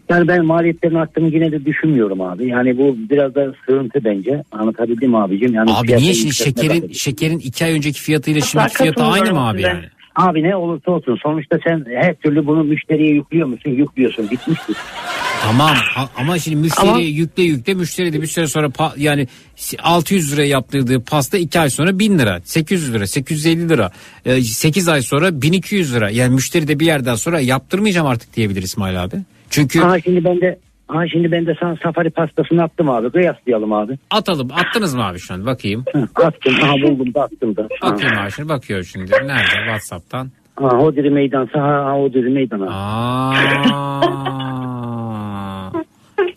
Yani 0.10 0.28
ben 0.28 0.46
maliyetlerin 0.46 0.96
arttığını 0.96 1.34
yine 1.36 1.52
de 1.52 1.66
düşünmüyorum 1.66 2.22
abi. 2.22 2.48
Yani 2.48 2.78
bu 2.78 2.98
biraz 3.10 3.36
da 3.36 3.54
sığıntı 3.66 4.04
bence. 4.04 4.44
Anlatabildim 4.52 5.10
mi 5.10 5.18
abicim? 5.18 5.54
Yani 5.54 5.72
Abi 5.74 5.98
niye 5.98 6.14
şimdi 6.14 6.34
şekerin 6.36 6.92
şekerin 6.94 7.40
iki 7.40 7.66
ay 7.66 7.72
önceki 7.74 8.02
fiyatıyla 8.02 8.40
Asla 8.40 8.50
şimdiki 8.62 8.78
fiyatı 8.78 9.04
aynı 9.04 9.32
mı 9.34 9.48
abi 9.48 9.58
size. 9.58 9.68
yani? 9.70 9.86
Abi 10.16 10.44
ne 10.44 10.56
olursa 10.56 10.92
olsun 10.92 11.18
sonuçta 11.24 11.58
sen 11.68 11.86
her 12.02 12.16
türlü 12.16 12.48
bunu 12.48 12.64
müşteriye 12.64 13.14
yüklüyor 13.14 13.48
musun? 13.48 13.70
Yüklüyorsun. 13.70 14.32
Bitmiştir. 14.32 14.76
Tamam 15.42 15.76
ama 16.18 16.40
şimdi 16.40 16.58
müşteriye 16.58 17.10
yükle 17.10 17.44
yükle 17.44 17.74
müşteri 17.74 18.14
de 18.14 18.22
bir 18.22 18.28
süre 18.28 18.48
sonra 18.48 18.70
yani 18.98 19.28
600 19.84 20.34
lira 20.34 20.46
yaptırdığı 20.46 21.04
pasta 21.04 21.38
2 21.38 21.60
ay 21.60 21.70
sonra 21.70 22.00
1000 22.00 22.20
lira 22.20 22.40
800 22.44 22.94
lira 22.94 23.08
850 23.08 23.70
lira 23.70 23.92
8 24.42 24.88
ay 24.88 25.02
sonra 25.02 25.42
1200 25.42 25.96
lira 25.96 26.10
yani 26.10 26.34
müşteri 26.34 26.68
de 26.68 26.80
bir 26.80 26.86
yerden 26.86 27.16
sonra 27.16 27.40
yaptırmayacağım 27.40 28.08
artık 28.08 28.36
diyebilir 28.36 28.64
İsmail 28.64 29.04
abi. 29.04 29.16
Çünkü 29.50 29.82
Aha 29.82 30.00
şimdi 30.00 30.24
ben 30.24 30.42
de 30.42 30.60
aha 30.95 31.07
şimdi 31.11 31.31
ben 31.31 31.45
de 31.45 31.55
sana 31.59 31.76
safari 31.84 32.09
pastasını 32.09 32.63
attım 32.63 32.89
abi. 32.89 33.11
Kıyaslayalım 33.11 33.73
abi. 33.73 33.97
atalım 34.11 34.47
attınız 34.51 34.95
mı 34.95 35.05
abi 35.05 35.19
şu 35.19 35.34
an 35.34 35.45
bakayım. 35.45 35.85
Attım. 36.15 36.55
Aha 36.63 36.73
buldum 36.73 37.13
da 37.13 37.22
attım 37.23 37.55
da. 37.55 37.68
Ha. 37.80 37.91
Bakayım 37.91 38.18
abi 38.18 38.31
şimdi 38.31 38.49
bakıyor 38.49 38.84
şimdi 38.84 39.11
nerede 39.11 39.55
Whatsapp'tan. 39.65 40.31
Ha, 40.55 40.68
Hodri 40.68 41.09
meydansa 41.09 41.61
ha, 41.61 41.85
ha 41.85 41.91
Hodri 41.93 42.30
meydana. 42.30 42.68
Aa, 42.72 43.34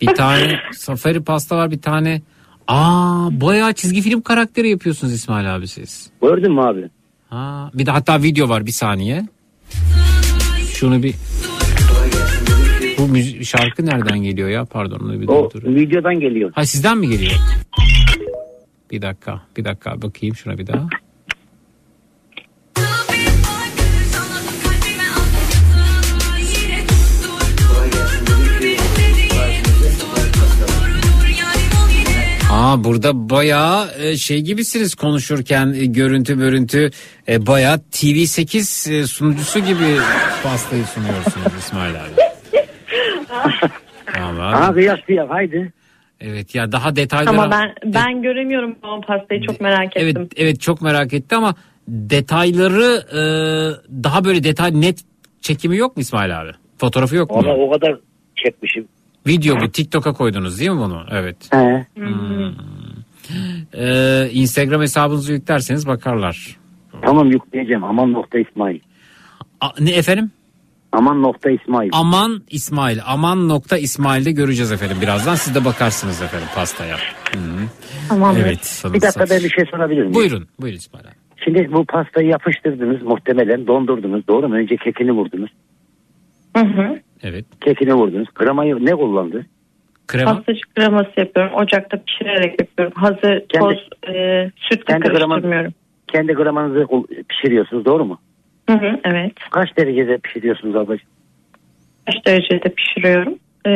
bir 0.01 0.15
tane 0.15 0.59
safari 0.73 1.23
pasta 1.23 1.57
var 1.57 1.71
bir 1.71 1.81
tane. 1.81 2.21
Aa 2.67 3.27
bayağı 3.31 3.73
çizgi 3.73 4.01
film 4.01 4.21
karakteri 4.21 4.69
yapıyorsunuz 4.69 5.13
İsmail 5.13 5.55
abi 5.55 5.67
siz. 5.67 6.11
Gördün 6.21 6.53
mü 6.53 6.61
abi? 6.61 6.89
Ha, 7.29 7.69
bir 7.73 7.85
de 7.85 7.91
hatta 7.91 8.23
video 8.23 8.49
var 8.49 8.65
bir 8.65 8.71
saniye. 8.71 9.21
Şunu 10.73 11.03
bir 11.03 11.15
bu 13.09 13.17
müzi- 13.17 13.45
şarkı 13.45 13.85
nereden 13.85 14.19
geliyor 14.23 14.49
ya? 14.49 14.65
Pardon 14.65 14.99
onu 14.99 15.21
bir 15.21 15.27
O 15.27 15.51
durdurayım. 15.51 15.79
videodan 15.79 16.19
geliyor. 16.19 16.51
Ha 16.55 16.65
sizden 16.65 16.97
mi 16.97 17.09
geliyor? 17.09 17.31
Bir 18.91 19.01
dakika, 19.01 19.41
bir 19.57 19.63
dakika 19.65 20.01
bakayım 20.01 20.35
şuna 20.35 20.57
bir 20.57 20.67
daha. 20.67 20.87
Aa 32.51 32.83
burada 32.83 33.29
bayağı 33.29 33.91
e, 33.99 34.17
şey 34.17 34.41
gibisiniz 34.41 34.95
konuşurken 34.95 35.73
e, 35.73 35.85
görüntü 35.85 36.37
görüntü 36.37 36.91
e, 37.27 37.47
bayağı 37.47 37.77
TV8 37.91 38.91
e, 38.93 39.07
sunucusu 39.07 39.59
gibi 39.59 39.97
pastayı 40.43 40.83
sunuyorsunuz 40.85 41.53
İsmail 41.59 41.95
abi. 41.95 42.34
Vallahi. 44.19 44.55
Aha 44.55 44.73
kıyaslayalım 44.73 45.29
haydi. 45.29 45.73
Evet 46.19 46.55
ya 46.55 46.71
daha 46.71 46.95
detaylara 46.95 47.29
Ama 47.29 47.51
ben 47.51 47.75
ben 47.85 48.21
göremiyorum 48.21 48.75
o 48.83 49.01
pastayı 49.01 49.41
çok 49.41 49.61
merak 49.61 49.97
ettim. 49.97 50.13
Evet 50.17 50.31
evet 50.35 50.61
çok 50.61 50.81
merak 50.81 51.13
etti 51.13 51.35
ama 51.35 51.55
detayları 51.87 53.01
e, 53.11 53.21
daha 54.03 54.25
böyle 54.25 54.43
detay 54.43 54.81
net 54.81 54.99
çekimi 55.41 55.77
yok 55.77 55.97
mu 55.97 56.01
İsmail 56.01 56.41
abi? 56.41 56.51
Fotoğrafı 56.77 57.15
yok 57.15 57.29
mu? 57.31 57.37
Valla 57.37 57.53
o 57.57 57.71
kadar 57.71 57.99
çekmişim. 58.35 58.87
Video 59.27 59.61
bu 59.61 59.71
TikTok'a 59.71 60.13
koydunuz 60.13 60.59
değil 60.59 60.71
mi 60.71 60.77
bunu? 60.77 61.05
Evet. 61.11 61.37
He. 61.53 61.85
Ee, 63.77 64.29
Instagram 64.31 64.81
hesabınızı 64.81 65.33
yüklerseniz 65.33 65.87
bakarlar. 65.87 66.57
Tamam 67.01 67.31
yükleyeceğim. 67.31 67.83
Aman 67.83 68.13
nokta 68.13 68.39
İsmail. 68.39 68.79
A- 69.61 69.73
ne 69.79 69.91
efendim? 69.91 70.31
Aman 70.95 71.21
nokta 71.21 71.49
İsmail. 71.49 71.89
Aman 71.93 72.41
İsmail. 72.49 72.99
Aman 73.05 73.49
nokta 73.49 73.77
İsmail'de 73.77 74.31
göreceğiz 74.31 74.71
efendim 74.71 74.97
birazdan. 75.01 75.35
Siz 75.35 75.55
de 75.55 75.65
bakarsınız 75.65 76.21
efendim 76.21 76.47
pastaya. 76.55 76.95
Hı 77.33 77.39
hı. 77.39 77.67
Tamam. 78.09 78.35
Evet. 78.43 78.83
Bir 78.93 79.01
dakika 79.01 79.25
ben 79.29 79.43
bir 79.43 79.49
şey 79.49 79.65
sorabilir 79.71 80.01
miyim? 80.01 80.13
Buyurun. 80.13 80.47
Buyurun 80.59 80.77
İsmail 80.77 81.05
abi. 81.05 81.15
Şimdi 81.43 81.73
bu 81.73 81.85
pastayı 81.85 82.27
yapıştırdınız 82.27 83.01
muhtemelen 83.01 83.67
dondurdunuz 83.67 84.27
doğru 84.27 84.47
mu? 84.49 84.55
Önce 84.55 84.77
kekini 84.77 85.11
vurdunuz. 85.11 85.51
Hı 86.57 86.63
hı. 86.63 86.99
Evet. 87.23 87.45
Kekini 87.61 87.93
vurdunuz. 87.93 88.27
Kremayı 88.33 88.85
ne 88.85 88.91
kullandı? 88.91 89.45
Krema? 90.07 90.35
Pastacık 90.35 90.75
kreması 90.75 91.11
yapıyorum. 91.17 91.53
Ocakta 91.53 91.97
pişirerek 92.03 92.61
yapıyorum. 92.61 92.93
Hazır 92.95 93.47
Kendi- 93.49 93.59
toz 93.59 93.89
e, 94.15 94.51
sütle 94.55 94.85
Kendi 94.85 95.07
karıştırmıyorum. 95.07 95.73
Kendi 96.07 96.33
kremanızı 96.33 96.87
pişiriyorsunuz 97.29 97.85
doğru 97.85 98.05
mu? 98.05 98.19
Hı 98.69 98.73
hı, 98.73 98.99
evet. 99.03 99.31
Kaç 99.51 99.77
derecede 99.77 100.17
pişiriyorsunuz 100.17 100.75
ablacığım? 100.75 101.07
Kaç 102.05 102.25
derecede 102.25 102.69
pişiriyorum? 102.69 103.35
E, 103.65 103.71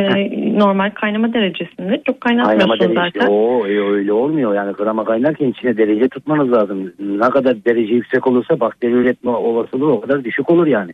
normal 0.60 0.90
kaynama 0.90 1.34
derecesinde. 1.34 2.02
Çok 2.08 2.22
Kaynama 2.22 2.48
kaynatmıyorsun 2.48 2.96
derecesi. 2.96 3.20
zaten. 3.20 3.34
Oo 3.34 3.68
e, 3.68 3.92
öyle 3.92 4.14
olmuyor 4.14 4.56
yani 4.56 4.74
krema 4.74 5.06
kaynarken 5.06 5.48
içine 5.48 5.78
derece 5.78 6.08
tutmanız 6.10 6.52
lazım. 6.52 6.94
Ne 7.00 7.30
kadar 7.30 7.66
derece 7.66 7.94
yüksek 7.94 8.28
olursa 8.28 8.60
bakteri 8.60 8.92
üretme 8.92 9.32
olasılığı 9.32 9.92
o 9.92 10.02
kadar 10.02 10.24
düşük 10.24 10.50
olur 10.50 10.68
yani. 10.68 10.92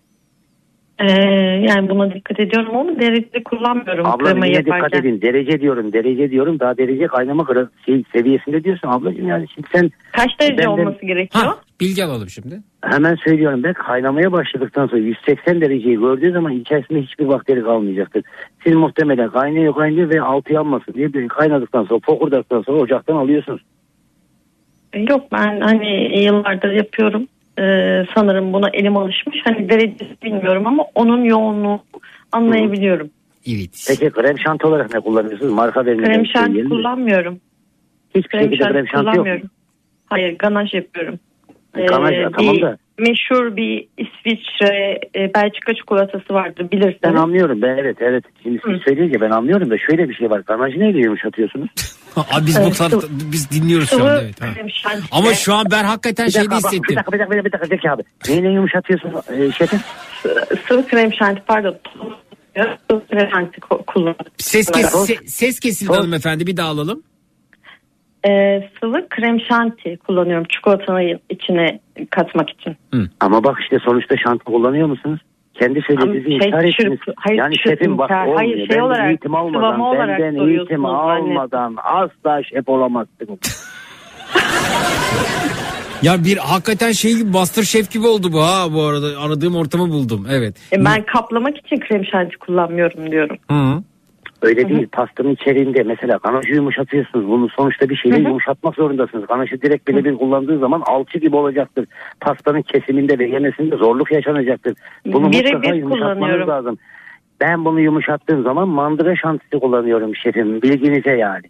Ee, 1.00 1.12
yani 1.70 1.90
buna 1.90 2.14
dikkat 2.14 2.40
ediyorum 2.40 2.78
ama 2.78 3.00
derecede 3.00 3.44
kullanmıyorum 3.44 4.06
Abla 4.06 4.24
kremayı 4.24 4.52
yine 4.54 4.66
dikkat 4.66 4.76
yaparken. 4.78 5.00
edin. 5.00 5.22
Derece 5.22 5.60
diyorum, 5.62 5.94
derece 5.94 6.32
diyorum. 6.32 6.60
Daha 6.60 6.78
derece 6.78 7.08
kaynama 7.08 7.46
şey, 7.86 8.04
seviyesinde 8.16 8.64
diyorsun 8.64 8.88
ablacığım. 8.88 9.28
Yani 9.28 9.46
şimdi 9.56 9.68
sen 9.72 9.92
Kaç 10.12 10.40
derece 10.40 10.58
Benden- 10.58 10.70
olması 10.72 11.06
gerekiyor? 11.06 11.46
Bilgi 11.82 12.04
alalım 12.06 12.30
şimdi. 12.30 12.62
hemen 12.82 13.16
söylüyorum 13.16 13.64
ben 13.64 13.74
kaynamaya 13.74 14.32
başladıktan 14.32 14.88
sonra 14.88 15.02
180 15.02 15.62
dereceyi 15.62 15.96
gördüğü 16.00 16.32
zaman 16.32 16.52
içerisinde 16.54 17.02
hiçbir 17.02 17.28
bakteri 17.28 17.64
kalmayacaktır. 17.64 18.24
Siz 18.64 18.74
muhtemelen 18.76 19.30
kaynıyor 19.30 19.76
kaynıyor 19.76 20.10
ve 20.10 20.22
altı 20.22 20.54
yanmasın 20.54 20.94
diye 20.94 21.14
bir 21.14 21.28
kaynadıktan 21.28 21.84
sonra 21.84 22.00
fokurdadıktan 22.06 22.62
sonra 22.62 22.78
ocaktan 22.78 23.16
alıyorsunuz. 23.16 23.62
Ee, 24.94 25.00
Yok 25.00 25.32
ben 25.32 25.62
hani 25.62 26.20
yıllardır 26.24 26.72
yapıyorum. 26.72 27.28
Ee, 27.60 28.06
sanırım 28.16 28.54
buna 28.54 28.70
elim 28.74 28.98
alışmış. 28.98 29.38
Hani 29.44 29.70
derecesi 29.70 30.18
bilmiyorum 30.24 30.68
ama 30.68 30.84
onun 30.96 31.24
yoğunluğu 31.24 31.80
anlayabiliyorum. 32.32 33.10
Evet. 33.48 33.86
Peki 33.88 34.10
krem 34.10 34.40
şanti 34.40 34.68
olarak 34.68 34.94
ne 34.94 35.00
kullanıyorsunuz? 35.00 35.54
Marka 35.54 35.86
vermeden 35.86 36.06
Krem 36.14 36.26
şey 36.26 36.34
şanti 36.34 36.70
kullanmıyorum. 36.70 37.40
Hiçbir 38.16 38.30
Krem 38.30 38.42
şekilde 38.42 38.64
şanti 38.64 38.74
şanti 38.78 38.96
yok. 38.96 39.04
kullanmıyorum. 39.14 39.50
Hayır 40.06 40.38
ganaj 40.38 40.74
yapıyorum. 40.74 41.20
Ee, 41.78 41.86
tamam 42.38 42.62
da. 42.62 42.78
Meşhur 42.98 43.56
bir 43.56 43.88
İsviçre 43.98 45.00
e, 45.16 45.34
Belçika 45.34 45.74
çikolatası 45.76 46.34
vardır 46.34 46.68
Ben 46.72 46.72
bilirsiniz. 46.72 47.16
anlıyorum. 47.20 47.62
Ben 47.62 47.78
evet 47.78 47.98
evet. 48.00 48.24
Şimdi 48.44 48.60
siz 48.66 48.82
söyleyince 48.88 49.22
ben 49.22 49.32
anlıyorum 49.32 49.70
da 49.70 49.76
şöyle 49.78 50.10
bir 50.10 50.14
şey 50.14 50.30
var. 50.30 50.40
Ganajı 50.48 50.80
neyle 50.80 51.00
yumuşatıyorsunuz? 51.00 51.70
Abi 52.16 52.46
biz 52.46 52.60
bu 52.62 52.74
sıvı- 52.74 53.08
biz 53.32 53.52
dinliyoruz 53.52 53.90
şu 53.90 53.96
anda 54.02 54.22
evet. 54.22 54.42
ha. 54.42 54.48
Ama 55.12 55.34
şu 55.34 55.54
an 55.54 55.66
ben 55.72 55.84
hakikaten 55.84 56.28
şeyde 56.30 56.50
dakika, 56.50 56.64
bak, 56.64 56.72
bir 56.72 56.78
hissettim. 56.78 56.96
dakika, 56.96 57.12
bir 57.12 57.20
dakika, 57.20 57.32
bir 57.32 57.44
dakika, 57.44 57.46
bir 57.46 57.52
dakika 57.72 57.76
Zeki 57.76 57.92
abi. 57.92 58.04
Neyle 58.30 58.54
yumuşatıyorsun 58.56 59.12
e, 59.38 59.52
şefim? 59.52 59.80
sıvı 60.68 60.88
krem 60.88 61.14
şanti 61.14 61.42
pardon. 61.48 61.76
Sıvı 62.90 63.08
krem 63.08 63.30
şanti 63.34 63.60
kullanıyorum. 63.62 64.26
Ses 64.38 64.72
kes, 64.72 64.86
se- 64.94 65.28
ses 65.28 65.60
kesildi 65.60 65.94
hanımefendi 65.94 66.48
bir 66.48 66.58
daha 66.58 66.70
alalım. 66.70 67.04
Ee, 68.28 68.70
sıvı 68.80 69.10
krem 69.10 69.40
şanti 69.42 69.98
kullanıyorum 69.98 70.46
çikolatanın 70.50 71.20
içine 71.30 71.80
katmak 72.10 72.50
için. 72.50 72.78
Ama 73.20 73.44
bak 73.44 73.58
işte 73.62 73.78
sonuçta 73.86 74.16
şanti 74.18 74.44
kullanıyor 74.44 74.88
musunuz? 74.88 75.20
Kendi 75.54 75.82
söylediğinizi 75.82 76.26
şey, 76.26 76.36
inkar 76.36 76.64
ettiniz. 76.64 77.00
hayır, 77.16 77.40
yani 77.40 77.56
şefim 77.58 77.98
bak 77.98 78.12
olmuyor. 78.12 78.38
Hayır, 78.38 78.58
şey 78.58 78.70
benden 78.70 78.82
olarak, 78.82 79.08
eğitim 79.08 79.36
almadan, 79.36 79.80
olarak 79.80 80.20
benden 80.20 80.48
eğitim 80.48 80.86
almadan 80.86 81.76
asla 81.84 82.44
şef 82.44 82.70
olamazsın. 82.70 83.40
Ya 86.02 86.24
bir 86.24 86.38
hakikaten 86.38 86.92
şey 86.92 87.18
gibi 87.18 87.30
Master 87.30 87.64
Chef 87.64 87.92
gibi 87.92 88.08
oldu 88.08 88.34
bu 88.34 88.42
ha 88.42 88.74
bu 88.74 88.84
arada 88.84 89.08
aradığım 89.20 89.56
ortamı 89.56 89.90
buldum 89.90 90.28
evet. 90.32 90.56
E, 90.74 90.86
ben 90.86 91.06
kaplamak 91.06 91.58
için 91.58 91.80
krem 91.80 92.06
şanti 92.06 92.38
kullanmıyorum 92.38 93.12
diyorum. 93.12 93.38
Hı. 93.52 93.84
Öyle 94.42 94.70
değil. 94.70 94.88
Pastanın 94.92 95.30
içeriğinde 95.34 95.84
mesela 95.84 96.20
ganajı 96.24 96.54
yumuşatıyorsunuz. 96.54 97.28
Bunu 97.28 97.50
sonuçta 97.50 97.90
bir 97.90 97.96
şeyle 97.96 98.16
Hı 98.16 98.20
hı. 98.20 98.24
yumuşatmak 98.28 98.76
zorundasınız. 98.76 99.28
Ganajı 99.28 99.62
direkt 99.62 99.88
birebir 99.88 100.16
kullandığı 100.16 100.60
zaman 100.60 100.82
alçı 100.86 101.20
gibi 101.20 101.36
olacaktır. 101.36 101.86
Pastanın 102.22 102.62
kesiminde 102.62 103.20
ve 103.20 103.28
yemesinde 103.30 103.76
zorluk 103.76 104.12
yaşanacaktır. 104.12 104.74
Bunu 105.06 105.32
Birebir 105.32 105.54
mutlaka 105.54 105.76
yumuşatmanız 105.76 106.18
kullanıyorum. 106.20 106.48
lazım. 106.50 106.78
Ben 107.42 107.66
bunu 107.66 107.80
yumuşattığım 107.82 108.44
zaman 108.44 108.68
mandıra 108.70 109.16
şantisi 109.16 109.60
kullanıyorum 109.60 110.16
şefim. 110.16 110.62
Bilginize 110.62 111.12
yani. 111.12 111.44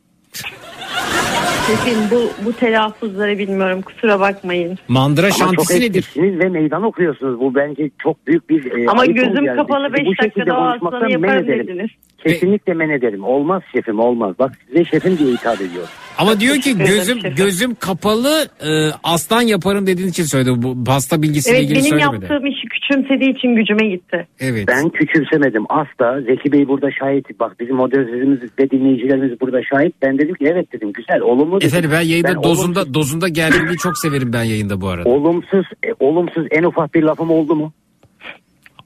Şefim 1.67 1.99
bu, 2.11 2.45
bu 2.45 2.53
telaffuzları 2.53 3.37
bilmiyorum 3.37 3.81
kusura 3.81 4.19
bakmayın. 4.19 4.77
Mandıra 4.87 5.25
Ama 5.25 5.33
şantisi 5.35 5.73
çok 5.73 5.81
nedir? 5.81 6.09
ve 6.39 6.49
meydan 6.49 6.83
okuyorsunuz. 6.83 7.39
Bu 7.39 7.55
bence 7.55 7.89
çok 7.99 8.27
büyük 8.27 8.49
bir 8.49 8.71
e, 8.83 8.85
Ama 8.89 9.05
gözüm 9.05 9.55
kapalı 9.55 9.85
Sizi 9.87 9.97
5 9.97 10.05
bu 10.07 10.23
şekilde 10.23 10.45
dakikada 10.45 10.59
o 10.59 10.87
aslanı 10.87 11.05
ederim. 11.11 11.47
dediniz. 11.67 11.89
Kesinlikle 12.29 12.73
men 12.73 12.89
ederim. 12.89 13.23
Olmaz 13.23 13.61
şefim 13.75 13.99
olmaz. 13.99 14.35
Bak 14.39 14.51
size 14.67 14.85
şefim 14.85 15.17
diye 15.17 15.33
hitap 15.33 15.61
ediyorum. 15.61 15.89
Ama 16.17 16.39
diyor 16.39 16.55
ki 16.55 16.77
gözüm 16.77 17.19
gözüm 17.37 17.75
kapalı 17.75 18.47
e, 18.67 18.69
aslan 19.03 19.41
yaparım 19.41 19.87
dediğin 19.87 20.09
için 20.09 20.23
söyledi. 20.23 20.51
Bu 20.57 20.83
pasta 20.83 21.21
bilgisiyle 21.21 21.57
Evet 21.57 21.65
ilgili 21.69 21.79
benim 21.79 21.89
söylemedi. 21.89 22.23
yaptığım 22.23 22.45
işi 22.45 22.67
küçümsediği 22.67 23.37
için 23.37 23.55
gücüme 23.55 23.87
gitti. 23.95 24.27
Evet. 24.39 24.67
Ben 24.67 24.89
küçümsemedim 24.89 25.63
asla. 25.69 26.21
Zeki 26.21 26.51
Bey 26.51 26.67
burada 26.67 26.87
şahit. 26.99 27.39
Bak 27.39 27.59
bizim 27.59 27.75
moderatörümüz 27.75 28.39
ve 28.59 28.69
dinleyicilerimiz 28.71 29.41
burada 29.41 29.59
şahit. 29.63 29.95
Ben 30.01 30.17
dedim 30.17 30.35
ki 30.35 30.45
evet 30.51 30.73
dedim 30.73 30.91
güzel 30.93 31.21
olumlu 31.21 31.55
dedim. 31.61 31.67
Efendim 31.67 31.89
ben 31.93 32.01
yayında 32.01 32.27
Ben 32.35 32.43
dozunda 32.43 32.79
olumsuz, 32.79 32.93
dozunda 32.93 33.27
gerginliği 33.27 33.77
çok 33.77 33.97
severim 33.97 34.33
ben 34.33 34.43
yayında 34.43 34.81
bu 34.81 34.87
arada. 34.87 35.09
olumsuz, 35.09 35.65
e, 35.87 35.89
olumsuz 35.99 36.45
en 36.51 36.63
ufak 36.63 36.93
bir 36.95 37.03
lafım 37.03 37.29
oldu 37.31 37.55
mu? 37.55 37.73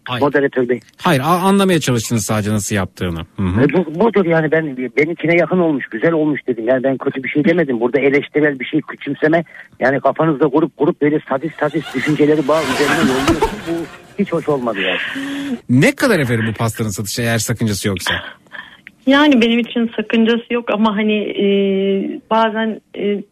Hayır. 0.10 0.22
Moderatör 0.22 0.70
Bey. 0.70 0.80
Hayır 0.98 1.22
a- 1.22 1.24
anlamaya 1.48 1.80
çalıştınız 1.80 2.26
sadece 2.26 2.52
nasıl 2.52 2.76
yaptığını. 2.76 3.20
Hı 3.36 3.44
hı. 3.44 3.62
E, 3.62 3.74
bu, 3.74 4.00
budur 4.00 4.26
yani 4.26 4.52
ben 4.52 4.78
benimkine 4.78 5.36
yakın 5.38 5.60
olmuş, 5.60 5.86
güzel 5.92 6.12
olmuş 6.12 6.42
dedim. 6.48 6.68
Yani 6.68 6.84
ben 6.84 6.98
kötü 6.98 7.24
bir 7.24 7.30
şey 7.30 7.46
demedim. 7.46 7.80
Burada 7.80 8.00
eleştirel 8.00 8.60
bir 8.60 8.66
şey 8.66 8.82
küçümseme. 8.82 9.44
Yani 9.80 10.00
kafanızda 10.00 10.48
kurup 10.48 10.78
kurup 10.78 11.02
böyle 11.02 11.20
sadist 11.30 11.60
sadist 11.60 11.96
düşünceleri 11.96 12.48
bağ 12.48 12.62
üzerine 12.64 12.98
yolluyorsunuz. 13.00 13.42
Bu 13.70 13.74
hiç 14.24 14.34
hoş 14.34 14.50
olmadı 14.50 14.80
yani. 14.82 14.98
Ne 15.70 15.92
kadar 15.96 16.20
efendim 16.20 16.46
bu 16.50 16.54
pastanın 16.54 16.90
satışı 16.90 17.22
eğer 17.22 17.38
sakıncası 17.38 17.88
yoksa? 17.88 18.14
Yani 19.08 19.42
benim 19.42 19.60
için 19.60 19.92
sakıncası 19.96 20.54
yok 20.54 20.66
ama 20.74 20.96
hani 20.96 21.16
e, 21.16 21.46
bazen 22.32 22.82
e, 22.98 23.24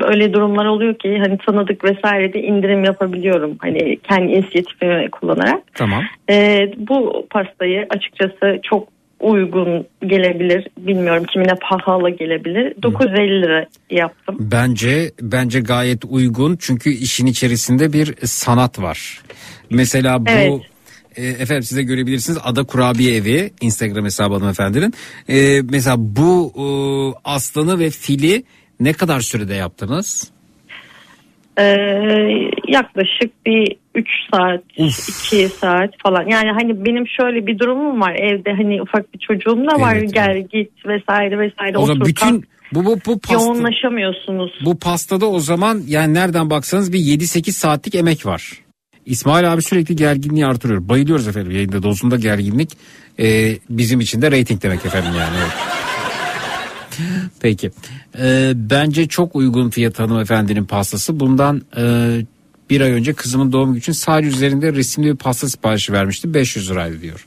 öyle 0.00 0.32
durumlar 0.32 0.66
oluyor 0.66 0.94
ki 0.94 1.18
hani 1.18 1.38
tanıdık 1.38 1.84
vesairede 1.84 2.42
indirim 2.42 2.84
yapabiliyorum. 2.84 3.56
Hani 3.58 3.98
kendi 3.98 4.32
inisiyatifimi 4.32 5.10
kullanarak. 5.10 5.62
Tamam. 5.74 6.02
E, 6.30 6.68
bu 6.76 7.26
pastayı 7.30 7.86
açıkçası 7.90 8.60
çok 8.62 8.88
uygun 9.20 9.86
gelebilir. 10.06 10.68
Bilmiyorum 10.78 11.24
kimine 11.32 11.54
pahalı 11.70 12.10
gelebilir. 12.10 12.74
950 12.82 13.42
lira 13.42 13.66
yaptım. 13.90 14.36
Bence 14.40 15.10
bence 15.20 15.60
gayet 15.60 16.04
uygun 16.04 16.56
çünkü 16.60 16.90
işin 16.90 17.26
içerisinde 17.26 17.92
bir 17.92 18.14
sanat 18.26 18.82
var. 18.82 19.22
Mesela 19.70 20.26
bu 20.26 20.30
Evet. 20.30 20.60
e, 21.16 21.26
efendim 21.42 21.62
size 21.62 21.82
görebilirsiniz 21.82 22.38
Ada 22.44 22.64
Kurabiye 22.64 23.16
Evi 23.16 23.50
Instagram 23.60 24.04
hesabı 24.04 24.34
hanımefendinin. 24.34 24.94
E, 25.28 25.62
mesela 25.70 25.96
bu 25.98 26.52
e, 26.56 26.64
aslanı 27.24 27.78
ve 27.78 27.90
fili 27.90 28.44
ne 28.80 28.92
kadar 28.92 29.20
sürede 29.20 29.54
yaptınız? 29.54 30.30
Ee, 31.58 31.64
yaklaşık 32.68 33.46
bir 33.46 33.76
3 33.94 34.08
saat, 34.34 34.62
2 34.76 35.48
saat 35.60 35.90
falan. 36.02 36.28
Yani 36.28 36.50
hani 36.50 36.84
benim 36.84 37.08
şöyle 37.08 37.46
bir 37.46 37.58
durumum 37.58 38.00
var. 38.00 38.14
Evde 38.14 38.52
hani 38.52 38.82
ufak 38.82 39.14
bir 39.14 39.18
çocuğum 39.18 39.66
da 39.70 39.80
var. 39.80 39.96
Evet, 39.96 40.14
Gel 40.14 40.46
git 40.52 40.70
vesaire 40.86 41.38
vesaire. 41.38 41.78
O 41.78 41.86
zaman 41.86 42.06
bütün 42.06 42.44
bu 42.72 42.84
bu 42.84 42.98
bu 43.06 43.18
pasta 43.18 43.44
yoğunlaşamıyorsunuz. 43.44 44.52
bu 44.64 44.78
pastada 44.78 45.26
o 45.26 45.38
zaman 45.40 45.82
yani 45.86 46.14
nereden 46.14 46.50
baksanız 46.50 46.92
bir 46.92 46.98
7-8 46.98 47.52
saatlik 47.52 47.94
emek 47.94 48.26
var. 48.26 48.52
İsmail 49.06 49.52
abi 49.52 49.62
sürekli 49.62 49.96
gerginliği 49.96 50.46
artırıyor. 50.46 50.88
Bayılıyoruz 50.88 51.28
efendim 51.28 51.50
yayında 51.50 51.82
dozunda 51.82 52.16
gerginlik. 52.16 52.70
e, 53.18 53.56
bizim 53.70 54.00
için 54.00 54.22
de 54.22 54.30
reyting 54.30 54.62
demek 54.62 54.86
efendim 54.86 55.12
yani. 55.18 55.36
Evet. 55.40 55.83
Peki. 57.40 57.70
E, 58.18 58.52
bence 58.54 59.08
çok 59.08 59.36
uygun 59.36 59.70
fiyat 59.70 59.98
hanımefendinin 59.98 60.64
pastası. 60.64 61.20
Bundan 61.20 61.62
e, 61.76 61.82
bir 62.70 62.80
ay 62.80 62.92
önce 62.92 63.12
kızımın 63.12 63.52
doğum 63.52 63.68
günü 63.68 63.78
için 63.78 63.92
sadece 63.92 64.28
üzerinde 64.28 64.72
resimli 64.72 65.12
bir 65.12 65.16
pasta 65.16 65.48
siparişi 65.48 65.92
vermişti. 65.92 66.34
500 66.34 66.70
liraydı 66.70 67.00
diyor. 67.00 67.26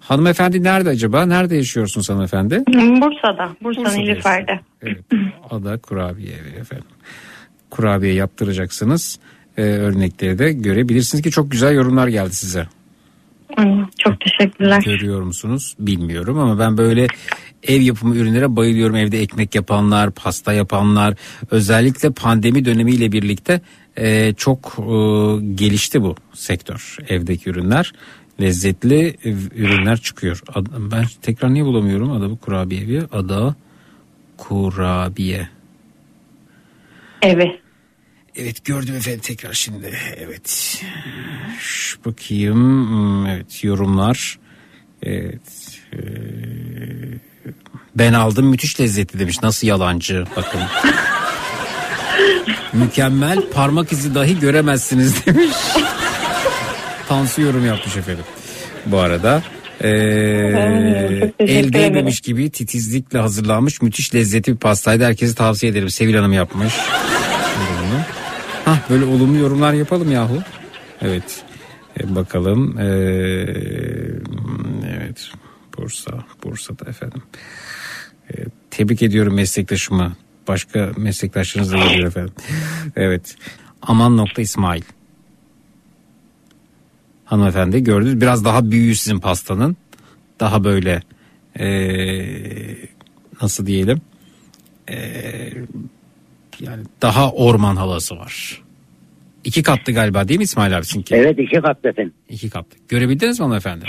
Hanımefendi 0.00 0.62
nerede 0.62 0.88
acaba? 0.88 1.26
Nerede 1.26 1.56
yaşıyorsunuz 1.56 2.10
hanımefendi? 2.10 2.62
Bursa'da. 3.00 3.50
Bursa'nın 3.62 3.98
Nilüfer'de. 3.98 4.60
Evet. 4.82 5.04
Ada 5.50 5.78
kurabiye 5.78 6.32
evi 6.32 6.60
efendim. 6.60 6.86
Kurabiye 7.70 8.14
yaptıracaksınız. 8.14 9.18
Ee, 9.56 9.62
örnekleri 9.62 10.38
de 10.38 10.52
görebilirsiniz 10.52 11.22
ki 11.22 11.30
çok 11.30 11.50
güzel 11.50 11.74
yorumlar 11.74 12.08
geldi 12.08 12.34
size. 12.34 12.66
Çok 13.98 14.20
teşekkürler. 14.20 14.82
Görüyor 14.84 15.22
musunuz? 15.22 15.74
Bilmiyorum 15.78 16.38
ama 16.38 16.58
ben 16.58 16.78
böyle 16.78 17.06
ev 17.62 17.80
yapımı 17.80 18.16
ürünlere 18.16 18.56
bayılıyorum. 18.56 18.96
Evde 18.96 19.20
ekmek 19.20 19.54
yapanlar, 19.54 20.10
pasta 20.10 20.52
yapanlar. 20.52 21.14
Özellikle 21.50 22.10
pandemi 22.10 22.64
dönemiyle 22.64 23.12
birlikte 23.12 23.60
e, 23.96 24.34
çok 24.34 24.74
e, 24.78 24.82
gelişti 25.54 26.02
bu 26.02 26.16
sektör. 26.32 26.96
Evdeki 27.08 27.50
ürünler. 27.50 27.92
Lezzetli 28.40 29.16
ürünler 29.54 29.96
çıkıyor. 29.96 30.42
Ben 30.92 31.04
tekrar 31.22 31.54
niye 31.54 31.64
bulamıyorum 31.64 32.12
adamı 32.12 32.38
kurabiye 32.38 32.80
evi? 32.80 33.02
Ada 33.12 33.54
kurabiye. 34.36 35.48
Evet. 37.22 37.61
Evet 38.36 38.64
gördüm 38.64 38.94
efendim 38.96 39.20
tekrar 39.20 39.52
şimdi. 39.52 39.98
Evet. 40.16 40.80
Şş, 41.60 41.96
bakayım. 42.06 42.88
Hmm, 42.88 43.26
Evet 43.26 43.64
yorumlar. 43.64 44.38
Evet. 45.02 45.40
Ee, 45.92 45.96
ben 47.96 48.12
aldım 48.12 48.46
müthiş 48.46 48.80
lezzetli 48.80 49.18
demiş. 49.18 49.42
Nasıl 49.42 49.66
yalancı 49.66 50.24
bakın. 50.36 50.60
Mükemmel 52.72 53.50
parmak 53.50 53.92
izi 53.92 54.14
dahi 54.14 54.40
göremezsiniz 54.40 55.26
demiş. 55.26 55.56
Tansu 57.08 57.42
yorum 57.42 57.66
yapmış 57.66 57.96
efendim. 57.96 58.24
bu 58.86 58.98
arada. 58.98 59.42
Ee, 59.80 59.88
el 61.38 61.72
değmemiş 61.72 62.20
gibi 62.20 62.50
titizlikle 62.50 63.18
hazırlanmış 63.18 63.82
müthiş 63.82 64.14
lezzetli 64.14 64.52
bir 64.52 64.58
pastaydı. 64.58 65.04
Herkese 65.04 65.34
tavsiye 65.34 65.72
ederim. 65.72 65.90
Sevil 65.90 66.14
Hanım 66.14 66.32
yapmış. 66.32 66.74
Hah 68.72 68.90
böyle 68.90 69.04
olumlu 69.04 69.38
yorumlar 69.38 69.72
yapalım 69.72 70.12
yahu. 70.12 70.38
Evet. 71.02 71.44
E, 72.00 72.14
bakalım. 72.14 72.78
Ee, 72.78 72.84
evet. 74.96 75.30
Bursa. 75.78 76.24
Bursa'da 76.44 76.90
efendim. 76.90 77.22
Ee, 78.30 78.44
tebrik 78.70 79.02
ediyorum 79.02 79.34
meslektaşımı. 79.34 80.12
Başka 80.48 80.92
meslektaşlarınız 80.96 81.72
da 81.72 81.78
geliyor 81.78 82.08
efendim. 82.08 82.34
Evet. 82.96 83.36
Aman 83.82 84.16
nokta 84.16 84.42
İsmail. 84.42 84.82
Hanımefendi 87.24 87.84
gördünüz. 87.84 88.20
Biraz 88.20 88.44
daha 88.44 88.70
büyüğü 88.70 88.96
sizin 88.96 89.18
pastanın. 89.18 89.76
Daha 90.40 90.64
böyle 90.64 91.02
ee, 91.58 92.76
nasıl 93.42 93.66
diyelim 93.66 94.00
Ee, 94.90 95.52
yani 96.60 96.82
daha 97.02 97.30
orman 97.32 97.76
havası 97.76 98.16
var. 98.16 98.62
İki 99.44 99.62
katlı 99.62 99.92
galiba 99.92 100.28
değil 100.28 100.38
mi 100.38 100.44
İsmail 100.44 100.78
abi 100.78 100.84
sizinki? 100.84 101.14
Evet 101.14 101.38
iki 101.38 101.60
katlı 101.60 101.88
efendim. 101.88 102.12
İki 102.28 102.50
katlı. 102.50 102.78
Görebildiniz 102.88 103.40
mi 103.40 103.44
hanımefendi? 103.44 103.84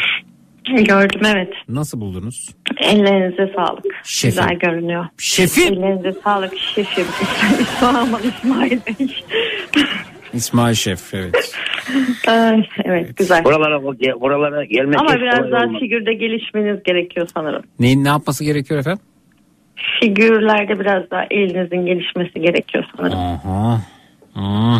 Gördüm 0.78 1.22
evet. 1.26 1.54
Nasıl 1.70 2.00
buldunuz? 2.02 2.50
Ellerinize 2.82 3.54
sağlık. 3.56 3.86
Şefim. 4.04 4.30
Güzel 4.30 4.60
görünüyor. 4.60 5.06
Şefim. 5.18 5.74
Ellerinize 5.74 6.14
sağlık 6.24 6.58
şefim. 6.76 7.06
İsmail, 7.60 8.24
İsmail 8.24 8.80
Bey. 9.00 9.08
İsmail 10.34 10.76
Şef 10.76 11.14
evet. 11.14 11.56
Ay, 12.28 12.68
evet 12.86 13.18
güzel. 13.18 13.44
Buralara, 13.44 13.84
buralara 14.22 14.66
gelmek 14.66 15.00
Ama 15.00 15.16
biraz 15.16 15.52
daha 15.52 15.64
olmaz. 15.66 15.80
figürde 15.80 16.14
gelişmeniz 16.14 16.84
gerekiyor 16.84 17.28
sanırım. 17.34 17.64
Neyin 17.80 18.04
ne 18.04 18.08
yapması 18.08 18.44
gerekiyor 18.44 18.80
efendim? 18.80 19.04
Figürlerde 20.00 20.80
biraz 20.80 21.12
daha 21.12 21.26
elinizin 21.32 21.86
gelişmesi 21.86 22.34
gerekiyor 22.42 22.84
sanırım. 22.98 23.18
Aha. 23.20 23.82
Aa. 24.36 24.80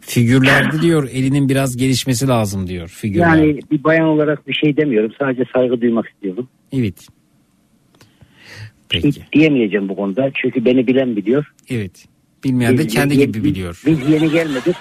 Figürlerde 0.00 0.82
diyor 0.82 1.08
elinin 1.12 1.48
biraz 1.48 1.76
gelişmesi 1.76 2.28
lazım 2.28 2.66
diyor 2.66 2.88
figürler. 2.88 3.26
Yani 3.36 3.60
bir 3.70 3.84
bayan 3.84 4.04
olarak 4.04 4.48
bir 4.48 4.54
şey 4.54 4.76
demiyorum. 4.76 5.12
Sadece 5.18 5.44
saygı 5.54 5.80
duymak 5.80 6.08
istiyorum. 6.08 6.48
Evet. 6.72 7.06
Hiç 8.94 9.18
diyemeyeceğim 9.32 9.88
bu 9.88 9.96
konuda. 9.96 10.30
Çünkü 10.34 10.64
beni 10.64 10.86
bilen 10.86 11.16
biliyor. 11.16 11.52
Evet. 11.70 12.04
Bilmeyen 12.44 12.78
de 12.78 12.84
Biz- 12.84 12.94
kendi 12.94 13.10
biz- 13.14 13.18
gibi 13.20 13.34
biz- 13.34 13.44
biliyor. 13.44 13.82
Biz 13.86 14.08
yeni 14.08 14.30
gelmedik. 14.30 14.76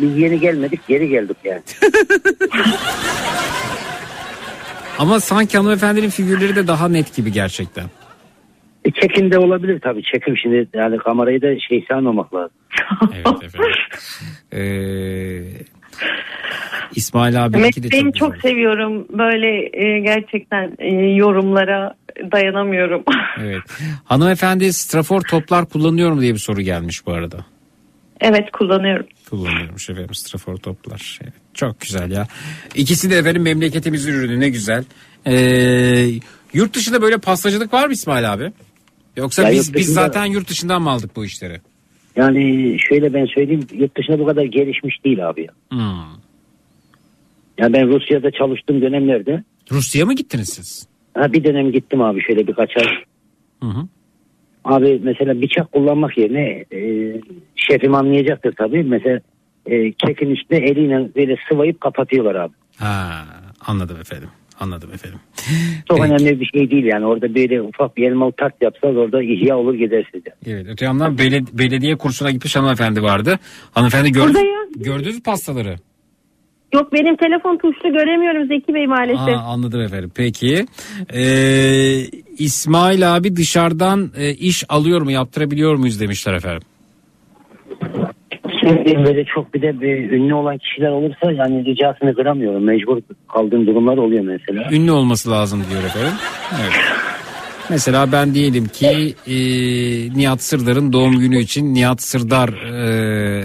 Biz 0.00 0.18
yeni 0.18 0.40
gelmedik 0.40 0.80
geri 0.88 1.08
geldik 1.08 1.36
yani. 1.44 1.62
Ama 4.98 5.20
sanki 5.20 5.56
hanımefendinin 5.58 6.08
figürleri 6.10 6.56
de 6.56 6.66
daha 6.66 6.88
net 6.88 7.16
gibi 7.16 7.32
gerçekten. 7.32 7.84
E, 8.88 9.00
çekim 9.00 9.32
de 9.32 9.38
olabilir 9.38 9.80
tabii. 9.80 10.02
Çekim 10.02 10.36
şimdi 10.36 10.68
yani 10.74 10.98
kamerayı 10.98 11.42
da 11.42 11.60
şey 11.60 11.84
sanmamak 11.88 12.34
lazım. 12.34 12.56
Evet 13.14 13.42
efendim. 13.42 13.70
Ee, 14.52 15.42
İsmail 16.94 17.44
abi 17.44 17.54
de 17.54 17.58
Mesleğimi 17.58 18.12
çok 18.12 18.32
çok 18.32 18.42
seviyorum. 18.42 19.06
Böyle 19.18 19.70
e, 19.72 20.00
gerçekten 20.00 20.72
e, 20.78 20.94
yorumlara 20.94 21.94
dayanamıyorum. 22.32 23.04
Evet. 23.40 23.62
Hanımefendi 24.04 24.72
strafor 24.72 25.20
toplar 25.20 25.66
kullanıyor 25.66 26.12
mu 26.12 26.20
diye 26.20 26.34
bir 26.34 26.38
soru 26.38 26.60
gelmiş 26.60 27.06
bu 27.06 27.12
arada. 27.12 27.36
evet 28.20 28.50
kullanıyorum. 28.52 29.06
Kullanıyormuş 29.30 29.90
efendim 29.90 30.14
strafor 30.14 30.56
toplar. 30.56 31.18
Evet, 31.22 31.32
çok 31.54 31.80
güzel 31.80 32.10
ya. 32.10 32.26
İkisi 32.74 33.10
de 33.10 33.16
efendim 33.18 33.42
memleketimizin 33.42 34.12
ürünü 34.12 34.40
ne 34.40 34.48
güzel. 34.48 34.84
Ee, 35.26 36.06
yurt 36.52 36.74
dışında 36.74 37.02
böyle 37.02 37.18
pastacılık 37.18 37.72
var 37.72 37.86
mı 37.86 37.92
İsmail 37.92 38.32
abi? 38.32 38.52
Yoksa 39.18 39.42
Ya 39.42 39.50
biz 39.50 39.68
yurt 39.68 39.76
biz 39.76 39.92
zaten 39.92 40.24
yurt 40.24 40.48
dışından 40.50 40.82
mı 40.82 40.90
aldık 40.90 41.16
bu 41.16 41.24
işleri? 41.24 41.60
Yani 42.16 42.76
şöyle 42.88 43.14
ben 43.14 43.26
söyleyeyim 43.26 43.66
yurt 43.72 43.96
dışında 43.96 44.18
bu 44.18 44.26
kadar 44.26 44.44
gelişmiş 44.44 45.04
değil 45.04 45.28
abi. 45.28 45.42
ya. 45.42 45.52
Hmm. 45.70 46.18
Yani 47.58 47.72
ben 47.72 47.88
Rusya'da 47.88 48.30
çalıştığım 48.30 48.82
dönemlerde 48.82 49.44
Rusya'ya 49.72 50.06
mı 50.06 50.14
gittiniz 50.14 50.48
siz? 50.48 50.88
ha, 51.14 51.32
bir 51.32 51.44
dönem 51.44 51.72
gittim 51.72 52.02
abi 52.02 52.22
şöyle 52.22 52.46
birkaç 52.46 52.76
ay. 52.76 52.84
Hı 53.62 53.66
hı. 53.68 53.86
Abi 54.64 55.00
mesela 55.02 55.42
bıçak 55.42 55.72
kullanmak 55.72 56.18
yerine 56.18 56.64
e, 56.72 56.80
şefim 57.56 57.94
anlayacaktır 57.94 58.52
tabii. 58.58 58.82
Mesela 58.82 59.20
e, 59.66 59.92
kekin 59.92 60.30
üstüne 60.30 60.58
eliyle 60.58 61.08
böyle 61.16 61.36
sıvayıp 61.48 61.80
kapatıyorlar 61.80 62.34
abi. 62.34 62.52
Ha, 62.76 63.24
anladım 63.66 64.00
efendim. 64.00 64.28
Anladım 64.60 64.90
efendim. 64.94 65.18
Çok 65.88 66.00
önemli 66.00 66.40
bir 66.40 66.46
şey 66.46 66.70
değil 66.70 66.84
yani. 66.84 67.06
Orada 67.06 67.34
böyle 67.34 67.62
ufak 67.62 67.96
bir 67.96 68.10
elmalı 68.10 68.32
tart 68.32 68.54
yapsanız 68.62 68.96
orada 68.96 69.22
ihya 69.22 69.56
olur 69.58 69.74
gider 69.74 70.10
size. 70.14 70.30
Evet 70.46 70.66
öte 70.70 70.84
yandan 70.84 71.18
beled- 71.18 71.58
belediye 71.58 71.96
kursuna 71.96 72.30
gitmiş 72.30 72.56
hanımefendi 72.56 73.02
vardı. 73.02 73.38
Hanımefendi 73.74 74.12
gördü, 74.12 74.26
Buradayım. 74.28 74.54
gördünüz 74.76 75.14
mü 75.14 75.22
pastaları? 75.22 75.76
Yok 76.74 76.92
benim 76.92 77.16
telefon 77.16 77.56
tuşlu 77.56 77.92
göremiyorum 77.92 78.46
Zeki 78.46 78.74
Bey 78.74 78.86
maalesef. 78.86 79.28
Aa, 79.36 79.40
anladım 79.52 79.80
efendim. 79.80 80.10
Peki. 80.14 80.66
Ee, 81.14 82.02
İsmail 82.38 83.16
abi 83.16 83.36
dışarıdan 83.36 84.10
e, 84.16 84.30
iş 84.34 84.64
alıyor 84.68 85.00
mu 85.00 85.10
yaptırabiliyor 85.10 85.74
muyuz 85.74 86.00
demişler 86.00 86.34
efendim. 86.34 86.62
Böyle 89.04 89.24
çok 89.24 89.54
bir 89.54 89.62
de 89.62 89.80
bir 89.80 90.10
ünlü 90.10 90.34
olan 90.34 90.58
kişiler 90.58 90.90
olursa 90.90 91.32
yani 91.32 91.64
ricasını 91.64 92.14
kıramıyorum. 92.14 92.64
Mecbur 92.64 93.00
kaldığım 93.28 93.66
durumlar 93.66 93.96
oluyor 93.96 94.24
mesela. 94.24 94.68
Ünlü 94.72 94.92
olması 94.92 95.30
lazım 95.30 95.64
diyor 95.70 95.82
efendim. 95.84 96.12
Evet. 96.60 96.72
Mesela 97.70 98.12
ben 98.12 98.34
diyelim 98.34 98.68
ki 98.68 99.14
e, 99.26 99.36
Nihat 100.18 100.42
Sırdar'ın 100.42 100.92
doğum 100.92 101.18
günü 101.18 101.38
için 101.38 101.74
Nihat 101.74 102.02
Sırdar 102.02 102.48
e, 102.48 103.44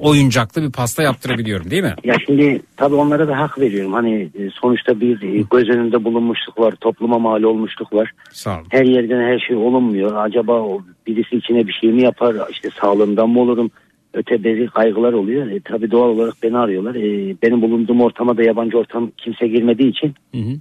oyuncaklı 0.00 0.62
bir 0.62 0.72
pasta 0.72 1.02
yaptırabiliyorum 1.02 1.70
değil 1.70 1.82
mi? 1.82 1.94
Ya 2.04 2.14
şimdi 2.26 2.62
tabii 2.76 2.94
onlara 2.94 3.28
da 3.28 3.38
hak 3.38 3.60
veriyorum. 3.60 3.92
Hani 3.92 4.22
e, 4.22 4.50
sonuçta 4.60 5.00
bir 5.00 5.22
e, 5.22 5.44
göz 5.50 5.68
önünde 5.68 6.04
bulunmuşluk 6.04 6.60
var, 6.60 6.74
topluma 6.80 7.18
mal 7.18 7.42
olmuşluk 7.42 7.92
var. 7.92 8.12
Sağ 8.32 8.56
olun. 8.56 8.66
Her 8.68 8.84
yerden 8.84 9.20
her 9.20 9.38
şey 9.38 9.56
olunmuyor. 9.56 10.24
Acaba 10.24 10.64
birisi 11.06 11.36
içine 11.36 11.66
bir 11.66 11.72
şey 11.72 11.90
mi 11.90 12.02
yapar? 12.02 12.36
İşte 12.50 12.68
sağlığımdan 12.80 13.30
mı 13.30 13.40
olurum? 13.40 13.70
Öte 14.14 14.44
beri 14.44 14.66
kaygılar 14.66 15.12
oluyor. 15.12 15.50
E, 15.50 15.60
tabii 15.60 15.90
doğal 15.90 16.08
olarak 16.08 16.34
beni 16.42 16.58
arıyorlar. 16.58 16.94
E, 16.94 17.36
benim 17.42 17.62
bulunduğum 17.62 18.00
ortama 18.00 18.36
da 18.36 18.42
yabancı 18.42 18.78
ortam 18.78 19.10
kimse 19.16 19.48
girmediği 19.48 19.90
için 19.90 20.14
Hı 20.34 20.38
hı. 20.38 20.52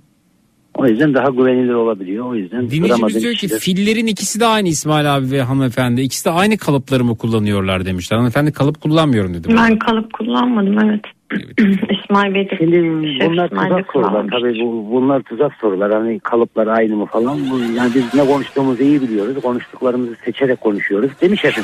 O 0.78 0.88
yüzden 0.88 1.14
daha 1.14 1.30
güvenilir 1.30 1.74
olabiliyor. 1.74 2.26
O 2.26 2.36
yüzden 2.36 2.70
Dinleyicimiz 2.70 3.22
diyor 3.22 3.34
ki 3.34 3.40
kişiler- 3.40 3.60
fillerin 3.60 4.08
ikisi 4.08 4.40
de 4.40 4.46
aynı 4.46 4.68
İsmail 4.68 5.16
abi 5.16 5.32
ve 5.32 5.42
hanımefendi. 5.42 6.02
İkisi 6.02 6.26
de 6.26 6.30
aynı 6.30 6.58
kalıpları 6.58 7.04
mı 7.04 7.18
kullanıyorlar 7.18 7.86
demişler. 7.86 8.18
Hanımefendi 8.18 8.52
kalıp 8.52 8.82
kullanmıyorum 8.82 9.34
dedi. 9.34 9.48
Ben 9.58 9.80
kalıp 9.80 10.14
kullanmadım 10.14 10.80
evet. 10.80 11.02
İsmail 12.04 12.34
Bey 12.34 12.50
de 12.50 12.58
Şimdi 12.58 12.76
Şef 13.20 13.30
bunlar 13.30 13.46
İsmail 13.46 13.70
tuzak 13.70 13.92
sorular 13.94 14.26
tabii 14.32 14.60
bu, 14.62 14.92
bunlar 14.92 15.22
tuzak 15.22 15.54
sorular 15.62 15.92
hani 15.92 16.20
kalıplar 16.20 16.68
aynı 16.68 16.96
mı 16.96 17.06
falan 17.06 17.50
bu, 17.52 17.60
yani 17.60 17.92
biz 17.96 18.14
ne 18.14 18.26
konuştuğumuzu 18.26 18.84
iyi 18.84 19.02
biliyoruz 19.02 19.42
konuştuklarımızı 19.42 20.16
seçerek 20.26 20.62
konuşuyoruz 20.62 21.12
değil 21.22 21.32
mi 21.32 21.38
şefim? 21.38 21.64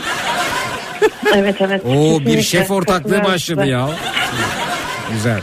Evet 1.35 1.55
evet. 1.59 1.85
Oo 1.85 2.19
bir 2.25 2.41
şef 2.41 2.71
ortaklığı 2.71 3.23
başladı 3.23 3.65
ya. 3.65 3.89
Güzel. 5.13 5.41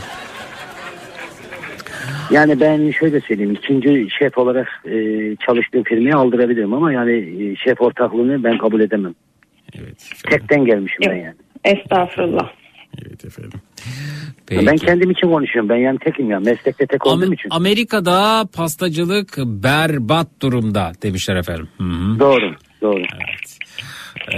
Yani 2.31 2.59
ben 2.59 2.91
şöyle 2.91 3.21
söyleyeyim 3.21 3.51
ikinci 3.51 4.07
şef 4.19 4.37
olarak 4.37 4.67
e, 4.85 4.95
çalıştığım 5.45 5.83
firmayı 5.83 6.15
aldırabilirim 6.15 6.73
ama 6.73 6.93
yani 6.93 7.11
e, 7.13 7.55
şef 7.55 7.81
ortaklığını 7.81 8.43
ben 8.43 8.57
kabul 8.57 8.79
edemem. 8.81 9.15
Tekten 10.29 10.65
gelmişim 10.65 10.99
ben 11.07 11.15
yani. 11.15 11.35
Estağfurullah. 11.63 12.51
Evet 13.05 13.25
efendim. 13.25 13.59
Ben 14.51 14.77
kendim 14.77 15.11
için 15.11 15.27
konuşuyorum 15.27 15.69
ben 15.69 15.75
yani 15.75 15.97
tekim 15.99 16.29
ya 16.29 16.39
meslekte 16.39 16.85
tek 16.85 17.07
olduğum 17.07 17.33
için. 17.33 17.49
Amerika'da 17.49 18.45
pastacılık 18.53 19.37
berbat 19.37 20.27
durumda 20.41 20.91
demişler 21.03 21.35
efendim. 21.35 21.67
Hı 21.77 21.83
hı. 21.83 22.19
Doğru 22.19 22.55
doğru. 22.81 23.03
Ee, 24.33 24.37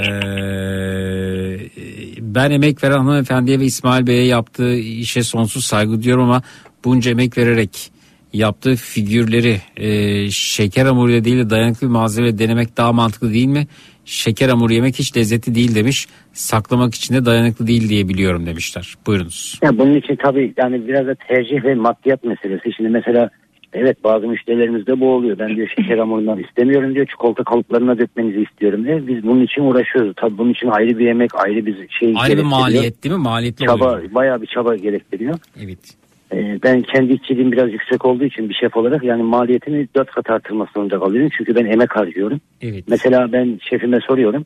ben 2.20 2.52
emek 2.52 2.84
veren 2.84 2.98
hanımefendiye 2.98 3.60
ve 3.60 3.65
İsmail 3.65 4.07
Bey'e 4.07 4.26
yaptığı 4.26 4.76
işe 4.76 5.24
sonsuz 5.24 5.65
saygı 5.65 6.03
duyuyorum 6.03 6.24
ama 6.24 6.41
bunca 6.85 7.11
emek 7.11 7.38
vererek 7.38 7.91
yaptığı 8.34 8.76
figürleri 8.76 9.57
e, 9.77 10.30
şeker 10.31 10.85
hamuruyla 10.85 11.23
değil 11.23 11.38
de 11.38 11.49
dayanıklı 11.49 11.88
bir 11.88 11.91
malzeme 11.91 12.38
denemek 12.38 12.77
daha 12.77 12.93
mantıklı 12.93 13.34
değil 13.34 13.47
mi? 13.47 13.68
Şeker 14.05 14.49
hamuru 14.49 14.73
yemek 14.73 14.99
hiç 14.99 15.18
lezzetli 15.18 15.55
değil 15.55 15.76
demiş. 15.76 16.07
Saklamak 16.34 16.95
için 16.95 17.15
de 17.15 17.26
dayanıklı 17.26 17.68
değil 17.68 17.89
diye 17.89 18.10
biliyorum 18.10 18.45
demişler. 18.45 18.95
Buyurunuz. 19.07 19.60
Ya 19.64 19.77
bunun 19.77 19.95
için 19.95 20.15
tabii 20.15 20.53
yani 20.57 20.88
biraz 20.88 21.07
da 21.07 21.15
tercih 21.15 21.64
ve 21.64 21.76
maddiyat 21.76 22.23
meselesi. 22.23 22.73
Şimdi 22.77 22.89
mesela 22.89 23.30
evet 23.73 24.03
bazı 24.03 24.27
müşterilerimizde 24.27 24.99
bu 24.99 25.10
oluyor. 25.14 25.39
Ben 25.39 25.55
diyor 25.55 25.68
şeker 25.77 25.97
hamurundan 25.97 26.39
istemiyorum 26.39 26.95
diyor. 26.95 27.07
Çikolata 27.07 27.43
kalıplarına 27.43 27.97
dökmenizi 27.97 28.41
istiyorum 28.41 28.85
diye. 28.85 29.07
Biz 29.07 29.23
bunun 29.23 29.41
için 29.43 29.61
uğraşıyoruz. 29.61 30.14
Tabii 30.15 30.38
bunun 30.38 30.51
için 30.51 30.68
ayrı 30.68 30.97
bir 30.97 31.05
yemek, 31.05 31.31
ayrı 31.35 31.65
bir 31.65 31.88
şey 31.99 32.14
Ayrı 32.18 32.38
bir 32.38 32.43
maliyet 32.43 33.03
değil 33.03 33.15
mi? 33.15 33.22
Maliyetli 33.22 33.65
Çaba, 33.65 33.93
oluyor. 33.93 34.14
bayağı 34.15 34.41
bir 34.41 34.47
çaba 34.47 34.76
gerektiriyor. 34.76 35.35
Evet. 35.64 36.02
Ee, 36.34 36.60
ben 36.64 36.81
kendi 36.81 37.14
işçiliğim 37.14 37.51
biraz 37.51 37.73
yüksek 37.73 38.05
olduğu 38.05 38.23
için 38.23 38.49
bir 38.49 38.53
şef 38.53 38.77
olarak 38.77 39.03
yani 39.03 39.23
maliyetini 39.23 39.88
dört 39.95 40.11
kat 40.11 40.30
artırmak 40.30 40.69
zorunda 40.69 40.99
kalıyorum. 40.99 41.30
Çünkü 41.38 41.55
ben 41.55 41.65
emek 41.65 41.95
harcıyorum. 41.95 42.41
Evet. 42.61 42.84
Mesela 42.88 43.31
ben 43.31 43.60
şefime 43.69 43.99
soruyorum. 43.99 44.45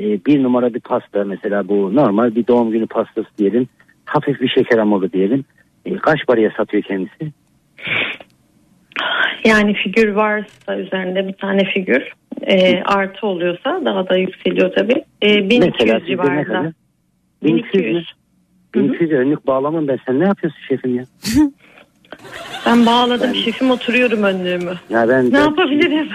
Ee, 0.00 0.24
bir 0.26 0.42
numara 0.42 0.74
bir 0.74 0.80
pasta 0.80 1.24
mesela 1.24 1.68
bu 1.68 1.94
normal 1.94 2.34
bir 2.34 2.46
doğum 2.46 2.70
günü 2.70 2.86
pastası 2.86 3.28
diyelim. 3.38 3.68
Hafif 4.04 4.40
bir 4.40 4.48
şeker 4.48 4.78
hamuru 4.78 5.12
diyelim. 5.12 5.44
Ee, 5.86 5.96
kaç 5.96 6.26
paraya 6.26 6.50
satıyor 6.56 6.82
kendisi? 6.82 7.32
Yani 9.44 9.74
figür 9.74 10.08
varsa 10.08 10.76
üzerinde 10.78 11.28
bir 11.28 11.32
tane 11.32 11.64
figür 11.64 12.12
e, 12.46 12.82
artı 12.82 13.26
oluyorsa 13.26 13.80
daha 13.84 14.08
da 14.08 14.16
yükseliyor 14.16 14.72
tabii. 14.74 15.04
E, 15.22 15.50
1200 15.50 15.60
Mesela 15.80 16.06
civarında. 16.06 16.44
kadar? 16.44 16.72
1200 17.42 17.94
mü? 17.94 18.02
1200 18.74 19.10
önlük 19.12 19.46
bağlamam 19.46 19.88
ben. 19.88 19.98
Sen 20.06 20.20
ne 20.20 20.24
yapıyorsun 20.24 20.60
şefim 20.68 20.94
ya? 20.94 21.04
Ben 22.66 22.86
bağladım 22.86 23.34
şefim 23.34 23.70
oturuyorum 23.70 24.22
önlüğümü. 24.22 24.72
Ya 24.90 25.08
ben 25.08 25.26
Ne 25.26 25.32
dört- 25.32 25.44
yapabilirim? 25.44 26.08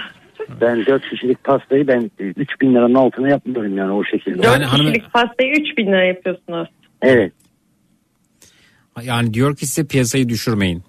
Ben 0.60 0.86
4 0.86 1.10
kişilik 1.10 1.44
pastayı 1.44 1.86
ben 1.88 2.10
e, 2.20 2.24
3000 2.24 2.74
liranın 2.74 2.94
altına 2.94 3.28
yapmıyorum 3.28 3.76
yani 3.78 3.92
o 3.92 4.04
şekilde. 4.04 4.42
4 4.42 4.70
kişilik 4.70 5.12
pastayı 5.12 5.52
3000 5.60 5.86
lira 5.86 6.04
yapıyorsunuz. 6.04 6.68
Evet. 7.02 7.32
Yani 9.02 9.34
diyor 9.34 9.56
ki 9.56 9.66
size 9.66 9.88
piyasayı 9.88 10.28
düşürmeyin. 10.28 10.82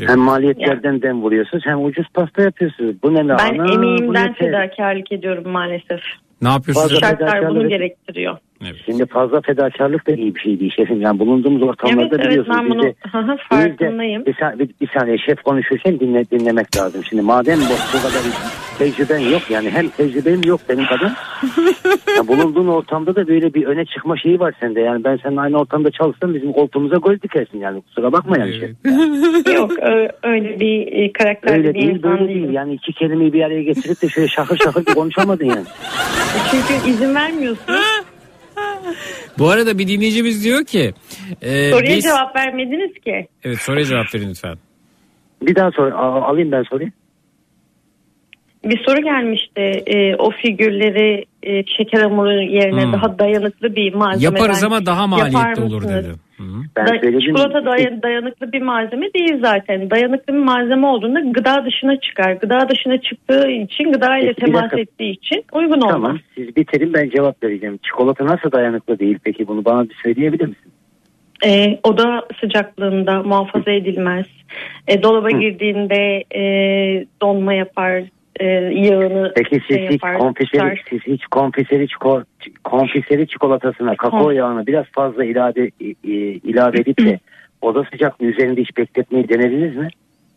Hem 0.00 0.18
maliyetlerden 0.18 1.02
dem 1.02 1.22
vuruyorsunuz 1.22 1.62
hem 1.66 1.84
ucuz 1.84 2.06
pasta 2.14 2.42
yapıyorsunuz. 2.42 2.94
Bu 3.02 3.14
ne 3.14 3.18
Ben 3.18 3.28
lahana? 3.28 3.68
bu 3.68 3.72
emeğimden 3.72 4.26
ne 4.26 4.34
te- 4.34 4.44
fedakarlık 4.44 5.12
ediyorum 5.12 5.48
maalesef. 5.52 6.00
Ne 6.42 6.48
yapıyorsunuz? 6.48 6.88
Fazla 6.90 7.06
Şartlar 7.08 7.28
bunu 7.28 7.48
fedakarlık- 7.48 7.68
gerektiriyor. 7.68 8.38
Şimdi 8.86 9.06
fazla 9.06 9.40
fedakarlık 9.40 10.06
da 10.08 10.12
iyi 10.12 10.34
bir 10.34 10.40
şey 10.40 10.60
değil 10.60 10.72
şefim. 10.76 11.00
Yani 11.00 11.18
bulunduğumuz 11.18 11.62
ortamlarda 11.62 12.02
Evet 12.02 12.12
evet 12.18 12.30
biliyorsunuz. 12.30 12.58
ben 12.58 12.64
biz 12.66 12.72
bunu 13.24 13.36
farkındayım. 13.48 14.26
bir, 14.26 14.34
sa- 14.34 14.58
bir, 14.58 14.70
bir 14.80 14.88
saniye 14.98 15.18
şef 15.18 15.42
konuşurken 15.42 16.00
dinle, 16.00 16.30
dinlemek 16.30 16.76
lazım. 16.76 17.04
Şimdi 17.08 17.22
madem 17.22 17.58
bu, 17.60 17.74
bu 17.94 18.02
kadar 18.02 18.22
tecrüben 18.78 19.18
yok 19.18 19.42
yani 19.50 19.70
hem 19.70 19.88
tecrübem 19.88 20.42
yok 20.42 20.60
benim 20.68 20.84
kadar. 20.86 21.12
ya 22.16 22.28
bulunduğun 22.28 22.66
ortamda 22.68 23.16
da 23.16 23.28
böyle 23.28 23.54
bir 23.54 23.66
öne 23.66 23.84
çıkma 23.84 24.16
şeyi 24.16 24.40
var 24.40 24.54
sende. 24.60 24.80
Yani 24.80 25.04
ben 25.04 25.18
seninle 25.22 25.40
aynı 25.40 25.56
ortamda 25.58 25.90
çalışsam 25.90 26.34
bizim 26.34 26.52
koltuğumuza 26.52 26.96
gol 26.96 27.14
dikersin 27.20 27.58
yani 27.58 27.82
kusura 27.82 28.12
bakma 28.12 28.38
yani 28.38 28.52
şef. 28.60 28.70
Yok 29.54 29.72
ö- 29.78 30.08
öyle 30.22 30.60
bir 30.60 30.86
e, 30.92 31.12
karakterli 31.12 31.56
Öyle 31.58 31.68
bir 31.68 31.74
değil 31.74 31.88
insan 31.90 32.10
böyle 32.12 32.28
değilim. 32.28 32.42
değil. 32.42 32.54
Yani 32.54 32.74
iki 32.74 32.92
kelimeyi 32.92 33.32
bir 33.32 33.42
araya 33.42 33.62
getirip 33.62 34.02
de 34.02 34.08
şöyle 34.08 34.28
şakır 34.28 34.56
şakır 34.58 34.84
konuşamadın 34.84 35.44
yani. 35.44 35.64
Çünkü 36.50 36.90
izin 36.90 37.14
vermiyorsunuz. 37.14 37.80
Bu 39.38 39.48
arada 39.48 39.78
bir 39.78 39.88
dinleyicimiz 39.88 40.44
diyor 40.44 40.64
ki 40.64 40.92
e, 41.42 41.70
Soruya 41.70 41.96
biz... 41.96 42.04
cevap 42.04 42.36
vermediniz 42.36 42.94
ki. 43.04 43.28
Evet 43.44 43.58
soruya 43.58 43.84
cevap 43.84 44.14
verin 44.14 44.30
lütfen. 44.30 44.56
Bir 45.42 45.54
daha 45.54 45.70
sor, 45.70 45.92
alayım 45.92 46.52
ben 46.52 46.62
soruyu. 46.62 46.90
Bir 48.64 48.84
soru 48.86 49.02
gelmişti. 49.02 49.60
E, 49.86 50.16
o 50.16 50.30
figürleri 50.30 51.24
e, 51.42 51.64
şeker 51.66 52.02
hamuru 52.02 52.42
yerine 52.42 52.84
Hmm. 52.84 52.92
daha 52.92 53.18
dayanıklı 53.18 53.76
bir 53.76 53.94
malzemeden 53.94 54.36
Yaparız 54.36 54.64
ama 54.64 54.86
daha 54.86 55.06
maliyetli 55.06 55.62
olur 55.62 55.88
dedi. 55.88 56.14
Ben 56.76 56.86
Da- 56.86 56.98
söyledim. 57.00 57.20
çikolata 57.20 57.58
day- 57.64 58.02
dayanıklı 58.02 58.52
bir 58.52 58.62
malzeme 58.62 59.12
değil 59.14 59.40
zaten. 59.42 59.90
Dayanıklı 59.90 60.34
bir 60.34 60.38
malzeme 60.38 60.86
olduğunda 60.86 61.20
gıda 61.20 61.64
dışına 61.64 62.00
çıkar. 62.00 62.32
Gıda 62.32 62.68
dışına 62.68 63.00
çıktığı 63.00 63.48
için 63.50 63.92
gıda 63.92 64.18
ile 64.18 64.26
Peki, 64.26 64.40
temas 64.40 64.62
dakika. 64.62 64.80
ettiği 64.80 65.10
için 65.12 65.44
uygun 65.52 65.80
olmaz. 65.80 65.90
Tamam 65.90 66.18
siz 66.34 66.56
bitirin 66.56 66.94
ben 66.94 67.10
cevap 67.10 67.42
vereceğim. 67.42 67.78
Çikolata 67.82 68.26
nasıl 68.26 68.52
dayanıklı 68.52 68.98
değil 68.98 69.18
peki 69.24 69.46
bunu 69.48 69.64
bana 69.64 69.88
bir 69.88 69.94
söyleyebilir 70.02 70.46
misin? 70.46 70.72
E, 71.46 71.78
oda 71.82 72.26
sıcaklığında 72.40 73.22
muhafaza 73.22 73.70
edilmez. 73.70 74.26
E, 74.88 75.02
dolaba 75.02 75.30
girdiğinde 75.30 76.24
e, 76.34 76.42
donma 77.22 77.54
yapar. 77.54 78.02
E, 78.40 78.46
yağını 78.74 79.32
Peki 79.36 79.60
siz 79.68 79.76
şey 79.76 79.84
hiç 79.86 79.92
yapar. 79.92 80.18
konfiseri, 80.18 80.74
tutar. 80.74 80.82
siz 80.90 81.00
hiç 81.06 81.26
konfiseri, 81.26 81.88
çiko, 81.88 82.22
konfiseri 82.64 83.26
çikolatasına 83.28 83.96
kakao 83.96 84.22
Kon- 84.22 84.32
yağını 84.32 84.66
biraz 84.66 84.84
fazla 84.92 85.24
ilave, 85.24 85.70
ilave 86.44 86.80
edip 86.80 86.98
de 87.06 87.18
oda 87.62 87.84
sıcaklığı 87.92 88.26
üzerinde 88.26 88.60
hiç 88.60 88.76
bekletmeyi 88.76 89.28
denediniz 89.28 89.76
mi? 89.76 89.88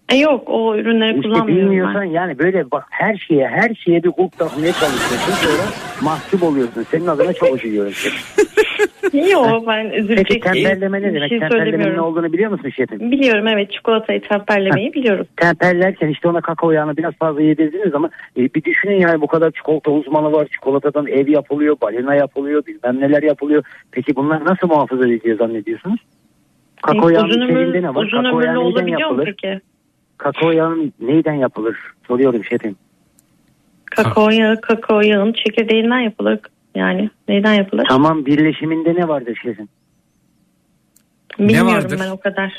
E, 0.10 0.16
yok 0.16 0.44
o 0.48 0.76
ürünleri 0.78 1.16
İşte 1.16 1.30
kullanmıyorum 1.30 1.66
bilmiyorsan 1.66 2.02
ben. 2.02 2.10
yani 2.10 2.40
böyle 2.40 2.72
bak 2.72 2.86
her 2.90 3.16
şeye 3.16 3.48
her 3.48 3.76
şeye 3.76 4.04
bir 4.04 4.12
kulp 4.12 4.38
takmaya 4.38 4.74
çalışıyorsun 4.74 5.32
sonra 5.34 5.64
mahcup 6.02 6.44
oluyorsun. 6.44 6.84
Senin 6.84 7.08
adına 7.08 7.34
çok 7.34 7.56
üzülüyorum. 7.58 7.94
Yok 9.32 9.68
ben 9.68 9.90
üzülecek 9.90 10.28
Peki 10.28 10.40
tembelleme 10.40 11.02
ne 11.02 11.10
bir 11.10 11.14
demek? 11.16 11.30
şey 11.30 11.40
Temperlemenin 11.40 11.96
ne 11.96 12.02
olduğunu 12.02 12.34
biliyor 12.34 12.52
musun 12.52 12.70
şefim? 12.70 13.12
Biliyorum 13.12 13.48
evet 13.48 13.72
çikolatayı 13.72 14.22
temperlemeyi 14.22 14.94
biliyorum. 14.94 15.28
Temperlerken 15.38 16.08
işte 16.08 16.28
ona 16.28 16.42
kakao 16.42 16.72
yağını 16.72 16.98
biraz 16.98 17.14
fazla 17.14 17.42
yedirdiniz 17.42 17.96
ama 17.96 18.10
e, 18.38 18.42
bir 18.54 18.64
düşünün 18.64 19.00
yani 19.00 19.22
bu 19.22 19.28
kadar 19.28 19.52
çikolata 19.52 19.92
uzmanı 19.92 20.32
var. 20.32 20.48
Çikolatadan 20.48 21.08
ev 21.08 21.28
yapılıyor, 21.28 21.76
balina 21.82 22.16
yapılıyor, 22.16 22.66
bilmem 22.66 23.00
neler 23.02 23.24
yapılıyor. 23.24 23.64
Peki 23.92 24.16
bunlar 24.16 24.46
nasıl 24.46 24.68
muhafaza 24.68 25.08
ediliyor 25.08 25.38
zannediyorsunuz? 25.38 26.00
Kakao 26.82 27.10
E, 27.12 27.14
yağının 27.14 27.42
ömürlü, 27.42 27.82
ne 27.82 27.96
var? 27.96 28.04
uzun 28.04 28.24
Kakao 28.24 28.40
ömürlü 28.40 28.58
olabiliyor 28.58 29.10
mu 29.10 29.22
peki? 29.26 29.60
Kakao 30.18 30.52
yağı 30.52 30.76
neyden 31.00 31.34
yapılır? 31.34 31.78
Soruyorum 32.08 32.44
şefim. 32.44 32.76
Kakao 33.86 34.30
yağı, 34.30 34.62
kakao 34.62 35.02
yağın 35.02 35.34
çekirdeğinden 35.34 36.00
yapılır. 36.00 36.40
Yani 36.76 37.10
neyden 37.28 37.54
yapılır? 37.54 37.86
Tamam 37.90 38.26
birleşiminde 38.26 38.94
ne 38.96 39.08
vardır 39.08 39.40
şefim? 39.44 39.68
Bilmiyorum 41.40 41.68
vardır? 41.74 42.00
ben 42.04 42.10
o 42.10 42.18
kadar. 42.20 42.54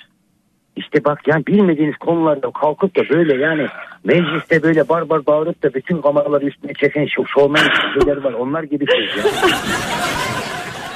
İşte 0.76 1.05
bak 1.05 1.20
yani 1.26 1.47
bilmediğiniz 1.47 1.97
konularda 1.97 2.51
kalkıp 2.51 2.97
da 2.97 3.02
böyle 3.10 3.43
yani 3.44 3.66
mecliste 4.05 4.62
böyle 4.62 4.89
bar 4.89 5.09
bar 5.09 5.26
bağırıp 5.26 5.62
da 5.62 5.74
bütün 5.74 6.02
kameraları 6.02 6.47
üstüne 6.47 6.72
çeken 6.74 7.06
şovmen 7.35 7.62
şeyler 7.94 8.16
var. 8.16 8.32
Onlar 8.32 8.62
gibi 8.62 8.86
şey 8.86 9.01
ya. 9.05 9.24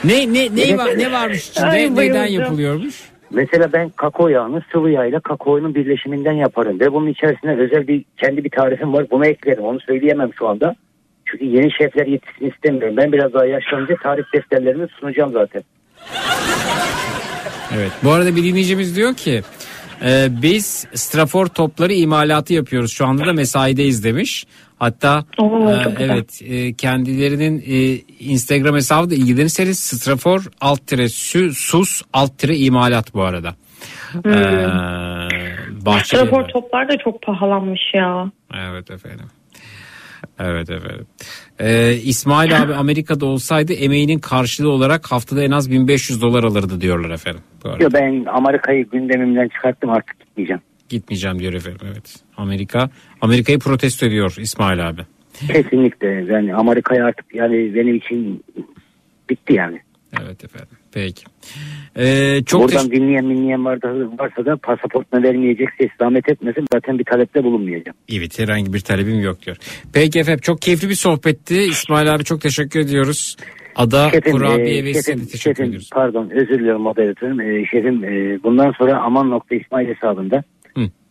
Ne 0.05 0.32
ne 0.32 0.56
ne 0.56 0.62
Evet. 0.62 0.78
var 0.78 0.90
ne 0.97 1.12
varmış 1.12 1.48
içinde? 1.51 1.66
Ay, 1.66 1.78
Neyden 1.78 1.97
bayılacağım. 1.97 2.32
yapılıyormuş? 2.40 2.94
Mesela 3.30 3.72
ben 3.72 3.88
kakao 3.88 4.28
yağını 4.28 4.62
sıvı 4.72 4.90
yağ 4.90 5.06
ile 5.06 5.20
kakaonun 5.20 5.74
birleşiminden 5.74 6.32
yaparım. 6.32 6.80
Ve 6.80 6.92
bunun 6.92 7.06
içerisine 7.06 7.56
özel 7.56 7.88
bir 7.88 8.05
kendi 8.16 8.44
bir 8.44 8.50
tarifim 8.50 8.92
var. 8.92 9.06
Bunu 9.10 9.26
eklerim. 9.26 9.64
Onu 9.64 9.80
söyleyemem 9.80 10.30
şu 10.38 10.48
anda. 10.48 10.74
Çünkü 11.24 11.44
yeni 11.44 11.72
şefler 11.72 12.06
yetişsin 12.06 12.50
istemiyorum. 12.50 12.96
Ben 12.96 13.12
biraz 13.12 13.32
daha 13.32 13.46
yaşlanınca 13.46 13.96
tarif 14.02 14.26
defterlerimi 14.34 14.86
sunacağım 15.00 15.32
zaten. 15.32 15.62
Evet. 17.76 17.92
Bu 18.05 18.10
arada 18.10 18.36
bir 18.36 18.44
dinleyicimiz 18.44 18.96
diyor 18.96 19.14
ki 19.14 19.42
e, 20.05 20.28
biz 20.42 20.86
strafor 20.94 21.46
topları 21.46 21.92
imalatı 21.92 22.55
yapıyoruz. 22.55 22.92
Şu 22.92 23.06
anda 23.06 23.26
da 23.26 23.32
mesaideyiz 23.32 24.05
demiş. 24.05 24.46
Hatta 24.78 25.24
Oo, 25.38 25.70
e, 25.70 25.94
evet 25.98 26.42
e, 26.44 26.72
kendilerinin 26.72 27.64
e, 27.66 27.94
Instagram 28.20 28.74
hesabı 28.74 29.10
da 29.10 29.14
ilgilenirseniz 29.14 29.78
strafor 29.78 30.44
alt 30.60 30.86
tire 30.86 31.09
su, 31.09 31.55
sus 31.55 32.02
alt 32.12 32.38
tire 32.38 32.56
imalat 32.56 33.14
bu 33.14 33.22
arada. 33.22 33.55
Hmm. 34.12 34.32
Ee, 34.32 36.05
Strafor 36.05 36.48
toplar 36.48 36.88
da 36.88 36.98
çok 36.98 37.22
pahalanmış 37.22 37.80
ya. 37.94 38.30
Evet 38.55 38.90
efendim. 38.90 39.26
Evet 40.38 40.70
efendim. 40.70 41.06
Ee, 41.59 41.92
İsmail 41.92 42.62
abi 42.62 42.74
Amerika'da 42.74 43.26
olsaydı 43.26 43.72
emeğinin 43.72 44.18
karşılığı 44.18 44.70
olarak 44.70 45.12
haftada 45.12 45.42
en 45.42 45.50
az 45.50 45.70
1500 45.70 46.22
dolar 46.22 46.44
alırdı 46.44 46.80
diyorlar 46.80 47.10
efendim. 47.10 47.40
Yo, 47.80 47.88
ben 47.92 48.24
Amerika'yı 48.24 48.90
gündemimden 48.90 49.48
çıkarttım 49.48 49.90
artık 49.90 50.20
gitmeyeceğim. 50.20 50.62
Gitmeyeceğim 50.89 51.39
diyor 51.39 51.52
efendim 51.52 51.81
evet. 51.93 52.16
Amerika 52.36 52.90
Amerika'yı 53.20 53.59
protesto 53.59 54.06
ediyor 54.06 54.36
İsmail 54.39 54.89
abi. 54.89 55.01
Kesinlikle. 55.52 56.06
Yani 56.06 56.55
Amerika'ya 56.55 57.05
artık 57.05 57.35
yani 57.35 57.74
benim 57.74 57.94
için 57.94 58.44
bitti 59.31 59.52
yani. 59.52 59.81
Evet 60.23 60.44
efendim. 60.44 60.69
Peki. 60.93 61.24
Ee, 61.97 62.40
çok 62.47 62.62
Buradan 62.62 62.86
teş- 62.86 62.93
dinleyen 62.93 63.31
dinleyen 63.31 63.65
varsa, 63.65 63.89
varsa 64.19 64.47
da 64.47 64.56
pasaportuna 64.56 65.23
vermeyecekse 65.23 65.86
istamet 65.93 66.28
etmesin. 66.28 66.66
Zaten 66.73 66.98
bir 66.98 67.05
talepte 67.05 67.44
bulunmayacağım. 67.44 67.97
Evet 68.12 68.39
herhangi 68.39 68.73
bir 68.73 68.81
talebim 68.81 69.20
yok 69.20 69.43
diyor. 69.43 69.56
Peki 69.93 70.19
efendim 70.19 70.40
çok 70.40 70.62
keyifli 70.62 70.89
bir 70.89 70.94
sohbetti. 70.94 71.56
İsmail 71.56 72.15
abi 72.15 72.24
çok 72.24 72.40
teşekkür 72.40 72.81
ediyoruz. 72.81 73.36
Ada 73.77 74.10
Şefim, 74.10 74.32
Kurabiye 74.32 74.78
e, 74.78 74.85
ve 74.85 74.94
şefim, 74.94 75.19
teşekkür 75.20 75.39
şefim, 75.39 75.65
ediyoruz. 75.65 75.90
Pardon 75.93 76.31
özür 76.31 76.59
diliyorum 76.59 76.82
moderatörüm. 76.82 77.40
E, 77.40 77.66
şefim 77.66 78.05
e, 78.05 78.43
bundan 78.43 78.73
sonra 78.78 79.01
aman 79.02 79.31
nokta 79.31 79.55
İsmail 79.55 79.89
hesabında. 79.89 80.44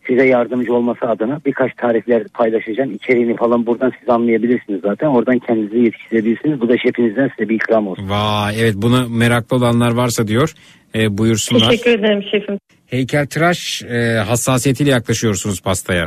Size 0.08 0.26
yardımcı 0.26 0.74
olması 0.74 1.06
adına 1.06 1.40
birkaç 1.46 1.74
tarifler 1.74 2.28
paylaşacağım. 2.28 2.94
İçeriğini 2.94 3.36
falan 3.36 3.66
buradan 3.66 3.92
siz 4.00 4.08
anlayabilirsiniz 4.08 4.80
zaten. 4.80 5.06
Oradan 5.06 5.38
kendinizi 5.38 5.78
yetiştirebilirsiniz. 5.78 6.60
Bu 6.60 6.68
da 6.68 6.78
şefinizden 6.78 7.30
size 7.36 7.48
bir 7.48 7.54
ikram 7.54 7.86
olsun. 7.86 8.08
Vay 8.08 8.60
evet 8.60 8.74
buna 8.76 9.08
meraklı 9.08 9.56
olanlar 9.56 9.92
varsa 9.92 10.28
diyor 10.28 10.54
e, 10.94 11.18
buyursunlar. 11.18 11.70
Teşekkür 11.70 11.98
ederim 11.98 12.22
şefim. 12.30 12.58
Heykeltıraş 12.86 13.82
e, 13.82 14.18
hassasiyetiyle 14.26 14.90
yaklaşıyorsunuz 14.90 15.62
pastaya. 15.62 16.06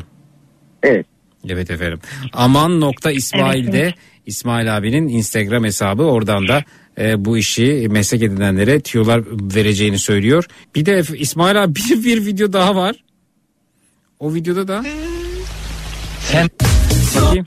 Evet. 0.84 1.06
Evet 1.50 1.72
efendim. 1.72 2.00
Aman 2.34 2.82
nokta 2.82 3.12
İsmail'de 3.12 3.94
İsmail 4.26 4.78
abinin 4.78 5.08
Instagram 5.08 5.64
hesabı 5.64 6.04
oradan 6.04 6.48
da 6.48 6.64
e, 7.00 7.26
bu 7.26 7.38
işi 7.38 7.88
meslek 7.92 8.24
edinenlere 8.24 8.80
tüyolar 8.80 9.22
vereceğini 9.56 10.00
söylüyor. 10.00 10.46
Bir 10.76 10.86
de 10.86 11.02
İsmail 11.18 11.64
abi 11.64 11.76
bir, 11.90 12.04
bir 12.04 12.26
video 12.26 12.54
daha 12.54 12.76
var. 12.76 12.96
O 14.22 14.34
videoda 14.34 14.68
da 14.68 14.84
Sen 16.20 16.50
bakayım. 17.16 17.46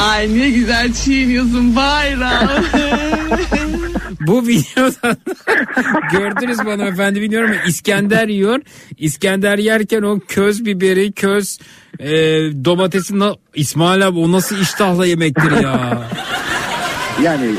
Ay 0.00 0.38
ne 0.38 0.50
güzel 0.50 0.92
çiğniyorsun 0.92 1.76
bayram. 1.76 2.48
Bu 4.20 4.46
videoda 4.46 5.16
gördünüz 6.12 6.58
mü 6.58 6.70
hanımefendi 6.70 7.20
bilmiyorum 7.20 7.50
ama 7.52 7.62
İskender 7.68 8.28
yiyor. 8.28 8.60
İskender 8.98 9.58
yerken 9.58 10.02
o 10.02 10.18
köz 10.28 10.64
biberi, 10.66 11.12
köz 11.12 11.58
e, 11.98 12.10
domatesi 12.64 13.18
na- 13.18 13.36
İsmail 13.54 14.06
abi 14.08 14.18
o 14.18 14.32
nasıl 14.32 14.58
iştahla 14.60 15.06
yemektir 15.06 15.50
ya. 15.62 15.98
Yani 17.22 17.50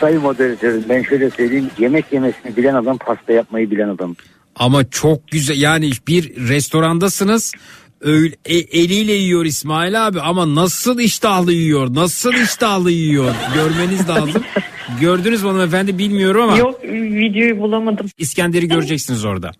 sayın 0.00 0.22
moderatörüm 0.22 0.84
ben 0.88 1.02
şöyle 1.02 1.30
söyleyeyim. 1.30 1.70
Yemek 1.78 2.12
yemesini 2.12 2.56
bilen 2.56 2.74
adam 2.74 2.98
pasta 2.98 3.32
yapmayı 3.32 3.70
bilen 3.70 3.88
adam. 3.88 4.16
Ama 4.56 4.90
çok 4.90 5.28
güzel 5.28 5.60
yani 5.60 5.90
bir 6.08 6.48
restorandasınız 6.48 7.52
öyle, 8.00 8.34
eliyle 8.72 9.12
yiyor 9.12 9.44
İsmail 9.44 10.06
abi 10.06 10.20
ama 10.20 10.54
nasıl 10.54 11.00
iştahlı 11.00 11.52
yiyor 11.52 11.94
nasıl 11.94 12.32
iştahlı 12.32 12.90
yiyor 12.90 13.34
görmeniz 13.54 14.08
lazım. 14.08 14.42
Gördünüz 15.00 15.42
mü 15.42 15.48
hanımefendi 15.48 15.98
bilmiyorum 15.98 16.42
ama 16.42 16.58
Yok 16.58 16.84
videoyu 16.92 17.58
bulamadım. 17.58 18.06
İskender'i 18.18 18.68
göreceksiniz 18.68 19.24
orada. 19.24 19.50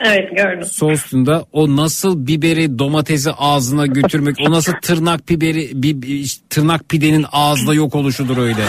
Evet 0.00 0.36
gördüm. 0.36 0.64
Sosunda 0.72 1.44
o 1.52 1.76
nasıl 1.76 2.26
biberi 2.26 2.78
domatesi 2.78 3.30
ağzına 3.32 3.86
götürmek 3.86 4.36
o 4.46 4.50
nasıl 4.50 4.72
tırnak 4.82 5.28
biberi 5.28 5.70
bi, 5.74 6.02
bi- 6.02 6.24
tırnak 6.50 6.88
pidenin 6.88 7.26
ağızda 7.32 7.74
yok 7.74 7.94
oluşudur 7.94 8.36
öyle. 8.38 8.62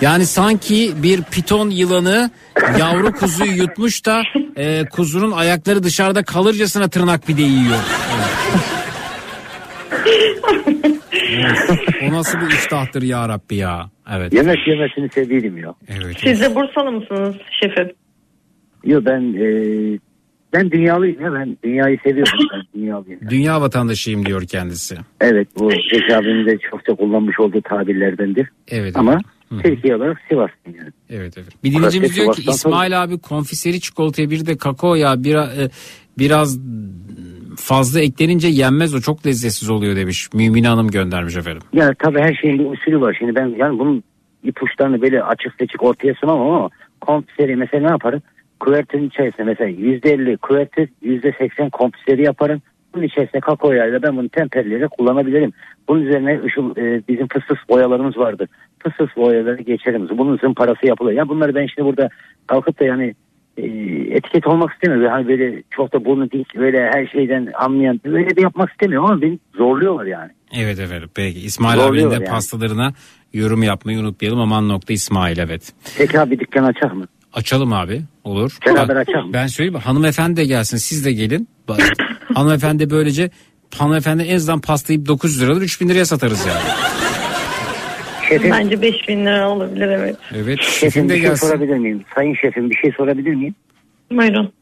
Yani 0.00 0.26
sanki 0.26 0.92
bir 1.02 1.22
piton 1.22 1.70
yılanı 1.70 2.30
yavru 2.78 3.12
kuzuyu 3.12 3.52
yutmuş 3.52 4.06
da 4.06 4.22
e, 4.56 4.84
kuzunun 4.92 5.32
ayakları 5.32 5.82
dışarıda 5.82 6.22
kalırcasına 6.22 6.88
tırnak 6.88 7.26
pide 7.26 7.42
yiyor. 7.42 7.78
Evet. 8.16 8.56
Evet. 11.30 11.80
O 12.02 12.12
nasıl 12.12 12.40
bir 12.40 12.46
iştahtır 12.46 13.02
ya 13.02 13.28
Rabbi 13.28 13.56
ya. 13.56 13.90
Evet. 14.16 14.32
Yemek 14.32 14.68
yemesini 14.68 15.08
sevdiğim 15.08 15.58
ya. 15.58 15.74
Evet. 15.88 16.16
Siz 16.24 16.40
de 16.40 16.54
Bursalı 16.54 16.92
mısınız 16.92 17.34
şefim? 17.62 17.92
Yok 18.84 19.06
ben 19.06 19.20
e, 19.20 19.48
ben 20.52 20.70
dünyalıyım 20.70 21.22
ya 21.22 21.34
ben 21.34 21.56
dünyayı 21.64 21.98
seviyorum 22.04 22.48
ben 22.52 22.80
dünyalıyım. 22.80 23.20
Dünya 23.30 23.60
vatandaşıyım 23.60 24.26
diyor 24.26 24.42
kendisi. 24.42 24.96
Evet 25.20 25.48
bu 25.58 25.70
Zeki 25.70 26.16
abinin 26.16 26.46
de 26.46 26.58
çokça 26.70 26.94
kullanmış 26.94 27.40
olduğu 27.40 27.62
tabirlerdendir. 27.62 28.48
Evet. 28.68 28.96
Ama 28.96 29.20
Türkiye 29.62 29.96
olarak 29.96 30.18
Sivas'tayım 30.28 30.78
yani. 30.78 30.90
Evet 31.10 31.38
evet. 31.38 31.64
Bir 31.64 31.72
dinleyicimiz 31.72 32.16
diyor 32.16 32.34
ki 32.34 32.42
İsmail 32.50 33.02
abi 33.02 33.18
konfiseri 33.18 33.80
çikolataya 33.80 34.30
bir 34.30 34.46
de 34.46 34.56
kakao 34.56 34.94
ya 34.94 35.24
biraz, 35.24 35.48
biraz 36.18 36.58
fazla 37.56 38.00
eklenince 38.00 38.48
yenmez 38.48 38.94
o 38.94 39.00
çok 39.00 39.26
lezzetsiz 39.26 39.70
oluyor 39.70 39.96
demiş. 39.96 40.28
Mümine 40.34 40.68
Hanım 40.68 40.88
göndermiş 40.88 41.36
efendim. 41.36 41.62
Yani 41.72 41.94
tabii 41.98 42.20
her 42.20 42.34
şeyin 42.34 42.58
bir 42.58 42.64
usulü 42.64 43.00
var. 43.00 43.16
Şimdi 43.18 43.34
ben 43.34 43.46
yani 43.58 43.78
bunun 43.78 44.02
ipuçlarını 44.42 45.02
böyle 45.02 45.22
açık 45.22 45.54
seçik 45.58 45.82
ortaya 45.82 46.14
sunamam 46.14 46.50
ama 46.50 46.70
konfiseri 47.00 47.56
mesela 47.56 47.86
ne 47.86 47.90
yaparım? 47.90 48.22
Kuvertün 48.60 49.08
içerisine 49.08 49.46
mesela 49.46 49.70
%50 49.70 50.36
kuvertür 50.36 50.88
%80 51.02 51.70
konfiseri 51.70 52.22
yaparım. 52.22 52.62
Bunun 52.94 53.04
içerisine 53.04 53.40
kakao 53.40 53.72
yağıyla 53.72 54.02
ben 54.02 54.16
bunu 54.16 54.28
temperleyerek 54.28 54.90
kullanabilirim. 54.90 55.52
Bunun 55.88 56.02
üzerine 56.02 56.40
ışıl, 56.44 56.76
e, 56.76 57.02
bizim 57.08 57.28
fıstık 57.28 57.68
boyalarımız 57.68 58.16
vardı. 58.16 58.48
Fıstık 58.82 59.16
boyaları 59.16 59.62
geçerim. 59.62 60.08
Bunun 60.18 60.38
zımparası 60.38 60.86
yapılıyor. 60.86 61.18
Yani 61.18 61.28
bunları 61.28 61.54
ben 61.54 61.66
şimdi 61.66 61.88
burada 61.88 62.08
kalkıp 62.46 62.80
da 62.80 62.84
yani 62.84 63.14
e, 63.56 63.66
etiket 64.16 64.46
olmak 64.46 64.72
istemiyorum. 64.72 65.08
Hani 65.10 65.28
böyle 65.28 65.62
çok 65.70 65.92
da 65.92 66.04
burnu 66.04 66.30
dik 66.30 66.56
böyle 66.56 66.90
her 66.94 67.06
şeyden 67.06 67.48
anlayan 67.58 68.00
böyle 68.04 68.36
de 68.36 68.40
yapmak 68.40 68.70
istemiyorum 68.70 69.10
ama 69.10 69.22
beni 69.22 69.38
zorluyorlar 69.54 70.06
yani. 70.06 70.30
Evet 70.52 70.78
efendim 70.78 71.10
peki. 71.14 71.40
İsmail 71.40 71.78
Zorluyor 71.78 72.06
abinin 72.06 72.10
de 72.10 72.24
yani. 72.24 72.34
pastalarına 72.34 72.92
yorum 73.32 73.62
yapmayı 73.62 73.98
unutmayalım. 73.98 74.40
Aman 74.40 74.68
nokta 74.68 74.92
İsmail 74.92 75.38
evet. 75.38 75.72
Peki 75.98 76.20
abi 76.20 76.40
dükkan 76.40 76.64
açar 76.64 76.90
mı? 76.90 77.04
Açalım 77.32 77.72
abi 77.72 78.02
olur. 78.24 78.58
Beraber 78.66 78.96
açalım. 78.96 79.32
Ben 79.32 79.46
söyleyeyim 79.46 79.80
hanımefendi 79.80 80.36
de 80.36 80.44
gelsin 80.44 80.76
siz 80.76 81.04
de 81.04 81.12
gelin. 81.12 81.48
Hanımefendi 82.34 82.90
böylece 82.90 83.30
hanımefendi 83.78 84.22
en 84.22 84.36
azından 84.36 84.60
pastayı 84.60 85.06
900 85.06 85.42
liradır 85.42 85.62
3000 85.62 85.88
liraya 85.88 86.04
satarız 86.04 86.46
yani. 86.46 86.60
Şefim, 88.28 88.50
Bence 88.50 88.82
5000 88.82 89.26
lira 89.26 89.50
olabilir 89.50 89.88
evet. 89.88 90.16
Evet 90.34 90.60
şefim 90.60 90.90
şefim 90.90 91.08
de 91.08 91.14
bir 91.14 91.20
şey 91.20 91.28
gelsin. 91.28 91.46
sorabilir 91.46 91.76
miyim? 91.78 92.02
Sayın 92.14 92.34
şefim 92.34 92.70
bir 92.70 92.76
şey 92.76 92.92
sorabilir 92.96 93.34
miyim? 93.34 93.54
Buyurun. 94.10 94.52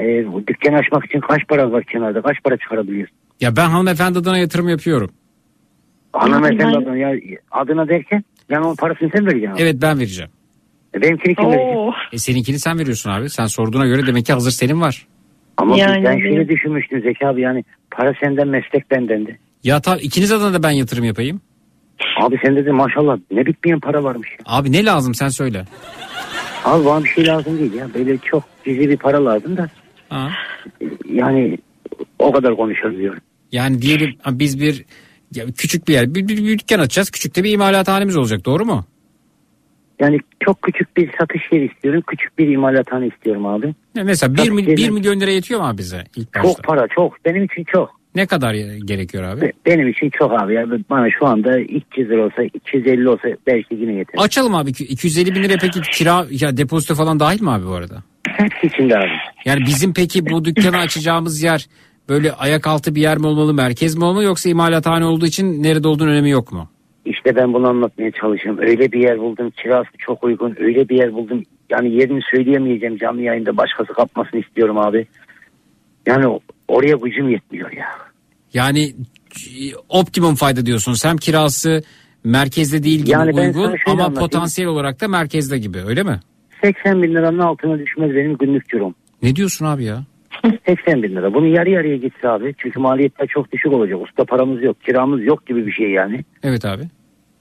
Ee, 0.00 0.32
bu 0.32 0.46
dükkan 0.46 0.72
açmak 0.72 1.04
için 1.06 1.20
kaç 1.20 1.48
para 1.48 1.72
var 1.72 1.84
kenarda? 1.84 2.22
Kaç 2.22 2.36
para 2.44 2.56
çıkarabiliyorsun? 2.56 3.16
Ya 3.40 3.56
ben 3.56 3.68
hanımefendi 3.70 4.18
adına 4.18 4.38
yatırım 4.38 4.68
yapıyorum. 4.68 5.10
Hanımefendi 6.12 6.58
Ben- 6.58 6.82
adına, 6.82 6.96
ya, 6.96 7.12
adına 7.50 7.88
derken 7.88 8.24
yani 8.48 8.66
onun 8.66 8.76
parasını 8.76 9.10
sen 9.16 9.26
vereceksin. 9.26 9.56
Evet 9.58 9.76
ben 9.82 9.98
vereceğim. 9.98 10.30
E, 10.94 11.02
benimkini 11.02 11.34
kim 11.34 11.46
verecek? 11.46 11.76
Oo. 11.76 11.92
E 12.12 12.18
seninkini 12.18 12.58
sen 12.58 12.78
veriyorsun 12.78 13.10
abi. 13.10 13.30
Sen 13.30 13.46
sorduğuna 13.46 13.86
göre 13.86 14.06
demek 14.06 14.26
ki 14.26 14.32
hazır 14.32 14.50
senin 14.50 14.80
var. 14.80 15.06
Ama 15.56 15.76
Yani 15.76 16.04
ben 16.04 16.12
evet. 16.12 16.22
şöyle 16.22 16.48
düşünmüştüm 16.48 17.02
Zeki 17.02 17.26
abi 17.26 17.40
yani 17.40 17.64
para 17.90 18.14
senden 18.20 18.48
meslek 18.48 18.90
bendendi. 18.90 19.38
Ya 19.64 19.80
tamam 19.80 19.98
ikiniz 20.02 20.32
adına 20.32 20.52
da 20.54 20.62
ben 20.62 20.70
yatırım 20.70 21.04
yapayım. 21.04 21.40
Abi 22.20 22.38
sende 22.44 22.66
de 22.66 22.72
maşallah 22.72 23.18
ne 23.30 23.46
bitmeyen 23.46 23.80
para 23.80 24.04
varmış. 24.04 24.28
ya. 24.30 24.38
Abi 24.46 24.72
ne 24.72 24.84
lazım 24.84 25.14
sen 25.14 25.28
söyle. 25.28 25.64
Abi 26.64 26.84
bana 26.84 27.04
bir 27.04 27.08
şey 27.08 27.26
lazım 27.26 27.58
değil 27.58 27.72
ya. 27.72 27.94
Böyle 27.94 28.18
çok 28.18 28.44
dizi 28.66 28.88
bir 28.88 28.96
para 28.96 29.24
lazım 29.24 29.56
da. 29.56 29.68
Ha. 30.08 30.30
Yani 31.08 31.58
o 32.18 32.32
kadar 32.32 32.56
konuşabiliyorum. 32.56 33.20
Yani 33.52 33.82
diyelim 33.82 34.14
biz 34.26 34.60
bir 34.60 34.84
ya 35.34 35.44
küçük 35.56 35.88
bir 35.88 35.92
yer 35.92 36.14
bir, 36.14 36.28
bir, 36.28 36.36
bir 36.36 36.58
dükkan 36.58 36.78
açacağız. 36.78 37.10
Küçük 37.10 37.36
de 37.36 37.44
bir 37.44 37.52
imalathanemiz 37.52 38.16
olacak 38.16 38.44
doğru 38.44 38.64
mu? 38.64 38.84
Yani 40.00 40.18
çok 40.40 40.62
küçük 40.62 40.96
bir 40.96 41.10
satış 41.20 41.42
yeri 41.52 41.66
istiyorum. 41.66 42.02
Küçük 42.06 42.38
bir 42.38 42.48
imalathane 42.48 43.06
istiyorum 43.06 43.46
abi. 43.46 43.74
Ne 43.94 44.02
mesela 44.02 44.34
1, 44.34 44.38
Tabii 44.38 44.50
mil, 44.50 44.66
ki. 44.66 44.76
1 44.76 44.90
milyon 44.90 45.20
lira 45.20 45.30
yetiyor 45.30 45.60
mu 45.60 45.66
abi 45.66 45.78
bize 45.78 46.04
ilk 46.16 46.34
başta? 46.34 46.48
Çok 46.48 46.64
para 46.64 46.88
çok. 46.88 47.24
Benim 47.24 47.44
için 47.44 47.64
çok. 47.64 48.01
Ne 48.14 48.26
kadar 48.26 48.54
gerekiyor 48.84 49.24
abi? 49.24 49.40
Be- 49.40 49.52
Benim 49.66 49.88
için 49.88 50.10
çok 50.10 50.42
abi. 50.42 50.54
Ya. 50.54 50.66
Bana 50.90 51.08
şu 51.18 51.26
anda 51.26 51.58
200 51.60 52.08
lira 52.10 52.24
olsa 52.26 52.42
250 52.42 53.08
olsa 53.08 53.28
belki 53.46 53.74
yine 53.74 53.92
yeter. 53.94 54.14
Açalım 54.18 54.54
abi 54.54 54.70
250 54.70 55.34
bin 55.34 55.42
lira 55.42 55.54
peki 55.60 55.80
kira 55.80 56.26
ya 56.30 56.56
depozito 56.56 56.94
falan 56.94 57.20
dahil 57.20 57.42
mi 57.42 57.50
abi 57.50 57.66
bu 57.66 57.72
arada? 57.72 58.02
Hepsi 58.28 58.66
içinde 58.66 58.96
abi. 58.98 59.08
Yani 59.44 59.60
bizim 59.66 59.94
peki 59.94 60.26
bu 60.30 60.44
dükkanı 60.44 60.76
açacağımız 60.78 61.42
yer 61.42 61.66
böyle 62.08 62.32
ayak 62.32 62.66
altı 62.66 62.94
bir 62.94 63.00
yer 63.00 63.18
mi 63.18 63.26
olmalı 63.26 63.54
merkez 63.54 63.96
mi 63.96 64.04
olmalı 64.04 64.24
yoksa 64.24 64.48
imalathane 64.50 65.04
olduğu 65.04 65.26
için 65.26 65.62
nerede 65.62 65.88
olduğunun 65.88 66.10
önemi 66.12 66.30
yok 66.30 66.52
mu? 66.52 66.68
İşte 67.04 67.36
ben 67.36 67.52
bunu 67.54 67.68
anlatmaya 67.68 68.10
çalışıyorum. 68.10 68.60
Öyle 68.68 68.92
bir 68.92 69.00
yer 69.02 69.18
buldum. 69.18 69.50
Kirası 69.50 69.88
çok 69.98 70.24
uygun. 70.24 70.56
Öyle 70.60 70.88
bir 70.88 70.96
yer 70.96 71.12
buldum. 71.12 71.42
Yani 71.70 71.94
yerini 71.94 72.20
söyleyemeyeceğim 72.34 72.96
canlı 72.96 73.22
yayında. 73.22 73.56
Başkası 73.56 73.92
kapmasını 73.92 74.40
istiyorum 74.40 74.78
abi. 74.78 75.06
Yani 76.06 76.40
oraya 76.72 76.96
gücüm 77.02 77.28
yetmiyor 77.28 77.72
ya. 77.72 77.86
Yani 78.54 78.82
e, 78.84 79.74
optimum 79.88 80.34
fayda 80.34 80.66
diyorsunuz. 80.66 81.04
Hem 81.04 81.16
kirası 81.16 81.82
merkezde 82.24 82.82
değil 82.82 83.00
gibi 83.00 83.10
Yani 83.10 83.32
uygun 83.32 83.62
ama 83.86 84.04
anlatayım. 84.04 84.14
potansiyel 84.14 84.68
olarak 84.70 85.00
da 85.00 85.08
merkezde 85.08 85.58
gibi 85.58 85.78
öyle 85.86 86.02
mi? 86.02 86.20
80 86.62 87.02
bin 87.02 87.14
liranın 87.14 87.38
altına 87.38 87.78
düşmez 87.78 88.10
benim 88.14 88.36
günlük 88.36 88.68
cirom. 88.68 88.94
Ne 89.22 89.36
diyorsun 89.36 89.66
abi 89.66 89.84
ya? 89.84 90.04
80 90.66 91.02
bin 91.02 91.16
lira. 91.16 91.34
Bunu 91.34 91.46
yarı 91.46 91.70
yarıya 91.70 91.96
gitse 91.96 92.28
abi. 92.28 92.54
Çünkü 92.58 92.80
maliyetler 92.80 93.26
çok 93.26 93.52
düşük 93.52 93.72
olacak. 93.72 94.02
Usta 94.02 94.24
paramız 94.24 94.62
yok. 94.62 94.76
Kiramız 94.86 95.24
yok 95.24 95.46
gibi 95.46 95.66
bir 95.66 95.72
şey 95.72 95.90
yani. 95.90 96.24
Evet 96.42 96.64
abi. 96.64 96.82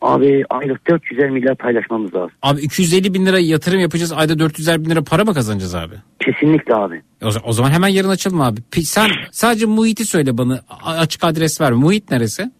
Abi 0.02 0.44
aylık 0.50 0.82
400'er 0.90 1.30
milyar 1.30 1.56
paylaşmamız 1.56 2.16
lazım. 2.16 2.32
Abi 2.42 2.62
250 2.62 3.14
bin 3.14 3.26
lira 3.26 3.40
yatırım 3.40 3.80
yapacağız 3.80 4.12
ayda 4.12 4.34
400'er 4.34 4.86
bin 4.86 4.90
lira 4.90 5.02
para 5.04 5.26
mı 5.26 5.34
kazanacağız 5.34 5.76
abi? 5.76 5.96
Kesinlikle 6.20 6.76
abi. 6.76 7.02
O, 7.24 7.30
o 7.44 7.54
zaman 7.54 7.72
hemen 7.72 7.88
yarın 7.88 8.10
açalım 8.10 8.42
abi. 8.42 8.62
Sen 8.84 9.10
sadece 9.32 9.66
muhiti 9.66 10.06
söyle 10.06 10.38
bana 10.38 10.62
açık 10.86 11.24
adres 11.24 11.62
ver. 11.62 11.72
Muhit 11.72 12.12
neresi? 12.12 12.52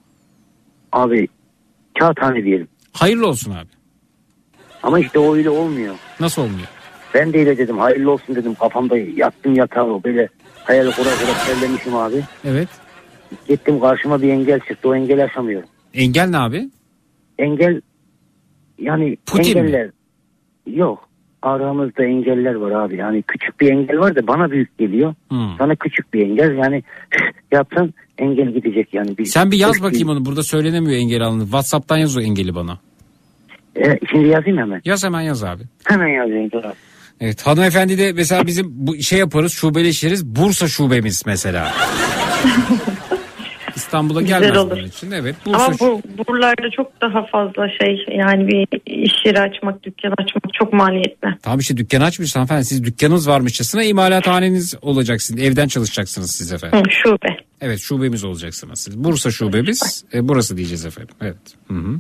Abi 0.92 1.28
kağıthane 2.00 2.44
diyelim. 2.44 2.68
Hayırlı 2.94 3.28
olsun 3.28 3.52
abi. 3.52 3.70
Ama 4.84 5.00
işte 5.00 5.20
o 5.20 5.36
öyle 5.36 5.50
olmuyor. 5.50 5.96
Nasıl 6.20 6.42
olmuyor? 6.42 6.68
Ben 7.14 7.34
de 7.34 7.40
öyle 7.40 7.58
dedim. 7.58 7.78
Hayırlı 7.78 8.12
olsun 8.12 8.36
dedim. 8.36 8.56
Kafamda 8.56 8.98
yattım 8.98 9.56
yatağa 9.56 10.04
böyle 10.04 10.30
hayal 10.64 10.92
kura 10.92 11.10
kura 11.10 11.46
terlemişim 11.46 11.96
abi. 11.96 12.24
Evet. 12.46 12.70
Gittim 13.48 13.80
karşıma 13.80 14.22
bir 14.22 14.30
engel 14.30 14.60
çıktı. 14.60 14.90
O 14.90 14.96
engeli 14.96 15.24
aşamıyorum. 15.24 15.70
Engel 15.94 16.28
ne 16.30 16.38
abi? 16.38 16.70
Engel 17.40 17.82
yani 18.80 19.18
Putin 19.26 19.54
mi? 19.54 19.60
engeller 19.60 19.90
yok. 20.68 21.08
Aramızda 21.42 22.04
engeller 22.04 22.56
var 22.56 22.72
abi. 22.72 22.96
Yani 22.98 23.22
küçük 23.22 23.62
bir 23.62 23.72
engel 23.72 24.00
var 24.00 24.16
da 24.16 24.28
bana 24.28 24.52
büyük 24.52 24.78
geliyor. 24.78 25.14
Hmm. 25.30 25.58
Sana 25.58 25.76
küçük 25.76 26.14
bir 26.14 26.26
engel. 26.26 26.56
Yani 26.58 26.84
yapsan 27.52 27.94
engel 28.18 28.50
gidecek 28.54 28.94
yani. 28.94 29.18
Bir, 29.18 29.26
Sen 29.26 29.52
bir 29.52 29.58
yaz 29.58 29.84
bakayım 29.84 30.10
onu. 30.10 30.26
Burada 30.26 30.44
söylenemiyor 30.44 31.00
engel 31.00 31.22
alını. 31.22 31.44
WhatsApp'tan 31.44 31.98
yaz 31.98 32.18
o 32.18 32.22
engeli 32.22 32.56
bana. 32.56 32.78
E, 33.76 34.00
şimdi 34.12 34.28
yazayım 34.28 34.58
hemen. 34.58 34.82
Yaz 34.86 35.04
hemen 35.04 35.22
yaz 35.22 35.44
abi. 35.44 35.64
Hemen 35.84 36.08
yazayım. 36.08 36.52
Dur 36.52 36.64
abi. 36.64 36.74
Evet 37.22 37.48
hanımefendi 37.48 37.98
de 37.98 38.14
mesela 38.14 38.48
bizim 38.48 38.68
bu 38.70 38.98
şey 38.98 39.20
yaparız 39.20 39.54
şubeleşiriz. 39.54 40.26
Bursa 40.26 40.68
şubemiz 40.68 41.24
mesela. 41.26 41.74
İstanbul'a 43.92 44.22
Güzel 44.22 44.42
gelmez 44.42 44.58
olur. 44.58 44.72
bunun 44.72 44.88
için. 44.88 45.12
Evet. 45.12 45.36
Bursa 45.46 45.66
Ama 45.66 45.80
bu 45.80 46.02
buralarda 46.28 46.70
çok 46.76 47.02
daha 47.02 47.26
fazla 47.26 47.70
şey 47.82 48.06
yani 48.18 48.48
bir 48.48 48.68
iş 48.86 49.26
yeri 49.26 49.40
açmak, 49.40 49.84
dükkan 49.84 50.12
açmak 50.12 50.54
çok 50.54 50.74
maliyetli. 50.74 51.28
Tamam 51.42 51.60
işte 51.60 51.78
dükkan 51.78 52.02
açmış 52.02 52.36
hanımefendi. 52.36 52.66
Siz 52.66 52.84
dükkanınız 52.84 53.28
varmışçasına 53.30 53.84
imalathaneniz 53.84 54.76
olacaksınız. 54.82 55.42
Evden 55.42 55.68
çalışacaksınız 55.68 56.32
siz 56.32 56.54
efendim. 56.54 56.80
Hı, 56.80 56.84
şube. 57.04 57.38
Evet 57.62 57.80
şubemiz 57.80 58.24
olacaksınız 58.24 58.80
siz. 58.80 58.98
Bursa 58.98 59.32
şubemiz 59.32 60.04
e, 60.14 60.28
burası 60.28 60.58
diyeceğiz 60.58 60.86
efendim. 60.86 61.16
Evet. 61.22 61.38
Hı 61.68 61.74
hı. 61.74 62.00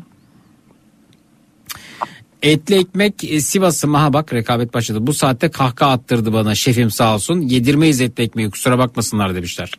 Etli 2.41 2.75
ekmek 2.75 3.23
e, 3.23 3.41
Sivas'ım 3.41 3.95
aha 3.95 4.13
bak 4.13 4.33
rekabet 4.33 4.73
başladı. 4.73 5.07
Bu 5.07 5.13
saatte 5.13 5.51
kahkaha 5.51 5.91
attırdı 5.91 6.33
bana 6.33 6.55
şefim 6.55 6.91
sağ 6.91 7.15
olsun. 7.15 7.41
Yedirmeyiz 7.41 8.01
etli 8.01 8.23
ekmeği 8.23 8.49
kusura 8.49 8.77
bakmasınlar 8.77 9.35
demişler. 9.35 9.71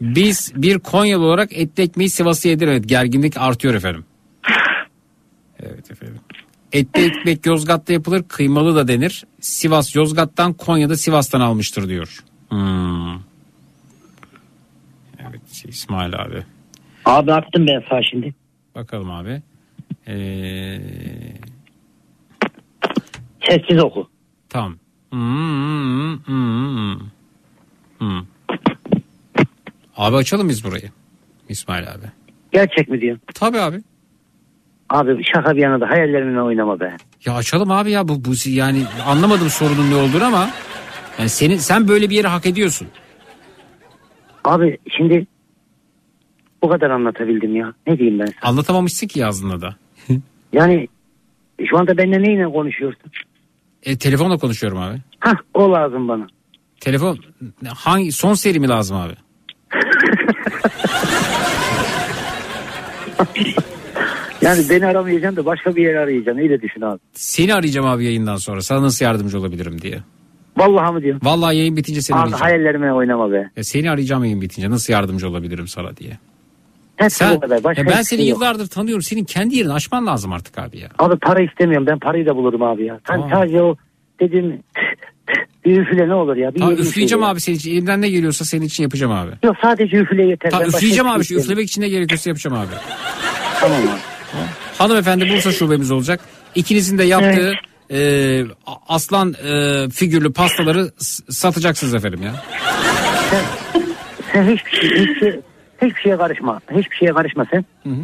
Biz 0.00 0.52
bir 0.56 0.78
Konyalı 0.78 1.24
olarak 1.24 1.52
etli 1.52 1.82
ekmeği 1.82 2.10
Sivas'a 2.10 2.48
yedir. 2.48 2.68
Evet 2.68 2.88
gerginlik 2.88 3.36
artıyor 3.36 3.74
efendim. 3.74 4.04
Evet 5.60 5.90
efendim. 5.90 6.20
Etli 6.72 7.04
ekmek 7.04 7.46
Yozgat'ta 7.46 7.92
yapılır 7.92 8.22
kıymalı 8.22 8.76
da 8.76 8.88
denir. 8.88 9.24
Sivas 9.40 9.94
Yozgat'tan 9.96 10.52
Konya'da 10.52 10.96
Sivas'tan 10.96 11.40
almıştır 11.40 11.88
diyor. 11.88 12.24
Hmm. 12.48 13.14
Evet 15.20 15.64
İsmail 15.68 16.14
abi. 16.14 16.44
Abi 17.04 17.32
attım 17.32 17.66
ben 17.66 17.82
sağ 17.90 18.02
şimdi. 18.02 18.34
Bakalım 18.74 19.10
abi. 19.10 19.42
Ee, 20.08 20.80
Sessiz 23.48 23.84
oku. 23.84 24.10
tamam. 24.48 24.76
Hmm, 25.10 26.16
hmm, 26.16 26.18
hmm, 26.26 26.98
hmm. 27.98 28.26
Abi 29.96 30.16
açalım 30.16 30.48
biz 30.48 30.64
burayı. 30.64 30.90
İsmail 31.48 31.90
abi. 31.92 32.06
Gerçek 32.52 32.88
mi 32.88 33.00
diyorsun? 33.00 33.22
Tabii 33.34 33.60
abi. 33.60 33.82
Abi 34.90 35.24
şaka 35.34 35.56
bir 35.56 35.60
yana 35.62 35.80
da 35.80 35.90
hayallerimle 35.90 36.40
oynama 36.42 36.80
be. 36.80 36.96
Ya 37.24 37.34
açalım 37.34 37.70
abi 37.70 37.90
ya 37.90 38.08
bu, 38.08 38.24
bu 38.24 38.30
yani 38.48 38.84
anlamadım 39.06 39.50
sorunun 39.50 39.90
ne 39.90 39.94
olduğunu 39.94 40.24
ama 40.24 40.50
yani 41.18 41.28
senin 41.28 41.56
sen 41.56 41.88
böyle 41.88 42.10
bir 42.10 42.16
yeri 42.16 42.26
hak 42.26 42.46
ediyorsun. 42.46 42.88
Abi 44.44 44.78
şimdi 44.96 45.26
bu 46.62 46.68
kadar 46.68 46.90
anlatabildim 46.90 47.56
ya. 47.56 47.72
Ne 47.86 47.98
diyeyim 47.98 48.18
ben 48.18 48.26
sana? 48.26 48.50
Anlatamamışsın 48.50 49.06
ki 49.06 49.18
yazdığında 49.20 49.60
da. 49.60 49.76
Yani 50.52 50.88
şu 51.70 51.78
anda 51.78 51.98
benimle 51.98 52.22
neyle 52.22 52.44
konuşuyorsun? 52.44 53.10
E, 53.82 53.98
telefonla 53.98 54.38
konuşuyorum 54.38 54.78
abi. 54.78 54.98
Hah 55.20 55.34
o 55.54 55.72
lazım 55.72 56.08
bana. 56.08 56.26
Telefon 56.80 57.18
hangi 57.74 58.12
son 58.12 58.34
seri 58.34 58.60
mi 58.60 58.68
lazım 58.68 58.96
abi? 58.96 59.12
Yani 64.42 64.62
beni 64.70 64.86
aramayacaksın 64.86 65.36
da 65.36 65.46
başka 65.46 65.76
bir 65.76 65.82
yere 65.82 65.98
arayacaksın. 65.98 66.42
Öyle 66.42 66.62
düşün 66.62 66.80
abi. 66.80 66.98
Seni 67.12 67.54
arayacağım 67.54 67.86
abi 67.86 68.04
yayından 68.04 68.36
sonra. 68.36 68.60
Sana 68.62 68.82
nasıl 68.82 69.04
yardımcı 69.04 69.38
olabilirim 69.40 69.80
diye. 69.82 69.98
Vallahi 70.56 70.92
mı 70.92 71.02
diyorsun? 71.02 71.26
Vallahi 71.28 71.56
yayın 71.56 71.76
bitince 71.76 72.02
seni 72.02 72.16
Abi 72.16 72.20
arayacağım. 72.22 72.42
hayallerime 72.42 72.92
oynama 72.92 73.32
be. 73.32 73.50
Ya 73.56 73.64
seni 73.64 73.90
arayacağım 73.90 74.24
yayın 74.24 74.40
bitince 74.40 74.70
nasıl 74.70 74.92
yardımcı 74.92 75.28
olabilirim 75.28 75.68
sana 75.68 75.96
diye. 75.96 76.18
Hepsi 76.96 77.16
Sen, 77.18 77.40
kadar. 77.40 77.56
Ya 77.56 77.64
ben 77.64 77.70
hiçbir 77.82 78.02
seni 78.02 78.04
şey 78.18 78.28
yok. 78.28 78.38
yıllardır 78.38 78.66
tanıyorum. 78.66 79.02
Senin 79.02 79.24
kendi 79.24 79.56
yerini 79.56 79.72
açman 79.72 80.06
lazım 80.06 80.32
artık 80.32 80.58
abi 80.58 80.78
ya. 80.78 80.88
Abi 80.98 81.16
para 81.16 81.42
istemiyorum. 81.42 81.86
Ben 81.86 81.98
parayı 81.98 82.26
da 82.26 82.36
bulurum 82.36 82.62
abi 82.62 82.84
ya. 82.84 82.94
Sen 83.08 83.16
Tamam. 83.16 83.30
sadece 83.30 83.62
o 83.62 83.76
dediğim 84.20 84.62
bir 85.66 85.76
üfle 85.80 86.08
ne 86.08 86.14
olur 86.14 86.36
ya. 86.36 86.54
Bir 86.54 86.60
yediğin 86.60 86.76
üfleyeceğim 86.78 87.20
şey 87.20 87.26
ya. 87.26 87.32
abi 87.32 87.40
senin 87.40 87.56
için. 87.56 87.70
Elimden 87.70 88.00
ne 88.02 88.08
geliyorsa 88.10 88.44
senin 88.44 88.64
için 88.66 88.82
yapacağım 88.82 89.12
abi. 89.12 89.30
Yok 89.44 89.56
sadece 89.62 89.96
üfle 89.96 90.22
yeter. 90.22 90.52
Başka 90.52 90.66
üfleyeceğim 90.66 91.06
hiçbir 91.06 91.16
abi. 91.18 91.24
şey 91.24 91.36
Şu 91.36 91.42
üflemek 91.42 91.68
için 91.68 91.82
ne 91.82 91.88
gerekiyorsa 91.88 92.30
yapacağım 92.30 92.56
abi. 92.56 92.70
Tamam 93.60 93.78
abi. 93.78 93.98
Hanımefendi 94.78 95.28
Bursa 95.30 95.52
şubemiz 95.52 95.90
olacak. 95.90 96.20
İkinizin 96.54 96.98
de 96.98 97.04
yaptığı 97.04 97.52
e, 97.90 97.98
a- 98.66 98.94
aslan 98.94 99.34
e, 99.48 99.88
figürlü 99.90 100.32
pastaları 100.32 100.90
satacaksınız 101.30 101.94
efendim 101.94 102.20
ya. 102.22 102.32
Sen 104.32 104.42
hiçbir 104.56 104.70
şey, 104.70 104.90
hiçbir, 104.90 105.20
şey- 105.20 105.40
hiçbir 105.82 106.00
şeye 106.00 106.16
karışma. 106.16 106.60
Hiçbir 106.70 106.96
şeye 106.96 107.12
karışma 107.12 107.46
sen. 107.50 107.64
Hı 107.82 107.88
hı. 107.88 108.02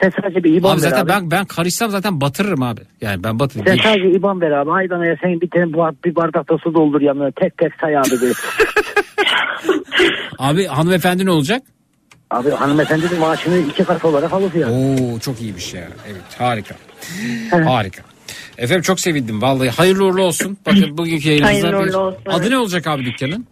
Sen 0.00 0.12
sadece 0.22 0.44
bir 0.44 0.54
IBAN 0.54 0.74
Abi 0.74 0.82
ver 0.82 0.88
zaten 0.88 1.02
abi. 1.02 1.08
ben 1.08 1.30
ben 1.30 1.44
karışsam 1.44 1.90
zaten 1.90 2.20
batırırım 2.20 2.62
abi. 2.62 2.80
Yani 3.00 3.24
ben 3.24 3.38
batırırım. 3.38 3.66
Sen 3.66 3.76
sadece 3.82 4.10
IBAN 4.10 4.40
ver 4.40 4.50
abi. 4.50 4.70
Aydan'a 4.70 5.16
sen 5.22 5.40
bir 5.40 5.50
tane 5.50 5.72
bu- 5.72 5.96
bir 6.04 6.14
bardakta 6.16 6.58
su 6.58 6.74
doldur 6.74 7.00
yanına. 7.00 7.30
Tek 7.30 7.58
tek 7.58 7.72
say 7.80 7.96
abi. 7.96 8.06
Abi 10.38 10.66
hanımefendi 10.66 11.26
ne 11.26 11.30
olacak? 11.30 11.62
abi 12.30 12.50
hanımefendi 12.50 13.10
de 13.10 13.18
maaşını 13.18 13.58
iki 13.58 13.84
kat 13.84 14.04
olarak 14.04 14.32
alır 14.32 14.54
ya. 14.54 14.68
Oo 14.70 15.18
çok 15.18 15.40
iyiymiş 15.40 15.74
ya. 15.74 15.88
Evet 16.10 16.22
harika. 16.38 16.74
harika. 17.64 18.02
Efendim 18.58 18.82
çok 18.82 19.00
sevindim 19.00 19.42
vallahi. 19.42 19.68
Hayırlı 19.70 20.04
uğurlu 20.04 20.22
olsun. 20.22 20.58
Bakın 20.66 20.98
bugünkü 20.98 21.28
yayınımızda 21.28 21.66
Hayırlı 21.68 21.80
bir... 21.84 21.88
uğurlu 21.88 21.98
olsun. 21.98 22.20
Adı 22.26 22.50
ne 22.50 22.58
olacak 22.58 22.86
abi 22.86 23.04
dükkanın? 23.04 23.46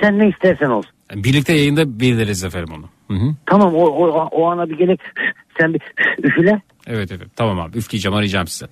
Sen 0.00 0.18
ne 0.18 0.28
istersen 0.28 0.66
olsun. 0.66 0.90
Yani 1.10 1.24
birlikte 1.24 1.52
yayında 1.52 2.00
belirleriz 2.00 2.44
efendim 2.44 2.74
onu. 2.78 2.88
Hı 3.10 3.14
hı. 3.14 3.34
Tamam 3.46 3.74
o, 3.74 3.84
o, 3.84 4.28
o 4.30 4.46
ana 4.46 4.70
bir 4.70 4.78
gelip 4.78 5.00
sen 5.60 5.74
bir 5.74 5.80
üfle. 6.22 6.60
Evet 6.86 7.12
evet 7.12 7.28
tamam 7.36 7.60
abi 7.60 7.78
üfleyeceğim 7.78 8.16
arayacağım 8.16 8.46
size. 8.46 8.66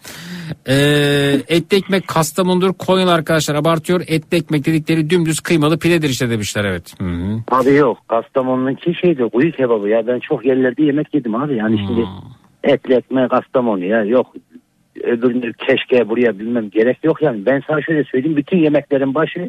Ee, 0.69 1.41
etli 1.49 1.77
ekmek 1.77 2.09
Kastamonu'dur 2.09 2.73
Konyalı 2.73 3.13
arkadaşlar 3.13 3.55
abartıyor. 3.55 4.01
Etli 4.07 4.37
ekmek 4.39 4.67
dedikleri 4.67 5.11
dümdüz 5.11 5.41
kıymalı 5.41 5.79
pidedir 5.79 6.09
işte 6.09 6.31
demişler 6.31 6.65
evet. 6.65 6.95
Hı 7.01 7.05
hı. 7.05 7.43
Abi 7.51 7.75
yok. 7.75 7.99
Kastamonu'nunki 8.09 8.95
şeydi 8.95 9.29
kuyu 9.33 9.53
kebabı 9.53 9.89
ya. 9.89 10.07
Ben 10.07 10.19
çok 10.19 10.47
yerlerde 10.47 10.83
yemek 10.83 11.15
yedim 11.15 11.35
abi. 11.35 11.57
Yani 11.57 11.79
şimdi 11.79 12.07
etli 12.65 12.95
ekmek 12.95 13.31
Kastamonu 13.31 13.85
ya. 13.85 14.05
Yok 14.05 14.27
öbürünü 15.05 15.53
keşke 15.53 16.09
buraya 16.09 16.39
bilmem 16.39 16.71
gerek 16.71 17.05
yok 17.05 17.23
yani. 17.23 17.47
Ben 17.47 17.63
sana 17.67 17.83
şöyle 17.83 18.05
söyleyeyim. 18.05 18.37
Bütün 18.37 18.57
yemeklerin 18.57 19.15
başı 19.15 19.49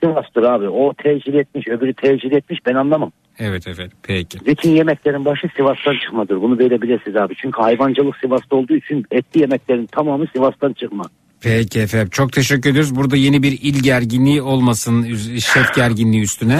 Sivas'tır 0.00 0.42
abi. 0.42 0.68
O 0.68 0.94
tercih 0.94 1.34
etmiş 1.34 1.68
öbürü 1.68 1.94
tercih 1.94 2.32
etmiş 2.32 2.58
ben 2.66 2.74
anlamam. 2.74 3.12
Evet 3.38 3.66
evet 3.66 3.90
peki. 4.02 4.38
Bütün 4.46 4.70
yemeklerin 4.70 5.24
başı 5.24 5.48
Sivas'tan 5.56 5.94
çıkmadır. 6.04 6.42
Bunu 6.42 6.58
böyle 6.58 6.82
bilesiniz 6.82 7.16
abi. 7.16 7.34
Çünkü 7.42 7.60
hayvancılık 7.62 8.16
Sivas'ta 8.16 8.56
olduğu 8.56 8.76
için 8.76 9.04
etli 9.10 9.40
yemeklerin 9.40 9.86
tamamı 9.86 10.26
Sivas'tan 10.36 10.72
çıkma. 10.72 11.04
Peki 11.42 11.80
efendim 11.80 12.08
çok 12.10 12.32
teşekkür 12.32 12.70
ediyoruz. 12.70 12.96
Burada 12.96 13.16
yeni 13.16 13.42
bir 13.42 13.52
il 13.52 13.82
gerginliği 13.82 14.42
olmasın 14.42 15.14
şef 15.38 15.74
gerginliği 15.74 16.22
üstüne. 16.22 16.56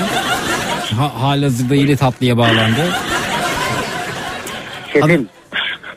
Ha, 0.96 1.22
halihazırda 1.22 1.74
yeni 1.74 1.96
tatlıya 1.96 2.36
bağlandı. 2.38 2.86
Şefim. 4.92 5.28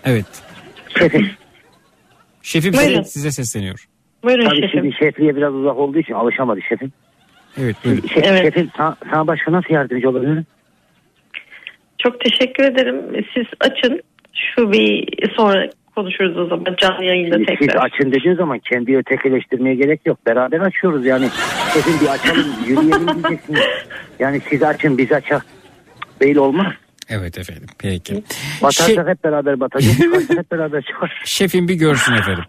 Evet. 0.05 0.25
Şefim. 0.99 1.29
Şefim 2.41 2.73
Buyurun. 2.73 2.89
size, 2.89 3.03
size 3.03 3.31
sesleniyor. 3.31 3.85
Buyurun 4.23 4.45
Tabii 4.45 4.55
şefim. 4.61 4.69
şimdi 4.81 4.95
şefliğe 4.99 5.35
biraz 5.35 5.53
uzak 5.53 5.77
olduğu 5.77 5.99
için 5.99 6.13
alışamadı 6.13 6.59
şefim. 6.69 6.91
Evet 7.61 7.75
buyurun. 7.85 8.01
Şef- 8.01 8.41
Şefim 8.41 8.71
sana, 8.77 8.95
sana 9.11 9.27
başka 9.27 9.51
nasıl 9.51 9.73
yardımcı 9.73 10.09
olabilirim? 10.09 10.45
Çok 11.97 12.19
teşekkür 12.21 12.63
ederim. 12.63 13.25
Siz 13.33 13.45
açın. 13.59 14.01
Şu 14.33 14.71
bir 14.71 15.07
sonra 15.35 15.69
konuşuruz 15.95 16.37
o 16.37 16.45
zaman 16.45 16.75
canlı 16.77 17.03
yayında 17.05 17.35
Şimdi 17.35 17.55
siz 17.59 17.67
tekrar. 17.67 17.85
açın 17.85 18.11
dediğin 18.11 18.35
zaman 18.35 18.59
kendi 18.59 18.97
ötekileştirmeye 18.97 19.75
gerek 19.75 20.01
yok. 20.05 20.25
Beraber 20.25 20.59
açıyoruz 20.59 21.05
yani. 21.05 21.29
Şefim 21.73 21.93
bir 22.01 22.07
açalım 22.11 22.45
yürüyelim 22.67 23.07
diyeceksiniz. 23.07 23.61
Yani 24.19 24.41
siz 24.49 24.63
açın 24.63 24.97
biz 24.97 25.11
açak. 25.11 25.45
Böyle 26.21 26.39
olmaz. 26.39 26.73
Evet 27.09 27.37
efendim 27.37 27.67
peki. 27.79 28.23
Batarsak 28.63 29.07
hep 29.07 29.23
beraber 29.23 29.59
batacağız. 29.59 29.99
Hep 30.29 30.51
beraber 30.51 30.81
çıkar. 30.81 31.21
Şefim 31.25 31.67
bir 31.67 31.73
görsün 31.75 32.13
efendim. 32.13 32.43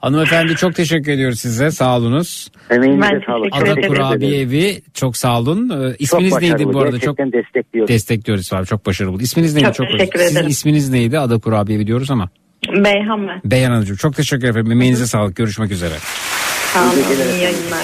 Hanımefendi 0.00 0.54
çok 0.56 0.74
teşekkür 0.74 1.12
ediyoruz 1.12 1.40
size 1.40 1.70
sağ 1.70 1.96
olunuz. 1.96 2.50
Emeğinize 2.70 3.02
Ben 3.02 3.22
sağlık. 3.26 3.52
teşekkür 3.52 3.70
Ada 3.70 3.80
ederim. 3.80 3.94
Kurabiye 3.94 4.40
Evi 4.40 4.82
çok 4.94 5.16
sağ 5.16 5.38
olun. 5.38 5.68
Ee, 5.70 5.96
İsminiz 5.98 6.30
Çok 6.30 6.42
neydi 6.42 6.54
başarılı, 6.54 6.72
bu 6.74 6.80
arada? 6.80 6.98
Çok 6.98 7.16
gerçekten 7.18 7.42
destekliyoruz. 7.42 7.88
destekliyoruz 7.94 8.52
abi 8.52 8.66
çok 8.66 8.86
başarılı. 8.86 9.22
İsminiz 9.22 9.54
neydi? 9.54 9.72
Çok 9.72 9.86
özür- 9.86 9.98
teşekkür 9.98 10.18
Sizin 10.18 10.34
ederim. 10.36 10.48
isminiz 10.50 10.88
neydi? 10.90 11.18
Ada 11.18 11.38
Kurabiye 11.38 11.78
Evi 11.78 11.86
diyoruz 11.86 12.10
ama. 12.10 12.28
Beyhan 12.84 13.28
ben. 13.28 13.40
Beyhan 13.44 13.70
Hanımcığım 13.70 13.96
çok 13.96 14.16
teşekkür 14.16 14.48
ederim. 14.48 14.72
Emeğinize 14.72 15.06
sağlık. 15.06 15.36
Görüşmek 15.36 15.70
üzere. 15.72 15.94
Sağ 16.74 16.82
olun. 16.82 16.90
İyi 16.92 17.42
yayınlar. 17.42 17.80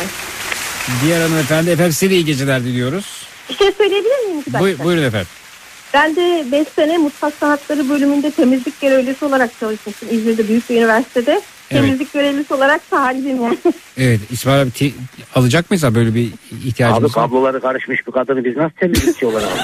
Diğer 1.04 1.20
hanımefendi 1.20 1.70
efendim 1.70 1.92
size 1.92 2.14
iyi 2.14 2.24
geceler 2.24 2.60
diliyoruz. 2.64 3.26
Bir 3.50 3.54
şey 3.54 3.72
söyleyebilir 3.72 4.26
miyim? 4.26 4.40
iki 4.40 4.52
dakika? 4.52 4.64
Buy- 4.70 4.84
buyurun 4.84 5.02
efendim. 5.02 5.28
Ben 5.94 6.16
de 6.16 6.44
5 6.52 6.68
sene 6.68 6.98
mutfak 6.98 7.34
sanatları 7.34 7.88
bölümünde 7.88 8.30
temizlik 8.30 8.80
görevlisi 8.80 9.24
olarak 9.24 9.50
çalışmıştım 9.60 10.08
İzmir'de 10.12 10.48
büyük 10.48 10.70
bir 10.70 10.76
üniversitede. 10.76 11.40
Evet. 11.72 11.84
Temizlik 11.84 12.12
görevlisi 12.12 12.54
olarak 12.54 12.90
talibim 12.90 13.42
yani. 13.42 13.58
Evet 13.98 14.20
İsmail 14.30 14.62
abi 14.62 14.70
te- 14.70 14.90
alacak 15.34 15.70
mıyız 15.70 15.84
abi 15.84 15.94
böyle 15.94 16.14
bir 16.14 16.26
Abi 16.26 16.68
ihtiyacımız 16.68 17.16
var? 17.16 17.24
kabloları 17.24 17.60
karışmış 17.60 18.06
bir 18.06 18.12
kadını 18.12 18.44
biz 18.44 18.56
nasıl 18.56 18.74
temizlikçi 18.76 19.26
olarak? 19.26 19.48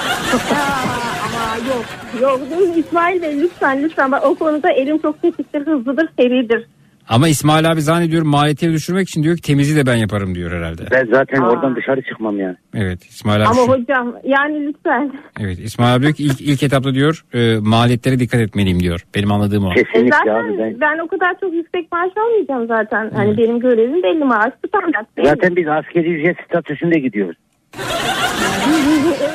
Ama 1.24 1.56
yok 1.68 1.84
yok 2.20 2.40
değil. 2.50 2.84
İsmail 2.86 3.22
Bey 3.22 3.40
lütfen 3.40 3.82
lütfen 3.82 4.12
bak 4.12 4.24
o 4.26 4.34
konuda 4.34 4.70
elim 4.70 4.98
çok 4.98 5.22
tetiktir 5.22 5.66
hızlıdır 5.66 6.08
seridir. 6.18 6.66
Ama 7.08 7.28
İsmail 7.28 7.70
abi 7.72 7.80
zannediyorum 7.80 8.28
maliyeti 8.28 8.72
düşürmek 8.72 9.08
için 9.08 9.22
diyor 9.22 9.36
ki 9.36 9.42
temizliği 9.42 9.84
de 9.84 9.90
ben 9.90 9.96
yaparım 9.96 10.34
diyor 10.34 10.52
herhalde. 10.52 10.82
Ben 10.90 11.08
zaten 11.12 11.42
Aa. 11.42 11.50
oradan 11.50 11.76
dışarı 11.76 12.02
çıkmam 12.02 12.38
yani. 12.40 12.56
Evet 12.74 13.04
İsmail 13.04 13.42
abi 13.42 13.48
Ama 13.48 13.54
şu- 13.66 13.72
hocam 13.72 14.14
yani 14.24 14.66
lütfen. 14.66 15.12
Evet 15.40 15.58
İsmail 15.58 15.94
abi 15.94 16.02
diyor 16.02 16.14
ki 16.14 16.22
ilk, 16.24 16.40
ilk 16.40 16.62
etapta 16.62 16.94
diyor 16.94 17.24
e, 17.34 17.58
maliyetlere 17.58 18.18
dikkat 18.18 18.40
etmeliyim 18.40 18.80
diyor. 18.80 19.04
Benim 19.14 19.32
anladığım 19.32 19.64
o. 19.64 19.72
E 19.72 19.84
zaten 19.94 20.58
ben... 20.80 20.98
o 20.98 21.08
kadar 21.08 21.40
çok 21.40 21.54
yüksek 21.54 21.92
maaş 21.92 22.10
almayacağım 22.16 22.66
zaten. 22.66 23.10
Hani 23.14 23.38
benim 23.38 23.60
görevim 23.60 24.02
belli 24.02 24.24
maaş 24.24 24.52
belli. 24.64 25.26
Zaten 25.26 25.56
biz 25.56 25.68
askeri 25.68 26.20
ücret 26.20 26.36
statüsünde 26.48 26.98
gidiyoruz. 26.98 27.36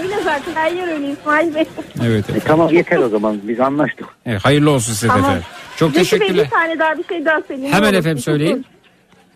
Öyle 0.04 0.24
zaten 0.24 0.56
her 0.56 0.72
yer 0.72 0.88
öyle 0.88 1.12
İsmail 1.12 1.56
Bey. 1.56 1.66
Evet. 2.06 2.30
E, 2.30 2.40
tamam 2.40 2.70
yeter 2.74 2.98
o 2.98 3.10
zaman 3.10 3.40
biz 3.44 3.60
anlaştık. 3.60 4.08
Evet, 4.26 4.46
hayırlı 4.46 4.72
olsun 4.72 4.94
size 4.94 5.08
de 5.08 5.12
Tamam. 5.12 5.26
efendim. 5.26 5.44
Çok 5.78 5.94
teşekkürler. 5.94 6.46
bir 6.46 6.50
tane 6.50 6.80
daha 6.80 6.98
bir 6.98 7.04
şey 7.04 7.26
daha 7.26 7.42
söyleyeyim. 7.48 7.74
Hemen 7.74 7.94
efendim 7.94 8.24
söyleyin. 8.24 8.66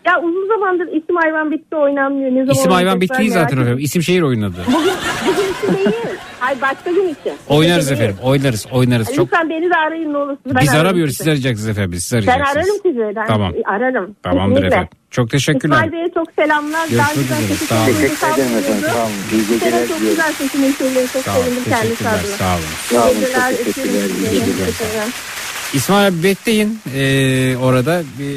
Ya 0.08 0.20
uzun 0.22 0.48
zamandır 0.48 0.86
isim 0.86 1.16
hayvan 1.16 1.50
bitti 1.50 1.76
oynanmıyor. 1.76 2.30
Ne 2.30 2.40
zaman 2.40 2.52
İsim 2.54 2.72
hayvan 2.72 2.98
merak 2.98 3.28
zaten 3.32 3.56
efendim. 3.56 3.78
İsim 3.80 4.02
şehir 4.02 4.22
oynadı. 4.22 4.56
Bugün, 4.66 4.92
bugün 5.26 5.52
için 5.52 5.84
değil. 5.84 5.96
Hayır 6.40 6.60
başka 6.62 6.90
gün 6.90 7.08
için. 7.08 7.32
Oynarız 7.48 7.92
efendim. 7.92 8.16
değil. 8.16 8.28
Oynarız. 8.30 8.66
Oynarız. 8.72 9.12
Çok 9.14 9.26
Lütfen 9.26 9.50
beni 9.50 9.70
de 9.70 9.74
arayın 9.86 10.12
ne 10.12 10.16
olursunuz. 10.16 10.54
Ben 10.56 10.62
biz 10.62 10.68
ararım 10.68 10.86
aramıyoruz. 10.86 11.12
sizi. 11.12 11.18
Siz 11.24 11.28
arayacaksınız 11.28 11.68
efendim. 11.68 11.92
Biz 11.92 12.04
siz 12.04 12.12
Ben 12.26 12.32
arayacaksınız. 12.32 12.66
ararım 12.66 12.80
sizi. 12.82 13.16
Ben 13.16 13.26
Tamam. 13.26 13.52
ararım. 13.64 14.16
Tamamdır 14.22 14.54
Kesinlikle. 14.54 14.66
efendim. 14.76 14.88
Çok 15.10 15.30
teşekkürler. 15.30 15.76
İsmail 15.76 15.92
Bey'e 15.92 16.08
çok 16.14 16.28
selamlar. 16.38 16.80
Daha 16.80 16.88
Görüşmek 17.14 17.14
güzel 17.14 17.36
üzere. 17.44 17.48
sesi 17.48 17.66
Sağ 17.66 17.74
olun. 17.76 17.86
çok 17.86 18.00
Teşekkür 18.00 18.32
ederim 18.34 18.58
efendim. 18.58 18.88
Sağ 18.92 19.02
olun. 19.04 19.12
İyi 19.32 19.42
geceler 19.48 19.70
çok 19.88 19.96
diliyorum. 19.98 20.08
güzel 20.08 20.32
sesini 20.32 20.72
söyleyin. 20.72 21.06
Çok 21.12 21.22
Sağ 21.22 21.32
olun. 21.36 21.42
sevindim 21.44 21.62
kendisi 21.68 21.88
Teşekkürler. 21.88 22.12
adına. 22.20 22.36
Sağ 22.36 22.54
olun. 22.54 22.72
Sağ 22.90 23.04
olun, 23.08 23.20
çok 23.56 23.74
teşekkürler. 23.74 24.08
İyi 24.32 24.40
geceler. 24.40 25.08
İsmail 25.74 26.08
abi 26.08 26.22
bekleyin 26.22 26.78
ee, 26.96 27.56
orada 27.56 28.02
bir, 28.18 28.36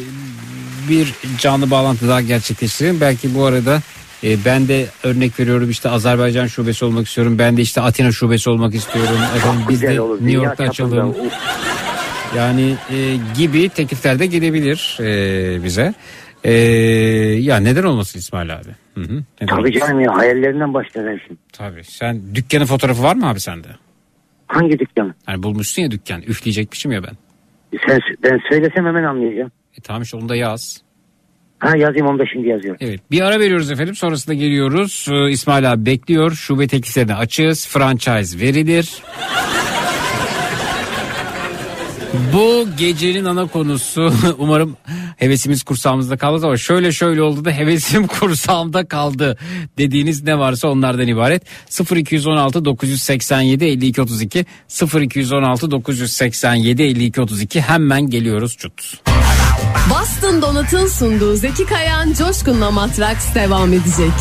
bir 0.91 1.13
canlı 1.37 1.71
bağlantı 1.71 2.07
daha 2.07 2.21
gerçekleştirelim. 2.21 3.01
Belki 3.01 3.35
bu 3.35 3.45
arada 3.45 3.79
e, 4.23 4.45
ben 4.45 4.67
de 4.67 4.85
örnek 5.03 5.39
veriyorum 5.39 5.69
işte 5.69 5.89
Azerbaycan 5.89 6.47
şubesi 6.47 6.85
olmak 6.85 7.07
istiyorum. 7.07 7.39
Ben 7.39 7.57
de 7.57 7.61
işte 7.61 7.81
Atina 7.81 8.11
şubesi 8.11 8.49
olmak 8.49 8.75
istiyorum. 8.75 9.17
Efendim 9.35 9.61
biz 9.69 9.81
de 9.81 10.01
olur. 10.01 10.15
New 10.15 10.31
York'ta 10.31 10.63
açalım. 10.63 11.15
Yani 12.37 12.75
e, 12.91 13.17
gibi 13.37 13.69
teklifler 13.69 14.19
de 14.19 14.25
gelebilir 14.25 14.97
e, 14.99 15.63
bize. 15.63 15.93
E, 16.43 16.53
ya 17.41 17.57
neden 17.57 17.83
olmasın 17.83 18.19
İsmail 18.19 18.55
abi? 18.55 18.69
Hı 18.95 19.01
hı. 19.01 19.23
Neden 19.41 19.55
Tabii 19.55 19.79
canım 19.79 19.99
ya 19.99 20.17
hayallerinden 20.17 20.73
başlar 20.73 21.07
her 21.07 21.17
şey. 21.27 21.37
Tabii. 21.53 21.83
Sen 21.83 22.21
dükkanın 22.35 22.65
fotoğrafı 22.65 23.03
var 23.03 23.15
mı 23.15 23.29
abi 23.29 23.39
sende? 23.39 23.67
Hangi 24.47 24.79
dükkan? 24.79 25.15
Hani 25.25 25.43
bulmuşsun 25.43 25.81
ya 25.81 25.91
dükkan. 25.91 26.21
Üfleyecekmişim 26.21 26.91
ya 26.91 27.03
ben. 27.03 27.17
Sen, 27.87 27.99
ben 28.23 28.39
söylesem 28.49 28.85
hemen 28.85 29.03
anlayacağım. 29.03 29.51
E 29.77 29.81
tamam 29.81 30.01
işte 30.01 30.17
onu 30.17 30.29
da 30.29 30.35
yaz. 30.35 30.81
Ha 31.59 31.77
yazayım 31.77 32.07
onu 32.07 32.19
da 32.19 32.23
şimdi 32.33 32.47
yazıyorum. 32.47 32.77
Evet 32.81 32.99
bir 33.11 33.21
ara 33.21 33.39
veriyoruz 33.39 33.71
efendim 33.71 33.95
sonrasında 33.95 34.33
geliyoruz. 34.33 35.07
Ee, 35.11 35.31
İsmail 35.31 35.71
abi 35.71 35.85
bekliyor. 35.85 36.31
Şube 36.31 36.67
tekliflerini 36.67 37.15
açığız. 37.15 37.67
Franchise 37.67 38.39
verilir. 38.39 39.01
Bu 42.33 42.67
gecenin 42.77 43.25
ana 43.25 43.47
konusu 43.47 44.13
umarım 44.37 44.77
hevesimiz 45.17 45.63
kursağımızda 45.63 46.17
kalmaz 46.17 46.43
ama 46.43 46.57
şöyle 46.57 46.91
şöyle 46.91 47.21
oldu 47.21 47.45
da 47.45 47.51
hevesim 47.51 48.07
kursağımda 48.19 48.87
kaldı 48.87 49.37
dediğiniz 49.77 50.23
ne 50.23 50.39
varsa 50.39 50.67
onlardan 50.67 51.07
ibaret. 51.07 51.43
0216 51.95 52.65
987 52.65 53.65
52 53.65 54.01
32 54.01 54.45
0216 55.01 55.71
987 55.71 56.83
52 56.83 57.21
32 57.21 57.61
hemen 57.61 58.09
geliyoruz 58.09 58.57
cut. 58.57 59.01
Boston 59.89 60.41
Donat'ın 60.41 60.87
sunduğu 60.87 61.35
Zeki 61.35 61.65
Kayan 61.65 62.13
Coşkun'la 62.13 62.71
Matraks 62.71 63.35
devam 63.35 63.73
edecek. 63.73 64.13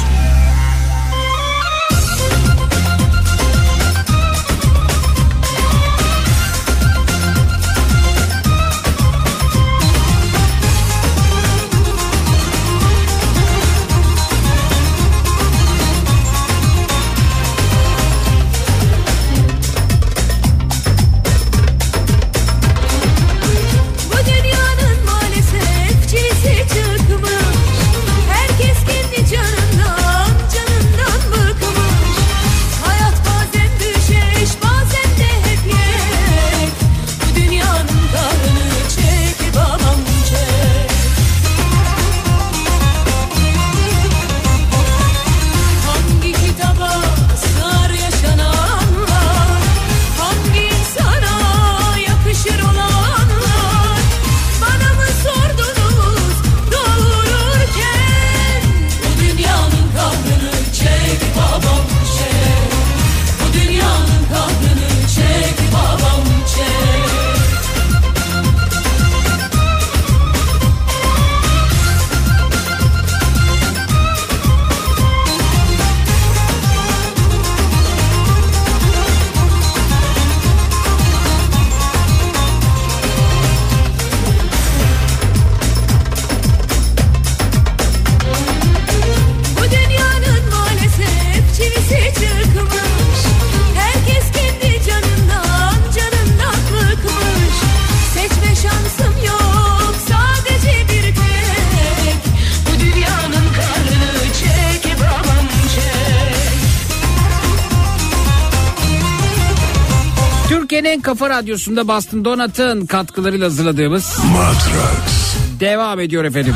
Kafa 111.10 111.30
radyosunda 111.30 111.88
Boston 111.88 112.24
Donat'ın 112.24 112.86
katkılarıyla 112.86 113.46
hazırladığımız 113.46 114.18
Matrax. 114.32 115.34
devam 115.60 116.00
ediyor 116.00 116.24
efendim. 116.24 116.54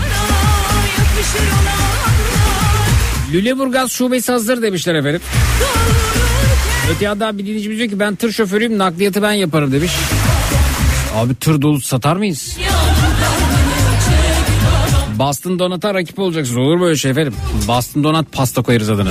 Lüleburgaz 3.33 3.93
şubesi 3.93 4.33
hazır 4.33 4.63
demişler 4.63 4.95
efendim. 4.95 5.21
Öte 6.91 7.05
yandan 7.05 7.39
bir 7.39 7.47
dinleyicimiz 7.47 7.79
diyor 7.79 7.91
ki 7.91 8.01
ben 8.01 8.15
tır 8.15 8.33
şoförüyüm 8.33 8.79
nakliyatı 8.79 9.23
ben 9.23 9.33
yaparım 9.33 9.73
demiş. 9.73 9.93
Abi 11.17 11.35
tır 11.35 11.63
dolu 11.63 11.81
satar 11.81 12.17
mıyız? 12.17 12.59
Boston 15.19 15.59
Donat'a 15.59 15.95
rakip 15.95 16.19
olacaksınız 16.19 16.59
olur 16.59 16.81
böyle 16.81 16.97
şey 16.97 17.11
efendim. 17.11 17.35
Boston 17.69 18.05
Donat 18.05 18.33
pasta 18.33 18.63
koyarız 18.63 18.91
adına. 18.91 19.11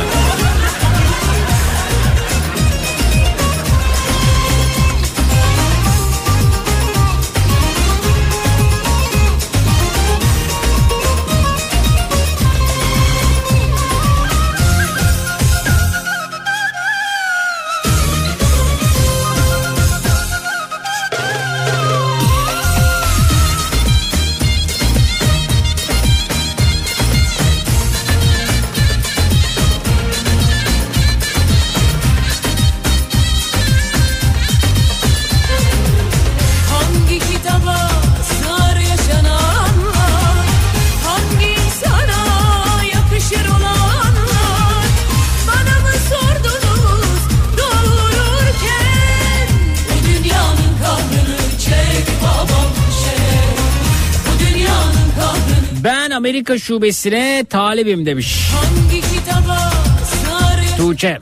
Amerika 56.43 56.65
şubesine 56.65 57.45
talibim 57.49 58.05
demiş. 58.05 58.49
Hangi 58.51 59.01
kitaba 59.01 59.57
sarı 60.01 60.77
Tuğçe. 60.77 61.19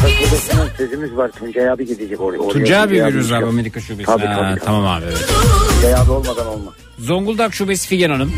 Şubesine 0.00 0.60
sözümüz 0.76 1.16
var. 1.16 1.30
Tuncay 1.30 1.70
abi 1.70 1.86
gidecek 1.86 2.20
oraya. 2.20 2.38
oraya. 2.38 2.52
Tuncay 2.52 2.82
abi 2.82 2.92
veriyoruz 2.92 3.32
abi. 3.32 3.46
Amerika 3.46 3.80
şubesine. 3.80 4.06
Tabii, 4.06 4.24
tabii, 4.24 4.50
tabii. 4.50 4.60
Tamam 4.64 4.86
abi 4.86 5.04
evet. 5.04 5.28
Tuncay 5.74 5.94
abi 5.94 6.10
olmadan 6.10 6.46
olmaz. 6.46 6.74
Zonguldak 6.98 7.54
şubesi 7.54 7.88
Figen 7.88 8.10
Hanım. 8.10 8.32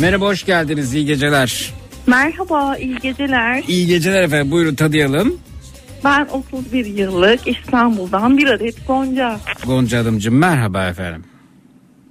Merhaba 0.00 0.24
hoş 0.24 0.44
geldiniz 0.44 0.94
iyi 0.94 1.06
geceler. 1.06 1.72
Merhaba, 2.06 2.76
iyi 2.76 2.96
geceler. 2.96 3.64
İyi 3.68 3.86
geceler 3.86 4.22
efendim 4.22 4.50
buyurun 4.50 4.74
tadayalım. 4.74 5.34
Ben 6.04 6.28
31 6.32 6.86
yıllık 6.86 7.40
İstanbul'dan 7.48 8.38
bir 8.38 8.46
adet 8.46 8.86
Gonca. 8.86 9.40
Gonca 9.66 9.98
Hanımcığım 9.98 10.34
merhaba 10.38 10.86
efendim. 10.88 11.24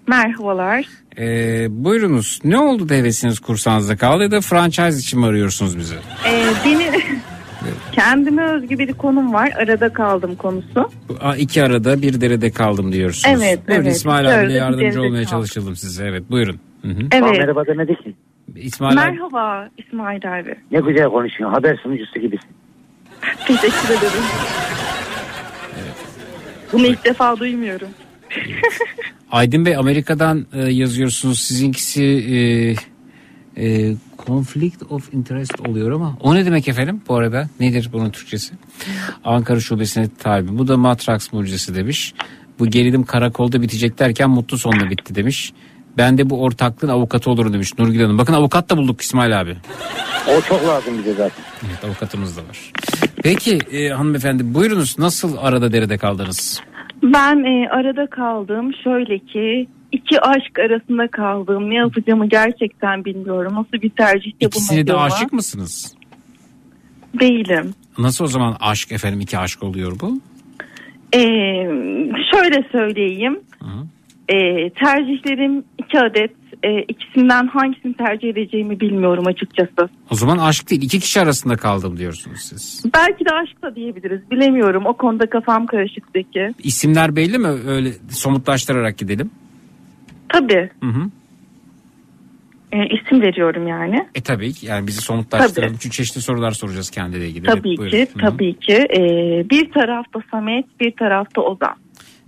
Merhabalar. 0.07 0.85
Ee, 1.19 1.67
buyurunuz 1.69 2.39
ne 2.43 2.57
oldu 2.57 2.89
da 2.89 2.93
hevesiniz 2.93 3.39
kursanızda 3.39 3.95
kaldı 3.97 4.23
ya 4.23 4.31
da 4.31 4.41
franchise 4.41 4.99
için 4.99 5.19
mi 5.19 5.25
arıyorsunuz 5.25 5.77
bizi? 5.77 5.95
Ee, 6.27 6.43
beni 6.65 6.89
kendime 7.91 8.43
özgü 8.51 8.79
bir 8.79 8.93
konum 8.93 9.33
var. 9.33 9.51
Arada 9.57 9.93
kaldım 9.93 10.35
konusu. 10.35 10.91
Aa, 11.21 11.35
iki 11.35 11.63
arada 11.63 12.01
bir 12.01 12.21
derede 12.21 12.51
kaldım 12.51 12.91
diyorsunuz. 12.91 13.35
Evet, 13.39 13.67
Buyurun 13.67 13.83
evet. 13.83 13.95
İsmail 13.95 14.25
bir 14.49 14.53
yardımcı 14.53 15.01
olmaya 15.01 15.23
kaldım. 15.23 15.29
çalışalım 15.29 15.75
size. 15.75 16.05
Evet 16.05 16.23
buyurun. 16.31 16.59
Hı 16.81 16.87
hı. 16.87 16.99
Evet. 17.11 17.23
Aa, 17.23 17.31
merhaba 17.31 17.65
demedi 17.67 17.95
ki. 17.95 18.15
İsmail 18.55 19.03
abi 19.03 19.11
Merhaba 19.11 19.69
İsmail 19.77 20.39
abi. 20.39 20.55
Ne 20.71 20.79
güzel 20.79 21.05
konuşuyorsun. 21.09 21.55
Haber 21.55 21.77
sunucusu 21.83 22.19
gibisin. 22.19 22.49
Teşekkür 23.47 23.89
ederim. 23.89 24.23
Bunu 26.73 26.85
ilk 26.87 27.05
defa 27.05 27.37
duymuyorum. 27.39 27.87
Aydın 29.31 29.65
Bey 29.65 29.75
Amerika'dan 29.75 30.45
e, 30.53 30.61
yazıyorsunuz. 30.61 31.39
Sizinkisi 31.39 32.03
e, 32.03 32.35
e, 33.65 33.95
conflict 34.25 34.83
of 34.89 35.13
interest 35.13 35.59
oluyor 35.67 35.91
ama 35.91 36.17
o 36.21 36.35
ne 36.35 36.45
demek 36.45 36.67
efendim 36.67 37.01
bu 37.07 37.15
arada? 37.15 37.49
Nedir 37.59 37.89
bunun 37.93 38.09
Türkçesi? 38.09 38.53
Ankara 39.23 39.59
şubesine 39.59 40.07
tabi. 40.19 40.57
Bu 40.57 40.67
da 40.67 40.77
Matrax 40.77 41.33
mucizesi 41.33 41.75
demiş. 41.75 42.13
Bu 42.59 42.67
gerilim 42.67 43.03
karakolda 43.03 43.61
bitecek 43.61 43.99
derken 43.99 44.29
mutlu 44.29 44.57
sonla 44.57 44.89
bitti 44.89 45.15
demiş. 45.15 45.53
Ben 45.97 46.17
de 46.17 46.29
bu 46.29 46.41
ortaklığın 46.43 46.89
avukatı 46.89 47.31
olurum 47.31 47.53
demiş 47.53 47.77
Nurgül 47.79 48.01
Hanım. 48.01 48.17
Bakın 48.17 48.33
avukat 48.33 48.69
da 48.69 48.77
bulduk 48.77 49.01
İsmail 49.01 49.41
abi. 49.41 49.57
O 50.37 50.41
çok 50.41 50.67
lazım 50.67 50.97
bize 50.97 51.13
zaten. 51.13 51.43
Evet 51.67 51.83
avukatımız 51.83 52.37
da 52.37 52.41
var. 52.41 52.71
Peki 53.23 53.59
e, 53.71 53.89
hanımefendi 53.89 54.53
buyurunuz 54.53 54.99
nasıl 54.99 55.37
arada 55.37 55.71
derede 55.71 55.97
kaldınız? 55.97 56.61
Ben 57.13 57.43
e, 57.43 57.69
arada 57.69 58.07
kaldım. 58.07 58.71
Şöyle 58.83 59.19
ki 59.19 59.67
iki 59.91 60.21
aşk 60.21 60.59
arasında 60.59 61.07
kaldım. 61.07 61.69
Ne 61.69 61.75
yapacağımı 61.75 62.29
gerçekten 62.29 63.05
bilmiyorum. 63.05 63.53
Nasıl 63.55 63.81
bir 63.83 63.89
tercihte 63.89 64.45
İkisine 64.45 64.77
de 64.77 64.93
bulunacağımı 64.93 65.13
aşık 65.13 65.33
mısınız? 65.33 65.95
Değilim. 67.19 67.73
Nasıl 67.97 68.25
o 68.25 68.27
zaman 68.27 68.57
aşk 68.59 68.91
efendim 68.91 69.19
iki 69.19 69.37
aşk 69.37 69.63
oluyor 69.63 69.99
bu? 70.01 70.19
Ee, 71.13 71.19
şöyle 72.33 72.69
söyleyeyim. 72.71 73.39
Ee, 74.29 74.69
tercihlerim 74.69 75.63
iki 75.77 75.99
adet. 75.99 76.31
Ee, 76.65 76.81
ikisinden 76.87 77.47
hangisini 77.47 77.93
tercih 77.93 78.29
edeceğimi 78.29 78.79
bilmiyorum 78.79 79.27
açıkçası. 79.27 79.89
O 80.11 80.15
zaman 80.15 80.37
aşk 80.37 80.69
değil 80.69 80.81
iki 80.81 80.99
kişi 80.99 81.21
arasında 81.21 81.55
kaldım 81.57 81.97
diyorsunuz 81.97 82.39
siz. 82.39 82.83
Belki 82.93 83.25
de 83.25 83.29
aşk 83.29 83.61
da 83.61 83.75
diyebiliriz. 83.75 84.31
Bilemiyorum. 84.31 84.85
O 84.85 84.93
konuda 84.93 85.29
kafam 85.29 85.65
karışık 85.65 86.03
peki. 86.13 86.53
İsimler 86.63 87.15
belli 87.15 87.37
mi? 87.37 87.47
Öyle 87.47 87.89
somutlaştırarak 88.09 88.97
gidelim. 88.97 89.31
Tabii. 90.29 90.69
Hı 90.83 90.89
hı. 90.89 91.09
Ee, 92.71 92.77
isim 92.85 93.21
veriyorum 93.21 93.67
yani. 93.67 94.07
E 94.15 94.21
tabii 94.21 94.53
ki 94.53 94.65
yani 94.65 94.87
bizi 94.87 95.01
somutlaştıralım. 95.01 95.73
Tabii. 95.73 95.81
Çünkü 95.81 95.95
çeşitli 95.95 96.21
sorular 96.21 96.51
soracağız 96.51 96.89
kendiyle 96.89 97.27
ilgili. 97.27 97.45
Tabii 97.45 97.67
Evet, 97.69 97.77
buyurun. 97.77 97.91
ki. 97.97 98.07
Hı. 98.15 98.19
Tabii 98.19 98.59
ki. 98.59 98.73
Ee, 98.73 98.99
bir 99.49 99.71
tarafta 99.71 100.19
Samet, 100.31 100.65
bir 100.79 100.91
tarafta 100.91 101.41
Ozan. 101.41 101.75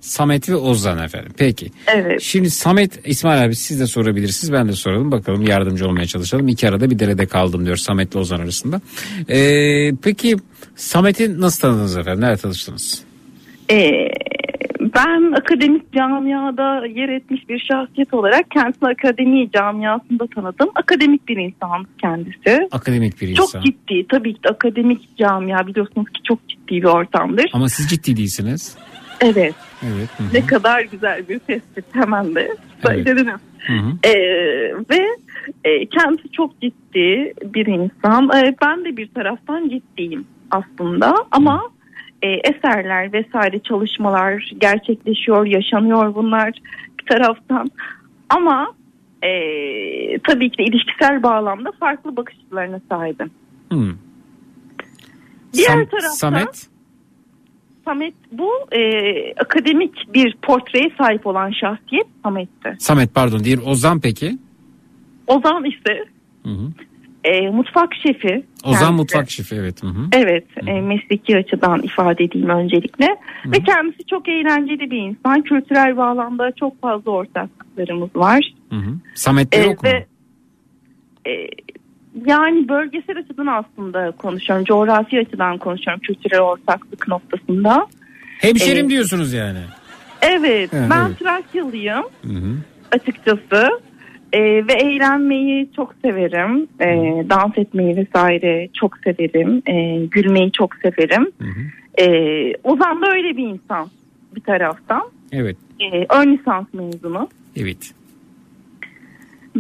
Samet 0.02 0.50
ve 0.50 0.56
Ozan 0.56 1.04
efendim. 1.04 1.32
Peki. 1.38 1.72
Evet. 1.88 2.22
Şimdi 2.22 2.50
Samet 2.50 3.08
İsmail 3.08 3.44
abi 3.46 3.56
siz 3.56 3.80
de 3.80 3.88
sorabilirsiniz. 3.88 4.54
Ben 4.54 4.68
de 4.68 4.72
soralım. 4.74 5.12
Bakalım 5.12 5.42
yardımcı 5.42 5.88
olmaya 5.88 6.06
çalışalım. 6.06 6.48
İki 6.48 6.70
arada 6.70 6.90
bir 6.90 7.00
derede 7.00 7.26
kaldım 7.26 7.66
diyor 7.66 7.78
Samet 7.78 8.12
ile 8.12 8.20
Ozan 8.20 8.40
arasında. 8.40 8.82
Ee, 9.30 9.92
peki 10.04 10.36
Samet'i 10.76 11.42
nasıl 11.42 11.62
tanıdınız 11.62 11.98
efendim? 11.98 12.22
Nerede 12.22 12.38
tanıştınız? 12.42 13.04
Ee, 13.72 13.92
ben 14.80 15.32
akademik 15.32 15.94
camiada 15.94 16.86
yer 16.86 17.10
etmiş 17.10 17.50
bir 17.50 17.60
şahsiyet 17.60 18.14
olarak 18.14 18.52
kendisini 18.52 18.90
akademi 18.90 19.52
camiasında 19.52 20.28
tanıdım. 20.36 20.70
Akademik 20.76 21.28
bir 21.28 21.38
insan 21.38 21.88
kendisi. 22.02 22.68
Akademik 22.72 23.22
bir 23.22 23.36
Çok 23.36 23.48
insan. 23.48 23.62
ciddi 23.62 24.06
tabii 24.10 24.34
ki 24.34 24.44
de 24.44 24.50
akademik 24.50 25.18
camia 25.18 25.68
biliyorsunuz 25.68 26.08
ki 26.08 26.22
çok 26.24 26.50
ciddi 26.50 26.72
bir 26.72 26.84
ortamdır. 26.84 27.50
Ama 27.54 27.70
siz 27.70 27.90
ciddi 27.90 28.18
değilsiniz. 28.18 28.76
Evet 29.22 29.56
Evet. 29.84 30.10
hı 30.18 30.24
hı. 30.24 30.34
ne 30.34 30.46
kadar 30.46 30.82
güzel 30.82 31.28
bir 31.30 31.40
tespit 31.40 31.86
hemen 31.94 32.36
de. 32.36 32.56
Hı 33.68 33.74
hı. 33.74 34.10
Ee, 34.10 34.14
ve 34.90 35.08
e, 35.64 35.86
kendisi 35.86 36.32
çok 36.32 36.62
ciddi 36.62 37.34
bir 37.44 37.66
insan. 37.68 38.30
Ee, 38.36 38.56
ben 38.62 38.86
de 38.86 38.98
bir 38.98 39.08
taraftan 39.08 39.70
ciddiyim 39.70 40.28
aslında 40.52 41.16
ama 41.32 41.64
e, 42.22 42.28
eserler 42.28 43.14
vesaire 43.14 43.60
çalışmalar 43.60 44.52
gerçekleşiyor, 44.58 45.46
yaşanıyor 45.46 46.16
bunlar 46.16 46.52
bir 47.00 47.06
taraftan. 47.06 47.72
Ama 48.30 48.74
e, 49.22 49.30
tabii 50.20 50.50
ki 50.50 50.58
de 50.58 50.64
ilişkisel 50.64 51.24
bağlamda 51.24 51.72
farklı 51.80 52.16
bakış 52.16 52.36
açılarına 52.46 52.82
sahibim. 52.90 53.32
Hı. 53.72 53.96
Diğer 55.54 55.68
Sam- 55.68 55.86
taraftan 55.86 56.10
Samet 56.10 56.68
Samet 57.88 58.14
bu 58.32 58.50
e, 58.72 58.80
akademik 59.34 60.14
bir 60.14 60.36
portreye 60.42 60.92
sahip 60.98 61.28
olan 61.28 61.52
şahsiyet 61.52 62.08
Samet'ti. 62.24 62.76
Samet 62.80 63.16
pardon 63.16 63.44
değil 63.44 63.60
Ozan 63.66 64.00
peki? 64.00 64.38
Ozan 65.28 65.66
ise 65.66 66.06
Hı 66.44 66.50
hı. 66.50 66.72
e, 67.24 67.50
mutfak 67.50 67.90
şefi. 68.08 68.44
Ozan 68.64 68.80
kendisi. 68.80 68.92
mutfak 68.94 69.30
şefi 69.30 69.56
evet. 69.56 69.84
Hı 69.84 69.88
hı. 69.88 70.08
Evet 70.14 70.46
e, 70.68 70.82
mesleki 70.82 71.38
açıdan 71.38 71.82
ifade 71.82 72.24
edeyim 72.24 72.50
öncelikle. 72.50 73.18
Ve 73.46 73.64
kendisi 73.64 74.04
çok 74.10 74.28
eğlenceli 74.30 74.92
bir 74.92 74.98
insan. 75.02 75.42
Kültürel 75.42 75.98
bağlamda 75.98 76.52
çok 76.52 76.82
fazla 76.82 77.12
ortaklıklarımız 77.12 78.16
var. 78.16 78.54
Hı 78.70 78.76
hı. 78.76 78.94
Samet'te 79.16 79.58
E, 79.58 79.64
yok 79.66 79.84
mu? 79.84 79.90
ve 79.90 80.06
e, 81.32 81.48
yani 82.26 82.70
bölgesel 82.70 83.18
açıdan 83.18 83.48
aslında 83.48 84.12
konuşuyorum. 84.12 84.66
Coğrafi 84.66 85.20
açıdan 85.20 85.58
konuşuyorum 85.58 86.02
kültürel 86.02 86.40
ortaklık 86.40 87.08
noktasında. 87.08 87.88
Hemşerim 88.40 88.86
e, 88.86 88.90
diyorsunuz 88.90 89.34
yani. 89.34 89.60
Evet, 90.22 90.70
Evet, 90.74 90.90
ben 90.90 91.06
evet. 91.08 91.20
Trakyalıyım 91.20 92.04
Hı 92.24 92.34
hı. 92.34 92.56
açıkçası. 92.92 93.70
E, 94.34 94.42
ve 94.42 94.74
eğlenmeyi 94.74 95.70
çok 95.76 95.96
severim. 96.06 96.68
E, 96.80 96.86
dans 97.30 97.58
etmeyi 97.58 97.96
vesaire 97.98 98.68
çok 98.74 98.98
severim. 98.98 99.62
E, 99.68 100.06
gülmeyi 100.06 100.52
çok 100.52 100.76
severim. 100.76 101.32
E, 102.00 102.06
Ozan 102.64 103.02
da 103.02 103.12
öyle 103.12 103.38
bir 103.38 103.48
insan 103.48 103.90
bir 104.36 104.42
taraftan. 104.42 105.04
Evet. 105.32 105.58
E, 105.80 106.06
ön 106.10 106.38
lisans 106.38 106.66
mezunu. 106.74 107.30
Evet. 107.56 107.92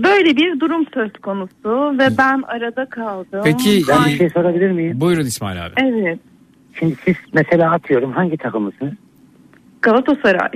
Böyle 0.04 0.36
bir 0.38 0.60
durum 0.60 0.86
söz 0.94 1.12
konusu 1.14 1.98
ve 2.00 2.18
ben 2.18 2.42
arada 2.48 2.86
kaldım. 2.86 3.42
Peki 3.44 3.82
Ben 3.90 4.06
bir 4.06 4.18
şey 4.18 4.30
sorabilir 4.30 4.72
miyim? 4.72 5.02
Buyurun 5.02 5.26
İsmail 5.26 5.66
abi. 5.66 5.74
Evet. 5.78 6.20
Şimdi 6.80 6.96
siz 7.06 7.16
mesela 7.34 7.72
atıyorum 7.72 8.12
hangi 8.12 8.38
takımlısınız? 8.38 8.94
Galatasaray, 9.82 10.52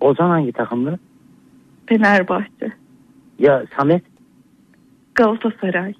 Ozan 0.00 0.28
hangi 0.28 0.52
takımlı? 0.52 0.98
Fenerbahçe, 1.86 2.72
Ya 3.38 3.64
Samet? 3.76 4.02
Galatasaray. 5.14 5.94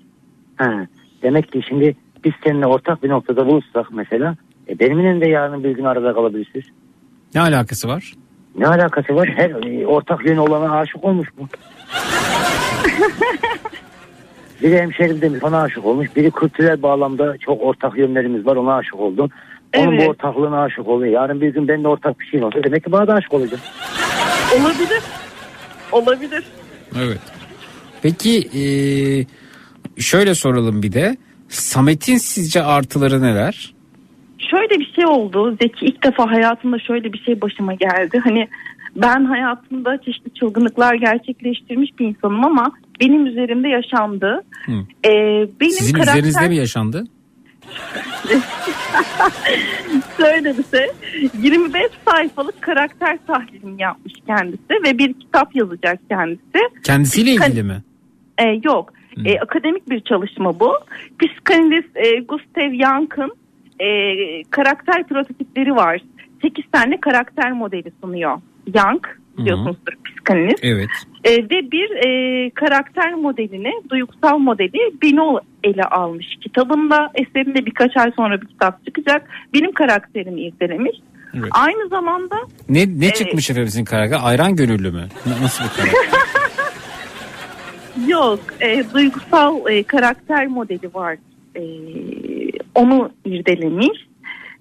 Ha. 0.57 0.87
Demek 1.23 1.53
ki 1.53 1.61
şimdi 1.69 1.97
biz 2.25 2.33
seninle 2.45 2.67
ortak 2.67 3.03
bir 3.03 3.09
noktada 3.09 3.47
buluşsak 3.47 3.87
mesela 3.93 4.37
e, 4.69 4.79
benimle 4.79 5.21
de 5.21 5.29
yarın 5.29 5.65
bir 5.65 5.71
gün 5.71 5.85
arada 5.85 6.15
kalabilirsiniz. 6.15 6.65
Ne 7.35 7.41
alakası 7.41 7.89
var? 7.89 8.13
Ne 8.59 8.67
alakası 8.67 9.15
var? 9.15 9.29
Her 9.37 9.51
e, 9.51 9.87
ortak 9.87 10.27
yönü 10.27 10.41
olana 10.41 10.79
aşık 10.79 11.05
olmuş 11.05 11.29
mu? 11.39 11.49
biri 14.63 14.79
hemşerim 14.79 15.21
demiş 15.21 15.43
ona 15.43 15.63
aşık 15.63 15.85
olmuş. 15.87 16.09
Biri 16.17 16.31
kültürel 16.31 16.83
bağlamda 16.83 17.39
çok 17.39 17.63
ortak 17.63 17.99
yönlerimiz 17.99 18.47
var 18.47 18.57
ona 18.57 18.75
aşık 18.75 18.95
oldum. 19.01 19.31
Onun 19.77 19.93
Evet. 19.93 20.07
bu 20.07 20.11
ortaklığına 20.11 20.63
aşık 20.63 20.89
oluyor. 20.89 21.13
Yarın 21.13 21.41
bir 21.41 21.49
gün 21.49 21.69
benimle 21.69 21.89
ortak 21.89 22.21
bir 22.21 22.27
şey 22.27 22.45
olsa 22.45 22.65
demek 22.65 22.85
ki 22.85 22.93
bana 22.93 23.07
da 23.07 23.15
aşık 23.15 23.35
olacak. 23.35 23.61
Olabilir. 24.61 25.03
Olabilir. 25.93 26.45
Evet. 26.99 27.19
Peki 28.03 28.31
eee, 28.39 29.27
şöyle 29.99 30.35
soralım 30.35 30.83
bir 30.83 30.93
de. 30.93 31.17
Samet'in 31.49 32.17
sizce 32.17 32.63
artıları 32.63 33.23
neler? 33.23 33.75
Şöyle 34.51 34.81
bir 34.81 34.93
şey 34.95 35.07
oldu. 35.07 35.57
Zeki 35.63 35.87
ilk 35.87 36.05
defa 36.05 36.31
hayatımda 36.31 36.79
şöyle 36.79 37.13
bir 37.13 37.19
şey 37.19 37.41
başıma 37.41 37.75
geldi. 37.75 38.21
Hani 38.25 38.49
ben 39.03 39.25
hayatımda 39.25 39.99
çeşitli 40.03 40.35
çılgınlıklar 40.35 40.95
gerçekleştirmiş 40.95 41.99
bir 41.99 42.07
insanım 42.07 42.45
ama 42.45 42.73
benim 43.01 43.27
üzerimde 43.27 43.69
yaşandı. 43.69 44.43
Hı. 44.67 44.73
Ee, 45.07 45.49
benim 45.61 45.73
Sizin 45.73 45.93
karakter... 45.93 46.15
üzerinizde 46.15 46.49
mi 46.49 46.57
yaşandı? 46.57 47.05
Şöyle 50.17 50.59
bir 50.59 50.65
şey. 50.65 50.87
25 51.43 51.83
sayfalık 52.09 52.63
karakter 52.63 53.19
tahlilini 53.27 53.83
yapmış 53.83 54.13
kendisi 54.27 54.73
ve 54.85 54.99
bir 54.99 55.13
kitap 55.13 55.57
yazacak 55.57 56.01
kendisi. 56.09 56.59
Kendisiyle 56.85 57.31
Psikan- 57.31 57.49
ilgili 57.49 57.63
mi? 57.63 57.83
Ee, 58.39 58.61
yok. 58.65 58.93
Ee, 59.25 59.39
akademik 59.41 59.91
bir 59.91 60.01
çalışma 60.01 60.61
bu. 60.61 60.73
Psikanalist 61.21 61.97
e, 61.97 62.21
Gustav 62.21 62.71
Jung'ın 62.71 63.33
e, 63.81 63.89
karakter 64.51 65.07
prototipleri 65.07 65.77
var. 65.77 66.01
8 66.43 66.65
tane 66.73 67.01
karakter 67.01 67.53
modeli 67.53 67.93
sunuyor. 68.01 68.39
Jung 68.77 69.05
biliyorsunuzdur 69.39 69.93
psikanalist. 70.05 70.65
Evet. 70.65 70.89
E, 71.25 71.31
ve 71.37 71.71
bir 71.71 71.91
e, 72.07 72.51
karakter 72.51 73.15
modelini, 73.15 73.73
duygusal 73.91 74.39
modeli 74.39 74.79
Binol 75.03 75.39
ele 75.65 75.83
almış 75.83 76.27
kitabında. 76.41 77.11
Eserinde 77.15 77.67
birkaç 77.67 77.97
ay 77.97 78.13
sonra 78.17 78.41
bir 78.41 78.47
kitap 78.47 78.85
çıkacak. 78.85 79.29
Benim 79.55 79.73
karakterimi 79.73 80.41
irdelemiş. 80.41 80.97
Evet. 81.35 81.49
Aynı 81.51 81.89
zamanda 81.89 82.37
Ne 82.69 83.01
ne 83.01 83.07
Ee, 83.07 83.13
çıkmış 83.13 83.51
efendim 83.51 83.69
sizin 83.71 83.85
karakter? 83.85 84.19
Ayran 84.23 84.57
gönüllü 84.57 84.91
mü? 84.91 85.05
Na- 85.27 85.43
Nasıl 85.45 85.65
bir 85.65 85.71
karakter? 85.71 86.19
yok 88.09 88.41
e, 88.61 88.85
duygusal 88.95 89.67
e, 89.71 89.83
karakter 89.83 90.47
modeli 90.47 90.95
var. 90.95 91.17
E, 91.57 91.63
onu 92.75 93.11
irdelemiş. 93.25 93.99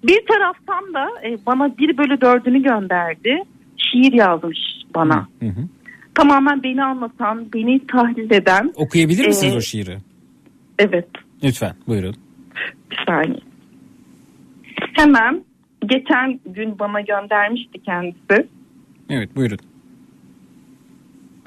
Bir 0.04 0.26
taraftan 0.26 0.94
da 0.94 1.08
e, 1.24 1.38
bana 1.46 1.78
1 1.78 1.98
bölü 1.98 2.14
4'ünü 2.14 2.62
gönderdi. 2.62 3.42
Şiir 3.92 4.12
yazmış 4.12 4.58
bana. 4.94 5.28
Hı 5.40 5.46
hı. 5.46 5.68
Tamamen 6.14 6.62
beni 6.62 6.84
anlatan, 6.84 7.52
beni 7.54 7.86
tahlil 7.86 8.30
eden. 8.30 8.72
Okuyabilir 8.76 9.26
misiniz 9.26 9.54
e, 9.54 9.56
o 9.56 9.60
şiiri? 9.60 9.98
Evet. 10.78 11.08
Lütfen 11.44 11.74
buyurun. 11.86 12.16
Bir 12.90 12.98
saniye. 13.06 13.40
Hemen 14.92 15.44
geçen 15.86 16.40
gün 16.46 16.78
bana 16.78 17.00
göndermişti 17.00 17.82
kendisi. 17.82 18.48
Evet 19.10 19.36
buyurun. 19.36 19.58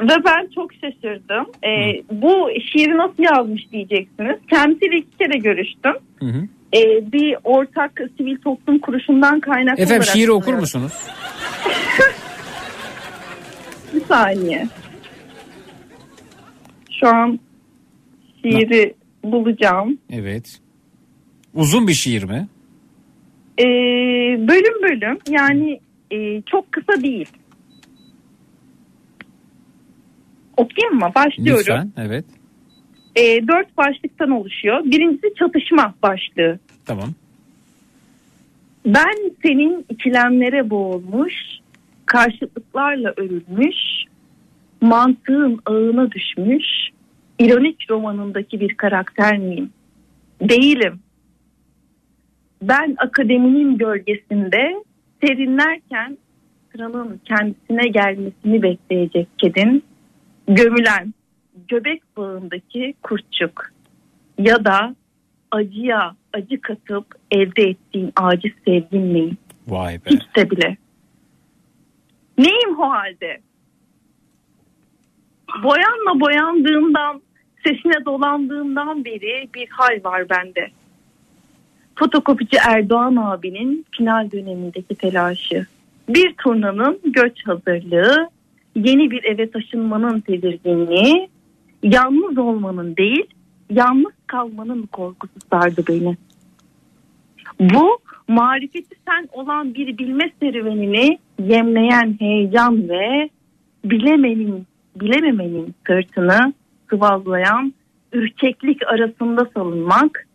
Ve 0.01 0.25
ben 0.25 0.49
çok 0.55 0.73
şaşırdım. 0.73 1.45
Ee, 1.63 2.03
bu 2.11 2.49
şiiri 2.71 2.97
nasıl 2.97 3.23
yazmış 3.23 3.71
diyeceksiniz. 3.71 4.35
Kendisiyle 4.49 4.97
iki 4.97 5.17
kere 5.17 5.37
görüştüm. 5.37 5.93
Hı 6.19 6.25
hı. 6.25 6.47
Ee, 6.73 7.11
bir 7.11 7.37
ortak 7.43 8.01
sivil 8.17 8.37
toplum 8.37 8.79
kuruşundan 8.79 9.39
kaynaklı 9.39 9.83
Efendim 9.83 10.01
olarak 10.01 10.15
şiiri 10.15 10.31
okur 10.31 10.53
musunuz? 10.53 10.93
Bir 13.93 14.05
saniye. 14.05 14.67
Şu 16.99 17.07
an 17.07 17.39
şiiri 18.41 18.93
bulacağım. 19.23 19.97
Evet. 20.09 20.59
Uzun 21.53 21.87
bir 21.87 21.93
şiir 21.93 22.23
mi? 22.23 22.47
Ee, 23.59 23.63
bölüm 24.47 24.81
bölüm 24.83 25.17
yani 25.29 25.79
e, 26.11 26.41
çok 26.41 26.71
kısa 26.71 27.01
değil. 27.01 27.29
Okuyayım 30.57 30.99
mı? 30.99 31.11
Başlıyorum. 31.15 31.59
Lütfen. 31.59 31.91
Evet. 31.97 32.25
E, 33.15 33.47
dört 33.47 33.77
başlıktan 33.77 34.29
oluşuyor. 34.31 34.83
Birincisi 34.85 35.33
çatışma 35.39 35.93
başlığı. 36.03 36.59
Tamam. 36.85 37.09
Ben 38.85 39.31
senin 39.43 39.85
ikilemlere 39.89 40.69
boğulmuş, 40.69 41.33
karşıtlıklarla 42.11 43.13
örülmüş, 43.17 43.75
mantığın 44.81 45.59
ağına 45.65 46.11
düşmüş, 46.11 46.65
ironik 47.39 47.89
romanındaki 47.89 48.59
bir 48.59 48.75
karakter 48.75 49.37
miyim? 49.37 49.69
Değilim. 50.41 50.99
Ben 52.61 52.95
akademinin 52.97 53.77
gölgesinde 53.77 54.83
serinlerken 55.23 56.17
sıranın 56.71 57.21
kendisine 57.25 57.87
gelmesini 57.87 58.61
bekleyecek 58.61 59.27
kedin, 59.37 59.83
gömülen 60.47 61.13
göbek 61.67 62.01
bağındaki 62.17 62.93
kurtçuk 63.03 63.71
ya 64.37 64.65
da 64.65 64.95
acıya 65.51 66.15
acı 66.33 66.61
katıp 66.61 67.05
elde 67.31 67.63
ettiğin 67.63 68.11
aciz 68.15 68.51
sevgin 68.65 69.01
miyim? 69.01 69.37
Vay 69.67 69.93
be. 69.93 70.09
Hiç 70.09 70.35
de 70.35 70.49
bile. 70.51 70.77
Neyim 72.41 72.79
o 72.79 72.89
halde? 72.89 73.41
Boyanla 75.63 76.19
boyandığımdan, 76.19 77.21
sesine 77.63 78.05
dolandığımdan 78.05 79.05
beri 79.05 79.49
bir 79.55 79.67
hal 79.69 80.03
var 80.03 80.29
bende. 80.29 80.67
Fotokopici 81.95 82.57
Erdoğan 82.67 83.15
abinin 83.15 83.85
final 83.97 84.31
dönemindeki 84.31 84.95
telaşı. 84.95 85.65
Bir 86.09 86.33
turnanın 86.33 86.99
göç 87.03 87.47
hazırlığı, 87.47 88.29
yeni 88.75 89.11
bir 89.11 89.23
eve 89.23 89.51
taşınmanın 89.51 90.19
tedirginliği, 90.19 91.29
yalnız 91.83 92.37
olmanın 92.37 92.95
değil, 92.95 93.25
yalnız 93.69 94.13
kalmanın 94.27 94.85
korkusu 94.85 95.39
sardı 95.49 95.83
beni. 95.87 96.17
Bu 97.59 97.97
marifeti 98.27 98.95
sen 99.07 99.29
olan 99.31 99.73
bir 99.73 99.97
bilme 99.97 100.31
serüvenini 100.39 101.19
yemleyen 101.39 102.15
heyecan 102.19 102.89
ve 102.89 103.29
bilemenin, 103.85 104.67
bilememenin 104.95 105.75
sırtını 105.87 106.53
sıvazlayan 106.89 107.73
ürkeklik 108.13 108.87
arasında 108.87 109.47
salınmak, 109.53 110.27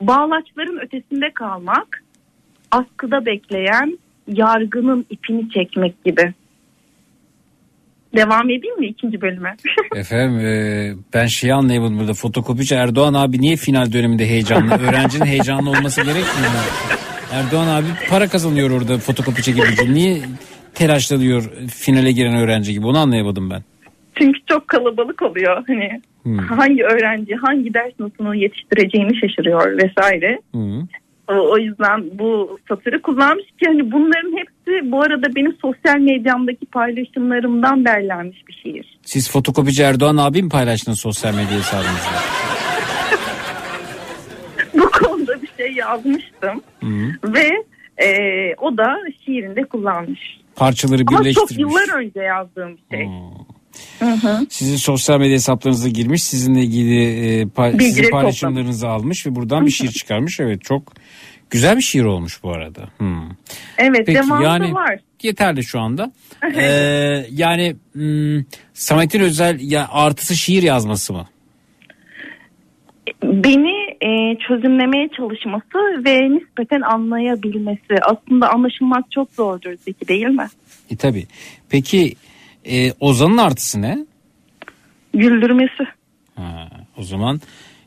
bağlaçların 0.00 0.78
ötesinde 0.78 1.30
kalmak, 1.30 2.04
askıda 2.70 3.26
bekleyen 3.26 3.98
yargının 4.28 5.06
ipini 5.10 5.50
çekmek 5.50 6.04
gibi. 6.04 6.34
Devam 8.18 8.50
edeyim 8.50 8.78
mi 8.80 8.86
ikinci 8.86 9.20
bölüme? 9.20 9.56
Efendim 9.96 10.46
e, 10.46 10.92
ben 11.14 11.26
şeyi 11.26 11.54
anlayamadım 11.54 11.98
burada. 11.98 12.14
Fotokopici 12.14 12.74
Erdoğan 12.74 13.14
abi 13.14 13.40
niye 13.40 13.56
final 13.56 13.92
döneminde 13.92 14.26
heyecanlı? 14.26 14.74
Öğrencinin 14.74 15.26
heyecanlı 15.26 15.70
olması 15.70 16.00
gerekmiyor 16.02 16.50
mu? 16.52 16.58
Erdoğan 17.32 17.66
abi 17.68 17.86
para 18.10 18.28
kazanıyor 18.28 18.70
orada 18.70 18.98
fotokopi 18.98 19.42
çekilince. 19.42 19.94
Niye 19.94 20.16
telaşlanıyor 20.74 21.42
finale 21.74 22.12
giren 22.12 22.36
öğrenci 22.36 22.72
gibi? 22.72 22.86
Onu 22.86 22.98
anlayamadım 22.98 23.50
ben. 23.50 23.62
Çünkü 24.18 24.38
çok 24.48 24.68
kalabalık 24.68 25.22
oluyor. 25.22 25.64
Hani 25.66 26.00
Hmm. 26.22 26.38
hangi 26.38 26.84
öğrenci 26.84 27.34
hangi 27.34 27.74
ders 27.74 27.92
notunu 27.98 28.34
yetiştireceğini 28.34 29.16
şaşırıyor 29.20 29.78
vesaire. 29.82 30.38
Hı. 30.54 30.58
O, 31.28 31.32
o 31.52 31.58
yüzden 31.58 32.18
bu 32.18 32.58
satırı 32.68 33.02
kullanmış 33.02 33.44
ki 33.46 33.66
hani 33.66 33.92
bunların 33.92 34.36
hepsi 34.38 34.92
bu 34.92 35.02
arada 35.02 35.34
benim 35.34 35.56
sosyal 35.62 35.98
medyamdaki 35.98 36.66
paylaşımlarımdan 36.66 37.84
derlenmiş 37.84 38.48
bir 38.48 38.52
şiir. 38.62 38.98
Siz 39.02 39.30
fotokopici 39.30 39.82
Erdoğan 39.82 40.16
abi 40.16 40.42
mi 40.42 40.48
paylaştınız 40.48 41.00
sosyal 41.00 41.34
medya 41.34 41.58
hesabınızda? 41.58 42.18
bu 44.74 44.90
konuda 44.90 45.42
bir 45.42 45.50
şey 45.56 45.72
yazmıştım 45.72 46.62
Hı. 46.82 47.32
ve 47.34 47.48
e, 48.04 48.08
o 48.54 48.76
da 48.76 48.96
şiirinde 49.24 49.64
kullanmış. 49.64 50.20
Parçaları 50.56 51.02
Ama 51.06 51.16
çok 51.16 51.20
birleştirmiş. 51.24 51.58
yıllar 51.58 51.98
önce 51.98 52.20
yazdığım 52.20 52.76
bir 52.90 52.96
şey. 52.96 53.06
Hı 53.98 54.04
hı. 54.12 54.46
Sizin 54.50 54.76
sosyal 54.76 55.18
medya 55.18 55.32
hesaplarınıza 55.34 55.88
girmiş. 55.88 56.22
Sizinle 56.22 56.60
ilgili 56.62 57.02
e, 57.02 57.42
pa- 57.42 57.82
sizin 57.82 58.10
paylaşımlarınızı 58.10 58.88
almış 58.88 59.26
ve 59.26 59.34
buradan 59.34 59.66
bir 59.66 59.70
şiir 59.70 59.88
çıkarmış. 59.90 60.40
Evet 60.40 60.62
çok 60.64 60.82
güzel 61.50 61.76
bir 61.76 61.82
şiir 61.82 62.04
olmuş 62.04 62.42
bu 62.42 62.52
arada. 62.52 62.88
Hmm. 62.98 63.28
Evet 63.78 64.02
Peki, 64.06 64.18
devamı 64.18 64.44
yani- 64.44 64.74
var. 64.74 64.98
Yeterli 65.22 65.64
şu 65.64 65.80
anda. 65.80 66.12
Ee, 66.54 67.26
yani 67.30 67.76
hmm, 67.92 68.44
Samet'in 68.74 69.20
özel 69.20 69.60
ya 69.60 69.88
artısı 69.90 70.36
şiir 70.36 70.62
yazması 70.62 71.12
mı? 71.12 71.26
beni 73.22 73.96
e, 74.02 74.38
çözümlemeye 74.48 75.08
çalışması 75.16 76.04
ve 76.04 76.30
nispeten 76.30 76.80
anlayabilmesi. 76.80 77.94
Aslında 78.02 78.50
anlaşılmak 78.50 79.10
çok 79.10 79.30
zordur 79.32 79.74
Zeki 79.84 80.08
değil 80.08 80.26
mi? 80.26 80.46
E 80.90 80.96
tabi. 80.96 81.26
Peki 81.70 82.14
e, 82.64 82.92
Ozan'ın 83.00 83.36
artısı 83.36 83.82
ne? 83.82 83.98
Güldürmesi. 85.14 85.84
Ha, 86.36 86.68
o 86.96 87.02
zaman 87.02 87.40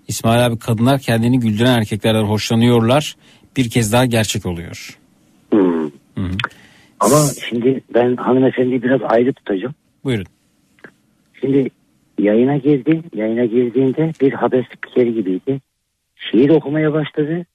İsmail 0.08 0.46
abi 0.46 0.60
kadınlar 0.60 1.00
kendini 1.00 1.40
güldüren 1.40 1.78
erkeklerden 1.80 2.24
hoşlanıyorlar. 2.24 3.16
Bir 3.58 3.70
kez 3.70 3.94
daha 3.94 4.06
gerçek 4.06 4.46
oluyor. 4.46 4.98
Hmm. 5.52 5.84
Hı 5.84 5.90
hı. 6.18 6.32
Ama 7.00 7.18
şimdi 7.50 7.82
ben 7.94 8.16
hanımefendiyi 8.16 8.84
biraz 8.84 9.02
ayrı 9.04 9.34
tutacağım. 9.34 9.76
Buyurun. 10.04 10.26
Şimdi 11.42 11.70
yayına 12.20 12.58
girdi. 12.58 13.02
Yayına 13.16 13.46
girdiğinde 13.46 14.12
bir 14.22 14.34
haber 14.34 14.70
spikeri 14.76 15.14
gibiydi. 15.14 15.60
Şiir 16.16 16.50
okumaya 16.50 16.94
başladı. 16.94 17.46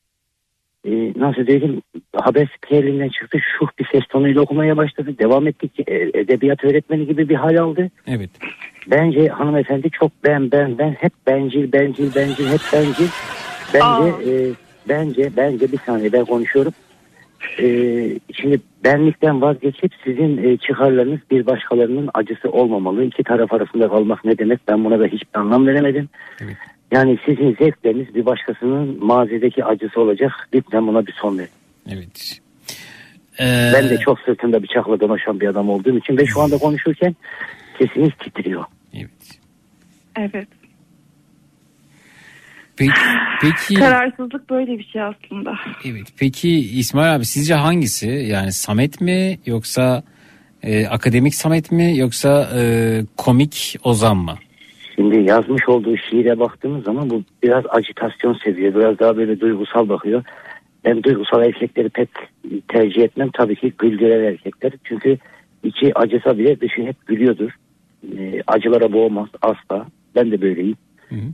e, 0.85 1.13
nasıl 1.17 1.47
diyeyim 1.47 1.83
haber 2.17 2.49
spikerinden 2.57 3.09
çıktı 3.09 3.39
şuh 3.59 3.69
bir 3.79 3.89
ses 3.93 4.03
tonuyla 4.09 4.41
okumaya 4.41 4.77
başladı. 4.77 5.19
Devam 5.19 5.47
ettikçe 5.47 5.85
edebiyat 6.15 6.65
öğretmeni 6.65 7.07
gibi 7.07 7.29
bir 7.29 7.35
hal 7.35 7.57
aldı. 7.57 7.91
Evet. 8.07 8.31
Bence 8.91 9.29
hanımefendi 9.29 9.91
çok 9.91 10.13
ben 10.25 10.51
ben 10.51 10.79
ben 10.79 10.91
hep 10.93 11.13
bencil 11.27 11.73
bencil 11.73 12.15
bencil 12.15 12.47
hep 12.49 12.61
bencil. 12.73 13.09
Bence 13.75 14.31
e, 14.31 14.33
bence 14.89 15.31
bence 15.37 15.73
bir 15.73 15.79
saniye 15.79 16.13
ben 16.13 16.25
konuşuyorum. 16.25 16.73
E, 17.59 17.67
şimdi 18.33 18.61
benlikten 18.85 19.43
vazgeçip 19.43 19.93
sizin 20.05 20.37
e, 20.37 20.57
çıkarlarınız 20.57 21.21
bir 21.31 21.47
başkalarının 21.47 22.11
acısı 22.15 22.51
olmamalı. 22.51 23.05
İki 23.05 23.23
taraf 23.25 23.53
arasında 23.53 23.89
kalmak 23.89 24.25
ne 24.25 24.39
demek 24.39 24.61
ben 24.69 24.85
buna 24.85 25.01
da 25.01 25.07
hiçbir 25.07 25.39
anlam 25.41 25.67
veremedim. 25.67 26.09
Yani 26.93 27.19
sizin 27.27 27.57
zevkleriniz 27.59 28.15
bir 28.15 28.27
başkasının 28.27 29.05
mazideki 29.05 29.65
acısı 29.65 30.01
olacak. 30.01 30.33
Lütfen 30.55 30.87
buna 30.87 31.07
bir 31.07 31.13
son 31.13 31.39
verin. 31.39 31.51
Evet. 31.91 32.41
Ben 33.75 33.91
de 33.91 33.99
çok 33.99 34.21
sırtında 34.21 34.63
bıçakla 34.63 35.01
dolaşan 35.01 35.41
bir 35.41 35.49
adam 35.49 35.71
olduğum 35.71 35.99
için 35.99 36.19
ve 36.19 36.27
şu 36.27 36.41
anda 36.41 36.59
konuşurken 36.59 37.17
sesiniz 37.79 38.11
titriyor. 38.19 38.65
Evet. 40.19 40.49
Peki, 42.79 42.93
peki, 43.41 43.75
Kararsızlık 43.75 44.51
böyle 44.51 44.79
bir 44.79 44.85
şey 44.85 45.03
aslında. 45.03 45.55
evet, 45.85 46.07
peki 46.19 46.51
İsmail 46.59 47.15
abi 47.15 47.25
sizce 47.25 47.55
hangisi? 47.55 48.09
Yani 48.09 48.53
Samet 48.53 49.01
mi 49.01 49.39
yoksa 49.47 50.03
e, 50.63 50.87
akademik 50.87 51.35
Samet 51.35 51.73
mi 51.73 51.99
yoksa 51.99 52.49
e, 52.59 52.61
komik 53.17 53.77
Ozan 53.85 54.17
mı? 54.17 54.35
Şimdi 54.97 55.31
yazmış 55.31 55.69
olduğu 55.69 55.97
şiire 55.97 56.39
baktığımız 56.39 56.85
zaman 56.85 57.11
bu 57.11 57.23
biraz 57.43 57.65
ajitasyon 57.69 58.35
seviyor. 58.45 58.75
Biraz 58.75 58.99
daha 58.99 59.17
böyle 59.17 59.41
duygusal 59.41 59.89
bakıyor. 59.89 60.25
Ben 60.85 61.03
duygusal 61.03 61.43
erkekleri 61.43 61.89
pek 61.89 62.09
tercih 62.69 63.03
etmem. 63.03 63.31
Tabii 63.33 63.57
ki 63.57 63.73
güldüren 63.79 64.25
erkekler. 64.25 64.73
Çünkü 64.85 65.19
içi 65.65 65.99
acısa 65.99 66.39
bile 66.39 66.61
dışı 66.61 66.83
hep 66.83 67.07
gülüyordur. 67.07 67.51
Ee, 68.19 68.43
acılara 68.47 68.93
boğmaz 68.93 69.29
asla. 69.43 69.87
Ben 70.15 70.31
de 70.31 70.41
böyleyim. 70.43 70.77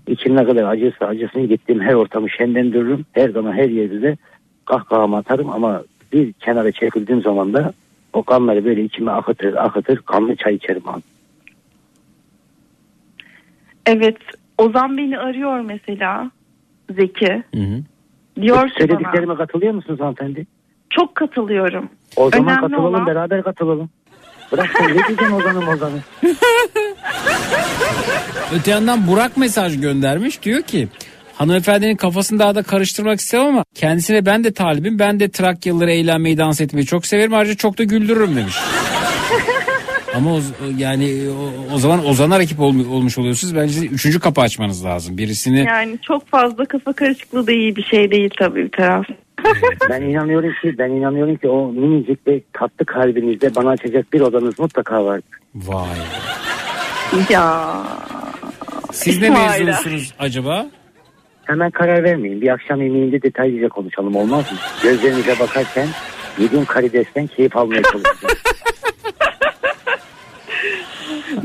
İçim 0.06 0.36
ne 0.36 0.44
kadar 0.44 0.64
acırsa 0.64 1.06
acısını 1.06 1.46
gittiğim 1.46 1.80
her 1.80 1.94
ortamı 1.94 2.30
şenlendiririm. 2.30 3.04
Her 3.12 3.28
zaman 3.28 3.52
her 3.52 3.68
yerde 3.68 4.02
de 4.02 4.16
kahkahamı 4.64 5.16
atarım 5.16 5.50
ama 5.50 5.82
bir 6.12 6.32
kenara 6.32 6.72
çekildiğim 6.72 7.22
zaman 7.22 7.52
da 7.52 7.72
o 8.12 8.22
kanları 8.22 8.64
böyle 8.64 8.84
içime 8.84 9.10
akıtır 9.10 9.54
akıtır 9.54 9.96
kanlı 9.96 10.36
çay 10.36 10.54
içerim 10.54 10.88
abi. 10.88 11.02
Evet. 13.86 14.16
Ozan 14.58 14.96
beni 14.96 15.18
arıyor 15.18 15.60
mesela. 15.60 16.30
Zeki. 16.90 17.42
Diyor 18.40 18.56
ki 18.56 18.62
bana. 18.62 18.68
Söylediklerime 18.78 19.34
katılıyor 19.34 19.74
musunuz 19.74 20.00
hanımefendi? 20.00 20.46
Çok 20.90 21.14
katılıyorum. 21.14 21.88
O 22.16 22.30
zaman 22.30 22.46
Önemli 22.48 22.60
katılalım 22.60 22.84
olan- 22.94 23.06
beraber 23.06 23.42
katılalım. 23.42 23.90
Bırak 24.52 24.70
sen 24.78 24.88
ne 24.88 24.94
diyeceksin 24.94 25.32
Ozan'ım 25.32 25.68
Ozan'ı? 25.68 25.98
Öte 28.54 28.70
yandan 28.70 29.06
Burak 29.06 29.36
mesaj 29.36 29.80
göndermiş 29.80 30.42
diyor 30.42 30.62
ki 30.62 30.88
hanımefendinin 31.34 31.96
kafasını 31.96 32.38
daha 32.38 32.54
da 32.54 32.62
karıştırmak 32.62 33.20
istemem 33.20 33.46
ama 33.46 33.64
kendisine 33.74 34.26
ben 34.26 34.44
de 34.44 34.52
talibim 34.52 34.98
ben 34.98 35.20
de 35.20 35.30
Trakyalıları 35.30 35.90
eğlenmeyi 35.92 36.38
dans 36.38 36.60
etmeyi 36.60 36.86
çok 36.86 37.06
severim 37.06 37.34
ayrıca 37.34 37.54
çok 37.54 37.78
da 37.78 37.84
güldürürüm 37.84 38.36
demiş. 38.36 38.56
Ama 40.14 40.34
o, 40.34 40.40
yani 40.78 41.10
o, 41.30 41.74
o 41.74 41.78
zaman 41.78 42.06
Ozan'a 42.06 42.38
rakip 42.38 42.60
olmu- 42.60 42.94
olmuş 42.94 43.18
oluyorsunuz 43.18 43.56
bence 43.56 43.80
üçüncü 43.86 44.20
kapı 44.20 44.40
açmanız 44.40 44.84
lazım 44.84 45.18
birisini 45.18 45.64
Yani 45.64 45.98
çok 46.02 46.28
fazla 46.28 46.64
kafa 46.64 46.92
karışıklığı 46.92 47.46
da 47.46 47.52
iyi 47.52 47.76
bir 47.76 47.82
şey 47.84 48.10
değil 48.10 48.30
tabii 48.38 48.64
bir 48.64 48.70
taraf. 48.70 49.06
ben 49.90 50.02
inanıyorum 50.02 50.52
ki 50.62 50.78
ben 50.78 50.90
inanıyorum 50.90 51.36
ki 51.36 51.48
o 51.48 51.72
minicik 51.72 52.26
ve 52.26 52.40
tatlı 52.52 52.86
kalbinizde 52.86 53.54
bana 53.54 53.70
açacak 53.70 54.12
bir 54.12 54.20
odanız 54.20 54.58
mutlaka 54.58 55.04
vardır. 55.04 55.38
Vay. 55.54 55.98
Ya. 57.30 57.74
Siz 58.92 59.20
ne 59.20 59.26
İsmail. 59.26 59.64
mezunusunuz 59.64 60.14
acaba? 60.18 60.66
Hemen 61.44 61.70
karar 61.70 62.04
vermeyin. 62.04 62.40
Bir 62.40 62.48
akşam 62.48 62.82
yemeğinde 62.82 63.22
detaylıca 63.22 63.68
konuşalım 63.68 64.16
olmaz 64.16 64.52
mı? 64.52 64.58
Gözlerinize 64.82 65.38
bakarken 65.40 65.88
yediğim 66.38 66.64
karidesten 66.64 67.26
keyif 67.26 67.56
almaya 67.56 67.82
çalışacağım. 67.82 68.34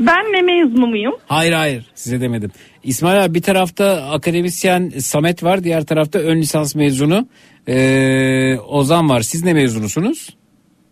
Ben 0.00 0.32
ne 0.32 0.42
mezunu 0.42 0.86
muyum? 0.86 1.14
Hayır 1.26 1.52
hayır 1.52 1.84
size 1.94 2.20
demedim. 2.20 2.50
İsmail 2.84 3.24
abi 3.24 3.34
bir 3.34 3.42
tarafta 3.42 4.10
akademisyen 4.10 4.88
Samet 4.88 5.44
var 5.44 5.64
diğer 5.64 5.86
tarafta 5.86 6.18
ön 6.18 6.38
lisans 6.38 6.74
mezunu 6.74 7.28
ee, 7.68 8.56
Ozan 8.58 9.08
var. 9.08 9.20
Siz 9.20 9.44
ne 9.44 9.52
mezunusunuz? 9.52 10.36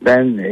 Ben 0.05 0.39
e, 0.39 0.51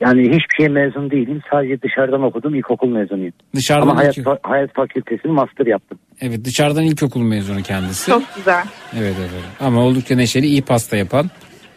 yani 0.00 0.20
hiçbir 0.22 0.56
şey 0.56 0.68
mezun 0.68 1.10
değilim. 1.10 1.40
Sadece 1.50 1.82
dışarıdan 1.82 2.22
okudum. 2.22 2.54
İlkokul 2.54 2.88
mezunuyum. 2.88 3.32
Dışarıdan 3.54 3.88
Ama 3.88 3.96
hayat, 4.00 4.18
ilk- 4.18 4.26
fa- 4.26 4.38
hayat 4.42 4.74
fakültesini 4.74 5.32
master 5.32 5.66
yaptım. 5.66 5.98
Evet 6.20 6.44
dışarıdan 6.44 6.84
ilkokul 6.84 7.22
mezunu 7.22 7.62
kendisi. 7.62 8.10
Çok 8.10 8.22
güzel. 8.36 8.64
Evet 8.98 9.14
evet. 9.20 9.30
Ama 9.60 9.84
oldukça 9.84 10.16
neşeli 10.16 10.46
iyi 10.46 10.62
pasta 10.62 10.96
yapan. 10.96 11.30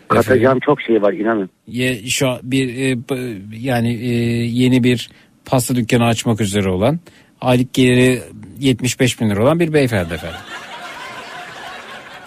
Katacağım 0.07 0.59
çok 0.65 0.81
şey 0.81 1.01
var 1.01 1.13
inanın. 1.13 1.49
Ye, 1.67 1.95
şu 2.07 2.29
an 2.29 2.39
bir 2.43 2.67
e, 2.77 2.97
yani 3.59 3.93
e, 3.93 4.07
yeni 4.45 4.83
bir 4.83 5.09
pasta 5.45 5.75
dükkanı 5.75 6.05
açmak 6.05 6.41
üzere 6.41 6.69
olan 6.69 6.99
aylık 7.41 7.73
geliri 7.73 8.21
75 8.59 9.21
bin 9.21 9.29
lira 9.29 9.43
olan 9.43 9.59
bir 9.59 9.73
beyefendi 9.73 10.13
efendim. 10.13 10.39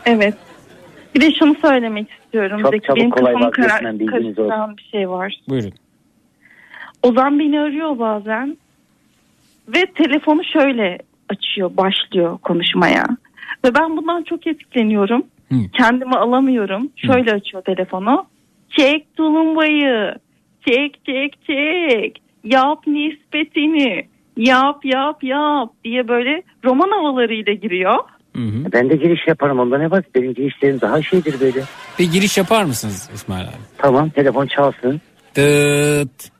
Evet. 0.07 0.34
Bir 1.15 1.20
de 1.20 1.34
şunu 1.39 1.55
söylemek 1.62 2.10
istiyorum. 2.10 2.62
Çok 2.62 2.73
Zeki, 2.73 2.86
çabuk 2.86 2.97
benim 2.97 3.10
kolay 3.10 3.33
kafamı 3.33 3.47
vazgeçmem, 3.47 4.07
karıştıran 4.07 4.76
bir 4.76 4.89
şey 4.93 5.10
var. 5.10 5.41
Buyurun. 5.49 5.73
Ozan 7.02 7.39
beni 7.39 7.60
arıyor 7.60 7.99
bazen 7.99 8.57
ve 9.68 9.86
telefonu 9.86 10.44
şöyle 10.44 10.99
açıyor, 11.28 11.76
başlıyor 11.76 12.39
konuşmaya. 12.39 13.05
Ve 13.65 13.75
ben 13.75 13.97
bundan 13.97 14.23
çok 14.23 14.47
etkileniyorum. 14.47 15.23
Kendimi 15.73 16.17
alamıyorum. 16.17 16.91
Şöyle 16.97 17.33
açıyor 17.33 17.62
telefonu. 17.62 18.26
Çek 18.70 19.17
tulumbayı. 19.17 20.15
Çek 20.68 21.07
çek 21.07 21.47
çek. 21.47 22.24
Yap 22.44 22.86
nispetini. 22.86 24.06
Yap 24.36 24.84
yap 24.84 25.23
yap 25.24 25.70
diye 25.84 26.08
böyle 26.08 26.42
roman 26.64 26.89
havalarıyla 26.90 27.52
giriyor. 27.52 27.94
Ben 28.73 28.90
de 28.90 28.97
giriş 28.97 29.20
yaparım. 29.28 29.58
Onda 29.60 29.78
ne 29.78 29.90
var? 29.90 30.05
Benim 30.14 30.34
girişlerim 30.34 30.81
daha 30.81 31.02
şeydir 31.02 31.40
böyle. 31.40 31.62
Bir 31.98 32.12
giriş 32.12 32.39
yapar 32.39 32.64
mısınız 32.64 33.10
İsmail 33.14 33.44
abi? 33.44 33.55
Tamam 33.78 34.10
telefon 34.10 34.47
çalsın. 34.47 35.00
Dıt. 35.36 36.31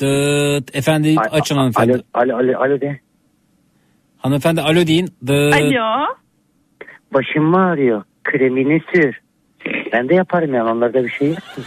Dıt. 0.00 0.76
Efendim 0.76 1.16
açın 1.30 1.56
hanımefendi. 1.56 1.92
Alo, 2.14 2.36
alo, 2.36 2.36
alo, 2.36 2.58
alo 2.58 2.80
de. 2.80 3.00
Hanımefendi 4.18 4.60
alo 4.60 4.86
deyin. 4.86 5.06
Dıt. 5.26 5.54
Alo. 5.54 6.06
Başım 7.14 7.44
mı 7.44 7.66
ağrıyor? 7.66 8.02
Kremini 8.24 8.82
sür. 8.94 9.20
Ben 9.92 10.08
de 10.08 10.14
yaparım 10.14 10.54
yani 10.54 10.70
onlarda 10.70 11.04
bir 11.04 11.10
şey 11.10 11.28
yok. 11.28 11.38
ki. 11.38 11.62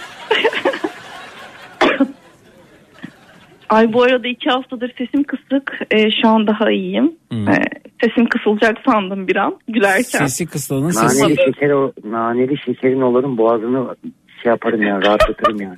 Ay 3.72 3.94
bu 3.94 4.04
arada 4.04 4.28
iki 4.28 4.50
haftadır 4.50 4.94
sesim 4.98 5.24
kısık. 5.24 5.80
Ee, 5.92 6.12
şu 6.22 6.28
an 6.28 6.48
daha 6.48 6.72
iyiyim. 6.72 7.12
Ee, 7.34 7.62
sesim 8.04 8.26
kısılacak 8.30 8.78
sandım 8.86 9.28
bir 9.28 9.36
an 9.36 9.60
gülerken. 9.68 10.20
Sesi 10.20 10.46
kısılanın 10.46 10.90
sesi. 10.90 11.24
Naneli 11.24 11.38
şeker 11.46 11.70
o, 11.70 11.94
naneli 12.04 12.58
şekerin 12.66 13.02
olurum 13.02 13.38
boğazını 13.38 13.96
şey 14.44 14.50
yaparım 14.50 14.82
yani 14.82 15.06
rahatlatırım 15.06 15.62
yani. 15.62 15.78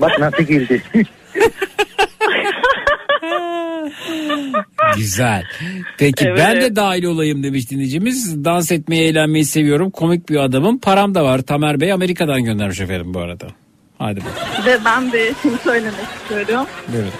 Bak 0.00 0.18
nasıl 0.18 0.44
güldü. 0.44 0.82
Güzel. 4.96 5.44
Peki 5.98 6.24
Evet. 6.28 6.38
ben 6.38 6.60
de 6.60 6.76
dahil 6.76 7.04
olayım 7.04 7.42
demiş 7.42 7.70
dinleyicimiz. 7.70 8.44
Dans 8.44 8.72
etmeyi, 8.72 9.02
eğlenmeyi 9.02 9.44
seviyorum. 9.44 9.90
Komik 9.90 10.28
bir 10.28 10.36
adamım. 10.36 10.78
Param 10.78 11.14
da 11.14 11.24
var. 11.24 11.38
Tamer 11.38 11.80
Bey 11.80 11.92
Amerika'dan 11.92 12.44
göndermiş 12.44 12.80
efendim 12.80 13.14
bu 13.14 13.18
arada. 13.20 13.46
Hadi 14.00 14.20
bakalım. 14.20 14.66
Ve 14.66 14.84
ben 14.84 15.12
de 15.12 15.34
şunu 15.42 15.56
söylemek 15.56 15.94
istiyorum. 15.94 16.66
Buyurun. 16.92 17.10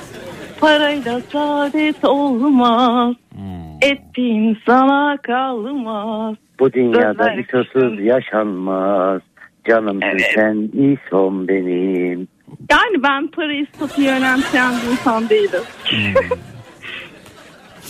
Parayla 0.61 1.21
saadet 1.33 2.05
olmaz. 2.05 3.15
Hmm. 3.35 3.91
Ettiğin 3.91 4.59
sana 4.67 5.17
kalmaz. 5.23 6.37
Bu 6.61 6.73
dünyada 6.73 7.33
İsosuz 7.33 8.01
yaşanmaz. 8.01 9.21
Canım 9.69 10.01
sen 10.35 10.57
İsom 10.73 11.49
benim. 11.49 12.29
Yani 12.71 13.03
ben 13.03 13.27
parayı 13.27 13.67
statüyü 13.75 14.09
önemseyen 14.09 14.73
bir 14.73 14.93
insan 14.93 15.29
değilim. 15.29 15.63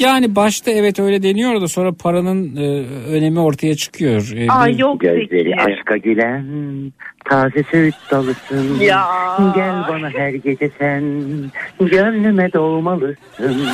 Yani 0.01 0.37
başta 0.37 0.71
evet 0.71 1.01
öyle 1.01 1.23
deniyor 1.23 1.61
da 1.61 1.69
sonra 1.69 1.93
paranın 1.93 2.57
e, 2.57 2.87
önemi 3.09 3.41
ortaya 3.41 3.77
çıkıyor. 3.77 4.33
E, 4.37 4.49
Ay 4.51 4.73
bir- 4.73 4.79
yok 4.79 5.01
Gözleri 5.01 5.51
Zeki. 5.51 5.61
aşka 5.61 5.97
gülen 5.97 6.45
taze 7.25 7.63
söğüt 7.71 7.95
dalısın. 8.11 8.81
Ya. 8.81 9.07
Gel 9.55 9.85
bana 9.89 10.11
her 10.11 10.31
gece 10.31 10.71
sen 10.79 11.03
gönlüme 11.81 12.53
doğmalısın. 12.53 13.67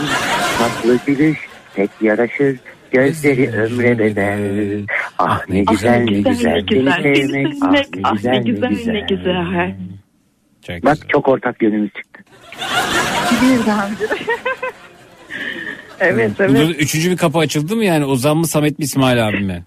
Tatlı 0.59 0.99
gülüş 1.07 1.39
pek 1.75 1.91
yaraşır 2.01 2.57
Gözleri 2.91 3.51
ömre 3.51 3.99
bedel. 3.99 4.87
Ah 5.19 5.49
ne 5.49 5.61
güzel 5.65 6.05
ne 6.05 6.21
güzel. 6.21 6.65
Seni 6.71 6.93
sevmek. 7.03 7.55
Ah 7.63 7.73
ne 7.73 7.83
güzel 8.13 8.33
ne 8.33 8.39
güzel. 8.39 8.93
ne 8.93 9.01
güzel. 9.01 9.75
Bak 10.85 10.99
çok 11.09 11.29
ortak 11.29 11.63
yönümüz 11.63 11.91
çıktı. 11.93 12.23
Birdenbire. 13.43 14.23
evet 16.01 16.31
Burada 16.39 16.59
evet. 16.59 16.77
üçüncü 16.79 17.11
bir 17.11 17.17
kapı 17.17 17.39
açıldı 17.39 17.77
mı 17.77 17.85
yani 17.85 18.05
Ozan 18.05 18.37
mı 18.37 18.47
Samet 18.47 18.79
mi 18.79 18.83
İsmail 18.85 19.29
abi 19.29 19.41
mi? 19.41 19.65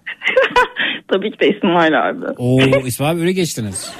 Tabii 1.08 1.30
ki 1.30 1.40
de 1.40 1.48
İsmail 1.56 2.08
abi. 2.08 2.26
Oo 2.38 2.60
İsmail 2.86 3.12
abi 3.12 3.20
öyle 3.20 3.32
geçtiniz. 3.32 3.92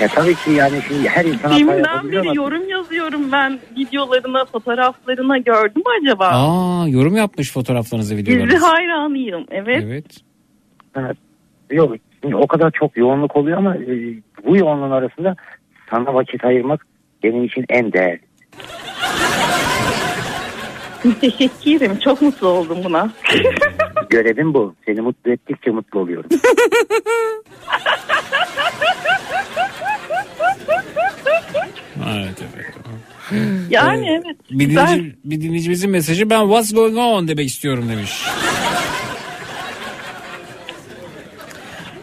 Ya 0.00 0.08
tabii 0.08 0.34
ki 0.34 0.50
yani 0.50 0.78
şimdi 0.88 1.08
her 1.08 1.24
insan 1.24 1.48
hata 1.50 1.60
Deminden 1.60 1.76
yapabiliyor 1.78 2.22
beri 2.22 2.30
ama 2.30 2.34
yorum 2.42 2.68
yazıyorum 2.68 3.32
ben 3.32 3.58
videolarına, 3.78 4.44
fotoğraflarına 4.44 5.38
gördüm 5.38 5.82
mü 5.86 5.92
acaba? 6.02 6.26
Aa 6.28 6.88
yorum 6.88 7.16
yapmış 7.16 7.52
fotoğraflarınızı 7.52 8.16
Dizi 8.16 8.32
videolarınızı. 8.32 8.66
hayranıyım. 8.66 9.46
Evet. 9.50 10.06
Evet. 10.96 11.16
Yok 11.70 11.96
şimdi 12.22 12.36
o 12.36 12.46
kadar 12.46 12.70
çok 12.70 12.96
yoğunluk 12.96 13.36
oluyor 13.36 13.58
ama 13.58 13.76
e, 13.76 14.14
bu 14.46 14.56
yoğunluğun 14.56 14.90
arasında 14.90 15.36
sana 15.90 16.14
vakit 16.14 16.44
ayırmak 16.44 16.86
benim 17.22 17.44
için 17.44 17.64
en 17.68 17.92
değerli. 17.92 18.20
Teşekkürüm. 21.20 21.98
Çok 21.98 22.22
mutlu 22.22 22.48
oldum 22.48 22.78
buna. 22.84 23.12
Görevim 24.10 24.54
bu. 24.54 24.74
Seni 24.86 25.00
mutlu 25.00 25.30
ettikçe 25.30 25.70
mutlu 25.70 26.00
oluyorum. 26.00 26.30
Evet 32.06 32.38
evet. 32.54 32.74
Yani 33.70 34.08
evet. 34.10 34.36
Bir 34.50 34.70
dinleyici, 34.70 35.16
bir 35.24 35.40
dinleyicimizin 35.40 35.90
mesajı 35.90 36.30
ben 36.30 36.40
what's 36.40 36.74
going 36.74 36.98
on 36.98 37.28
demek 37.28 37.46
istiyorum 37.46 37.88
demiş. 37.88 38.22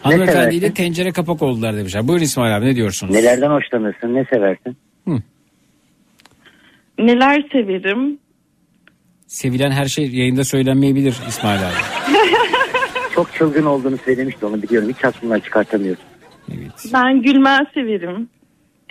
Hanımefendiyle 0.02 0.74
tencere 0.74 1.12
kapak 1.12 1.42
oldular 1.42 1.76
demişler. 1.76 2.08
Buyurun 2.08 2.24
İsmail 2.24 2.56
abi 2.56 2.66
ne 2.66 2.76
diyorsunuz? 2.76 3.14
Nelerden 3.14 3.50
hoşlanırsın? 3.50 4.14
Ne 4.14 4.24
seversin? 4.24 4.76
Neler 6.98 7.44
severim? 7.52 8.18
Sevilen 9.32 9.70
her 9.70 9.86
şey 9.86 10.10
yayında 10.10 10.44
söylenmeyebilir 10.44 11.14
İsmail 11.28 11.60
abi. 11.60 11.74
Çok 13.14 13.34
çılgın 13.34 13.64
olduğunu 13.66 13.98
söylemişti 13.98 14.46
onu 14.46 14.62
biliyorum. 14.62 14.88
Hiç 14.88 15.04
aklımdan 15.04 15.40
çıkartamıyorum. 15.40 16.02
Ben 16.94 17.22
gülmez 17.22 17.66
severim. 17.74 18.28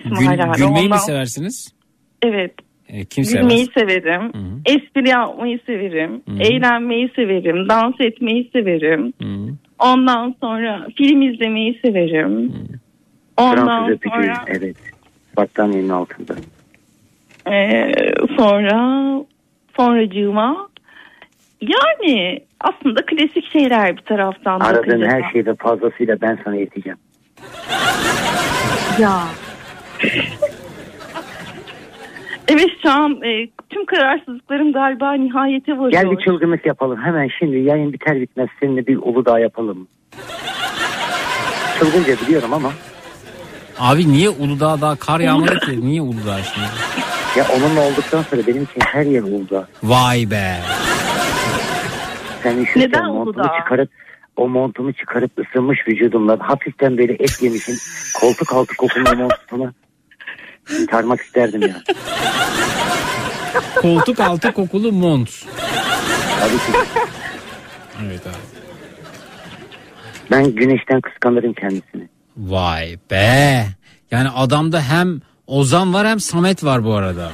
İsmail 0.05 0.37
Gül, 0.37 0.43
abi. 0.43 0.57
gülmeyi 0.57 0.73
mi 0.87 0.93
Ondan- 0.93 0.97
seversiniz? 0.97 1.73
Evet. 2.21 2.53
E, 2.87 3.05
kim 3.05 3.23
sever? 3.23 3.41
Gülmeyi 3.41 3.67
severim. 3.77 4.31
Espri 4.65 5.09
yapmayı 5.09 5.59
severim. 5.65 6.21
Eğlenmeyi 6.39 7.11
severim. 7.15 7.69
Dans 7.69 7.95
etmeyi 7.99 8.49
severim. 8.53 9.13
Ondan 9.79 10.35
sonra 10.41 10.87
film 10.97 11.21
izlemeyi 11.21 11.79
severim. 11.85 12.53
Ondan 13.37 13.65
Fransız 13.65 13.95
öpücüğü. 13.95 14.13
sonra 14.15 14.43
Evet. 14.47 14.75
Battaniyenin 15.37 15.89
altında. 15.89 16.35
Ee, 17.51 17.91
sonra 18.37 19.01
sonracığıma 19.81 20.69
yani 21.61 22.39
aslında 22.59 23.05
klasik 23.05 23.51
şeyler 23.51 23.97
bir 23.97 24.01
taraftan 24.01 24.59
Aradığın 24.59 24.87
bakınca 24.87 25.07
her 25.09 25.31
şeyde 25.31 25.55
fazlasıyla 25.55 26.21
ben 26.21 26.39
sana 26.43 26.55
yeteceğim. 26.55 26.97
Ya. 28.99 29.19
evet 32.47 32.69
şu 32.83 32.91
an 32.91 33.21
e, 33.23 33.47
tüm 33.69 33.85
kararsızlıklarım 33.85 34.73
galiba 34.73 35.13
nihayete 35.13 35.77
varıyor. 35.77 35.91
Gel 35.91 36.11
bir 36.11 36.25
çılgınlık 36.25 36.65
yapalım. 36.65 36.99
Hemen 37.03 37.29
şimdi 37.39 37.57
yayın 37.57 37.93
biter 37.93 38.21
bitmez 38.21 38.49
seninle 38.59 38.87
bir 38.87 38.97
Uludağ 38.97 39.39
yapalım? 39.39 39.87
Çılgınca 41.79 42.15
biliyorum 42.27 42.53
ama 42.53 42.71
Abi 43.79 44.11
niye 44.11 44.29
Uludağ 44.29 44.81
daha 44.81 44.95
kar 44.95 45.19
yağmadı 45.19 45.59
ki? 45.59 45.81
Niye 45.81 46.01
Uludağ 46.01 46.37
şimdi? 46.43 47.10
Ya 47.37 47.45
onunla 47.55 47.81
olduktan 47.81 48.23
sonra 48.23 48.47
benim 48.47 48.63
için 48.63 48.81
her 48.85 49.03
yer 49.05 49.21
Uludağ. 49.23 49.67
Vay 49.83 50.31
be. 50.31 50.57
Sen 52.43 52.57
üşürken 52.57 52.89
Neden 52.89 53.05
montumu 53.05 53.29
Uludağ? 53.45 53.53
çıkarıp 53.59 53.89
o 54.37 54.47
montumu 54.47 54.93
çıkarıp 54.93 55.31
ısınmış 55.39 55.79
vücudumla 55.87 56.37
hafiften 56.41 56.97
böyle 56.97 57.13
et 57.13 57.41
yemişin 57.41 57.77
koltuk 58.21 58.53
altı 58.53 58.75
kokulu 58.75 59.03
montuna 59.15 59.73
çıkarmak 60.79 61.21
isterdim 61.21 61.61
ya. 61.61 61.81
Koltuk 63.81 64.19
altı 64.19 64.51
kokulu 64.53 64.91
mont. 64.91 65.29
Tabii 66.39 66.57
ki. 66.57 66.89
Evet 68.07 68.27
abi. 68.27 68.35
Ben 70.31 70.55
güneşten 70.55 71.01
kıskanırım 71.01 71.53
kendisini. 71.53 72.09
Vay 72.37 72.95
be. 73.11 73.65
Yani 74.11 74.29
adamda 74.29 74.81
hem 74.81 75.21
Ozan 75.51 75.93
var 75.93 76.07
hem 76.07 76.19
Samet 76.19 76.63
var 76.63 76.83
bu 76.83 76.93
arada. 76.93 77.31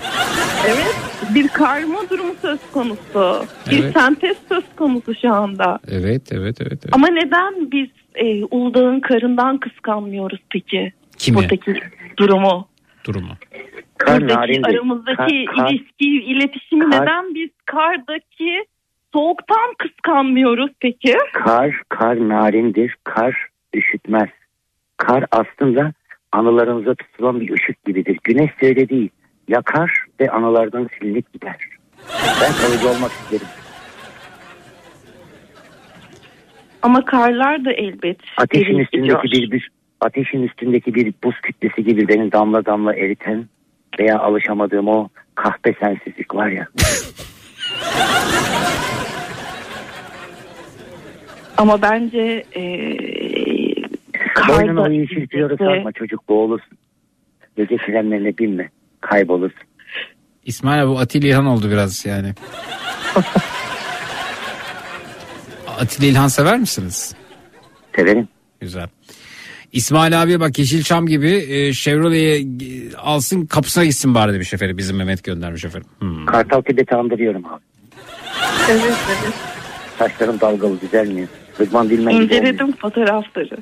Evet 0.68 0.96
bir 1.36 1.48
karma 1.48 2.10
durumu 2.10 2.34
söz 2.42 2.60
konusu. 2.74 3.46
Bir 3.72 3.84
Evet. 3.84 3.94
sentez 3.94 4.38
söz 4.50 4.64
konusu 4.76 5.16
şu 5.22 5.34
anda. 5.34 5.80
Evet 5.92 6.22
evet 6.32 6.62
evet. 6.62 6.80
evet. 6.84 6.90
Ama 6.92 7.08
neden 7.08 7.72
biz 7.72 7.90
e, 8.16 8.44
Uludağ'ın 8.46 9.00
karından 9.00 9.58
kıskanmıyoruz 9.58 10.40
peki? 10.52 10.94
Kimi? 11.18 11.38
Buradaki 11.38 11.74
durumu. 12.20 12.68
Durumu. 13.06 13.34
Kar 13.98 14.22
Buradaki 14.22 14.62
aramızdaki 14.66 15.46
Kar- 15.46 15.56
kar- 15.56 15.70
ilişki, 15.72 16.08
iletişimi 16.24 16.90
kar- 16.90 17.02
neden 17.02 17.36
biz 17.36 17.50
kardaki 17.66 18.66
soğuktan 19.14 19.74
kıskanmıyoruz 19.78 20.72
peki? 20.80 21.16
Kar, 21.34 21.82
kar 21.90 22.30
narindir. 22.30 22.96
Kar 23.04 23.48
üşütmez. 23.74 24.30
Kar 24.98 25.26
aslında 25.32 25.94
anılarınıza 26.38 26.96
tutulan 26.96 27.40
bir 27.40 27.54
ışık 27.54 27.86
gibidir. 27.86 28.20
Güneş 28.24 28.62
de 28.62 28.68
öyle 28.68 28.90
değil. 28.90 29.10
Yakar 29.48 30.06
ve 30.20 30.32
anılardan 30.32 30.90
silinip 31.00 31.34
gider. 31.34 31.56
Ben 32.42 32.52
kalıcı 32.54 32.90
olmak 32.90 33.12
isterim. 33.12 33.48
Ama 36.82 37.06
karlar 37.06 37.66
da 37.66 37.72
elbet 37.72 38.18
Ateşin 38.38 38.78
üstündeki 38.78 39.32
bir, 39.32 39.52
bir 39.52 39.72
ateşin 40.02 40.44
üstündeki 40.44 40.96
bir 40.96 41.14
buz 41.24 41.36
kütlesi 41.42 41.84
gibi 41.84 42.08
beni 42.08 42.32
damla 42.32 42.66
damla 42.66 42.96
eriten 42.96 43.46
veya 44.00 44.20
alışamadığım 44.20 44.88
o 44.88 45.10
kahpe 45.36 45.74
sensizlik 45.80 46.36
var 46.36 46.48
ya. 46.48 46.68
Ama 51.58 51.82
bence 51.82 52.44
e, 52.56 52.62
Boynuna 54.48 54.80
o 54.82 54.84
karda 54.84 54.94
yeşil 54.94 55.28
flörü 55.28 55.58
takma 55.58 55.92
çocuk 55.92 56.30
boğulursun. 56.30 56.78
Gece 57.58 57.78
frenlerine 57.78 58.38
binme. 58.38 58.70
Kaybolursun. 59.02 59.62
İsmail 60.46 60.84
abi 60.84 60.90
bu 60.90 61.00
Atilla 61.00 61.28
İlhan 61.28 61.46
oldu 61.46 61.72
biraz 61.72 62.06
yani. 62.06 62.34
Atilla 65.80 66.08
İlhan 66.08 66.28
sever 66.28 66.60
misiniz? 66.60 67.16
Severim. 67.96 68.28
Güzel. 68.60 68.88
İsmail 69.72 70.22
abi 70.24 70.40
bak 70.40 70.60
Yeşilçam 70.60 71.08
gibi 71.08 71.30
e, 71.30 71.74
Chevrolet'e 71.74 72.66
e, 72.66 72.96
alsın 72.98 73.46
kapısına 73.46 73.86
gitsin 73.86 74.16
bari 74.16 74.34
demiş 74.34 74.54
efendim. 74.54 74.78
Bizim 74.78 74.98
Mehmet 74.98 75.24
göndermiş 75.24 75.66
efendim. 75.66 75.90
Hmm. 76.00 76.26
Kartal 76.26 76.62
Tibet'i 76.62 76.96
andırıyorum 76.96 77.46
abi. 77.46 77.62
Evet 78.72 78.94
evet. 79.08 79.34
Saçlarım 80.00 80.40
dalgalı 80.40 80.82
düzelmiyor. 80.82 81.28
Rıdvan 81.60 81.90
Dilmen. 81.90 82.12
İnceledim 82.12 82.72
fotoğrafları. 82.72 83.58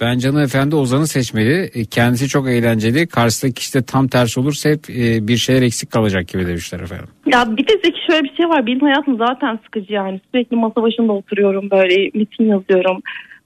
Ben 0.00 0.18
Canı 0.18 0.42
Efendi 0.42 0.76
Ozan'ı 0.76 1.06
seçmeli. 1.06 1.70
E, 1.74 1.84
Kendisi 1.84 2.28
çok 2.28 2.48
eğlenceli. 2.48 3.06
Karşısındaki 3.06 3.54
kişi 3.54 3.74
de 3.74 3.82
tam 3.82 4.08
tersi 4.08 4.40
olursa 4.40 4.70
hep 4.70 4.90
e, 4.90 5.28
bir 5.28 5.36
şeyler 5.36 5.62
eksik 5.62 5.90
kalacak 5.90 6.28
gibi 6.28 6.46
demişler 6.46 6.80
efendim. 6.80 7.06
Ya 7.26 7.56
bir 7.56 7.68
de 7.68 7.72
Zeki 7.84 7.98
şöyle 8.10 8.24
bir 8.24 8.34
şey 8.36 8.48
var. 8.48 8.66
Benim 8.66 8.80
hayatım 8.80 9.16
zaten 9.18 9.58
sıkıcı 9.64 9.92
yani. 9.92 10.20
Sürekli 10.32 10.56
masa 10.56 10.82
başında 10.82 11.12
oturuyorum 11.12 11.70
böyle 11.70 12.10
metin 12.14 12.44
yazıyorum. 12.44 13.02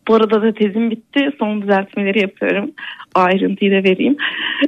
Bu 0.08 0.15
arada 0.15 0.42
da 0.42 0.52
tezim 0.52 0.91
bitti. 0.91 1.31
Son 1.39 1.62
düzeltmeleri 1.62 2.20
yapıyorum. 2.20 2.70
Ayrıntıyı 3.15 3.70
da 3.70 3.89
vereyim. 3.91 4.16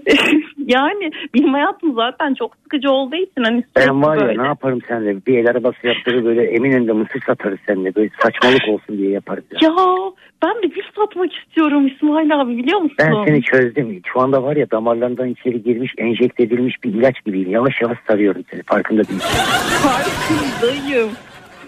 yani 0.67 1.11
benim 1.35 1.53
hayatım 1.53 1.95
zaten 1.95 2.35
çok 2.35 2.57
sıkıcı 2.63 2.91
olduğu 2.91 3.17
için 3.17 3.43
hani 3.45 3.65
Ben 3.77 4.03
var 4.03 4.17
ya 4.17 4.27
böyle. 4.27 4.43
ne 4.43 4.47
yaparım 4.47 4.79
senle 4.89 5.27
bir 5.27 5.39
el 5.39 5.51
arabası 5.51 5.87
yaptırır 5.87 6.25
böyle 6.25 6.43
Eminönü'nde 6.45 6.93
mısır 6.93 7.21
satarız 7.27 7.59
seninle 7.67 7.95
böyle 7.95 8.11
saçmalık 8.23 8.69
olsun 8.69 8.99
diye 8.99 9.11
yaparız. 9.11 9.45
Ya. 9.51 9.59
Ya 9.69 9.73
ben 10.43 10.63
de 10.63 10.67
gül 10.67 10.83
satmak 10.97 11.33
istiyorum 11.35 11.87
İsmail 11.87 12.41
abi 12.41 12.57
biliyor 12.59 12.81
musun? 12.81 12.97
Ben 12.99 13.25
seni 13.27 13.43
çözdüm. 13.43 14.01
Şu 14.13 14.21
anda 14.21 14.43
var 14.43 14.57
ya 14.57 14.71
damarlarından 14.71 15.29
içeri 15.29 15.63
girmiş 15.63 15.93
enjekte 15.99 16.43
edilmiş 16.43 16.85
bir 16.85 16.95
ilaç 16.95 17.25
gibiyim. 17.25 17.51
Yavaş 17.51 17.81
yavaş 17.83 17.99
sarıyorum 18.09 18.43
seni 18.51 18.63
farkında 18.63 19.03
değilsin. 19.09 19.43
Farkındayım. 19.83 21.11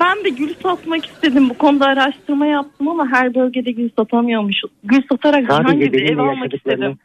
Ben 0.01 0.25
de 0.25 0.28
gül 0.28 0.55
satmak 0.62 1.07
istedim. 1.07 1.51
Bu 1.51 1.55
konuda 1.55 1.86
araştırma 1.86 2.47
yaptım 2.47 2.89
ama 2.89 3.09
her 3.09 3.35
bölgede 3.35 3.70
gül 3.70 3.91
satamıyormuşuz. 3.99 4.70
Gül 4.85 5.02
satarak 5.12 5.47
Sadece 5.49 5.68
herhangi 5.68 5.93
bir 5.93 6.10
ev 6.12 6.18
almak 6.18 6.55
istedim. 6.55 6.99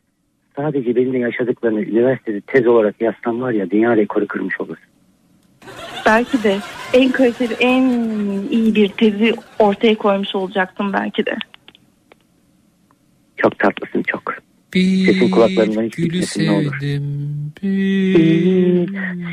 sadece 0.55 0.95
benimle 0.95 1.17
yaşadıklarını 1.19 1.81
üniversitede 1.81 2.41
tez 2.41 2.67
olarak 2.67 3.01
yazsam 3.01 3.41
var 3.41 3.51
ya 3.51 3.69
dünya 3.69 3.97
rekoru 3.97 4.27
kırmış 4.27 4.61
olursun. 4.61 4.85
Belki 6.05 6.43
de 6.43 6.57
en 6.93 7.11
kaliteli, 7.11 7.53
en 7.53 7.81
iyi 8.51 8.75
bir 8.75 8.87
tezi 8.87 9.33
ortaya 9.59 9.95
koymuş 9.95 10.35
olacaktım 10.35 10.93
belki 10.93 11.25
de. 11.25 11.35
Çok 13.37 13.59
tatlısın 13.59 14.03
çok. 14.03 14.33
Bir 14.75 15.05
Sesin 15.05 15.31
kulaklarından 15.31 15.83
hiç 15.83 15.95
gülü 15.95 16.05
gitmesin 16.07 16.45
ne 16.45 16.51
olur. 16.51 16.71
sevdim. 16.79 17.23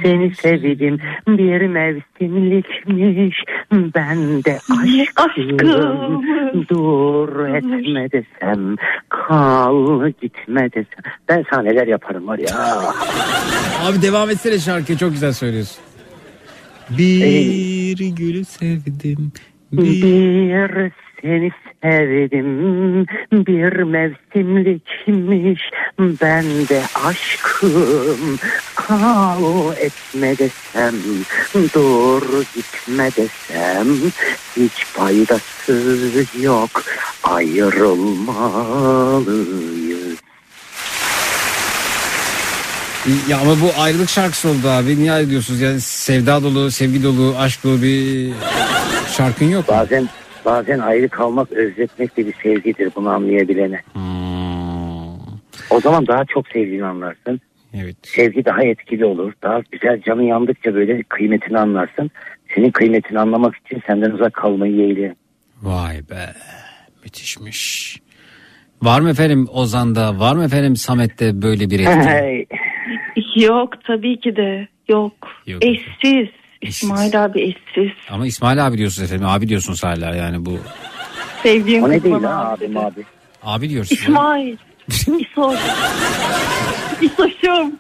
Seni 0.03 0.35
sevdim 0.35 0.99
bir 1.29 1.61
mevsimlikmiş 1.67 3.37
ben 3.73 4.45
de 4.45 4.59
aşkım 5.17 6.23
dur 6.69 7.47
etme 7.55 8.13
desem 8.13 8.77
kal 9.09 10.09
gitme 10.23 10.73
desem 10.73 11.03
ben 11.29 11.45
sana 11.51 11.63
neler 11.63 11.87
yaparım 11.87 12.27
var 12.27 12.39
ya 12.39 12.47
Abi 13.83 14.03
devam 14.03 14.31
etsene 14.31 14.59
şarkıyı 14.59 14.99
çok 14.99 15.13
güzel 15.13 15.33
söylüyorsun. 15.33 15.83
Bir 16.91 17.99
gülü 18.17 18.45
sevdim. 18.45 19.33
bir 19.73 20.91
seni 21.23 21.51
sevdim 21.83 23.07
bir 23.33 23.83
mevsimlikmiş 23.83 25.63
ben 25.99 26.45
de 26.45 26.83
aşkım 27.05 28.39
kal 28.75 29.73
etme 29.81 30.39
desem 30.39 30.95
dur 31.75 32.23
gitme 32.55 33.11
desem 33.17 33.87
hiç 34.57 34.85
faydası 34.85 36.25
yok 36.43 36.83
ayrılmalıyız. 37.23 40.21
Ya 43.29 43.39
ama 43.39 43.61
bu 43.61 43.83
ayrılık 43.83 44.11
şarkısı 44.11 44.49
oldu 44.49 44.69
abi. 44.69 44.99
Niye 44.99 45.13
ayrılıyorsunuz? 45.13 45.61
Yani 45.61 45.81
sevda 45.81 46.43
dolu, 46.43 46.71
sevgi 46.71 47.03
dolu, 47.03 47.35
aşk 47.39 47.65
dolu 47.65 47.83
bir 47.83 48.33
şarkın 49.17 49.51
yok. 49.51 49.69
mu? 49.69 49.75
Bazen 49.75 50.09
bazen 50.51 50.79
ayrı 50.79 51.09
kalmak 51.09 51.53
özletmek 51.53 52.17
de 52.17 52.27
bir 52.27 52.35
sevgidir 52.43 52.91
bunu 52.97 53.09
anlayabilene. 53.09 53.81
O 55.71 55.81
zaman 55.81 56.07
daha 56.07 56.25
çok 56.25 56.49
sevdiğini 56.49 56.85
anlarsın. 56.85 57.41
Evet. 57.75 57.97
Sevgi 58.03 58.45
daha 58.45 58.63
etkili 58.63 59.05
olur. 59.05 59.33
Daha 59.43 59.61
güzel 59.73 60.03
canı 60.03 60.25
yandıkça 60.25 60.75
böyle 60.75 61.03
kıymetini 61.03 61.59
anlarsın. 61.59 62.11
Senin 62.55 62.71
kıymetini 62.71 63.19
anlamak 63.19 63.55
için 63.57 63.83
senden 63.87 64.11
uzak 64.11 64.35
kalmayı 64.35 64.75
yeğlerim. 64.75 65.17
Vay 65.63 65.97
be. 66.11 66.35
Müthişmiş. 67.05 67.97
Var 68.83 69.01
mı 69.01 69.11
efendim 69.11 69.47
Ozan'da, 69.53 70.19
var 70.19 70.37
mı 70.37 70.45
efendim 70.45 70.77
Samet'te 70.77 71.43
böyle 71.43 71.71
bir 71.71 71.81
etki? 71.81 72.47
Yok 73.45 73.85
tabii 73.85 74.21
ki 74.21 74.37
de 74.37 74.69
yok. 74.89 75.13
Yok. 75.47 75.65
Eşsiz. 75.65 76.29
İsmail 76.63 77.25
abi 77.25 77.43
eşsiz. 77.43 77.91
Ama 78.11 78.27
İsmail 78.27 78.67
abi 78.67 78.79
diyorsunuz 78.79 79.11
efendim. 79.13 79.29
Abi 79.29 79.49
diyorsunuz 79.49 79.85
hala 79.85 80.15
yani 80.17 80.47
bu. 80.47 80.59
Sevdiğim 81.43 81.85
O 81.85 81.91
ne 81.91 81.95
kız 81.95 82.05
değil 82.05 82.23
ha 82.23 82.51
abi 82.53 82.65
abim 82.65 82.77
abi. 82.77 83.05
Abi 83.43 83.69
diyorsunuz. 83.71 84.03
İsmail. 84.03 84.57
İsoş. 84.91 85.59
İsoş'um. 87.01 87.73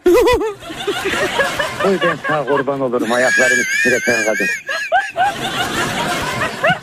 Oy 1.86 1.98
ben 2.02 2.16
sağ 2.28 2.44
kurban 2.44 2.80
olurum 2.80 3.12
ayaklarımı 3.12 3.62
titreten 3.62 4.24
kadın. 4.24 4.46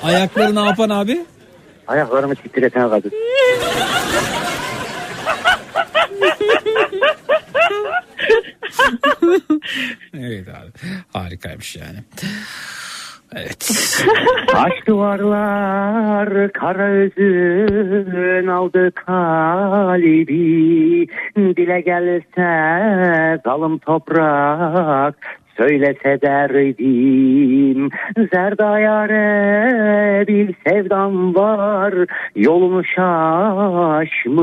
Ayakları 0.03 0.56
ne 0.56 0.66
yapan 0.66 0.90
abi? 0.90 1.26
Ayaklarımı 1.88 2.35
titreten 2.35 2.90
kadın. 2.90 3.11
evet 10.13 10.47
abi. 10.47 10.71
Harikaymış 11.13 11.75
yani. 11.75 11.97
Evet. 13.35 13.71
Taş 14.47 14.73
duvarlar 14.87 16.51
kara 16.51 16.87
özün 16.87 18.47
aldı 18.47 18.91
kalbi 18.91 20.27
Dile 21.37 21.81
gelse 21.81 23.41
zalım 23.45 23.77
toprak 23.77 25.36
söylese 25.57 26.21
derdim 26.21 27.89
Zerda 28.33 28.79
yare 28.79 30.27
bir 30.27 30.55
sevdam 30.67 31.35
var. 31.35 31.93
Yolunu 32.35 32.83
şaşmış 32.83 34.39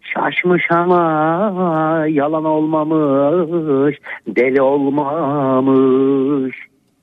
Şaşmış 0.00 0.70
ama 0.70 2.04
yalan 2.08 2.44
olmamış 2.44 3.98
Deli 4.26 4.62
olmamış 4.62 6.56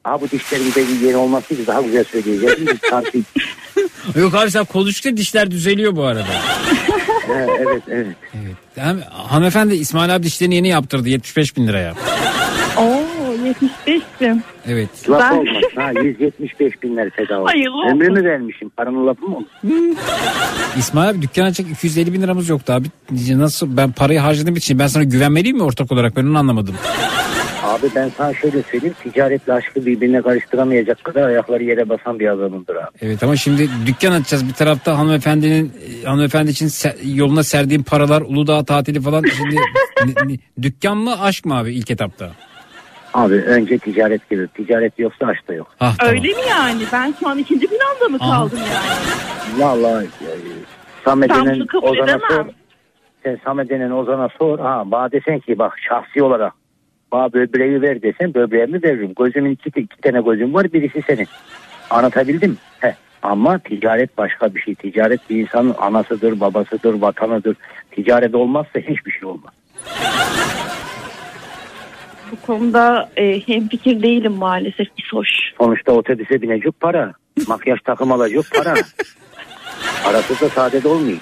Aa 0.06 0.22
bu 0.22 0.30
dişlerimde 0.32 0.76
bir 0.88 1.00
yeni 1.08 1.16
olmasıydı 1.18 1.68
daha 1.68 1.82
güzel 1.82 2.04
söyleyeceğim. 2.04 2.56
Yok 4.16 4.36
abi 4.36 4.52
sen 4.52 4.66
konuştukça 4.66 5.18
dişler 5.18 5.52
düzeliyor 5.52 5.96
bu 5.96 6.04
arada. 6.04 6.24
Ha, 7.28 7.34
evet 7.60 7.84
evet. 7.88 8.16
Hem, 8.76 9.00
hanımefendi 9.12 9.74
İsmail 9.76 10.16
abi 10.16 10.24
dişlerini 10.24 10.56
yeni 10.56 10.68
yaptırdı 10.68 11.10
75 11.10 11.58
bin 11.58 11.68
liraya. 11.68 11.94
Oo 12.78 13.02
75'tim. 13.46 14.44
Evet. 14.68 14.90
Laf 15.10 15.22
Ben- 15.32 15.38
olmaz. 15.38 15.64
Ha, 15.76 15.92
175 16.04 16.84
binler 16.84 17.10
feda 17.10 17.36
olsun. 17.40 17.46
Hayırlı 17.48 17.78
olsun. 17.78 17.90
Ömrümü 17.96 18.24
vermişim. 18.30 18.70
Paranın 18.70 19.08
lafı 19.08 19.26
mı 19.26 19.38
olur? 19.38 19.46
İsmail 20.78 21.10
abi 21.10 21.22
dükkan 21.22 21.44
açacak 21.46 21.72
250 21.72 22.14
bin 22.14 22.22
liramız 22.22 22.50
yoktu 22.50 22.74
abi. 22.74 22.88
Nasıl 23.38 23.78
ben 23.78 23.92
parayı 23.92 24.20
harcadığım 24.20 24.56
için 24.56 24.80
ben 24.80 24.88
sana 24.88 25.04
güvenmeliyim 25.04 25.58
mi 25.58 25.64
ortak 25.64 25.92
olarak 25.92 26.16
ben 26.18 26.24
onu 26.24 26.38
anlamadım. 26.38 26.76
Abi 27.72 27.88
ben 27.95 28.09
sana 28.17 28.33
şöyle 28.33 28.64
söyleyeyim. 28.64 28.95
Ticaretle 29.03 29.53
aşkı 29.53 29.85
birbirine 29.85 30.22
karıştıramayacak 30.22 31.03
kadar 31.03 31.27
ayakları 31.27 31.64
yere 31.64 31.90
basan 31.90 32.19
bir 32.19 32.27
adamımdır 32.27 32.75
abi. 32.75 32.88
Evet 33.01 33.24
ama 33.24 33.35
şimdi 33.35 33.69
dükkan 33.85 34.11
açacağız 34.11 34.48
bir 34.48 34.53
tarafta 34.53 34.98
hanımefendinin 34.98 35.74
hanımefendi 36.06 36.51
için 36.51 36.69
yoluna 37.03 37.43
serdiğim 37.43 37.83
paralar 37.83 38.22
Uludağ 38.22 38.64
tatili 38.64 39.01
falan 39.01 39.24
şimdi 39.38 39.56
dükkan 40.61 40.98
mı 40.98 41.22
aşk 41.22 41.45
mı 41.45 41.58
abi 41.58 41.74
ilk 41.74 41.91
etapta? 41.91 42.32
Abi 43.14 43.33
önce 43.35 43.77
ticaret 43.77 44.30
gelir. 44.30 44.48
Ticaret 44.48 45.00
yoksa 45.00 45.25
aşk 45.25 45.48
da 45.48 45.53
yok. 45.53 45.67
Ah, 45.80 45.95
tamam. 45.98 46.14
Öyle 46.14 46.27
mi 46.27 46.41
yani? 46.50 46.83
Ben 46.93 47.14
şu 47.19 47.30
an 47.30 47.38
ikinci 47.38 47.67
planda 47.67 48.09
mı 48.09 48.17
Aha. 48.19 48.32
kaldım 48.32 48.59
yani? 48.74 49.64
Vallahi 49.64 50.06
e, 50.06 50.32
Samet'in 51.06 51.67
Ozan'a 51.82 52.19
sor. 52.30 52.45
Sen 53.24 53.40
Samet'in 53.43 53.91
Ozan'a 53.91 54.30
sor. 54.40 54.59
Ha 54.59 54.83
bana 54.85 55.11
desen 55.11 55.40
ki 55.40 55.59
bak 55.59 55.74
şahsi 55.90 56.24
olarak 56.24 56.53
bana 57.11 57.33
böbreği 57.33 57.81
ver 57.81 58.01
desen 58.01 58.33
böbreğimi 58.33 58.83
veririm. 58.83 59.14
Gözümün 59.19 59.51
iki, 59.51 59.80
iki 59.80 60.01
tane 60.01 60.22
gözüm 60.22 60.53
var 60.53 60.73
birisi 60.73 61.01
senin. 61.07 61.27
Anlatabildim? 61.90 62.57
He. 62.80 62.95
Ama 63.22 63.59
ticaret 63.59 64.17
başka 64.17 64.56
bir 64.56 64.61
şey. 64.61 64.75
Ticaret 64.75 65.30
bir 65.30 65.35
insanın 65.35 65.75
anasıdır, 65.80 66.40
babasıdır, 66.40 66.93
vatanıdır. 66.93 67.57
Ticaret 67.91 68.35
olmazsa 68.35 68.80
hiçbir 68.80 69.11
şey 69.11 69.30
olmaz. 69.30 69.53
Bu 72.31 72.45
konuda 72.45 73.09
e, 73.17 73.48
hemfikir 73.48 74.01
değilim 74.01 74.31
maalesef 74.31 74.88
İsoş. 74.98 75.30
Sonuçta 75.57 75.91
otobüse 75.91 76.41
binecek 76.41 76.80
para. 76.80 77.14
Makyaj 77.48 77.80
takım 77.81 78.11
alacak 78.11 78.45
para. 78.56 78.73
Parasız 80.03 80.41
da 80.41 80.49
sade 80.49 80.83
de 80.83 80.88
olmuyor. 80.88 81.17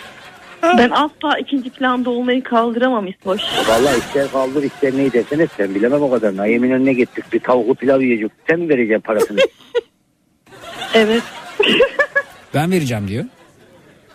Ben 0.63 0.89
asla 0.89 1.38
ikinci 1.39 1.69
planda 1.69 2.09
olmayı 2.09 2.43
kaldıramam 2.43 3.07
İsoş. 3.07 3.41
Vallahi 3.69 3.97
ister 3.97 4.31
kaldır 4.31 4.63
ister 4.63 4.93
ne 4.97 5.13
dersen 5.13 5.39
et 5.39 5.49
sen 5.57 5.75
bilemem 5.75 6.01
o 6.01 6.09
kadar. 6.11 6.38
Nayemin 6.38 6.71
önüne 6.71 6.93
gittik 6.93 7.33
bir 7.33 7.39
tavuklu 7.39 7.75
pilav 7.75 8.01
yiyecek. 8.01 8.31
Sen 8.49 8.59
mi 8.59 8.69
vereceksin 8.69 9.01
parasını? 9.01 9.39
Evet. 10.93 11.23
Ben 12.53 12.71
vereceğim 12.71 13.07
diyor. 13.07 13.25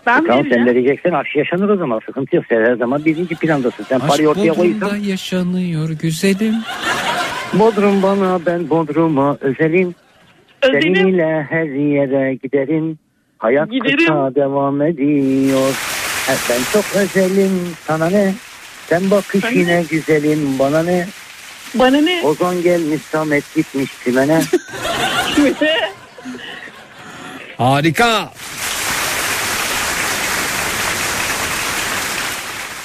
Ben 0.06 0.22
E 0.24 0.26
tamam 0.26 0.46
sen 0.50 0.66
vereceksen 0.66 1.12
aşk 1.12 1.36
yaşanır 1.36 1.68
o 1.68 1.76
zaman. 1.76 2.00
Sıkıntı 2.06 2.36
yok. 2.36 2.44
Sen 2.48 2.60
her 2.64 2.74
zaman 2.74 3.04
birinci 3.04 3.34
plandasın. 3.34 3.84
Sen 3.84 4.00
Aşk 4.00 4.08
parayı 4.08 4.28
ortaya 4.28 4.52
koysan. 4.54 4.96
yaşanıyor 4.96 5.90
güzelim. 5.90 6.54
Bodrum 7.54 8.02
bana 8.02 8.38
ben 8.46 8.70
Bodrum'a 8.70 9.36
özelim. 9.40 9.94
Özelim. 10.62 10.94
Seninle 10.96 11.46
her 11.50 11.64
yere 11.64 12.34
giderim. 12.34 12.98
Hayat 13.38 13.70
Giderim. 13.70 13.96
kısa 13.98 14.34
devam 14.34 14.82
ediyor. 14.82 15.74
Ben 16.28 16.60
çok 16.72 16.84
özelim 16.94 17.76
sana 17.86 18.10
ne? 18.10 18.34
Sen 18.88 19.10
bak 19.10 19.24
Sana 19.40 19.50
işine 19.50 19.84
güzelim 19.90 20.58
bana 20.58 20.82
ne? 20.82 21.08
Bana 21.74 21.96
ne? 21.96 22.22
Ozan 22.24 22.62
gelmiş 22.62 23.00
Samet 23.12 23.54
gitmiş 23.54 23.90
Simen'e. 24.04 24.42
Harika. 27.58 28.32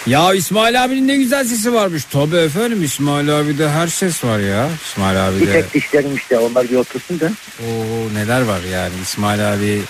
Ya 0.07 0.33
İsmail 0.33 0.83
abinin 0.83 1.07
ne 1.07 1.15
güzel 1.17 1.45
sesi 1.45 1.73
varmış. 1.73 2.03
Tabii 2.11 2.35
efendim 2.37 2.83
İsmail 2.83 3.39
abide 3.39 3.69
her 3.69 3.87
ses 3.87 4.23
var 4.23 4.39
ya. 4.39 4.69
İsmail 4.85 5.15
bir 5.15 5.19
abide. 5.19 5.51
tek 5.51 5.73
dişlerim 5.73 6.15
işte 6.15 6.37
onlar 6.39 6.69
bir 6.69 6.75
otursun 6.75 7.19
da. 7.19 7.25
Oo 7.61 8.13
neler 8.13 8.41
var 8.41 8.59
yani 8.71 8.93
İsmail 9.03 9.53
abi 9.53 9.81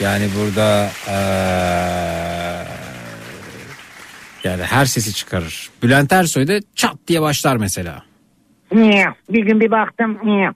yani 0.00 0.28
burada 0.38 0.90
eee, 1.08 2.51
yani 4.44 4.62
her 4.62 4.84
sesi 4.84 5.14
çıkarır. 5.14 5.70
Bülent 5.82 6.12
Ersoy 6.12 6.48
da 6.48 6.60
çat 6.74 6.96
diye 7.08 7.22
başlar 7.22 7.56
mesela. 7.56 8.02
Niye? 8.72 9.06
Bir 9.30 9.44
gün 9.46 9.60
bir 9.60 9.70
baktım. 9.70 10.18
Niye? 10.24 10.50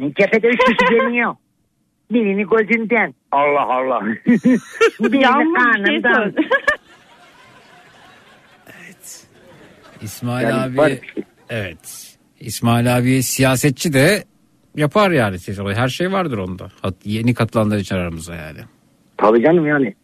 Cephede 0.00 0.48
üç 0.48 0.58
kişi 0.64 0.90
geliyor. 0.90 1.36
Birini 2.10 2.46
gözünden. 2.50 3.14
Allah 3.32 3.74
Allah. 3.74 4.00
Birini 4.26 5.10
şey 5.12 5.22
karnından. 5.22 6.14
söyledin. 6.14 6.50
İsmail 10.02 10.44
Yani 10.48 10.60
abi 10.62 10.76
şey. 10.88 11.00
evet. 11.50 12.16
İsmail 12.40 12.96
abi 12.96 13.22
siyasetçi 13.22 13.92
de 13.92 14.24
yapar 14.76 15.10
yani. 15.10 15.36
Her 15.74 15.88
şey 15.88 16.12
vardır 16.12 16.38
onda. 16.38 16.68
Yeni 17.04 17.34
katılanlar 17.34 17.78
için 17.78 17.94
aramızda 17.96 18.34
yani. 18.34 18.58
Tabii 19.16 19.42
canım 19.42 19.66
yani. 19.66 19.94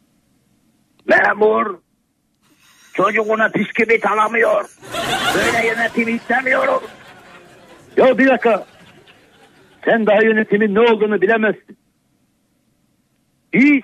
Memur. 1.06 1.78
Çocuğuna 2.96 3.54
bisküvit 3.54 4.06
alamıyor. 4.06 4.64
Böyle 5.34 5.66
yönetim 5.66 6.16
istemiyorum. 6.16 6.82
Ya 7.96 8.18
bir 8.18 8.26
dakika. 8.26 8.66
Sen 9.84 10.06
daha 10.06 10.22
yönetimin 10.22 10.74
ne 10.74 10.80
olduğunu 10.80 11.20
bilemezsin. 11.22 11.76
Biz 13.52 13.82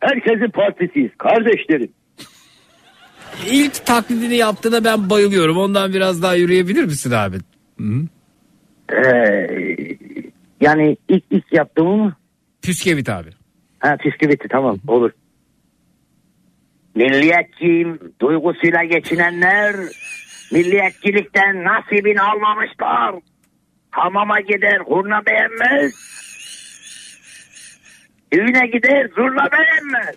herkesin 0.00 0.50
partisiyiz. 0.50 1.10
Kardeşlerim. 1.18 1.92
İlk 3.46 3.86
taklidini 3.86 4.36
yaptığına 4.36 4.84
ben 4.84 5.10
bayılıyorum. 5.10 5.58
Ondan 5.58 5.92
biraz 5.92 6.22
daha 6.22 6.34
yürüyebilir 6.34 6.84
misin 6.84 7.10
abi? 7.10 7.36
Hı? 7.78 7.84
Ee, 8.92 9.46
yani 10.60 10.96
ilk 11.08 11.24
ilk 11.30 11.52
yaptığım 11.52 12.14
Püskevit 12.62 13.08
abi. 13.08 13.30
Ha 13.78 13.96
bisküviti 14.04 14.48
tamam 14.48 14.78
olur. 14.86 15.10
Milliyetçiyim 16.98 17.98
duygusuyla 18.20 18.84
geçinenler 18.84 19.76
milliyetçilikten 20.52 21.64
nasibini 21.64 22.22
almamışlar. 22.22 23.14
Hamama 23.90 24.40
gider 24.40 24.78
hurna 24.78 25.26
beğenmez. 25.26 25.92
Düğüne 28.32 28.66
gider 28.66 29.08
zurna 29.16 29.48
beğenmez. 29.52 30.14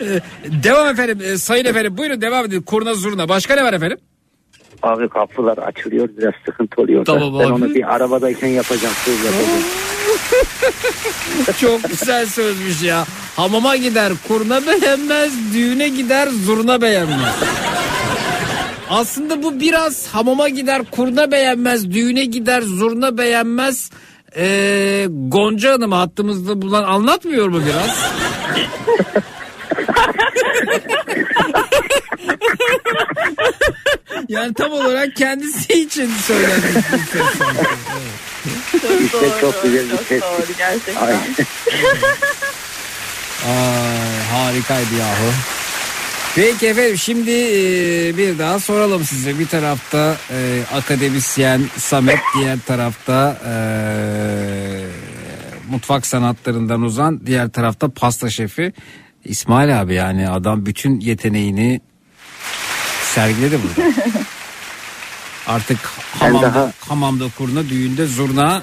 Devam 0.64 0.88
efendim. 0.88 1.18
Ee, 1.24 1.36
sayın 1.36 1.64
efendim 1.64 1.96
buyurun 1.96 2.20
devam 2.20 2.44
edin. 2.44 2.62
Kurna 2.62 2.94
zurna. 2.94 3.28
Başka 3.28 3.54
ne 3.54 3.64
var 3.64 3.72
efendim? 3.72 3.98
Abi 4.82 5.08
kapılar 5.08 5.58
açılıyor 5.58 6.08
biraz 6.18 6.34
sıkıntı 6.46 6.82
oluyor. 6.82 7.04
Tamam 7.04 7.38
ben 7.40 7.44
abi. 7.44 7.52
onu 7.52 7.74
bir 7.74 7.94
arabadayken 7.94 8.48
yapacağım. 8.48 8.94
Söz 9.04 9.24
yapacağım. 9.24 9.62
Çok 11.60 11.82
güzel 11.90 12.26
sözmüş 12.26 12.82
ya. 12.82 13.06
Hamama 13.36 13.76
gider 13.76 14.12
kurna 14.28 14.66
beğenmez, 14.66 15.32
düğüne 15.54 15.88
gider 15.88 16.28
zurna 16.46 16.82
beğenmez. 16.82 17.34
Aslında 18.90 19.42
bu 19.42 19.60
biraz 19.60 20.06
hamama 20.06 20.48
gider 20.48 20.82
kurna 20.90 21.30
beğenmez, 21.32 21.90
düğüne 21.90 22.24
gider 22.24 22.62
zurna 22.62 23.18
beğenmez. 23.18 23.90
Ee, 24.36 25.06
Gonca 25.28 25.72
Hanım 25.72 25.92
hattımızda 25.92 26.62
bulunan 26.62 26.84
anlatmıyor 26.84 27.48
mu 27.48 27.62
biraz? 27.66 28.12
yani 34.28 34.54
tam 34.54 34.72
olarak 34.72 35.16
kendisi 35.16 35.72
için 35.72 36.10
söylenmiş 36.26 36.74
bir 36.74 36.82
söz 37.18 37.26
sanki. 37.38 37.60
Evet. 38.88 39.00
İşte 39.04 39.30
çok 39.40 39.62
güzel 39.62 39.90
bir 39.90 39.96
ses. 39.96 40.22
gerçekten. 40.58 41.06
Ay. 41.06 41.14
Ay, 43.46 44.20
harikaydı 44.32 44.94
yahu. 44.94 45.32
Peki 46.34 46.66
efendim 46.66 46.98
şimdi 46.98 47.30
e, 47.30 48.16
bir 48.16 48.38
daha 48.38 48.60
soralım 48.60 49.04
size. 49.04 49.38
Bir 49.38 49.46
tarafta 49.46 50.16
e, 50.30 50.60
akademisyen 50.74 51.62
Samet, 51.76 52.18
diğer 52.38 52.58
tarafta 52.66 53.38
e, 53.46 53.52
mutfak 55.70 56.06
sanatlarından 56.06 56.82
uzan, 56.82 57.26
diğer 57.26 57.48
tarafta 57.48 57.88
pasta 57.88 58.30
şefi 58.30 58.72
İsmail 59.24 59.80
abi 59.80 59.94
yani 59.94 60.28
adam 60.28 60.66
bütün 60.66 61.00
yeteneğini 61.00 61.80
sergiledi 63.14 63.56
burada. 63.62 63.90
Artık 65.46 65.78
hamamda, 66.20 66.46
daha- 66.54 66.72
hamamda 66.88 67.24
kurna, 67.38 67.68
düğünde 67.68 68.06
zurna 68.06 68.62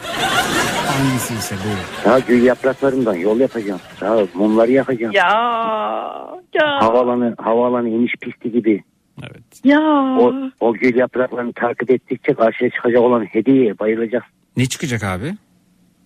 hangisi 0.87 1.33
ise 1.33 1.55
buyurun. 1.65 1.83
Daha 2.05 2.19
gül 2.19 2.43
yapraklarından 2.43 3.13
yol 3.15 3.39
yapacağım. 3.39 3.79
Daha 4.01 4.17
mumları 4.33 4.71
yakacağım. 4.71 5.13
Ya 5.13 5.29
ya 6.53 6.81
Havaalanı, 6.81 7.35
havaalanı 7.37 7.89
iniş 7.89 8.13
pisti 8.21 8.51
gibi. 8.51 8.83
ya. 9.63 9.79
O, 10.19 10.33
o 10.59 10.73
gül 10.73 10.95
yapraklarını 10.95 11.53
takip 11.53 11.91
ettikçe 11.91 12.33
karşıya 12.33 12.69
çıkacak 12.69 13.01
olan 13.01 13.25
hediyeye 13.25 13.79
bayılacak. 13.79 14.23
Ne 14.57 14.65
çıkacak 14.65 15.03
abi? 15.03 15.33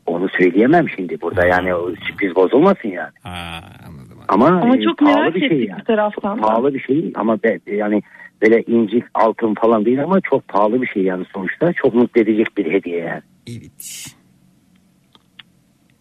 Onu 0.06 0.30
söyleyemem 0.38 0.90
şimdi 0.96 1.22
burada 1.22 1.46
yani 1.46 1.76
o 1.76 1.90
sürpriz 2.08 2.36
bozulmasın 2.36 2.90
yani. 2.90 3.12
Ha, 3.24 3.62
anladım. 3.88 4.18
Ama, 4.28 4.48
Ama 4.48 4.78
e, 4.78 4.82
çok 4.82 4.98
pahalı 4.98 5.16
merak 5.18 5.36
bir 5.36 5.40
şey 5.40 5.48
ettik 5.58 5.70
yani. 5.70 5.80
bir 5.80 5.86
taraftan. 5.86 6.38
da. 6.38 6.42
Pahalı 6.42 6.74
bir 6.74 6.80
şey 6.80 7.12
ama 7.16 7.44
be, 7.44 7.60
yani 7.68 8.02
böyle 8.42 8.64
incik 8.64 9.04
altın 9.14 9.54
falan 9.62 9.86
değil 9.86 10.04
ama 10.04 10.22
çok 10.22 10.48
pahalı 10.48 10.82
bir 10.82 10.88
şey 10.88 11.04
yani 11.04 11.26
sonuçta. 11.34 11.74
Çok 11.74 11.94
mutlu 11.94 12.22
edecek 12.22 12.58
bir 12.58 12.72
hediye 12.74 12.98
yani. 13.00 13.22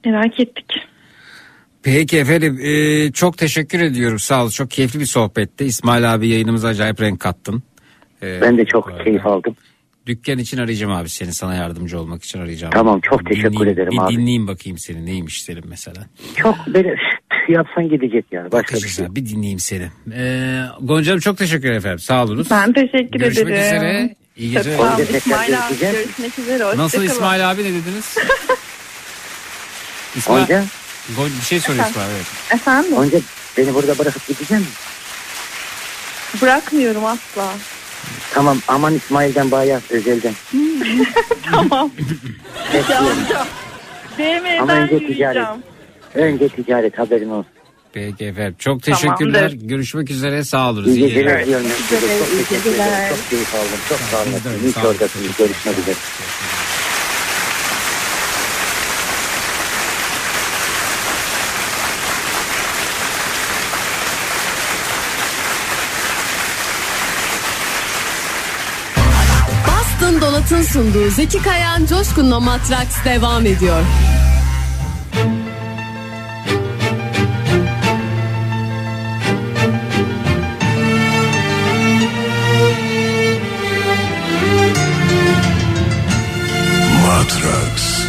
Merak 0.05 0.41
ettik. 0.41 0.67
Peki 1.83 2.19
efendim 2.19 2.59
e, 2.63 3.13
çok 3.13 3.39
teşekkür 3.39 3.81
ediyorum 3.81 4.19
sağ 4.19 4.45
ol 4.45 4.51
çok 4.51 4.71
keyifli 4.71 5.01
bir 5.01 5.05
sohbetti 5.05 5.65
İsmail 5.65 6.15
abi 6.15 6.29
yayınımıza 6.29 6.69
acayip 6.69 7.01
renk 7.01 7.21
kattın. 7.21 7.63
E, 8.23 8.41
Ben 8.41 8.59
de 8.59 8.65
çok 8.65 9.05
keyif 9.05 9.27
aldım. 9.27 9.57
Dükkan 10.07 10.39
için 10.39 10.59
arayacağım 10.59 10.93
abi 10.93 11.09
seni 11.09 11.33
sana 11.33 11.55
yardımcı 11.55 12.01
olmak 12.01 12.23
için 12.25 12.39
arayacağım. 12.41 12.73
Tamam, 12.73 13.01
çok 13.01 13.27
teşekkür 13.27 13.51
Dinleyeyim- 13.53 13.69
ederim 13.73 13.91
bir 13.93 13.99
abi. 14.07 14.13
dinleyeyim 14.15 14.47
bakayım 14.47 14.79
seni 14.79 15.07
neymiş 15.07 15.43
senin 15.43 15.65
mesela. 15.69 16.07
Çok 16.37 16.57
böyle 16.75 16.95
yapsan 17.51 17.89
gidecek 17.89 18.25
yani. 18.33 18.53
Başka 18.53 18.77
bir 18.77 18.89
şey. 18.89 19.15
Bir 19.15 19.27
dinleyeyim 19.27 19.59
seni. 19.61 19.91
E, 20.15 20.63
Gonca'm 20.81 21.19
çok 21.21 21.39
teşekkür 21.39 21.65
ederim 21.65 21.79
efendim 21.79 21.99
sağ 21.99 22.25
olunuz. 22.25 22.51
Ben 22.51 22.73
teşekkür 22.73 23.19
Görüşmek 23.19 23.47
ederim. 23.47 23.77
üzere. 23.77 24.15
İyi 24.37 24.51
geceler. 24.51 24.77
Çok 24.77 24.87
sağ 24.87 24.95
olun 24.97 25.07
İsmail 25.19 25.67
abi. 25.67 25.79
Görüşmek 25.81 26.39
üzere. 26.39 26.65
hoşça 26.65 26.79
Nasıl 26.79 26.99
kalın. 26.99 27.09
İsmail 27.11 27.51
abi 27.51 27.61
ne 27.63 27.69
dediniz? 27.69 28.17
İsmail, 30.17 30.41
Gonca, 30.41 30.65
Gon- 31.17 31.39
bir 31.41 31.45
şey 31.45 31.61
soruyor 31.61 31.85
Efendim? 31.85 32.01
İsmail 32.01 32.11
evet. 32.17 32.27
Efendim? 32.61 32.95
Gonca 32.95 33.19
beni 33.59 33.75
burada 33.75 33.99
bırakıp 33.99 34.27
gidecek 34.29 34.51
misin? 34.51 34.67
Bırakmıyorum 36.43 37.05
asla. 37.05 37.53
Tamam 38.35 38.59
aman 38.69 38.95
İsmail'den 38.95 39.51
bayağı 39.51 39.81
özelden. 39.91 40.33
tamam. 41.53 41.91
Bekliyorum. 42.75 43.19
DM'den 44.19 44.87
yürüyeceğim. 44.89 45.47
Önce 46.15 46.49
ticaret 46.49 46.99
haberin 46.99 47.31
olsun. 47.31 47.53
Peki 47.93 48.25
efendim 48.25 48.55
çok 48.59 48.83
teşekkürler. 48.83 49.49
Tamamdır. 49.49 49.69
Görüşmek 49.69 50.11
üzere 50.11 50.45
sağ 50.45 50.71
olun. 50.71 50.85
İyi 50.85 50.97
İyi 50.97 51.09
geceler 51.09 51.47
diyorum. 51.47 51.67
Çok 51.91 52.01
teşekkür 52.49 52.75
ederim. 52.75 53.17
Çok 53.17 53.31
keyif 53.31 53.55
aldım. 53.55 53.69
Çok 53.89 53.99
sağ 53.99 54.17
olun. 54.23 54.61
İyi 54.65 54.73
ki 54.73 54.79
oradasınız. 54.87 55.37
Görüşmek 55.39 55.79
üzere. 55.79 55.95
Boston 69.67 70.21
Donat'ın 70.21 70.63
sunduğu 70.63 71.11
Zeki 71.11 71.43
Kayan 71.43 71.87
Coşkun'la 71.87 72.41
Matraks 72.41 73.05
devam 73.05 73.47
ediyor. 73.47 73.83
Matrax. 87.31 88.00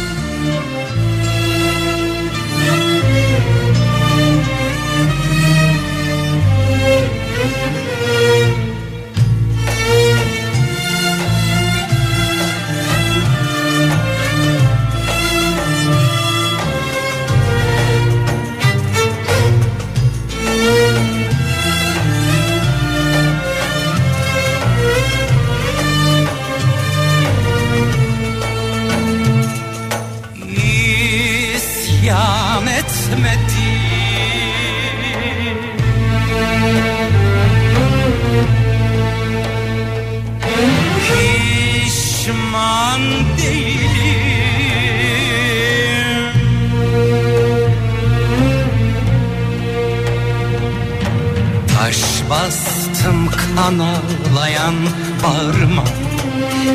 Bastım 52.32 53.30
kan 53.30 53.78
ağlayan 53.78 54.74
bağrıma 55.22 55.84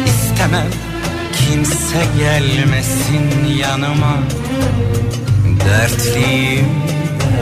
İstemem 0.06 0.72
kimse 1.38 2.06
gelmesin 2.18 3.46
yanıma. 3.60 4.18
Dertliyim 5.66 6.70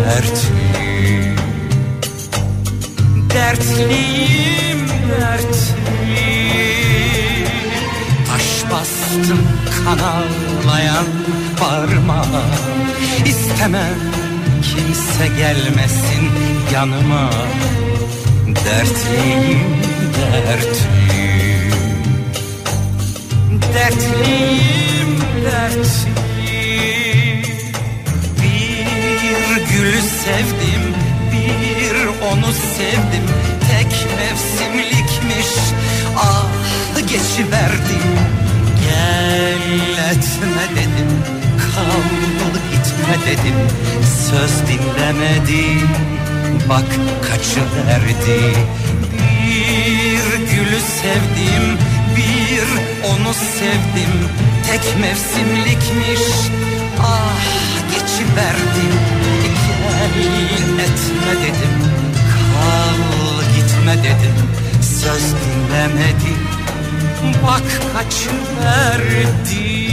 dertliyim. 0.05 1.35
Dertliyim 3.33 4.79
dertliyim. 5.21 6.67
Taş 8.29 8.71
bastım 8.71 9.41
kan 9.85 9.99
ağlayan 9.99 11.05
bağrıma 11.61 12.25
İstemem 13.25 14.24
kimse 14.75 15.27
gelmesin 15.27 16.31
yanıma. 16.73 17.29
Dertliyim 18.47 19.59
dertliyim. 20.15 21.71
Dertliyim 23.73 25.21
dertliyim. 25.45 27.41
Bir 28.41 29.55
gülü 29.73 30.01
sevdim 30.01 30.95
bir 31.31 32.05
onu 32.05 32.53
sevdim. 32.77 33.27
Tek 33.71 33.91
mevsimlikmiş 34.17 35.51
ah 36.17 36.47
geçiverdim. 37.01 38.05
Gel 38.85 39.65
etme 40.11 40.65
dedim 40.75 41.11
kal 41.75 42.45
dedim 43.13 43.55
Söz 44.29 44.67
dinlemedi 44.67 45.65
bak 46.69 46.89
kaçıverdi 47.29 48.41
Bir 49.03 50.37
gülü 50.37 50.79
sevdim 50.79 51.77
bir 52.15 52.67
onu 53.09 53.33
sevdim. 53.33 54.13
Tek 54.67 54.99
mevsimlikmiş 54.99 56.25
ah 56.99 57.41
geçiverdim. 57.91 58.95
Gel 59.43 60.79
etme 60.79 61.33
dedim 61.41 61.75
kal 62.53 63.01
gitme 63.55 63.95
dedim. 64.03 64.35
Söz 64.81 65.25
dinlemedi 65.35 66.33
bak 67.43 67.67
kaçıverdi 67.93 69.84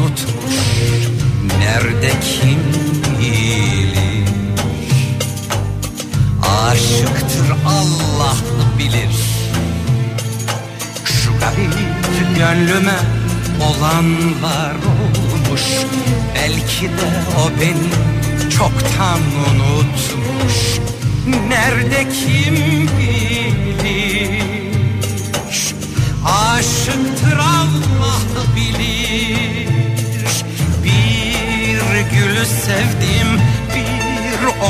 unutmuş. 0.00 0.54
Nerede 1.58 2.10
kim 2.20 2.58
bilir 3.20 4.24
Aşıktır 6.42 7.50
Allah 7.66 8.36
bilir. 8.78 9.16
Şu 11.04 11.30
garip 11.40 11.74
gönlüme 12.38 12.98
olanlar 13.60 14.74
olmuş. 14.74 15.62
Belki 16.34 16.84
de 16.84 17.10
o 17.44 17.60
beni 17.60 18.50
çoktan 18.50 19.20
unutmuş. 19.50 20.78
Nerede 21.48 22.08
kim 22.08 22.54
bilir 22.98 23.33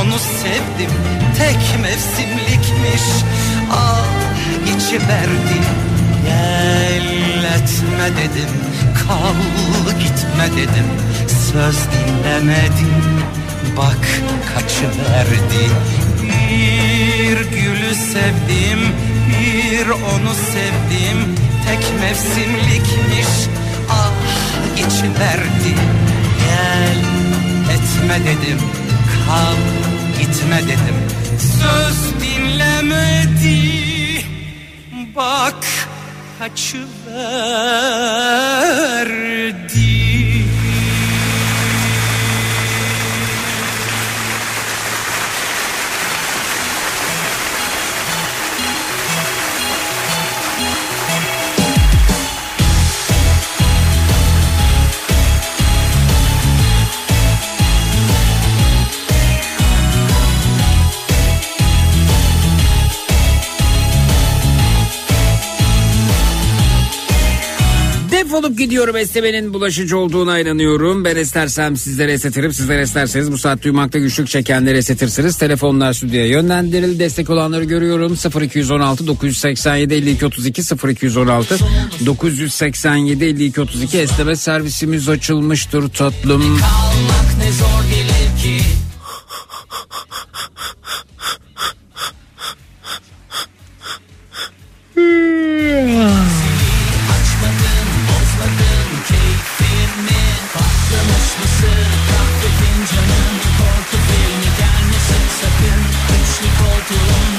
onu 0.01 0.19
sevdim 0.19 0.91
Tek 1.39 1.81
mevsimlikmiş. 1.83 3.25
Ah 3.73 4.07
geçiverdi 4.67 5.61
Gel 6.27 7.45
etme 7.45 8.09
dedim 8.23 8.55
kal 9.07 9.35
gitme 10.01 10.57
dedim. 10.57 10.89
Söz 11.53 11.77
dinlemedim 11.77 13.23
bak 13.77 14.09
kaçıverdi 14.55 15.71
Bir 16.23 17.37
gülü 17.37 17.95
sevdim 17.95 18.81
bir 19.29 19.89
onu 19.89 20.35
sevdim 20.35 21.37
Tek 21.67 22.01
mevsimlikmiş. 22.01 23.49
Ah 23.91 24.11
geçiverdi 24.77 25.75
Gel 26.39 26.99
etme 27.75 28.19
dedim 28.25 28.59
kal 29.27 29.84
gitme 30.19 30.63
dedim. 30.63 30.99
Söz 31.39 31.99
dinlemedi. 32.21 33.61
Bak 35.17 35.65
kaçıverdi 36.39 36.85
Gidiyorum 68.75 68.97
esnemenin 68.97 69.55
bulaşıcı 69.55 69.99
olduğuna 69.99 70.41
inanıyorum. 70.41 71.05
Ben 71.05 71.17
estersem 71.17 71.77
sizlere 71.77 72.13
esnetirim. 72.13 72.53
Sizler 72.53 72.79
esterseniz 72.79 73.33
bu 73.33 73.39
saat 73.39 73.63
duymakta 73.63 73.99
güçlük 73.99 74.29
çekenleri 74.29 74.77
esnetirsiniz. 74.77 75.37
Telefonlar 75.37 75.93
stüdyoya 75.93 76.27
yönlendirildi. 76.27 76.99
Destek 76.99 77.31
olanları 77.31 77.65
görüyorum. 77.65 78.17
0216 78.43 79.07
987 79.07 79.95
52 79.95 80.27
32 80.27 80.63
0216 80.89 81.59
987 82.07 83.25
52 83.25 83.61
32 83.61 83.99
esneme 83.99 84.37
servisimiz 84.37 85.09
açılmıştır 85.09 85.89
tatlım. 85.89 86.43
Kalmak 86.43 87.39
ne 87.39 87.53
zor 87.53 87.85
gelir 87.91 88.43
ki 88.43 88.65
do 106.87 107.34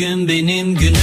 Bugün 0.00 0.28
benim 0.28 0.74
günüm 0.74 0.94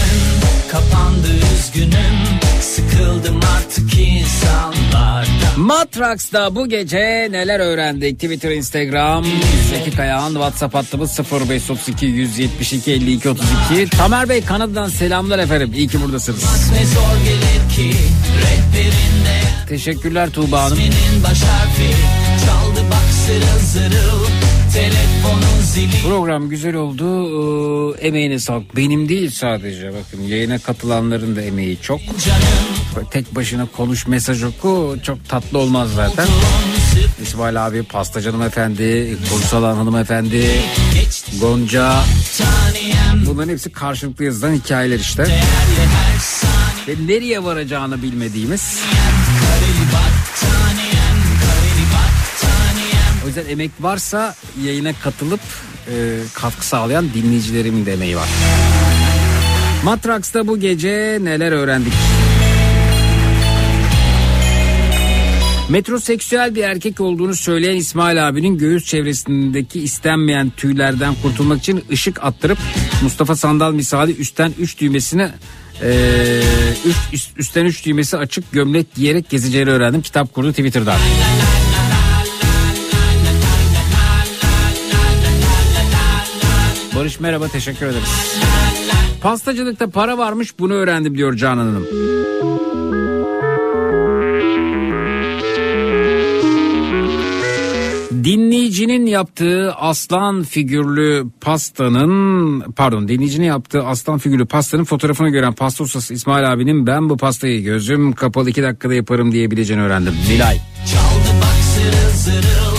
kapandı 0.72 1.28
üzgünüm 1.54 2.18
Sıkıldım 2.62 3.40
artık 3.58 4.00
insanlardan 4.00 5.60
Matrax'ta 5.60 6.56
bu 6.56 6.70
gece 6.70 7.28
neler 7.32 7.60
öğrendik? 7.60 8.20
Twitter, 8.20 8.52
Instagram, 8.52 9.26
Zeki 9.70 9.98
Kayağan, 9.98 10.34
WhatsApp 10.34 10.76
hattımız 10.76 11.20
0532 11.20 12.06
172 12.06 12.92
52 12.92 13.30
32. 13.30 13.90
Tamer 13.90 14.30
Bey 14.30 14.44
Kanada'dan 14.44 14.90
selamlar 14.90 15.40
efendim. 15.40 15.74
İyi 15.76 15.88
ki 15.88 16.02
buradasınız. 16.02 16.44
Ne 16.72 16.86
zor 16.86 17.26
gelir 17.26 17.76
ki 17.76 17.98
rehberinde 18.38 19.42
Teşekkürler 19.70 20.30
Tuğba 20.30 20.64
Hanım. 20.64 20.78
Senin 20.78 21.24
baş 21.24 21.42
harfi 21.42 21.96
çaldı 22.46 22.80
bak 22.92 23.14
zırıl 23.26 23.60
zırıl 23.60 24.57
Program 26.04 26.50
güzel 26.50 26.76
oldu. 26.76 27.06
Ee, 27.98 28.08
emeğine 28.08 28.40
sağlık. 28.40 28.76
Benim 28.76 29.10
değil 29.10 29.32
sadece 29.32 29.94
bakın 29.94 30.24
yayına 30.24 30.60
katılanların 30.60 31.36
da 31.36 31.42
emeği 31.42 31.78
çok. 31.82 32.00
Böyle 32.96 33.10
Tek 33.10 33.36
başına 33.36 33.68
konuş 33.78 34.08
mesaj 34.08 34.44
oku 34.44 34.98
çok 35.04 35.30
tatlı 35.30 35.58
olmaz 35.58 35.90
zaten. 35.96 36.28
İsmail 37.24 37.68
abi, 37.68 37.84
Pastacı 37.84 38.30
hanımefendi, 38.30 39.18
Kursalan 39.34 39.76
hanımefendi, 39.76 40.46
Gonca. 41.42 42.04
Bunların 43.26 43.50
hepsi 43.52 43.72
karşılıklı 43.72 44.26
yazılan 44.26 44.54
hikayeler 44.54 45.00
işte. 45.00 45.24
Ve 46.88 46.94
nereye 47.08 47.44
varacağını 47.44 48.02
bilmediğimiz. 48.04 48.80
O 49.14 49.17
yüzden 53.38 53.52
emek 53.52 53.72
varsa 53.80 54.36
yayına 54.64 54.94
katılıp 54.94 55.40
e, 55.88 56.20
katkı 56.34 56.66
sağlayan 56.68 57.06
dinleyicilerimin 57.14 57.86
de 57.86 57.94
emeği 57.94 58.18
var. 58.18 58.28
Matraks'ta 59.84 60.48
bu 60.48 60.60
gece 60.60 61.20
neler 61.22 61.52
öğrendik? 61.52 61.94
Metroseksüel 65.70 66.56
bir 66.56 66.64
erkek 66.64 67.02
olduğunu 67.02 67.36
söyleyen 67.36 67.76
İsmail 67.76 68.28
abinin 68.28 68.58
göğüs 68.58 68.86
çevresindeki 68.86 69.82
istenmeyen 69.82 70.50
tüylerden 70.58 71.16
kurtulmak 71.22 71.60
için 71.60 71.84
ışık 71.92 72.24
attırıp 72.24 72.58
Mustafa 73.04 73.36
Sandal 73.36 73.74
misali 73.74 74.16
üstten 74.16 74.54
3 74.60 74.80
düğmesini 74.80 75.30
e, 75.84 76.42
üst, 76.86 77.14
üst- 77.14 77.38
üstten 77.38 77.66
3 77.66 77.86
düğmesi 77.86 78.18
açık 78.18 78.52
gömlek 78.52 78.96
giyerek 78.96 79.30
gezeceğini 79.30 79.70
öğrendim. 79.70 80.02
Kitap 80.02 80.34
kurdu 80.34 80.50
Twitter'dan. 80.52 80.98
Barış 86.98 87.20
merhaba 87.20 87.48
teşekkür 87.48 87.86
ederiz. 87.86 88.38
Pastacılıkta 89.22 89.90
para 89.90 90.18
varmış 90.18 90.60
bunu 90.60 90.74
öğrendim 90.74 91.18
diyor 91.18 91.36
Canan 91.36 91.66
Hanım. 91.66 91.88
Dinleyicinin 98.24 99.06
yaptığı 99.06 99.74
aslan 99.74 100.44
figürlü 100.44 101.26
pastanın 101.42 102.60
pardon 102.72 103.08
dinleyicinin 103.08 103.46
yaptığı 103.46 103.84
aslan 103.84 104.18
figürlü 104.18 104.46
pastanın 104.46 104.84
fotoğrafını 104.84 105.30
gören 105.30 105.54
pasta 105.54 105.84
ustası 105.84 106.14
İsmail 106.14 106.54
abinin 106.54 106.88
ben 106.88 107.10
bu 107.10 107.18
pastayı 107.18 107.64
gözüm 107.64 108.12
kapalı 108.14 108.50
iki 108.50 108.64
dakikada 108.64 108.94
yaparım 108.94 109.32
diyebileceğini 109.32 109.84
öğrendim. 109.84 110.14
Nilay. 110.30 110.56
çaldı 110.86 111.42
bak 111.42 111.64
zırıl 111.64 112.12
zırıl 112.14 112.77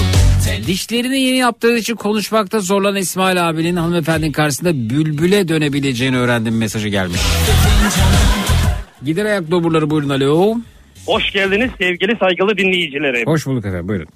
Dişlerini 0.68 1.20
yeni 1.20 1.36
yaptığı 1.36 1.76
için 1.76 1.94
konuşmakta 1.94 2.60
zorlanan 2.60 2.96
İsmail 2.96 3.48
abinin 3.48 3.76
hanımefendinin 3.76 4.32
karşısında 4.32 4.74
bülbüle 4.74 5.48
dönebileceğini 5.48 6.16
öğrendim 6.18 6.58
mesajı 6.58 6.88
gelmiş. 6.88 7.20
Gider 9.04 9.24
ayak 9.24 9.50
doburları 9.50 9.90
buyurun 9.90 10.08
alo. 10.08 10.54
Hoş 11.06 11.32
geldiniz 11.32 11.70
sevgili 11.78 12.16
saygılı 12.20 12.58
dinleyicilerim. 12.58 13.26
Hoş 13.26 13.46
bulduk 13.46 13.66
efendim 13.66 13.88
buyurun. 13.88 14.06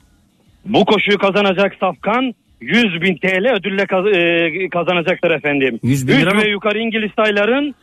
Bu 0.65 0.85
koşuyu 0.85 1.19
kazanacak 1.19 1.73
Safkan 1.81 2.35
100 2.61 3.03
bin 3.03 3.17
TL 3.17 3.55
ödülle 3.57 3.87
kaz- 3.87 4.17
e, 4.17 4.69
kazanacaktır 4.69 5.31
efendim. 5.31 5.81
100 5.83 6.09
bin 6.09 6.13
lira 6.13 6.35
mı? 6.35 6.43
ve 6.43 6.49
yukarı 6.49 6.79
İngiliz 6.79 7.11
tayların 7.17 7.75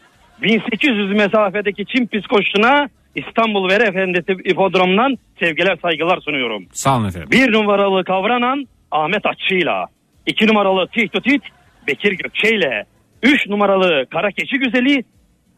1800 0.41 1.11
mesafedeki 1.11 1.85
Çin 1.85 2.05
pist 2.07 2.27
koşusuna 2.27 2.89
İstanbul 3.15 3.69
Vere 3.69 3.83
Efendisi 3.83 4.31
İpodrom'dan 4.31 5.17
sevgiler 5.39 5.77
saygılar 5.81 6.21
sunuyorum. 6.21 6.65
Sağ 6.71 6.97
olun 6.97 7.07
efendim. 7.07 7.29
Bir 7.31 7.53
numaralı 7.53 8.03
kavranan 8.03 8.65
Ahmet 8.91 9.25
Atçı'yla. 9.25 9.85
iki 10.25 10.47
numaralı 10.47 10.87
Tihto 10.87 11.21
Tit 11.21 11.41
Bekir 11.87 12.11
Gökçe 12.11 12.49
ile. 12.55 12.85
Üç 13.23 13.47
numaralı 13.47 14.05
Kara 14.09 14.31
Keçi 14.31 14.59
Güzeli 14.59 15.03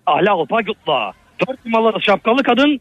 Ahla 0.06 0.32
Alpagut'la. 0.32 1.12
Dört 1.48 1.66
numaralı 1.66 2.02
Şapkalı 2.02 2.44
Kadın 2.44 2.80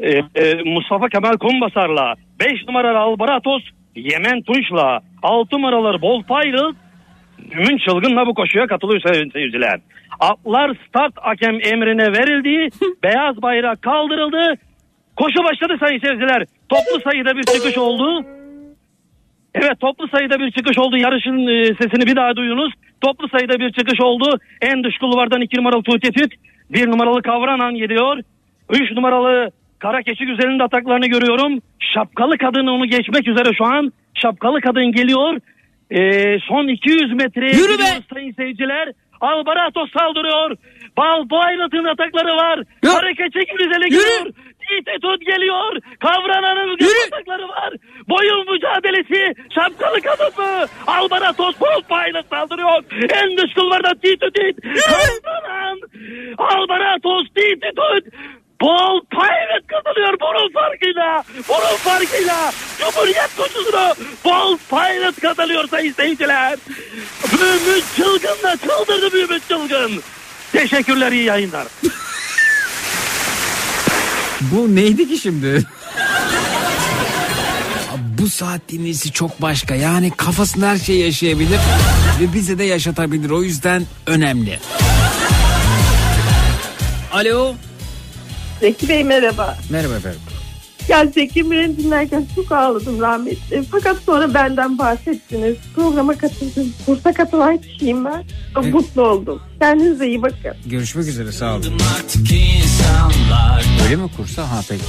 e, 0.00 0.10
e, 0.10 0.54
Mustafa 0.64 1.08
Kemal 1.08 1.36
Kumbasar'la. 1.36 2.14
Beş 2.40 2.66
numaralı 2.68 2.98
Albaratos 2.98 3.62
Yemen 3.96 4.42
Tunç'la. 4.42 5.00
Altı 5.22 5.56
numaralı 5.56 6.02
Bol 6.02 6.22
Pirate 6.22 6.78
Mümin 7.54 7.78
Çılgın'la 7.78 8.26
bu 8.26 8.34
koşuya 8.34 8.66
katılıyor 8.66 9.00
sayın 9.00 9.30
seyirciler. 9.30 9.80
Atlar 10.20 10.76
start 10.88 11.12
hakem 11.16 11.54
emrine 11.54 12.06
verildi. 12.06 12.68
beyaz 13.02 13.42
bayrak 13.42 13.82
kaldırıldı. 13.82 14.54
Koşu 15.16 15.44
başladı 15.44 15.76
sayın 15.80 16.00
seyirciler. 16.00 16.44
Toplu 16.68 17.10
sayıda 17.10 17.36
bir 17.36 17.42
çıkış 17.42 17.78
oldu. 17.78 18.24
Evet 19.54 19.80
toplu 19.80 20.08
sayıda 20.08 20.38
bir 20.38 20.50
çıkış 20.50 20.78
oldu. 20.78 20.96
Yarışın 20.96 21.46
e, 21.46 21.64
sesini 21.64 22.06
bir 22.06 22.16
daha 22.16 22.36
duyunuz. 22.36 22.72
Toplu 23.00 23.28
sayıda 23.28 23.58
bir 23.58 23.72
çıkış 23.72 24.00
oldu. 24.00 24.38
En 24.60 24.84
dış 24.84 24.98
kulvardan 24.98 25.40
2 25.40 25.56
numaralı 25.56 25.82
Tuğçe 25.82 26.10
Tüt. 26.10 26.32
1 26.70 26.86
numaralı 26.86 27.22
Kavranan 27.22 27.74
gidiyor. 27.74 28.18
3 28.70 28.92
numaralı 28.92 29.50
Kara 29.78 30.02
Keçi 30.02 30.26
Güzel'in 30.26 30.58
de 30.58 30.62
ataklarını 30.62 31.06
görüyorum. 31.06 31.60
Şapkalı 31.94 32.38
kadın 32.38 32.66
onu 32.66 32.86
geçmek 32.86 33.28
üzere 33.28 33.54
şu 33.58 33.64
an. 33.64 33.92
Şapkalı 34.14 34.60
kadın 34.60 34.92
geliyor. 34.92 35.40
E, 35.90 36.00
son 36.48 36.68
200 36.68 37.12
metreye 37.12 37.52
Yürü 37.52 37.78
be! 37.78 37.84
sayın 38.14 38.32
seyirciler. 38.32 38.92
Albarato 39.20 39.86
saldırıyor. 39.98 40.56
Bal 40.96 41.30
Boyrat'ın 41.30 41.84
atakları 41.84 42.36
var. 42.36 42.60
Kara 42.82 43.12
Keçi 43.12 43.40
Güzel'e 43.58 43.88
geliyor. 43.88 44.24
Tite 44.60 44.92
Tut 45.02 45.20
geliyor. 45.26 45.80
Kavrananın 45.98 46.76
atakları 47.06 47.48
var. 47.48 47.72
Boyun 48.08 48.52
mücadelesi. 48.52 49.34
Şapkalı 49.54 50.00
kadın 50.00 50.32
mı? 50.44 50.66
Albaratos 50.86 51.54
Pilot 51.88 52.26
saldırıyor. 52.30 52.82
En 53.22 53.36
dış 53.36 53.54
kulvardan 53.54 53.94
Tite 53.94 54.26
Tut. 54.30 54.56
Kavranan. 54.86 55.80
Albaratos 56.38 57.26
Tite 57.34 57.70
Tut. 57.76 58.14
Bol 58.60 59.00
Pilot 59.10 59.66
kazanıyor 59.66 60.20
burun 60.20 60.52
farkıyla. 60.52 61.24
Burun 61.48 61.76
farkıyla. 61.76 62.52
Cumhuriyet 62.78 63.36
koşusunu 63.36 63.94
Bol 64.24 64.58
Pilot 64.70 65.20
kazanıyor 65.20 65.68
sayın 65.68 65.92
seyirciler. 65.92 66.58
Mümin 67.32 67.82
Çılgın 67.96 68.42
da 68.42 68.56
çıldırdı 68.56 69.16
Mümin 69.16 69.42
Çılgın. 69.48 70.02
Teşekkürler 70.52 71.12
iyi 71.12 71.24
yayınlar. 71.24 71.66
Bu 74.40 74.76
neydi 74.76 75.08
ki 75.08 75.18
şimdi? 75.18 75.66
Bu 78.18 78.28
saat 78.28 78.60
dinleyicisi 78.68 79.12
çok 79.12 79.42
başka. 79.42 79.74
Yani 79.74 80.10
kafasında 80.16 80.68
her 80.68 80.76
şeyi 80.78 81.04
yaşayabilir 81.04 81.58
ve 82.20 82.32
bize 82.34 82.58
de 82.58 82.64
yaşatabilir. 82.64 83.30
O 83.30 83.42
yüzden 83.42 83.82
önemli. 84.06 84.58
Alo. 87.12 87.54
Zeki 88.60 88.88
Bey 88.88 89.04
merhaba. 89.04 89.58
Merhaba 89.70 89.94
efendim. 89.94 90.20
Ya 90.88 91.06
Zeki 91.06 91.50
Bey'i 91.50 91.76
dinlerken 91.78 92.26
çok 92.34 92.52
ağladım 92.52 93.00
rahmetli. 93.00 93.62
Fakat 93.70 93.96
sonra 94.06 94.34
benden 94.34 94.78
bahsettiniz. 94.78 95.56
Programa 95.74 96.18
katıldım. 96.18 96.72
Kursa 96.86 97.12
katılan 97.12 97.58
kişiyim 97.58 98.04
ben. 98.04 98.24
Çok 98.54 98.64
mutlu 98.74 99.02
oldum. 99.02 99.40
Kendinize 99.60 100.08
iyi 100.08 100.22
bakın. 100.22 100.52
Görüşmek 100.66 101.06
üzere 101.08 101.32
sağ 101.32 101.54
olun. 101.54 101.72
Öyle 103.84 103.96
mi 103.96 104.08
kursa? 104.16 104.42
Ha 104.50 104.60
peki. 104.68 104.82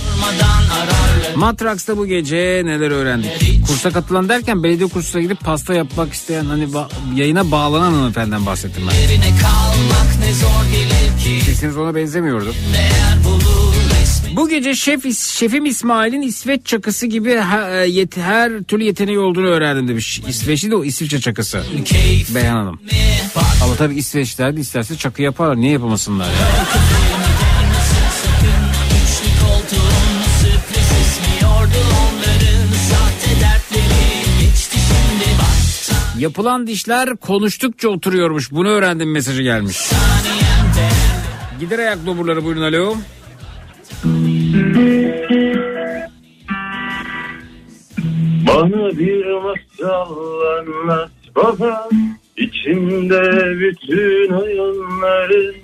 Matraks'ta 1.36 1.98
bu 1.98 2.06
gece 2.08 2.62
neler 2.66 2.92
öğrendik? 2.92 3.68
Kursa 3.68 3.92
katılan 3.92 4.30
derken 4.30 4.64
belediye 4.64 4.90
kursuna 4.90 5.22
gidip 5.22 5.40
pasta 5.40 5.74
yapmak 5.74 6.14
isteyen 6.14 6.46
hani 6.46 6.64
ba- 6.64 6.88
yayına 7.16 7.52
bağlanan 7.52 7.92
hanımefendiden 7.92 8.46
bahsettim 8.46 8.84
ben. 8.92 8.96
Yerine 8.96 9.30
kalmak 9.42 10.20
ne 10.20 10.34
zor 10.34 10.72
gelir 10.72 11.40
ki 11.40 11.46
Sesiniz 11.46 11.78
ona 11.78 11.96
benzemiyordu. 11.96 12.54
Değer 12.74 13.24
bulur 13.26 13.57
Bu 14.38 14.50
gece 14.50 14.76
şef 14.76 15.18
şefim 15.18 15.66
İsmail'in 15.66 16.22
İsveç 16.22 16.66
çakısı 16.66 17.06
gibi 17.06 17.38
her, 17.38 17.86
yet, 17.86 18.18
her 18.18 18.64
türlü 18.64 18.84
yeteneği 18.84 19.20
olduğunu 19.20 19.46
öğrendim 19.48 19.88
demiş. 19.88 20.22
İsveçli 20.28 20.72
de 20.72 20.76
o 20.76 20.84
İsviçre 20.84 21.20
çakısı. 21.20 21.64
Beyhan 22.36 22.56
Hanım. 22.56 22.80
Ama 23.64 23.76
tabii 23.76 23.96
İsveçler 23.96 24.58
de 24.58 24.62
isterse 24.62 24.98
çakı 24.98 25.22
yaparlar. 25.22 25.58
Niye 25.58 25.72
yapamasınlar 25.72 26.26
ya? 26.26 26.34
Yapılan 36.20 36.68
dişler 36.68 37.18
konuştukça 37.18 37.90
oturuyormuş. 37.90 38.52
Bunu 38.52 38.68
öğrendim 38.68 39.12
mesajı 39.12 39.42
gelmiş. 39.42 39.78
Gider 41.60 41.80
ayak 41.80 42.06
doburları 42.06 42.46
buyurun 42.46 42.62
alo. 42.62 42.98
Bana 48.48 48.98
bir 48.98 49.26
masal 49.26 50.16
anlat 50.58 51.12
baba 51.36 51.90
İçimde 52.38 53.22
bütün 53.60 54.34
oyunların 54.34 55.56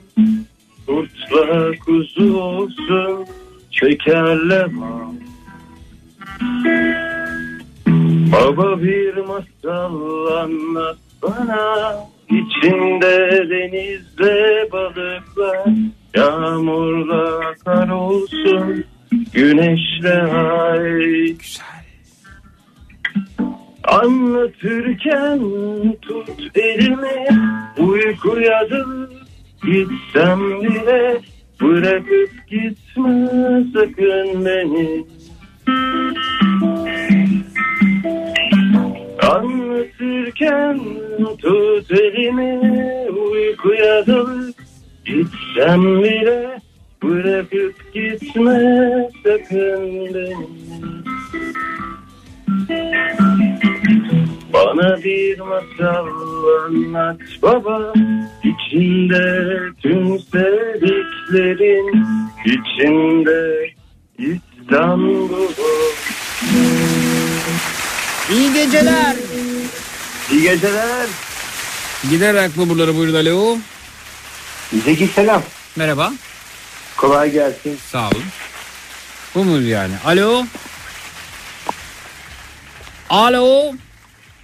Kurtla 0.88 1.72
kuzu 1.86 2.38
olsun 2.38 3.26
şekerle 3.72 4.68
Baba 8.32 8.84
bir 8.84 9.16
masal 9.18 10.26
anlat 10.28 10.98
bana 11.22 11.96
İçinde 12.30 13.46
denizde 13.50 14.70
balıklar 14.72 15.70
Yağmurla 16.16 17.54
kar 17.66 17.90
olsun 17.90 18.86
Güneşle 19.34 20.22
ay. 20.22 21.36
Anlatırken 23.84 25.40
tut 26.02 26.58
elimi 26.58 27.28
Uykuya 27.78 28.70
dal 28.72 29.08
Gitsem 29.64 30.62
bile 30.62 31.22
Bırakıp 31.62 32.32
gitme 32.50 33.64
sakın 33.74 34.46
beni. 34.46 35.06
Anlatırken 39.22 40.80
tut 41.42 41.92
elimi 41.92 42.60
Uykuya 43.12 44.08
dal 44.08 44.54
Gitsem 45.06 46.04
bile 46.04 46.62
Bırakıp 47.04 47.94
gitme 47.94 49.10
sakın 49.24 50.14
beni 50.14 50.48
Bana 54.54 55.04
bir 55.04 55.40
masal 55.40 56.08
anlat 56.66 57.18
baba 57.42 57.94
İçinde 58.44 59.60
tüm 59.82 60.20
sevdiklerin 60.20 62.06
içinde 62.46 63.70
İstanbul 64.18 65.30
İyi 68.32 68.54
geceler. 68.54 69.16
İyi 70.32 70.42
geceler. 70.42 71.08
Gider 72.10 72.36
ayak 72.36 72.58
doburları 72.58 72.96
buyurun 72.96 73.14
alo. 73.14 73.58
Zeki 74.72 75.08
selam. 75.08 75.42
Merhaba. 75.76 76.14
Kolay 76.98 77.32
gelsin. 77.32 77.78
Sağ 77.86 78.08
olun. 78.10 78.24
Bu 79.36 79.44
mu 79.44 79.62
yani? 79.62 79.94
Alo. 80.06 80.46
Alo. 83.10 83.74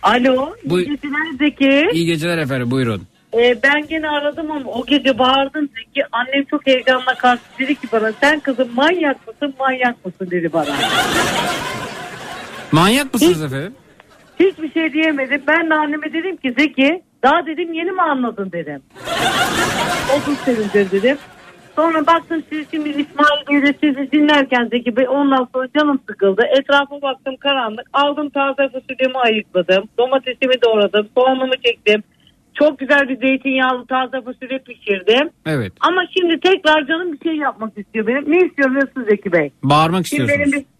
Alo. 0.04 0.56
Bu- 0.66 0.80
iyi 0.80 0.86
geceler 0.90 1.26
Zeki. 1.40 1.90
İyi 1.94 2.06
geceler 2.06 2.38
efendim 2.38 2.72
buyurun. 2.72 3.08
Ee, 3.34 3.58
ben 3.64 3.88
gene 3.88 4.10
aradım 4.10 4.52
ama 4.52 4.70
o 4.72 4.86
gece 4.86 5.20
bağırdım 5.20 5.70
Zeki. 5.78 6.08
Annem 6.12 6.46
çok 6.46 6.68
heyecanla 6.68 7.16
karşı 7.16 7.42
dedi 7.60 7.76
ki 7.76 7.88
bana 7.92 8.12
sen 8.22 8.40
kızım 8.40 8.70
manyak 8.76 9.28
mısın 9.28 9.56
manyak 9.60 10.06
mısın 10.06 10.28
dedi 10.32 10.54
bana. 10.54 10.76
Manyak 12.72 13.14
mısınız 13.14 13.44
efendim? 13.44 13.74
Hiçbir 14.40 14.74
şey 14.74 14.94
diyemedim. 14.94 15.42
Ben 15.48 15.70
de 15.70 15.74
anneme 15.74 16.14
dedim 16.14 16.38
ki 16.38 16.54
Zeki 16.60 17.02
daha 17.24 17.46
dedim 17.46 17.74
yeni 17.74 17.92
mi 17.92 18.02
anladın 18.02 18.52
dedim. 18.52 18.82
30 20.22 20.38
senedir 20.38 20.92
dedim. 20.92 21.18
Sonra 21.76 22.08
baktım 22.08 22.44
siz 22.50 22.66
şimdi 22.72 22.90
İsmail 22.90 23.48
Bey'de 23.50 23.74
sizi 23.84 24.12
dinlerken 24.12 24.68
Zeki 24.72 24.96
Bey 24.96 25.06
ondan 25.10 25.48
sonra 25.56 25.68
canım 25.78 26.00
sıkıldı. 26.10 26.42
Etrafa 26.60 27.02
baktım 27.02 27.36
karanlık. 27.40 27.88
Aldım 27.94 28.30
taze 28.30 28.70
fasulyemi 28.70 29.18
ayıkladım. 29.18 29.84
Domatesimi 29.98 30.62
doğradım. 30.66 31.08
Soğanımı 31.18 31.54
çektim. 31.66 32.04
Çok 32.54 32.80
güzel 32.80 33.10
bir 33.10 33.18
zeytinyağlı 33.18 33.86
taze 33.86 34.22
fasulye 34.22 34.60
pişirdim. 34.60 35.30
Evet. 35.46 35.74
Ama 35.80 36.02
şimdi 36.18 36.40
tekrar 36.40 36.88
canım 36.88 37.14
bir 37.14 37.20
şey 37.30 37.36
yapmak 37.36 37.78
istiyor 37.78 38.08
benim. 38.08 38.32
Ne 38.32 38.38
istiyor 38.38 38.70
biliyorsun 38.70 39.06
Zeki 39.10 39.32
Bey? 39.32 39.52
Bağırmak 39.64 40.08
Şimdi 40.08 40.22
istiyorsunuz. 40.24 40.54
benim 40.54 40.66
bir, 40.66 40.79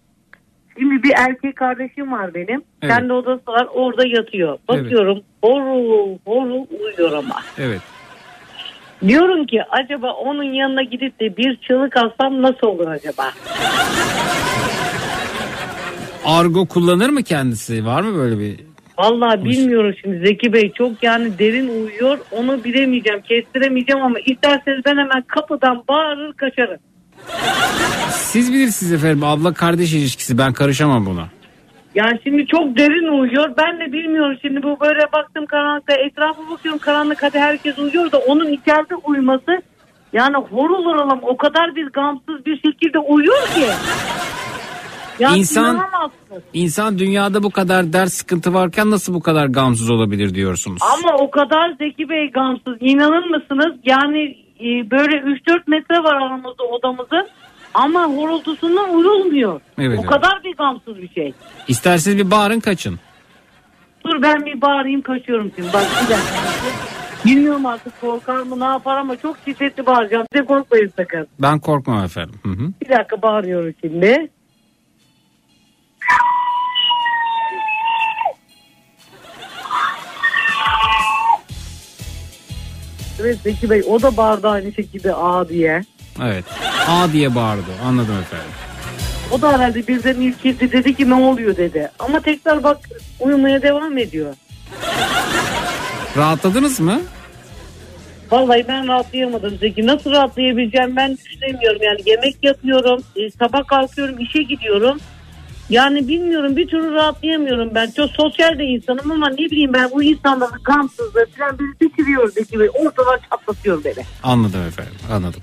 şimdi 0.78 1.02
bir 1.02 1.12
erkek 1.16 1.56
kardeşim 1.56 2.12
var 2.12 2.34
benim. 2.34 2.62
Evet. 2.82 2.94
Kendi 2.94 3.12
odası 3.12 3.46
var 3.46 3.68
orada 3.74 4.06
yatıyor. 4.06 4.58
Bakıyorum 4.68 5.20
horul 5.42 6.18
horul 6.26 6.66
uyuyor 6.80 7.12
ama. 7.12 7.36
Evet. 7.58 7.80
Diyorum 9.06 9.46
ki 9.46 9.62
acaba 9.70 10.12
onun 10.12 10.52
yanına 10.52 10.82
gidip 10.82 11.20
de 11.20 11.36
bir 11.36 11.56
çığlık 11.56 11.96
alsam 11.96 12.42
nasıl 12.42 12.66
olur 12.66 12.86
acaba? 12.86 13.32
Argo 16.24 16.66
kullanır 16.66 17.08
mı 17.08 17.22
kendisi? 17.22 17.86
Var 17.86 18.02
mı 18.02 18.18
böyle 18.18 18.38
bir? 18.38 18.56
Vallahi 18.98 19.44
bilmiyorum 19.44 19.94
şimdi 20.00 20.26
Zeki 20.26 20.52
Bey 20.52 20.72
çok 20.72 21.02
yani 21.02 21.38
derin 21.38 21.68
uyuyor 21.68 22.18
onu 22.30 22.64
bilemeyeceğim 22.64 23.20
kestiremeyeceğim 23.20 24.02
ama 24.02 24.18
isterseniz 24.18 24.80
ben 24.86 24.96
hemen 24.96 25.22
kapıdan 25.26 25.84
bağırır 25.88 26.32
kaçarım. 26.32 26.78
Siz 28.10 28.52
bilirsiniz 28.52 28.92
efendim 28.92 29.24
abla 29.24 29.54
kardeş 29.54 29.92
ilişkisi 29.92 30.38
ben 30.38 30.52
karışamam 30.52 31.06
buna. 31.06 31.28
Yani 31.94 32.20
şimdi 32.24 32.46
çok 32.46 32.76
derin 32.76 33.20
uyuyor. 33.20 33.54
Ben 33.58 33.80
de 33.80 33.92
bilmiyorum 33.92 34.36
şimdi 34.42 34.62
bu 34.62 34.80
böyle 34.80 35.12
baktım 35.12 35.46
karanlıkta 35.46 35.92
etrafa 35.92 36.50
bakıyorum 36.50 36.78
karanlık 36.78 37.22
hadi 37.22 37.38
herkes 37.38 37.78
uyuyor 37.78 38.12
da 38.12 38.18
onun 38.18 38.52
içeride 38.52 38.94
uyuması 38.94 39.62
yani 40.12 40.36
horul 40.36 40.84
horulum 40.84 41.18
o 41.22 41.36
kadar 41.36 41.76
bir 41.76 41.86
gamsız 41.86 42.46
bir 42.46 42.56
şekilde 42.56 42.98
uyuyor 42.98 43.42
ki. 43.42 43.64
Yani 45.18 45.38
İnsan-. 45.38 45.80
İnsan 46.52 46.98
dünyada 46.98 47.42
bu 47.42 47.50
kadar 47.50 47.92
ders 47.92 48.14
sıkıntı 48.14 48.54
varken 48.54 48.90
nasıl 48.90 49.14
bu 49.14 49.20
kadar 49.20 49.46
gamsız 49.46 49.90
olabilir 49.90 50.34
diyorsunuz? 50.34 50.82
Ama 50.82 51.16
o 51.16 51.30
kadar 51.30 51.70
Zeki 51.78 52.08
Bey 52.08 52.30
gamsız. 52.30 52.76
İnanır 52.80 53.26
mısınız? 53.26 53.76
Yani 53.84 54.36
e, 54.60 54.90
böyle 54.90 55.16
3-4 55.16 55.62
metre 55.66 56.02
var 56.04 56.14
aramızda 56.14 56.64
odamızın. 56.64 57.28
Ama 57.74 58.06
horultusundan 58.06 58.94
uyulmuyor. 58.94 59.60
Evet, 59.78 59.98
o 59.98 60.00
evet. 60.00 60.10
kadar 60.10 60.44
bir 60.44 60.56
gamsız 60.56 60.96
bir 61.02 61.08
şey. 61.08 61.32
İsterseniz 61.68 62.18
bir 62.18 62.30
bağırın 62.30 62.60
kaçın. 62.60 62.98
Dur 64.04 64.22
ben 64.22 64.46
bir 64.46 64.60
bağırayım 64.60 65.02
kaçıyorum 65.02 65.52
şimdi. 65.56 65.72
Bak 65.72 65.86
bir 66.02 66.10
dakika. 66.10 66.50
Bilmiyorum 67.24 67.66
artık 67.66 68.00
korkar 68.00 68.42
mı 68.42 68.60
ne 68.60 68.64
yapar 68.64 68.96
ama 68.96 69.16
çok 69.16 69.36
şiddetli 69.44 69.86
bağıracağım. 69.86 70.26
Size 70.32 70.44
korkmayın 70.44 70.92
sakın. 70.96 71.26
Ben 71.38 71.58
korkmam 71.58 72.04
efendim. 72.04 72.34
Hı 72.42 72.48
hı. 72.48 72.72
Bir 72.82 72.88
dakika 72.88 73.22
bağırıyorum 73.22 73.74
şimdi. 73.80 74.28
Evet 83.20 83.38
Zeki 83.44 83.70
Bey 83.70 83.82
o 83.88 84.02
da 84.02 84.16
bağırdı 84.16 84.48
aynı 84.48 84.72
şekilde 84.72 85.14
A 85.14 85.48
diye. 85.48 85.82
Evet. 86.22 86.44
A 86.88 87.12
diye 87.12 87.34
bağırdı. 87.34 87.70
Anladım 87.84 88.16
efendim. 88.20 88.50
O 89.32 89.42
da 89.42 89.52
herhalde 89.52 89.86
birden 89.86 90.20
irkildi 90.20 90.72
dedi 90.72 90.94
ki 90.96 91.10
ne 91.10 91.14
oluyor 91.14 91.56
dedi. 91.56 91.90
Ama 91.98 92.20
tekrar 92.20 92.62
bak 92.62 92.78
uyumaya 93.20 93.62
devam 93.62 93.98
ediyor. 93.98 94.34
Rahatladınız 96.16 96.80
mı? 96.80 97.00
Vallahi 98.30 98.64
ben 98.68 98.88
rahatlayamadım 98.88 99.58
Zeki. 99.58 99.86
Nasıl 99.86 100.10
rahatlayabileceğim 100.10 100.96
ben 100.96 101.16
düşünemiyorum. 101.16 101.82
Yani 101.82 102.00
yemek 102.06 102.36
yapıyorum, 102.42 103.02
e, 103.16 103.30
sabah 103.30 103.66
kalkıyorum, 103.66 104.18
işe 104.18 104.42
gidiyorum. 104.42 104.98
Yani 105.70 106.08
bilmiyorum 106.08 106.56
bir 106.56 106.68
türlü 106.68 106.92
rahatlayamıyorum 106.92 107.70
ben. 107.74 107.90
Çok 107.90 108.10
sosyal 108.10 108.58
de 108.58 108.64
insanım 108.64 109.10
ama 109.10 109.28
ne 109.30 109.36
bileyim 109.36 109.72
ben 109.72 109.90
bu 109.90 110.02
insanların 110.02 110.62
gamsızlığı 110.64 111.26
falan 111.38 111.58
beni 111.58 111.88
bitiriyor 111.90 112.32
Zeki 112.32 112.60
Bey. 112.60 112.68
Ortadan 112.74 113.20
çatlatıyor 113.30 113.84
beni. 113.84 114.04
Anladım 114.22 114.60
efendim. 114.68 114.92
Anladım. 115.12 115.40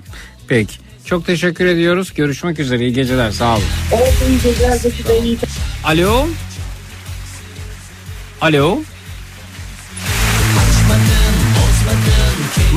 Peki. 0.48 0.74
Çok 1.06 1.26
teşekkür 1.26 1.66
ediyoruz. 1.66 2.14
Görüşmek 2.14 2.60
üzere. 2.60 2.80
İyi 2.84 2.94
geceler. 2.94 3.32
Sağ 3.32 3.54
olun. 3.54 3.64
Oldu 3.94 4.04
iyi 4.30 4.42
geceler 4.44 4.80
Bey. 5.10 5.20
iyi 5.24 5.38
Alo. 5.84 6.28
Alo. 8.42 8.80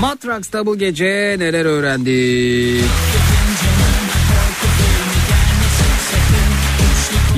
Matrax'ta 0.00 0.66
bu 0.66 0.78
gece 0.78 1.36
neler 1.38 1.64
öğrendik? 1.64 2.84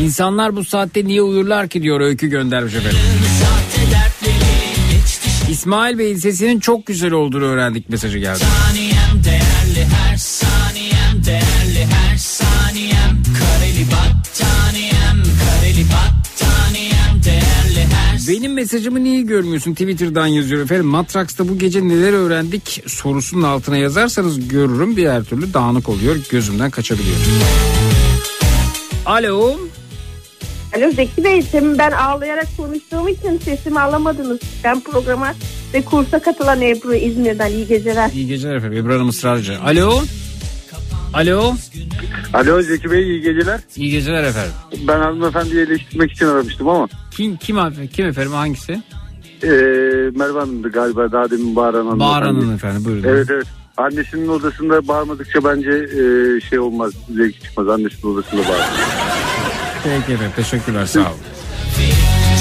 İnsanlar 0.02 0.56
bu 0.56 0.64
saatte 0.64 1.05
niye 1.05 1.22
uyurlar 1.22 1.68
ki 1.68 1.82
diyor 1.82 2.00
öykü 2.00 2.26
göndermiş 2.28 2.74
efendim. 2.74 2.98
İsmail 5.50 5.98
Bey'in 5.98 6.16
sesinin 6.16 6.60
çok 6.60 6.86
güzel 6.86 7.12
olduğunu 7.12 7.44
öğrendik 7.44 7.89
mesajı 7.89 8.18
geldi. 8.18 8.39
Saniyem 8.39 9.24
değerli 9.24 9.89
her 9.94 10.16
saniyem 10.16 11.24
değerli 11.26 11.86
her 11.86 12.16
saniyem 12.16 13.22
kareli 13.39 13.86
battaniyem 13.86 15.22
kareli 15.22 15.84
battaniyem 15.84 17.24
değerli 17.24 17.86
her 17.94 18.18
Benim 18.28 18.52
mesajımı 18.52 19.05
niye 19.05 19.22
görmüyorsun? 19.22 19.72
Twitter'dan 19.72 20.26
yazıyor 20.26 20.62
efendim. 20.62 20.86
Matraks'ta 20.86 21.48
bu 21.48 21.58
gece 21.58 21.89
neler 21.89 22.12
öğrendik 22.12 22.82
sorusunun 22.86 23.42
altına 23.42 23.76
yazarsanız 23.76 24.48
görürüm. 24.48 24.97
Diğer 24.97 25.24
türlü 25.24 25.55
dağınık 25.55 25.89
oluyor. 25.89 26.16
Gözümden 26.31 26.70
kaçabiliyor. 26.70 27.16
Alo. 29.06 29.58
Alo 30.76 30.91
Zeki 30.91 31.25
Bey, 31.25 31.42
demin 31.52 31.78
ben 31.78 31.91
ağlayarak 31.91 32.47
konuştuğum 32.57 33.09
için 33.09 33.39
sesimi 33.39 33.81
alamadınız. 33.81 34.39
Ben 34.65 34.81
programa 34.81 35.33
ve 35.75 35.83
kursa 35.84 36.18
katılan 36.18 36.60
Ebru 36.60 36.94
İzmir'den 36.94 37.51
iyi 37.51 37.67
geceler. 37.67 38.10
İyi 38.15 38.26
geceler 38.26 38.55
efendim. 38.57 38.78
Ebru 38.78 38.94
Hanım 38.94 39.09
ısrarcı. 39.09 39.60
Alo. 39.60 40.02
Alo. 41.15 41.55
Alo 42.34 42.62
Zeki 42.62 42.91
Bey 42.91 43.02
iyi 43.02 43.20
geceler. 43.23 43.60
İyi 43.76 43.91
geceler 43.91 44.25
efendim. 44.25 44.52
Ben 44.89 44.99
hanımefendiyi 45.01 45.60
eleştirmek 45.62 46.12
için 46.12 46.26
aramıştım 46.26 46.68
ama. 46.68 46.89
Kim 47.10 47.36
kim 47.36 47.59
abi? 47.59 47.89
Kim 47.89 48.07
efendim 48.07 48.33
hangisi? 48.33 48.73
Ee, 49.42 49.49
Merve 50.17 50.39
Hanım'dı 50.39 50.68
galiba 50.68 51.12
daha 51.12 51.31
demin 51.31 51.57
bağıran 51.57 51.86
hanım. 51.86 52.01
Bağıran 52.01 52.34
Hanım 52.34 52.55
efendim 52.55 52.84
buyurun. 52.84 53.09
Evet 53.09 53.26
evet. 53.31 53.47
Annesinin 53.76 54.28
odasında 54.28 54.89
bağırmadıkça 54.89 55.44
bence 55.44 55.70
e, 55.70 56.41
şey 56.41 56.59
olmaz. 56.59 56.92
Zevki 57.17 57.41
çıkmaz. 57.42 57.68
Annesinin 57.68 58.15
odasında 58.15 58.42
bağır. 58.49 58.60
Efendim 59.86 60.33
teşekkürler 60.36 60.86
sağ 60.86 61.01
olun. 61.01 61.20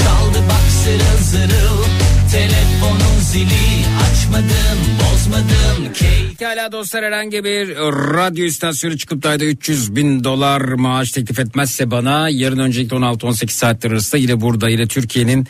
Çaldı 0.03 0.39
bak 0.49 0.71
zırıl 0.83 1.17
zırıl 1.23 1.83
Telefonun 2.31 3.19
zili 3.21 3.85
açmadım 4.11 4.79
bozmadım 4.99 5.93
Pekala 6.29 6.71
dostlar 6.71 7.05
herhangi 7.05 7.43
bir 7.43 7.69
radyo 8.13 8.45
istasyonu 8.45 8.97
çıkıp 8.97 9.23
da 9.23 9.29
ayda 9.29 9.45
300 9.45 9.95
bin 9.95 10.23
dolar 10.23 10.61
maaş 10.61 11.11
teklif 11.11 11.39
etmezse 11.39 11.91
bana 11.91 12.29
yarın 12.29 12.59
öncelikle 12.59 12.95
16-18 12.97 13.49
saatler 13.49 13.91
arasında 13.91 14.21
yine 14.21 14.41
burada 14.41 14.69
yine 14.69 14.87
Türkiye'nin 14.87 15.47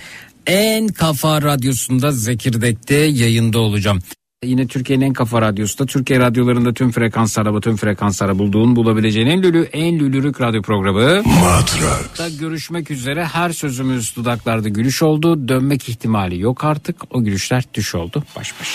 en 0.48 0.88
kafa 0.88 1.42
radyosunda 1.42 2.12
Zekirdek'te 2.12 2.96
yayında 2.96 3.60
olacağım. 3.60 4.00
Yine 4.46 4.68
Türkiye'nin 4.68 5.06
en 5.06 5.14
kafa 5.14 5.42
radyosunda 5.42 5.86
Türkiye 5.86 6.20
radyolarında 6.20 6.74
tüm 6.74 6.92
frekanslarda 6.92 7.60
tüm 7.60 7.78
frekanslara 7.78 8.40
bulduğun 8.40 8.76
bulabileceğin 8.76 9.28
en 9.28 9.44
lülü 9.44 9.70
en 9.74 10.00
lülürük 10.00 10.42
radyo 10.42 10.62
programı. 10.62 11.24
Matrax. 11.24 12.20
Da 12.20 12.30
görüşmek 12.40 12.92
üzere 12.92 13.26
her 13.26 13.50
sözümüz 13.50 14.16
dudaklarda 14.16 14.70
gülüş 14.70 15.02
oldu. 15.02 15.48
Dönmek 15.48 15.90
ihtimali 15.90 16.40
yok 16.40 16.64
artık. 16.64 17.16
O 17.16 17.24
gülüşler 17.24 17.64
düş 17.74 17.96
oldu. 17.96 18.24
Baş 18.36 18.54
baş. 18.60 18.70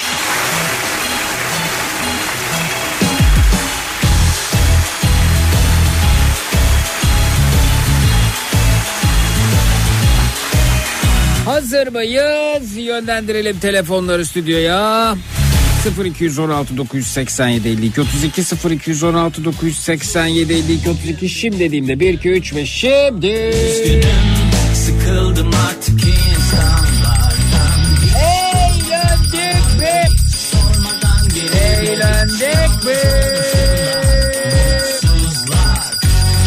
Hazır 11.44 11.86
mıyız? 11.86 12.76
Yönlendirelim 12.76 13.58
telefonları 13.58 14.26
stüdyoya. 14.26 15.14
0216 15.90 16.76
987 16.76 17.68
52 17.68 18.00
32 18.00 18.42
0216 18.70 19.44
987 19.44 20.52
52 20.52 20.90
32 20.90 21.28
şimdi 21.28 21.60
dediğimde 21.60 22.00
1 22.00 22.14
2 22.14 22.30
3 22.30 22.54
ve 22.54 22.66
şimdi 22.66 23.54
Sıkıldım 24.74 25.50
artık 25.68 26.00
insanlardan 26.04 27.80
Eğlendik 28.18 29.80
mi? 29.80 30.16
Sormadan 30.28 31.28
gelip 31.34 31.54
Eğlendik 31.54 32.84
mi? 32.84 32.96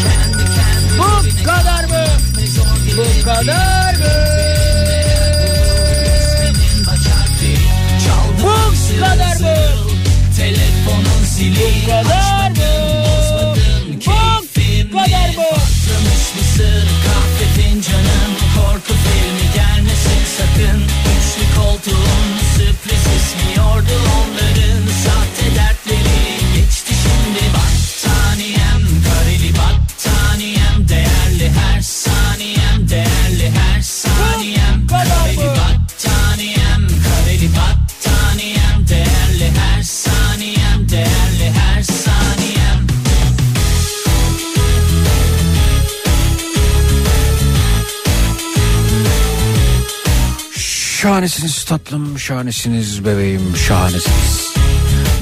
Kendi 0.03 0.43
kendine 0.55 0.99
Bu 1.39 1.43
kadar 1.43 1.83
mı? 1.83 2.05
Bu 2.97 3.25
kadar 3.25 3.78
Zili 11.39 11.55
Bu 11.55 11.89
kadar 11.89 12.49
mı? 12.49 12.55
Bozmadın 13.05 13.99
keyfimi 13.99 14.93
Bu 14.93 14.97
kadar 14.97 15.29
mı? 15.29 15.43
Patlamış 15.49 16.25
mısır 16.35 16.87
kahve 17.05 17.45
fincanın 17.55 18.31
Korku 18.55 18.93
filmi 19.03 19.47
gelmesin 19.55 20.21
sakın 20.37 20.81
Üçlü 21.13 21.61
koltuğun 21.61 22.27
sürpriz 22.55 23.05
ismiyordu 23.17 23.95
onların 24.17 24.83
Şahanesiniz 51.01 51.63
tatlım, 51.63 52.19
şahanesiniz 52.19 53.05
bebeğim, 53.05 53.55
şahanesiniz. 53.67 54.53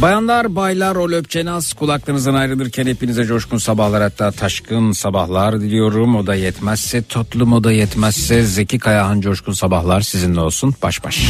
Bayanlar, 0.02 0.56
baylar, 0.56 0.96
o 0.96 1.12
löpçenaz 1.12 1.74
kulaklarınızdan 1.74 2.34
ayrılırken 2.34 2.86
hepinize 2.86 3.26
coşkun 3.26 3.58
sabahlar 3.58 4.04
hatta 4.04 4.32
taşkın 4.32 4.92
sabahlar 4.92 5.62
diliyorum. 5.62 6.16
O 6.16 6.28
da 6.28 6.36
yetmezse, 6.36 7.02
tatlım 7.02 7.54
o 7.54 7.64
da 7.64 7.72
yetmezse 7.72 8.44
Zeki 8.44 8.80
Kayahan 8.80 9.22
coşkun 9.22 9.54
sabahlar 9.54 10.02
sizinle 10.02 10.40
olsun. 10.40 10.76
Baş 10.84 11.04
baş. 11.04 11.22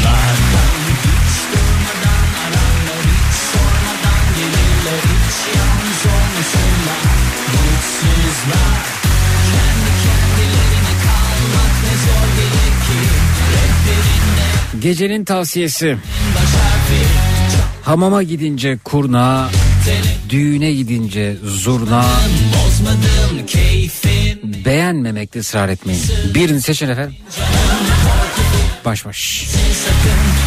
Gecenin 14.87 15.25
tavsiyesi. 15.25 15.97
Hamama 17.83 18.23
gidince 18.23 18.77
kurna, 18.83 19.49
düğüne 20.29 20.71
gidince 20.71 21.35
zurna, 21.43 22.05
beğenmemekte 24.65 25.39
ısrar 25.39 25.69
etmeyin. 25.69 26.01
Birini 26.33 26.61
seçin 26.61 26.89
efendim. 26.89 27.15
Baş 28.85 29.05
baş. 29.05 29.47
sakın 29.47 30.46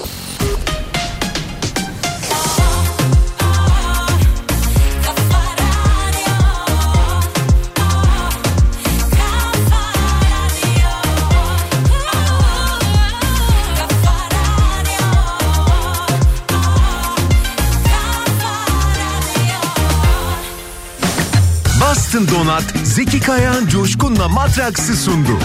Boston 21.91 22.27
Donat 22.27 22.63
Zeki 22.83 23.19
Kayan 23.19 23.67
Coşkun'la 23.67 24.29
Matraks'ı 24.29 24.95
sundu. 24.95 25.39